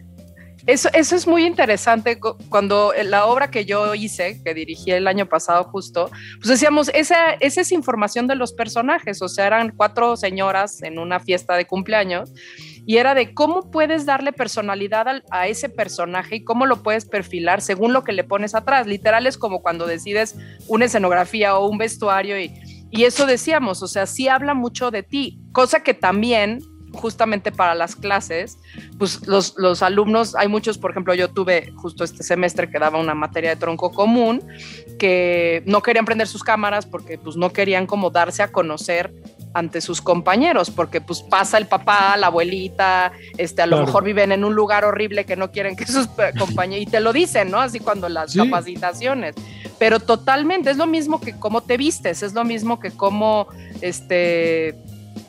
Eso, 0.65 0.89
eso 0.91 1.15
es 1.15 1.25
muy 1.25 1.45
interesante. 1.45 2.19
Cuando 2.49 2.91
la 3.05 3.25
obra 3.27 3.49
que 3.49 3.63
yo 3.63 3.95
hice, 3.95 4.41
que 4.43 4.53
dirigí 4.53 4.91
el 4.91 5.07
año 5.07 5.25
pasado 5.25 5.63
justo, 5.63 6.09
pues 6.39 6.49
decíamos, 6.49 6.91
esa, 6.93 7.31
esa 7.39 7.61
es 7.61 7.71
información 7.71 8.27
de 8.27 8.35
los 8.35 8.51
personajes, 8.51 9.21
o 9.21 9.29
sea, 9.29 9.47
eran 9.47 9.71
cuatro 9.77 10.17
señoras 10.17 10.83
en 10.83 10.99
una 10.99 11.21
fiesta 11.21 11.55
de 11.55 11.65
cumpleaños 11.65 12.33
y 12.85 12.97
era 12.97 13.13
de 13.15 13.33
cómo 13.33 13.69
puedes 13.69 14.05
darle 14.05 14.31
personalidad 14.31 15.07
a, 15.29 15.47
ese 15.47 15.67
personaje 15.67 16.37
y 16.37 16.43
cómo 16.45 16.65
lo 16.65 16.83
puedes 16.83 17.05
perfilar 17.05 17.61
según 17.61 17.91
lo 17.91 18.05
que 18.05 18.13
le 18.13 18.23
pones 18.23 18.55
atrás. 18.55 18.87
Literal 18.87 19.27
es 19.27 19.37
como 19.37 19.61
cuando 19.61 19.85
decides 19.85 20.35
una 20.67 20.85
escenografía 20.85 21.57
o 21.57 21.67
un 21.67 21.77
vestuario 21.77 22.39
y, 22.39 22.53
y 22.89 23.03
eso 23.03 23.25
decíamos, 23.25 23.83
o 23.83 23.87
sea, 23.87 24.05
sí 24.05 24.27
habla 24.27 24.53
mucho 24.53 24.91
de 24.91 25.03
ti, 25.03 25.39
cosa 25.51 25.81
que 25.81 25.93
también 25.93 26.61
justamente 26.93 27.51
para 27.51 27.75
las 27.75 27.95
clases, 27.95 28.57
pues 28.97 29.27
los, 29.27 29.55
los, 29.57 29.83
alumnos, 29.83 30.35
hay 30.35 30.47
muchos, 30.47 30.77
por 30.77 30.91
ejemplo, 30.91 31.13
yo 31.13 31.29
tuve 31.29 31.71
justo 31.75 32.03
este 32.03 32.23
semestre 32.23 32.69
que 32.69 32.79
daba 32.79 32.99
una 32.99 33.13
materia 33.13 33.51
de 33.51 33.55
tronco 33.55 33.91
común, 33.91 34.41
que 34.97 35.63
no 35.65 35.81
querían 35.81 36.05
prender 36.05 36.27
sus 36.27 36.43
cámaras 36.43 36.85
porque 36.85 37.17
pues 37.17 37.35
no 37.35 37.51
querían 37.51 37.85
como 37.87 38.09
darse 38.09 38.41
a 38.41 38.51
conocer 38.51 39.13
ante 39.57 39.81
sus 39.81 40.01
compañeros, 40.01 40.69
porque 40.69 41.01
pues 41.01 41.23
pasa 41.23 41.57
el 41.57 41.65
papá, 41.65 42.15
la 42.15 42.27
abuelita, 42.27 43.11
este, 43.39 43.63
a 43.63 43.65
lo 43.65 43.83
mejor 43.83 44.03
viven 44.03 44.31
en 44.31 44.43
un 44.43 44.53
lugar 44.53 44.85
horrible 44.85 45.25
que 45.25 45.35
no 45.35 45.51
quieren 45.51 45.75
que 45.75 45.87
sus 45.87 46.07
compañeros, 46.37 46.83
y 46.83 46.85
te 46.85 46.99
lo 46.99 47.11
dicen, 47.11 47.49
¿no? 47.49 47.59
Así 47.59 47.79
cuando 47.79 48.07
las 48.07 48.35
capacitaciones, 48.35 49.33
pero 49.79 49.99
totalmente, 49.99 50.69
es 50.69 50.77
lo 50.77 50.85
mismo 50.85 51.19
que 51.19 51.39
cómo 51.39 51.61
te 51.61 51.75
vistes, 51.75 52.21
es 52.21 52.35
lo 52.35 52.43
mismo 52.43 52.79
que 52.79 52.91
cómo, 52.91 53.47
este, 53.81 54.75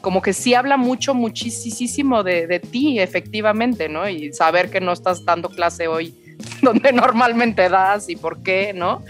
como 0.03 0.21
que 0.21 0.35
sí 0.35 0.53
habla 0.53 0.77
mucho, 0.77 1.15
muchísimo 1.15 2.23
de, 2.23 2.47
de 2.47 2.61
ti, 2.61 3.01
efectivamente, 3.01 3.89
¿no? 3.89 4.07
Y 4.11 4.35
saber 4.35 4.69
que 4.69 4.83
no 4.83 4.93
estás 4.93 5.25
dando 5.25 5.49
clase 5.49 5.89
hoy 5.89 6.15
donde 6.63 6.93
normalmente 6.93 7.71
das 7.71 8.11
y 8.11 8.17
por 8.17 8.43
qué, 8.43 8.75
¿no? 8.75 9.03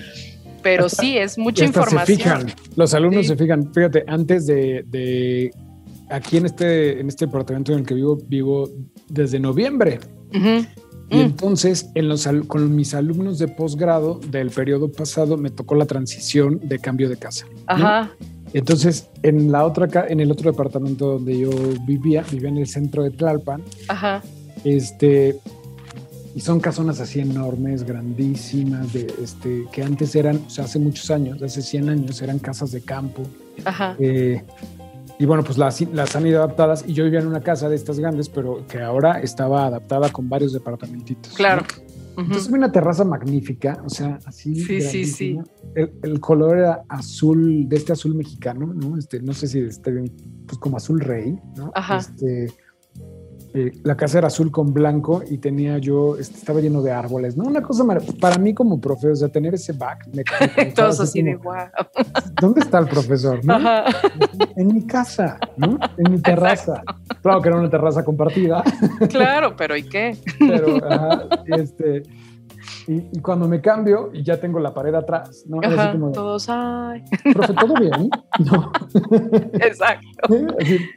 Pero 0.69 0.89
sí, 0.89 1.17
es 1.17 1.39
mucha 1.39 1.65
información. 1.65 2.07
Se 2.07 2.17
fijan, 2.17 2.47
los 2.77 2.93
alumnos 2.93 3.27
se 3.27 3.37
fijan. 3.37 3.73
Fíjate, 3.73 4.05
antes 4.07 4.47
de, 4.47 5.51
aquí 6.11 6.37
en 6.37 6.47
este, 6.47 7.01
en 7.01 7.09
este 7.09 7.27
departamento 7.27 7.73
en 7.73 7.81
el 7.81 7.87
que 7.87 7.95
vivo, 7.95 8.19
vivo 8.29 8.71
desde 9.09 9.41
noviembre. 9.41 9.99
Y 10.31 10.39
mm. 10.39 11.21
entonces, 11.21 11.89
en 11.95 12.09
los, 12.09 12.29
con 12.47 12.75
mis 12.77 12.93
alumnos 12.93 13.39
de 13.39 13.49
posgrado 13.49 14.21
del 14.29 14.51
periodo 14.51 14.93
pasado, 14.93 15.39
me 15.39 15.51
tocó 15.51 15.75
la 15.75 15.87
transición 15.87 16.61
de 16.63 16.79
cambio 16.79 17.09
de 17.09 17.17
casa. 17.17 17.47
Ajá. 17.67 18.11
Entonces, 18.53 19.09
en 19.23 19.51
la 19.51 19.65
otra, 19.65 20.07
en 20.09 20.21
el 20.21 20.31
otro 20.31 20.51
departamento 20.51 21.15
donde 21.15 21.39
yo 21.39 21.51
vivía, 21.87 22.25
vivía 22.31 22.49
en 22.51 22.59
el 22.59 22.67
centro 22.67 23.03
de 23.03 23.11
Tlalpan. 23.11 23.63
Ajá. 23.89 24.23
Este, 24.65 25.39
y 26.39 26.41
son 26.41 26.61
casonas 26.61 27.01
así 27.01 27.19
enormes, 27.19 27.83
grandísimas, 27.83 28.93
de, 28.93 29.13
este, 29.21 29.67
que 29.73 29.83
antes 29.83 30.15
eran, 30.15 30.37
o 30.47 30.49
sea, 30.49 30.67
hace 30.67 30.79
muchos 30.79 31.11
años, 31.11 31.43
hace 31.43 31.61
100 31.61 31.89
años, 31.89 32.23
eran 32.23 32.39
casas 32.39 32.71
de 32.71 32.81
campo. 32.81 33.25
Ajá. 33.65 33.97
Eh, 33.99 34.45
y 35.19 35.27
bueno, 35.27 35.43
pues 35.43 35.59
las, 35.59 35.81
las, 35.81 36.15
han 36.15 36.29
ido 36.29 36.39
adaptadas 36.39 36.85
y 36.87 36.93
yo 36.93 37.03
vivía 37.03 37.19
en 37.19 37.27
una 37.27 37.41
casa 37.41 37.69
de 37.69 37.75
estas 37.75 37.99
grandes, 37.99 38.29
pero 38.29 38.65
que 38.69 38.81
ahora 38.81 39.21
estaba 39.21 39.67
adaptada 39.67 40.11
con 40.11 40.29
varios 40.29 40.53
departamentitos. 40.53 41.33
Claro. 41.33 41.65
Entonces 42.17 42.49
una 42.53 42.71
terraza 42.71 43.03
magnífica, 43.03 43.83
o 43.85 43.91
sea, 43.91 44.21
así. 44.25 44.55
Sí, 44.55 44.81
sí, 44.81 45.07
sí. 45.07 45.39
El, 45.75 46.21
color 46.21 46.59
era 46.59 46.85
azul, 46.89 47.69
de 47.69 47.77
este 47.77 47.95
azul 47.95 48.15
mexicano, 48.15 48.73
¿no? 48.73 48.97
Este, 48.97 49.21
no 49.21 49.35
sé 49.35 49.49
si 49.49 49.59
este, 49.59 49.93
pues 50.47 50.59
como 50.59 50.77
azul 50.77 51.01
rey, 51.01 51.37
¿no? 51.57 51.73
Ajá. 51.75 51.97
Este, 51.97 52.47
eh, 53.59 53.73
la 53.83 53.97
casa 53.97 54.19
era 54.19 54.29
azul 54.29 54.53
con 54.53 54.73
blanco 54.73 55.25
y 55.29 55.39
tenía 55.39 55.79
yo, 55.79 56.17
este, 56.17 56.39
estaba 56.39 56.61
lleno 56.61 56.81
de 56.81 56.93
árboles, 56.93 57.37
¿no? 57.37 57.43
Una 57.43 57.61
cosa 57.61 57.85
para 58.21 58.39
mí 58.39 58.55
como 58.55 58.81
profesor, 58.81 59.11
o 59.11 59.17
sea, 59.17 59.29
tener 59.29 59.55
ese 59.55 59.73
back. 59.73 60.07
Me, 60.13 60.23
Todos 60.77 61.01
así 61.01 61.23
de 61.23 61.35
wow. 61.35 61.55
¿Dónde 62.41 62.61
está 62.61 62.79
el 62.79 62.87
profesor? 62.87 63.41
En 64.55 64.69
mi 64.69 64.87
casa, 64.87 65.41
¿no? 65.57 65.77
En 65.97 66.13
mi 66.13 66.21
terraza. 66.21 66.85
Claro 67.21 67.43
que 67.43 67.49
era 67.49 67.59
una 67.59 67.69
terraza 67.69 68.05
compartida. 68.05 68.63
Claro, 69.09 69.57
pero 69.57 69.77
¿y 69.77 69.83
qué? 69.83 70.17
Pero, 70.39 70.77
ajá, 70.85 71.25
este, 71.47 72.05
y, 72.89 73.21
cuando 73.21 73.47
me 73.47 73.61
cambio 73.61 74.11
y 74.15 74.23
ya 74.23 74.41
tengo 74.41 74.59
la 74.59 74.73
pared 74.73 74.95
atrás, 74.95 75.45
¿no? 75.47 75.61
Ajá, 75.63 75.93
como, 75.93 76.11
todos, 76.11 76.47
ay. 76.49 77.05
Profe, 77.35 77.53
¿todo 77.53 77.75
bien? 77.75 78.11
No. 78.39 78.71
Exacto. 79.55 80.29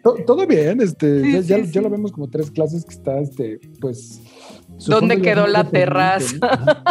todo 0.27 0.45
bien, 0.47 0.79
este, 0.79 1.41
ya, 1.41 1.57
ya, 1.59 1.81
lo 1.81 1.89
vemos 1.89 2.11
como 2.11 2.29
tres 2.29 2.51
clases 2.51 2.85
que 2.85 2.93
está, 2.93 3.19
este, 3.19 3.59
pues 3.79 4.21
¿Dónde 4.88 5.21
quedó 5.21 5.47
la 5.47 5.63
terraza? 5.63 6.36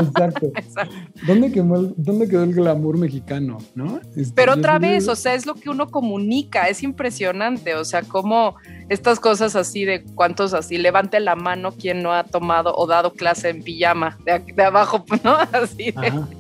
Exacto. 0.01 0.53
¿Dónde, 1.27 1.51
quedó 1.53 2.45
el, 2.45 2.55
glamour 2.55 2.99
mexicano? 2.99 3.59
¿no? 3.75 4.01
Este, 4.17 4.35
Pero 4.35 4.55
otra 4.55 4.79
vez, 4.79 5.09
o 5.09 5.17
sea, 5.17 5.35
es 5.35 5.47
lo 5.47 5.55
que 5.55 5.71
uno 5.71 5.89
comunica, 5.89 6.69
es 6.69 6.83
impresionante, 6.83 7.75
o 7.75 7.85
sea, 7.85 8.03
como 8.03 8.57
estas 8.89 9.21
cosas 9.21 9.57
así 9.57 9.85
de 9.85 10.05
cuántos 10.15 10.55
así, 10.55 10.79
levante 10.79 11.21
la 11.21 11.37
mano 11.37 11.73
quien 11.73 12.03
no 12.03 12.13
ha 12.13 12.25
tomado 12.25 12.75
o 12.77 12.87
dado 12.87 13.13
clase 13.13 13.51
en 13.51 13.63
pijama, 13.63 14.19
de, 14.25 14.39
de 14.53 14.63
abajo, 14.63 15.05
¿no? 15.25 15.37
Así 15.53 15.93
de 15.93 16.40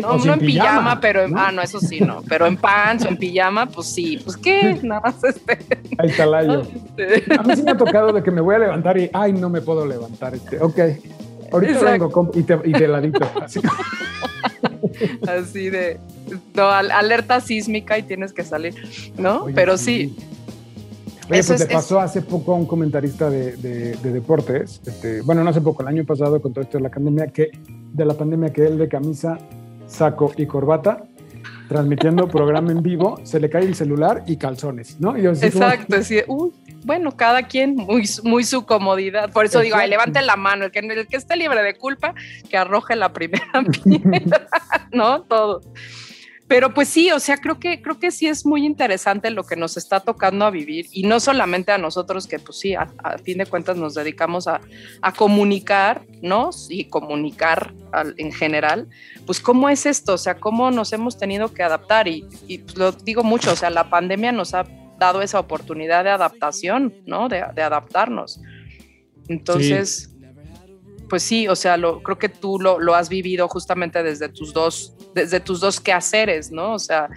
no, 0.00 0.16
no 0.18 0.32
en 0.34 0.40
pijama, 0.40 1.00
pero 1.00 1.26
ah, 1.34 1.52
no, 1.52 1.62
eso 1.62 1.80
sí, 1.80 2.00
no, 2.00 2.22
pero 2.28 2.46
en 2.46 2.56
pants 2.56 3.04
o 3.04 3.08
en 3.08 3.16
pijama, 3.16 3.66
pues 3.66 3.88
sí, 3.88 4.18
pues 4.22 4.36
qué, 4.36 4.78
nada 4.82 5.00
más 5.00 5.22
este. 5.22 5.58
Ahí 5.98 6.10
está 6.10 6.26
Layo. 6.26 6.62
Este. 6.62 7.24
A 7.38 7.42
mí 7.42 7.56
sí 7.56 7.62
me 7.62 7.72
ha 7.72 7.76
tocado 7.76 8.12
de 8.12 8.22
que 8.22 8.30
me 8.30 8.40
voy 8.40 8.54
a 8.54 8.58
levantar 8.58 8.98
y, 8.98 9.10
ay, 9.12 9.32
no 9.32 9.50
me 9.50 9.60
puedo 9.60 9.86
levantar, 9.86 10.34
este, 10.34 10.60
ok. 10.60 10.78
Ahorita 11.52 11.80
vengo 11.80 12.30
y, 12.34 12.42
te, 12.42 12.58
y 12.64 12.72
te 12.72 12.88
ladito. 12.88 13.20
Así. 13.40 13.60
así 15.28 15.70
de, 15.70 15.98
no, 16.54 16.68
alerta 16.68 17.40
sísmica 17.40 17.98
y 17.98 18.02
tienes 18.02 18.32
que 18.32 18.44
salir, 18.44 18.74
¿no? 19.16 19.46
pero 19.54 19.76
sí. 19.76 20.16
Oye, 21.28 21.42
pues 21.42 21.58
le 21.58 21.66
pasó 21.66 21.98
hace 21.98 22.22
poco 22.22 22.52
a 22.52 22.54
un 22.54 22.66
comentarista 22.66 23.28
de, 23.28 23.56
de, 23.56 23.96
de, 23.96 24.12
deportes, 24.12 24.80
este, 24.86 25.22
bueno, 25.22 25.42
no 25.42 25.50
hace 25.50 25.60
poco, 25.60 25.82
el 25.82 25.88
año 25.88 26.04
pasado 26.04 26.40
con 26.40 26.52
todo 26.52 26.62
esto 26.62 26.78
de 26.78 26.84
la 26.84 26.90
pandemia, 26.90 27.26
que 27.26 27.50
de 27.96 28.04
la 28.04 28.14
pandemia 28.14 28.52
que 28.52 28.64
él 28.64 28.78
de 28.78 28.88
camisa 28.88 29.38
saco 29.86 30.32
y 30.36 30.46
corbata, 30.46 31.04
transmitiendo 31.68 32.28
programa 32.28 32.72
en 32.72 32.82
vivo, 32.82 33.20
se 33.24 33.40
le 33.40 33.50
cae 33.50 33.64
el 33.64 33.74
celular 33.74 34.22
y 34.26 34.36
calzones, 34.36 35.00
¿no? 35.00 35.16
Exacto, 35.16 35.96
bueno, 36.86 37.16
cada 37.16 37.42
quien, 37.42 37.74
muy, 37.74 38.08
muy 38.22 38.44
su 38.44 38.64
comodidad. 38.64 39.32
Por 39.32 39.44
eso 39.44 39.58
digo, 39.58 39.76
ay, 39.76 39.90
levante 39.90 40.22
la 40.22 40.36
mano, 40.36 40.66
el 40.66 40.70
que, 40.70 40.78
el 40.78 41.08
que 41.08 41.16
esté 41.16 41.34
libre 41.34 41.60
de 41.64 41.74
culpa, 41.74 42.14
que 42.48 42.56
arroje 42.56 42.94
la 42.94 43.12
primera 43.12 43.64
piedra, 43.84 44.46
¿no? 44.92 45.22
Todo. 45.22 45.62
Pero 46.48 46.72
pues 46.72 46.88
sí, 46.88 47.10
o 47.10 47.18
sea, 47.18 47.38
creo 47.38 47.58
que, 47.58 47.82
creo 47.82 47.98
que 47.98 48.12
sí 48.12 48.28
es 48.28 48.46
muy 48.46 48.64
interesante 48.64 49.30
lo 49.30 49.44
que 49.44 49.56
nos 49.56 49.76
está 49.76 49.98
tocando 50.00 50.44
a 50.44 50.50
vivir 50.50 50.86
y 50.92 51.02
no 51.02 51.18
solamente 51.18 51.72
a 51.72 51.78
nosotros 51.78 52.28
que 52.28 52.38
pues 52.38 52.60
sí, 52.60 52.74
a, 52.74 52.88
fin 53.24 53.38
de 53.38 53.46
cuentas 53.46 53.76
nos 53.76 53.94
dedicamos 53.94 54.46
a, 54.46 54.60
a 55.02 55.12
comunicarnos 55.12 56.68
y 56.70 56.84
comunicar 56.84 57.74
en 58.16 58.30
general, 58.32 58.88
pues 59.24 59.40
cómo 59.40 59.68
es 59.68 59.86
esto, 59.86 60.14
o 60.14 60.18
sea, 60.18 60.36
cómo 60.36 60.70
nos 60.70 60.92
hemos 60.92 61.18
tenido 61.18 61.52
que 61.52 61.64
adaptar 61.64 62.06
y, 62.06 62.22
pues, 62.64 62.76
lo 62.76 62.92
digo 62.92 63.24
mucho, 63.24 63.52
o 63.52 63.56
sea, 63.56 63.70
la 63.70 63.90
pandemia 63.90 64.30
nos 64.30 64.54
ha 64.54 64.64
dado 64.98 65.22
esa 65.22 65.40
oportunidad 65.40 66.04
de 66.04 66.10
adaptación, 66.10 66.94
¿no? 67.06 67.28
De 67.28 67.40
adaptarnos. 67.40 68.40
Entonces... 69.28 70.12
pues 71.08 71.22
sí, 71.22 71.48
o 71.48 71.56
sea, 71.56 71.76
lo, 71.76 72.02
creo 72.02 72.18
que 72.18 72.28
tú 72.28 72.58
lo, 72.60 72.78
lo, 72.78 72.94
has 72.94 73.08
vivido 73.08 73.48
justamente 73.48 74.02
desde 74.02 74.28
tus 74.28 74.52
dos, 74.52 74.94
desde 75.14 75.40
tus 75.40 75.60
dos 75.60 75.80
quehaceres, 75.80 76.50
¿no? 76.50 76.74
O 76.74 76.78
sea, 76.78 77.08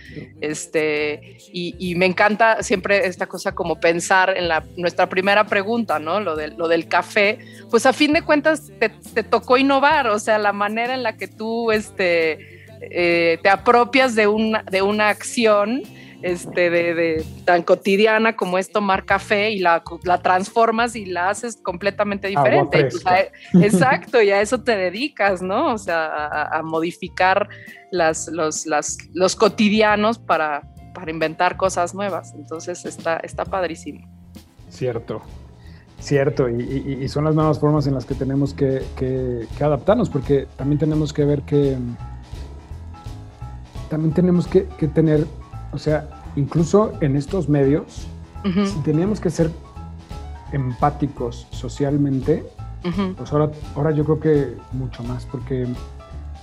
este, 0.41 1.37
y, 1.51 1.95
me 1.95 2.05
encanta 2.05 2.61
siempre 2.63 3.07
esta 3.07 3.27
cosa 3.27 3.53
como 3.53 3.79
pensar 3.79 4.35
en 4.37 4.47
la, 4.47 4.65
nuestra 4.77 5.09
primera 5.09 5.45
pregunta, 5.45 5.99
¿no? 5.99 6.19
Lo, 6.19 6.35
lo 6.35 6.67
del 6.67 6.87
café, 6.87 7.39
pues 7.69 7.85
a 7.85 7.93
fin 7.93 8.13
de 8.13 8.21
cuentas 8.21 8.71
te, 8.79 8.89
te 8.89 9.23
tocó 9.23 9.57
innovar, 9.57 10.07
o 10.07 10.19
sea, 10.19 10.37
la 10.37 10.53
manera 10.53 10.93
en 10.93 11.03
la 11.03 11.17
que 11.17 11.27
tú, 11.27 11.71
este, 11.71 12.59
eh, 12.81 13.39
te 13.41 13.49
apropias 13.49 14.15
de 14.15 14.27
una, 14.27 14.63
de 14.63 14.81
una 14.81 15.09
acción 15.09 15.83
este, 16.21 16.69
de, 16.69 17.25
tan 17.45 17.63
cotidiana 17.63 18.35
como 18.35 18.57
es 18.57 18.71
tomar 18.71 19.05
café 19.05 19.51
y 19.51 19.59
la, 19.59 19.83
la 20.03 20.21
transformas 20.21 20.95
y 20.95 21.05
la 21.05 21.29
haces 21.29 21.57
completamente 21.57 22.27
diferente. 22.27 22.89
exacto, 23.53 24.21
y 24.21 24.29
a 24.31 24.41
eso 24.41 24.61
te 24.61 24.75
dedicas, 24.75 25.41
¿no? 25.41 25.73
O 25.73 25.77
sea, 25.77 26.45
a, 26.45 26.61
modificar 26.61 27.47
las, 27.91 28.27
los, 28.27 28.65
las, 28.65 28.97
los 29.13 29.35
cotidianos 29.35 30.19
para, 30.19 30.61
para 30.93 31.11
inventar 31.11 31.57
cosas 31.57 31.95
nuevas. 31.95 32.33
Entonces 32.35 32.85
está, 32.85 33.17
está 33.17 33.45
padrísimo. 33.45 34.07
Cierto. 34.69 35.21
Cierto, 35.99 36.47
y, 36.47 37.07
son 37.09 37.25
las 37.25 37.35
nuevas 37.35 37.59
formas 37.59 37.85
en 37.85 37.93
las 37.93 38.05
que 38.05 38.15
tenemos 38.15 38.53
que, 38.53 38.81
que, 38.95 39.45
adaptarnos, 39.61 40.09
porque 40.09 40.47
también 40.55 40.79
tenemos 40.79 41.11
que 41.11 41.25
ver 41.25 41.41
que 41.41 41.77
también 43.89 44.13
tenemos 44.13 44.47
que, 44.47 44.65
que 44.77 44.87
tener 44.87 45.25
o 45.71 45.77
sea, 45.77 46.07
incluso 46.35 46.93
en 47.01 47.15
estos 47.15 47.49
medios, 47.49 48.07
si 48.43 48.79
teníamos 48.83 49.19
que 49.19 49.29
ser 49.29 49.51
empáticos 50.51 51.47
socialmente, 51.51 52.45
pues 53.17 53.31
ahora, 53.31 53.51
ahora 53.75 53.91
yo 53.91 54.05
creo 54.05 54.19
que 54.19 54.57
mucho 54.71 55.03
más, 55.03 55.25
porque 55.25 55.67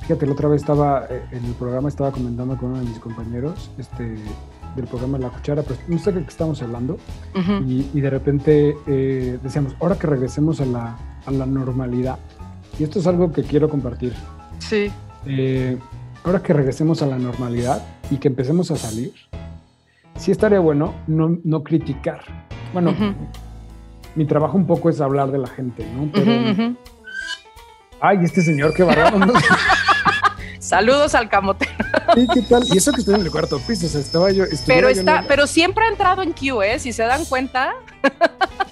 fíjate, 0.02 0.26
la 0.26 0.32
otra 0.32 0.48
vez 0.48 0.62
estaba 0.62 1.06
eh, 1.10 1.22
en 1.32 1.44
el 1.44 1.52
programa, 1.54 1.88
estaba 1.88 2.12
comentando 2.12 2.56
con 2.56 2.70
uno 2.70 2.78
de 2.78 2.84
mis 2.84 2.98
compañeros 2.98 3.70
este, 3.78 4.16
del 4.76 4.86
programa 4.86 5.18
La 5.18 5.30
Cuchara, 5.30 5.62
pero 5.62 5.78
no 5.88 5.98
sé 5.98 6.12
de 6.12 6.22
qué 6.22 6.28
estamos 6.28 6.62
hablando, 6.62 6.98
y, 7.66 8.00
de 8.00 8.10
repente 8.10 8.76
eh, 8.86 9.38
decíamos, 9.42 9.74
ahora 9.80 9.98
que 9.98 10.06
regresemos 10.06 10.60
a 10.60 10.66
la, 10.66 10.96
a 11.24 11.30
la 11.30 11.46
normalidad, 11.46 12.18
y 12.78 12.84
esto 12.84 12.98
es 12.98 13.06
algo 13.06 13.32
que 13.32 13.42
quiero 13.42 13.68
compartir. 13.68 14.14
Sí. 14.58 14.90
Eh, 15.26 15.78
ahora 16.24 16.42
que 16.42 16.52
regresemos 16.52 17.02
a 17.02 17.06
la 17.06 17.18
normalidad 17.18 17.82
y 18.10 18.16
que 18.16 18.28
empecemos 18.28 18.70
a 18.70 18.76
salir, 18.76 19.12
sí 20.16 20.30
estaría 20.30 20.60
bueno 20.60 20.94
no, 21.06 21.38
no 21.44 21.62
criticar. 21.62 22.20
Bueno, 22.72 22.94
mi 24.14 24.24
trabajo 24.26 24.56
un 24.56 24.66
poco 24.66 24.90
es 24.90 25.00
hablar 25.00 25.30
de 25.30 25.38
la 25.38 25.48
gente, 25.48 25.86
¿no? 25.94 26.10
Pero, 26.12 26.74
ay, 28.00 28.18
este 28.22 28.42
señor, 28.42 28.74
qué 28.74 28.82
barato. 28.82 29.18
Saludos 30.58 31.14
al 31.14 31.28
camotero. 31.28 31.70
Sí, 32.14 32.26
¿qué 32.34 32.42
tal? 32.42 32.64
Y 32.72 32.76
eso 32.76 32.90
que 32.90 33.00
estoy 33.00 33.14
en 33.14 33.20
el 33.20 33.30
cuarto 33.30 33.60
piso, 33.60 33.86
o 33.86 33.88
sea, 33.88 34.00
estaba 34.00 34.32
yo. 34.32 34.44
Pero 34.66 34.88
está, 34.88 35.24
pero 35.28 35.46
siempre 35.46 35.84
ha 35.84 35.88
entrado 35.88 36.22
en 36.22 36.32
Q, 36.32 36.60
¿eh? 36.62 36.80
Si 36.80 36.92
se 36.92 37.04
dan 37.04 37.24
cuenta, 37.26 37.74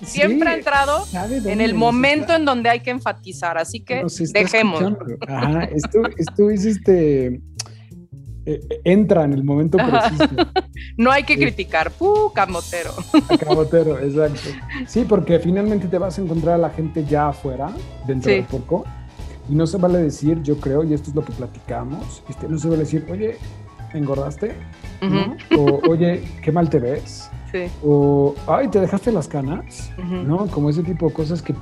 siempre 0.02 0.48
ha 0.50 0.54
entrado 0.56 1.06
en 1.12 1.60
el 1.60 1.74
momento 1.74 2.34
en 2.34 2.44
donde 2.44 2.68
hay 2.68 2.80
que 2.80 2.90
enfatizar. 2.90 3.58
Así 3.58 3.80
que 3.80 4.04
dejemos. 4.32 4.82
Ajá, 5.28 5.64
esto, 5.64 6.02
esto 6.16 6.50
es 6.50 6.64
este. 6.64 7.40
Eh, 8.46 8.80
entra 8.84 9.24
en 9.24 9.32
el 9.32 9.42
momento 9.42 9.78
preciso. 9.78 10.28
no 10.98 11.10
hay 11.10 11.24
que 11.24 11.36
criticar, 11.36 11.90
¡puh! 11.90 12.30
Camotero. 12.34 12.90
Camotero, 13.40 13.98
exacto. 13.98 14.50
Sí, 14.86 15.06
porque 15.08 15.38
finalmente 15.38 15.88
te 15.88 15.96
vas 15.96 16.18
a 16.18 16.22
encontrar 16.22 16.56
a 16.56 16.58
la 16.58 16.70
gente 16.70 17.04
ya 17.04 17.28
afuera, 17.28 17.72
dentro 18.06 18.30
de 18.30 18.42
poco, 18.42 18.84
y 19.48 19.54
no 19.54 19.66
se 19.66 19.78
vale 19.78 19.98
decir, 19.98 20.42
yo 20.42 20.58
creo, 20.58 20.84
y 20.84 20.92
esto 20.92 21.10
es 21.10 21.16
lo 21.16 21.24
que 21.24 21.32
platicamos, 21.32 22.22
este, 22.28 22.48
no 22.48 22.58
se 22.58 22.68
vale 22.68 22.80
decir, 22.80 23.06
oye, 23.10 23.36
engordaste, 23.94 24.54
o 25.56 25.80
oye, 25.88 26.24
qué 26.42 26.52
mal 26.52 26.68
te 26.68 26.78
ves, 26.78 27.30
o 27.82 28.34
ay, 28.46 28.68
te 28.68 28.80
dejaste 28.80 29.12
las 29.12 29.28
canas, 29.28 29.90
¿no? 29.98 30.46
Como 30.48 30.70
ese 30.70 30.82
tipo 30.82 31.08
de 31.08 31.14
cosas 31.14 31.40
que 31.40 31.54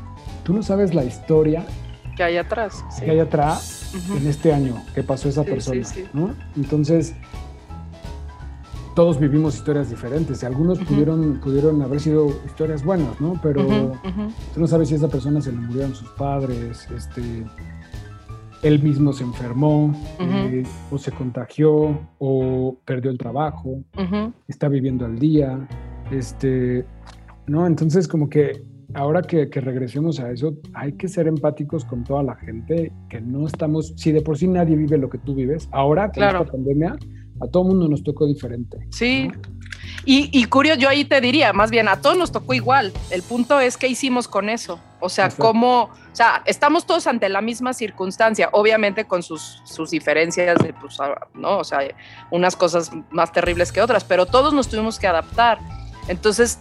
tú 0.42 0.52
no 0.54 0.62
sabes 0.62 0.94
la 0.94 1.04
historia 1.04 1.64
que 2.16 2.22
hay 2.22 2.36
atrás. 2.36 2.84
Que 2.98 3.10
hay 3.10 3.20
atrás 3.20 3.94
en 4.16 4.26
este 4.26 4.52
año 4.52 4.82
que 4.94 5.02
pasó 5.02 5.28
esa 5.28 5.44
persona, 5.44 5.82
¿no? 6.12 6.34
Entonces, 6.56 7.14
todos 8.94 9.18
vivimos 9.18 9.54
historias 9.54 9.90
diferentes 9.90 10.42
y 10.42 10.46
algunos 10.46 10.78
pudieron, 10.78 11.40
pudieron 11.40 11.80
haber 11.82 12.00
sido 12.00 12.28
historias 12.44 12.84
buenas, 12.84 13.20
¿no? 13.20 13.38
Pero 13.42 13.92
tú 14.54 14.60
no 14.60 14.66
sabes 14.66 14.88
si 14.88 14.94
esa 14.94 15.08
persona 15.08 15.40
se 15.40 15.52
le 15.52 15.58
murieron 15.58 15.94
sus 15.94 16.08
padres, 16.10 16.86
este, 16.94 17.44
él 18.62 18.82
mismo 18.82 19.12
se 19.12 19.24
enfermó 19.24 19.94
eh, 20.20 20.64
o 20.90 20.98
se 20.98 21.10
contagió 21.10 22.00
o 22.18 22.76
perdió 22.84 23.10
el 23.10 23.18
trabajo, 23.18 23.82
está 24.46 24.68
viviendo 24.68 25.06
al 25.06 25.18
día, 25.18 25.66
este, 26.10 26.84
¿no? 27.46 27.66
Entonces 27.66 28.06
como 28.06 28.28
que 28.28 28.62
ahora 28.94 29.22
que, 29.22 29.46
regresemos 29.46 30.20
a 30.20 30.30
eso, 30.30 30.54
hay 30.74 30.92
que 30.92 31.08
ser 31.08 31.26
empáticos 31.26 31.84
con 31.84 32.04
toda 32.04 32.22
la 32.22 32.36
gente, 32.36 32.92
que 33.08 33.20
no 33.20 33.46
estamos, 33.46 33.94
si 33.96 34.12
de 34.12 34.20
por 34.20 34.38
sí 34.38 34.48
nadie 34.48 34.76
vive 34.76 34.98
lo 34.98 35.08
que 35.08 35.18
tú 35.18 35.34
vives, 35.34 35.68
ahora 35.72 36.10
con 36.10 36.22
esta 36.22 36.44
pandemia, 36.44 36.96
a 37.40 37.46
todo 37.48 37.64
mundo 37.64 37.88
nos 37.88 38.02
tocó 38.02 38.26
diferente. 38.26 38.78
Sí. 38.90 39.30
Y, 40.04 40.28
y, 40.32 40.44
curioso, 40.46 40.80
yo 40.80 40.88
ahí 40.88 41.04
te 41.04 41.20
diría, 41.20 41.52
más 41.52 41.70
bien 41.70 41.88
a 41.88 42.00
todos 42.00 42.16
nos 42.16 42.32
tocó 42.32 42.54
igual. 42.54 42.92
El 43.10 43.22
punto 43.22 43.60
es 43.60 43.76
qué 43.76 43.88
hicimos 43.88 44.28
con 44.28 44.48
eso. 44.48 44.80
O 45.00 45.08
sea, 45.08 45.30
cómo, 45.30 45.84
o 45.84 46.14
sea, 46.14 46.42
estamos 46.46 46.86
todos 46.86 47.06
ante 47.06 47.28
la 47.28 47.40
misma 47.40 47.72
circunstancia, 47.72 48.48
obviamente 48.52 49.04
con 49.04 49.22
sus, 49.22 49.60
sus 49.64 49.90
diferencias, 49.90 50.58
de, 50.58 50.72
pues, 50.74 50.98
¿no? 51.34 51.58
O 51.58 51.64
sea, 51.64 51.80
unas 52.30 52.54
cosas 52.54 52.92
más 53.10 53.32
terribles 53.32 53.72
que 53.72 53.80
otras, 53.80 54.04
pero 54.04 54.26
todos 54.26 54.52
nos 54.52 54.68
tuvimos 54.68 54.98
que 54.98 55.06
adaptar. 55.06 55.58
Entonces, 56.08 56.58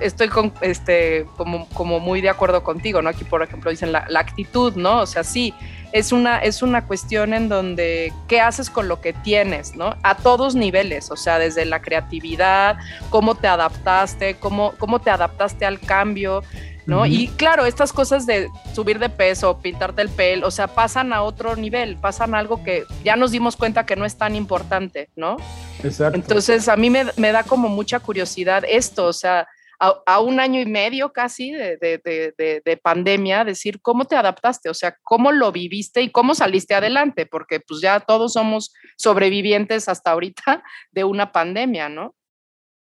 estoy 0.00 0.28
con, 0.28 0.52
este, 0.60 1.26
como, 1.36 1.68
como 1.70 2.00
muy 2.00 2.20
de 2.20 2.30
acuerdo 2.30 2.62
contigo, 2.62 3.02
¿no? 3.02 3.10
Aquí, 3.10 3.24
por 3.24 3.42
ejemplo, 3.42 3.70
dicen 3.70 3.92
la, 3.92 4.06
la, 4.08 4.20
actitud, 4.20 4.74
¿no? 4.76 5.00
O 5.00 5.06
sea, 5.06 5.24
sí, 5.24 5.54
es 5.92 6.12
una, 6.12 6.38
es 6.38 6.62
una 6.62 6.86
cuestión 6.86 7.34
en 7.34 7.48
donde, 7.48 8.12
¿qué 8.28 8.40
haces 8.40 8.70
con 8.70 8.88
lo 8.88 9.00
que 9.00 9.12
tienes, 9.12 9.74
¿no? 9.74 9.96
A 10.02 10.16
todos 10.16 10.54
niveles, 10.54 11.10
o 11.10 11.16
sea, 11.16 11.38
desde 11.38 11.64
la 11.64 11.80
creatividad, 11.80 12.78
cómo 13.10 13.34
te 13.34 13.46
adaptaste, 13.46 14.36
cómo, 14.36 14.72
cómo 14.78 15.00
te 15.00 15.10
adaptaste 15.10 15.66
al 15.66 15.80
cambio, 15.80 16.42
¿no? 16.88 17.04
Y 17.04 17.28
claro, 17.28 17.66
estas 17.66 17.92
cosas 17.92 18.24
de 18.24 18.48
subir 18.72 18.98
de 18.98 19.10
peso, 19.10 19.60
pintarte 19.60 20.00
el 20.00 20.08
pelo, 20.08 20.46
o 20.46 20.50
sea, 20.50 20.68
pasan 20.68 21.12
a 21.12 21.20
otro 21.20 21.54
nivel, 21.54 21.98
pasan 21.98 22.34
a 22.34 22.38
algo 22.38 22.64
que 22.64 22.84
ya 23.04 23.14
nos 23.14 23.30
dimos 23.30 23.56
cuenta 23.56 23.84
que 23.84 23.94
no 23.94 24.06
es 24.06 24.16
tan 24.16 24.34
importante, 24.34 25.10
¿no? 25.14 25.36
Exacto. 25.84 26.18
Entonces, 26.18 26.66
a 26.66 26.76
mí 26.76 26.88
me, 26.88 27.04
da 27.30 27.42
como 27.44 27.68
mucha 27.68 28.00
curiosidad 28.00 28.64
esto, 28.66 29.04
o 29.04 29.12
sea, 29.12 29.46
a, 29.78 30.18
un 30.20 30.40
año 30.40 30.62
y 30.62 30.64
medio 30.64 31.12
casi 31.12 31.52
de, 31.52 31.76
de, 31.78 32.80
pandemia, 32.82 33.44
decir 33.44 33.82
cómo 33.82 34.06
te 34.06 34.16
adaptaste, 34.16 34.70
o 34.70 34.74
sea, 34.74 34.96
cómo 35.02 35.30
lo 35.30 35.52
viviste 35.52 36.00
y 36.00 36.10
cómo 36.10 36.34
saliste 36.34 36.74
adelante, 36.74 37.26
porque 37.26 37.60
pues 37.60 37.82
ya 37.82 38.00
todos 38.00 38.32
somos 38.32 38.72
sobrevivientes 38.96 39.90
hasta 39.90 40.12
ahorita 40.12 40.62
de 40.90 41.04
una 41.04 41.32
pandemia, 41.32 41.90
¿no? 41.90 42.14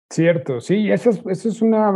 Cierto, 0.09 0.61
sí, 0.61 0.93
eso 0.93 1.11
es, 1.11 1.20
eso 1.26 1.49
es 1.49 1.61
una 1.61 1.93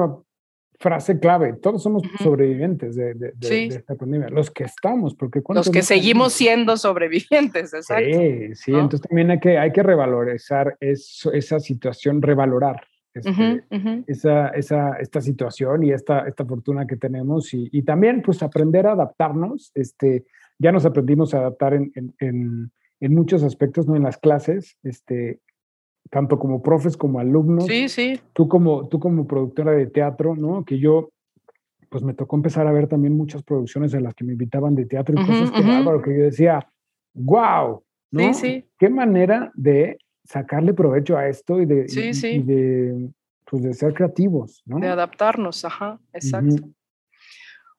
frase 0.84 1.18
clave. 1.18 1.54
Todos 1.54 1.82
somos 1.82 2.02
sobrevivientes 2.22 2.94
de, 2.94 3.32
esta 3.40 3.94
pandemia. 3.94 4.28
Los 4.28 4.50
que 4.50 4.64
estamos, 4.64 5.14
porque 5.14 5.40
los 5.48 5.70
que 5.70 5.80
seguimos 5.80 6.34
siendo 6.34 6.76
sobrevivientes, 6.76 7.72
exacto. 7.72 8.04
Sí, 8.04 8.54
sí. 8.54 8.72
Entonces 8.72 9.00
también 9.00 9.30
hay 9.30 9.40
que, 9.40 9.56
hay 9.56 9.72
que 9.72 9.82
revalorizar 9.82 10.76
eso, 10.80 11.32
esa 11.32 11.58
situación, 11.58 12.20
revalorar 12.20 12.86
este, 13.14 13.64
Esa, 14.06 14.48
esa, 14.48 14.92
esta 15.00 15.22
situación 15.22 15.84
y 15.84 15.92
esta, 15.92 16.28
esta 16.28 16.44
fortuna 16.44 16.86
que 16.86 16.96
tenemos 16.96 17.54
y, 17.54 17.70
y, 17.72 17.82
también 17.82 18.20
pues 18.20 18.42
aprender 18.42 18.86
a 18.86 18.92
adaptarnos. 18.92 19.72
Este, 19.74 20.26
ya 20.58 20.70
nos 20.70 20.84
aprendimos 20.84 21.32
a 21.32 21.38
adaptar 21.38 21.72
en, 21.72 21.92
en, 21.94 22.14
en, 22.18 22.72
en 23.00 23.14
muchos 23.14 23.42
aspectos, 23.42 23.86
¿no? 23.86 23.96
En 23.96 24.02
las 24.02 24.18
clases, 24.18 24.76
este, 24.82 25.40
tanto 26.10 26.38
como 26.38 26.62
profes 26.62 26.96
como 26.96 27.18
alumnos. 27.18 27.66
Sí, 27.66 27.88
sí. 27.88 28.20
Tú 28.32 28.48
como, 28.48 28.88
tú 28.88 28.98
como 28.98 29.26
productora 29.26 29.72
de 29.72 29.86
teatro, 29.86 30.36
¿no? 30.36 30.64
Que 30.64 30.78
yo, 30.78 31.10
pues 31.88 32.02
me 32.02 32.14
tocó 32.14 32.36
empezar 32.36 32.66
a 32.66 32.72
ver 32.72 32.88
también 32.88 33.16
muchas 33.16 33.42
producciones 33.42 33.94
en 33.94 34.04
las 34.04 34.14
que 34.14 34.24
me 34.24 34.32
invitaban 34.32 34.74
de 34.74 34.86
teatro 34.86 35.14
y 35.14 35.26
cosas 35.26 35.50
que, 35.50 35.62
que 35.62 36.18
yo 36.18 36.24
decía, 36.24 36.68
wow, 37.14 37.82
¿no? 38.10 38.34
Sí, 38.34 38.34
sí. 38.34 38.68
Qué 38.78 38.88
manera 38.88 39.50
de 39.54 39.98
sacarle 40.24 40.72
provecho 40.72 41.16
a 41.16 41.28
esto 41.28 41.60
y 41.60 41.66
de, 41.66 41.84
de, 41.84 43.10
pues 43.44 43.62
de 43.62 43.74
ser 43.74 43.94
creativos, 43.94 44.62
¿no? 44.64 44.78
De 44.78 44.88
adaptarnos, 44.88 45.64
ajá, 45.64 46.00
exacto. 46.12 46.68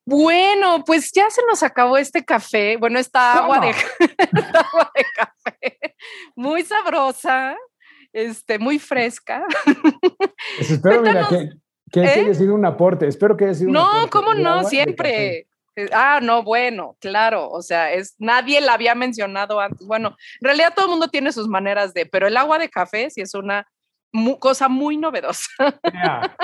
Bueno, 0.08 0.84
pues 0.86 1.12
ya 1.12 1.30
se 1.32 1.42
nos 1.50 1.64
acabó 1.64 1.98
este 1.98 2.24
café, 2.24 2.78
bueno, 2.78 3.00
esta 3.00 3.44
agua 3.44 3.60
de, 3.60 3.70
esta 4.00 4.60
agua 4.60 4.92
de 4.96 5.04
café, 5.16 5.96
muy 6.36 6.64
sabrosa, 6.64 7.58
este, 8.16 8.58
muy 8.60 8.80
fresca. 8.80 9.46
Pues 10.58 10.72
espero, 10.72 11.02
mira, 11.02 11.28
que, 11.28 11.50
que 11.92 12.00
haya 12.00 12.30
¿eh? 12.30 12.34
sido 12.34 12.56
un 12.56 12.66
aporte. 12.66 13.08
Espero 13.08 13.36
que 13.36 13.46
haya 13.46 13.54
sido 13.54 13.72
no, 13.72 13.82
un 13.82 13.88
aporte. 13.88 14.06
No, 14.06 14.10
¿cómo 14.10 14.34
no? 14.34 14.64
Siempre. 14.64 15.48
Eh, 15.76 15.90
ah, 15.92 16.22
no, 16.24 16.42
bueno, 16.42 16.96
claro, 17.02 17.50
o 17.50 17.62
sea, 17.62 17.92
es 17.92 18.16
nadie 18.18 18.62
la 18.62 18.74
había 18.74 18.96
mencionado 18.96 19.60
antes. 19.60 19.86
Bueno, 19.86 20.16
en 20.40 20.46
realidad 20.46 20.74
todo 20.74 20.86
el 20.86 20.92
mundo 20.92 21.10
tiene 21.10 21.34
sus 21.34 21.50
maneras 21.50 21.94
de, 21.94 22.06
pero 22.06 22.28
el 22.28 22.38
agua 22.38 22.58
de 22.58 22.70
café 22.70 23.10
sí 23.10 23.20
es 23.20 23.34
una 23.34 23.68
cosa 24.40 24.70
muy 24.70 24.96
novedosa. 24.96 25.50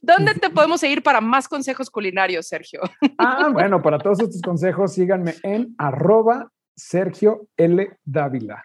¿Dónde 0.00 0.34
te 0.34 0.48
podemos 0.48 0.80
seguir 0.80 1.02
para 1.02 1.20
más 1.20 1.48
consejos 1.48 1.90
culinarios, 1.90 2.46
Sergio? 2.46 2.80
Ah, 3.18 3.50
bueno, 3.52 3.82
para 3.82 3.98
todos 3.98 4.20
estos 4.20 4.40
consejos 4.40 4.94
síganme 4.94 5.34
en 5.42 5.74
arroba 5.76 6.50
Sergio 6.74 7.46
L. 7.58 7.98
Dávila. 8.04 8.64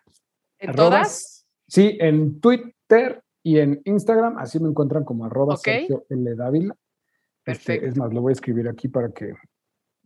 ¿En 0.59 0.73
todas? 0.73 1.36
Sí, 1.67 1.97
en 1.99 2.39
Twitter 2.39 3.21
y 3.43 3.59
en 3.59 3.81
Instagram, 3.85 4.37
así 4.37 4.59
me 4.59 4.69
encuentran 4.69 5.03
como 5.03 5.25
arroba 5.25 5.57
Sergio 5.57 6.05
L. 6.09 6.35
Dávila. 6.35 6.75
Este, 7.45 7.73
Perfecto. 7.73 7.87
es 7.87 7.97
más, 7.97 8.13
lo 8.13 8.21
voy 8.21 8.31
a 8.31 8.33
escribir 8.33 8.67
aquí 8.67 8.87
para 8.87 9.09
que 9.11 9.33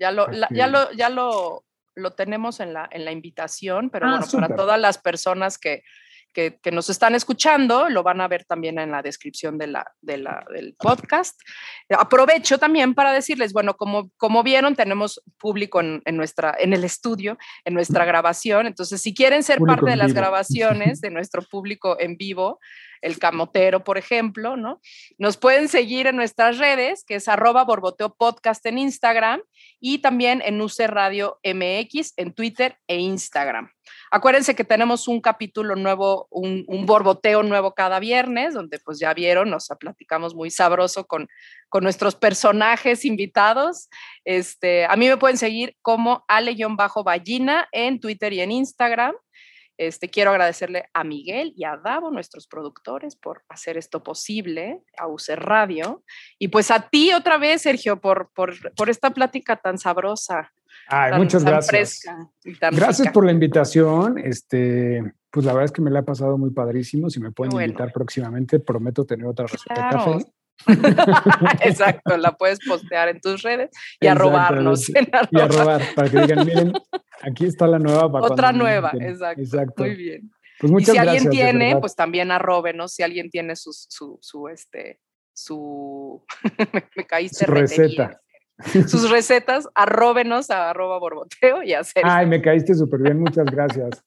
ya 0.01 0.11
lo, 0.11 0.25
ya 0.51 0.65
lo, 0.65 0.91
ya 0.93 1.09
lo, 1.09 1.63
lo 1.95 2.13
tenemos 2.13 2.59
en 2.59 2.73
la, 2.73 2.89
en 2.91 3.05
la 3.05 3.11
invitación, 3.11 3.91
pero 3.91 4.07
ah, 4.07 4.19
bueno, 4.19 4.47
para 4.47 4.55
todas 4.55 4.79
las 4.79 4.97
personas 4.97 5.59
que, 5.59 5.83
que, 6.33 6.59
nos 6.71 6.89
están 6.89 7.15
escuchando, 7.15 7.89
lo 7.89 8.03
van 8.03 8.21
a 8.21 8.27
ver 8.27 8.45
también 8.45 8.79
en 8.79 8.91
la 8.91 9.01
descripción 9.01 9.57
de 9.57 9.67
la, 9.67 9.91
de 10.01 10.17
la, 10.17 10.45
del 10.53 10.75
podcast. 10.75 11.39
Aprovecho 11.89 12.57
también 12.57 12.93
para 12.93 13.11
decirles, 13.11 13.53
bueno, 13.53 13.75
como, 13.75 14.09
como 14.17 14.43
vieron, 14.43 14.75
tenemos 14.75 15.21
público 15.37 15.79
en, 15.79 16.01
en 16.05 16.17
nuestra, 16.17 16.55
en 16.59 16.73
el 16.73 16.83
estudio, 16.83 17.37
en 17.65 17.73
nuestra 17.73 18.05
grabación. 18.05 18.67
Entonces, 18.67 19.01
si 19.01 19.13
quieren 19.13 19.43
ser 19.43 19.59
parte 19.59 19.89
de 19.89 19.97
las 19.97 20.13
grabaciones 20.13 21.01
de 21.01 21.11
nuestro 21.11 21.41
público 21.41 21.97
en 21.99 22.17
vivo, 22.17 22.59
el 23.01 23.19
camotero, 23.19 23.83
por 23.83 23.97
ejemplo, 23.97 24.57
¿no? 24.57 24.79
Nos 25.17 25.37
pueden 25.37 25.67
seguir 25.67 26.07
en 26.07 26.15
nuestras 26.15 26.57
redes, 26.57 27.03
que 27.03 27.15
es 27.15 27.27
arroba 27.27 27.63
borboteo 27.63 28.15
podcast 28.15 28.65
en 28.65 28.77
Instagram 28.77 29.41
y 29.79 29.99
también 29.99 30.41
en 30.45 30.61
UC 30.61 30.81
Radio 30.87 31.39
MX 31.43 32.13
en 32.17 32.33
Twitter 32.33 32.77
e 32.87 32.97
Instagram. 32.97 33.71
Acuérdense 34.11 34.55
que 34.55 34.63
tenemos 34.63 35.07
un 35.07 35.21
capítulo 35.21 35.75
nuevo, 35.75 36.27
un, 36.29 36.65
borboteo 36.85 37.43
nuevo 37.43 37.73
cada 37.73 37.99
viernes, 37.99 38.53
donde 38.53 38.79
pues 38.79 38.99
ya 38.99 39.13
vieron, 39.13 39.49
nos 39.49 39.69
platicamos 39.79 40.35
muy 40.35 40.51
sabroso 40.51 41.07
con, 41.07 41.29
con 41.69 41.83
nuestros 41.83 42.15
personajes 42.15 43.05
invitados. 43.05 43.89
Este, 44.25 44.85
a 44.85 44.95
mí 44.97 45.07
me 45.07 45.17
pueden 45.17 45.37
seguir 45.37 45.77
como 45.81 46.25
ale-ballina 46.27 47.67
en 47.71 47.99
Twitter 47.99 48.33
y 48.33 48.41
en 48.41 48.51
Instagram. 48.51 49.15
Este, 49.81 50.09
quiero 50.09 50.29
agradecerle 50.29 50.85
a 50.93 51.03
Miguel 51.03 51.53
y 51.57 51.63
a 51.63 51.75
Davo, 51.75 52.11
nuestros 52.11 52.45
productores, 52.45 53.15
por 53.15 53.41
hacer 53.49 53.77
esto 53.77 54.03
posible, 54.03 54.83
a 54.95 55.07
UC 55.07 55.29
Radio. 55.37 56.03
Y 56.37 56.49
pues 56.49 56.69
a 56.69 56.87
ti 56.87 57.11
otra 57.13 57.39
vez, 57.39 57.63
Sergio, 57.63 57.99
por, 57.99 58.29
por, 58.35 58.53
por 58.75 58.91
esta 58.91 59.09
plática 59.09 59.55
tan 59.55 59.79
sabrosa. 59.79 60.51
Ay, 60.87 61.17
muchas 61.17 61.43
gracias. 61.43 62.01
gracias 62.71 63.11
por 63.11 63.25
la 63.25 63.31
invitación. 63.31 64.19
Este, 64.19 65.01
pues 65.31 65.47
la 65.47 65.53
verdad 65.53 65.65
es 65.65 65.71
que 65.71 65.81
me 65.81 65.89
la 65.89 66.01
he 66.01 66.03
pasado 66.03 66.37
muy 66.37 66.51
padrísimo. 66.51 67.09
Si 67.09 67.19
me 67.19 67.31
pueden 67.31 67.59
invitar 67.59 67.91
próximamente, 67.91 68.59
prometo 68.59 69.03
tener 69.03 69.25
otra 69.25 69.47
receta 69.47 69.73
de 69.73 69.89
café. 69.89 70.31
Exacto, 71.61 72.17
la 72.17 72.33
puedes 72.33 72.59
postear 72.65 73.09
en 73.09 73.19
tus 73.19 73.41
redes 73.41 73.69
y 73.99 74.07
a 74.07 74.15
robarnos. 74.15 74.89
Y 75.31 75.39
a 75.39 75.47
robar, 75.47 75.81
para 75.95 76.09
que 76.09 76.21
digan, 76.21 76.45
miren, 76.45 76.73
aquí 77.21 77.45
está 77.45 77.67
la 77.67 77.79
nueva. 77.79 78.05
Otra 78.21 78.51
nueva, 78.51 78.91
exacto. 78.99 79.83
Muy 79.83 79.95
bien. 79.95 80.31
Pues 80.59 80.71
muchas 80.71 80.89
y 80.89 80.91
si 80.91 80.97
alguien 80.97 81.29
tiene, 81.29 81.77
pues 81.77 81.95
también 81.95 82.31
arróbenos. 82.31 82.93
Si 82.93 83.01
alguien 83.01 83.29
tiene 83.29 83.55
su, 83.55 83.71
su, 83.73 84.19
su 84.21 84.47
este, 84.47 84.99
su, 85.33 86.23
me, 86.95 87.05
caíste 87.05 87.45
su 87.45 87.51
receta. 87.51 88.21
Sus 88.87 89.09
recetas, 89.09 89.67
arróbenos 89.73 90.51
a 90.51 90.69
arroba 90.69 90.99
borboteo 90.99 91.63
y 91.63 91.73
hacer. 91.73 92.03
Ay, 92.05 92.27
me 92.27 92.41
caíste 92.41 92.75
súper 92.75 93.01
bien, 93.01 93.19
muchas 93.19 93.45
gracias. 93.45 94.03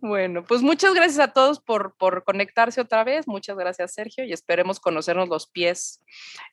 Bueno, 0.00 0.44
pues 0.44 0.62
muchas 0.62 0.94
gracias 0.94 1.18
a 1.18 1.32
todos 1.32 1.60
por, 1.60 1.94
por, 1.96 2.24
conectarse 2.24 2.80
otra 2.80 3.04
vez. 3.04 3.26
Muchas 3.26 3.56
gracias, 3.56 3.94
Sergio, 3.94 4.24
y 4.24 4.32
esperemos 4.32 4.80
conocernos 4.80 5.28
los 5.28 5.46
pies 5.46 6.02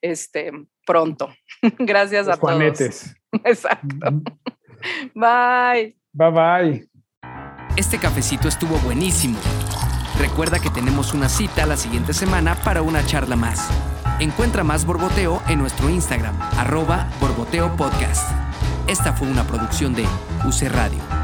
este, 0.02 0.52
pronto. 0.86 1.34
gracias 1.80 2.28
a 2.28 2.38
todos. 2.38 2.80
Exacto. 3.44 4.22
Bye. 5.14 5.98
Bye 6.14 6.32
bye. 6.32 6.90
Este 7.76 8.00
cafecito 8.00 8.48
estuvo 8.48 8.78
buenísimo. 8.78 9.38
Recuerda 10.20 10.60
que 10.60 10.70
tenemos 10.70 11.14
una 11.14 11.28
cita 11.28 11.66
la 11.66 11.76
siguiente 11.76 12.14
semana 12.14 12.56
para 12.56 12.82
una 12.82 13.06
charla 13.06 13.36
más. 13.36 13.70
Encuentra 14.20 14.64
más 14.64 14.86
Borboteo 14.86 15.42
en 15.50 15.60
nuestro 15.60 15.90
Instagram, 15.90 16.40
arroba 16.58 17.10
Borboteo 17.20 17.76
Podcast. 17.76 18.32
Esta 18.88 19.12
fue 19.12 19.28
una 19.28 19.46
producción 19.46 19.94
de 19.94 20.04
UC 20.46 20.70
Radio. 20.70 21.15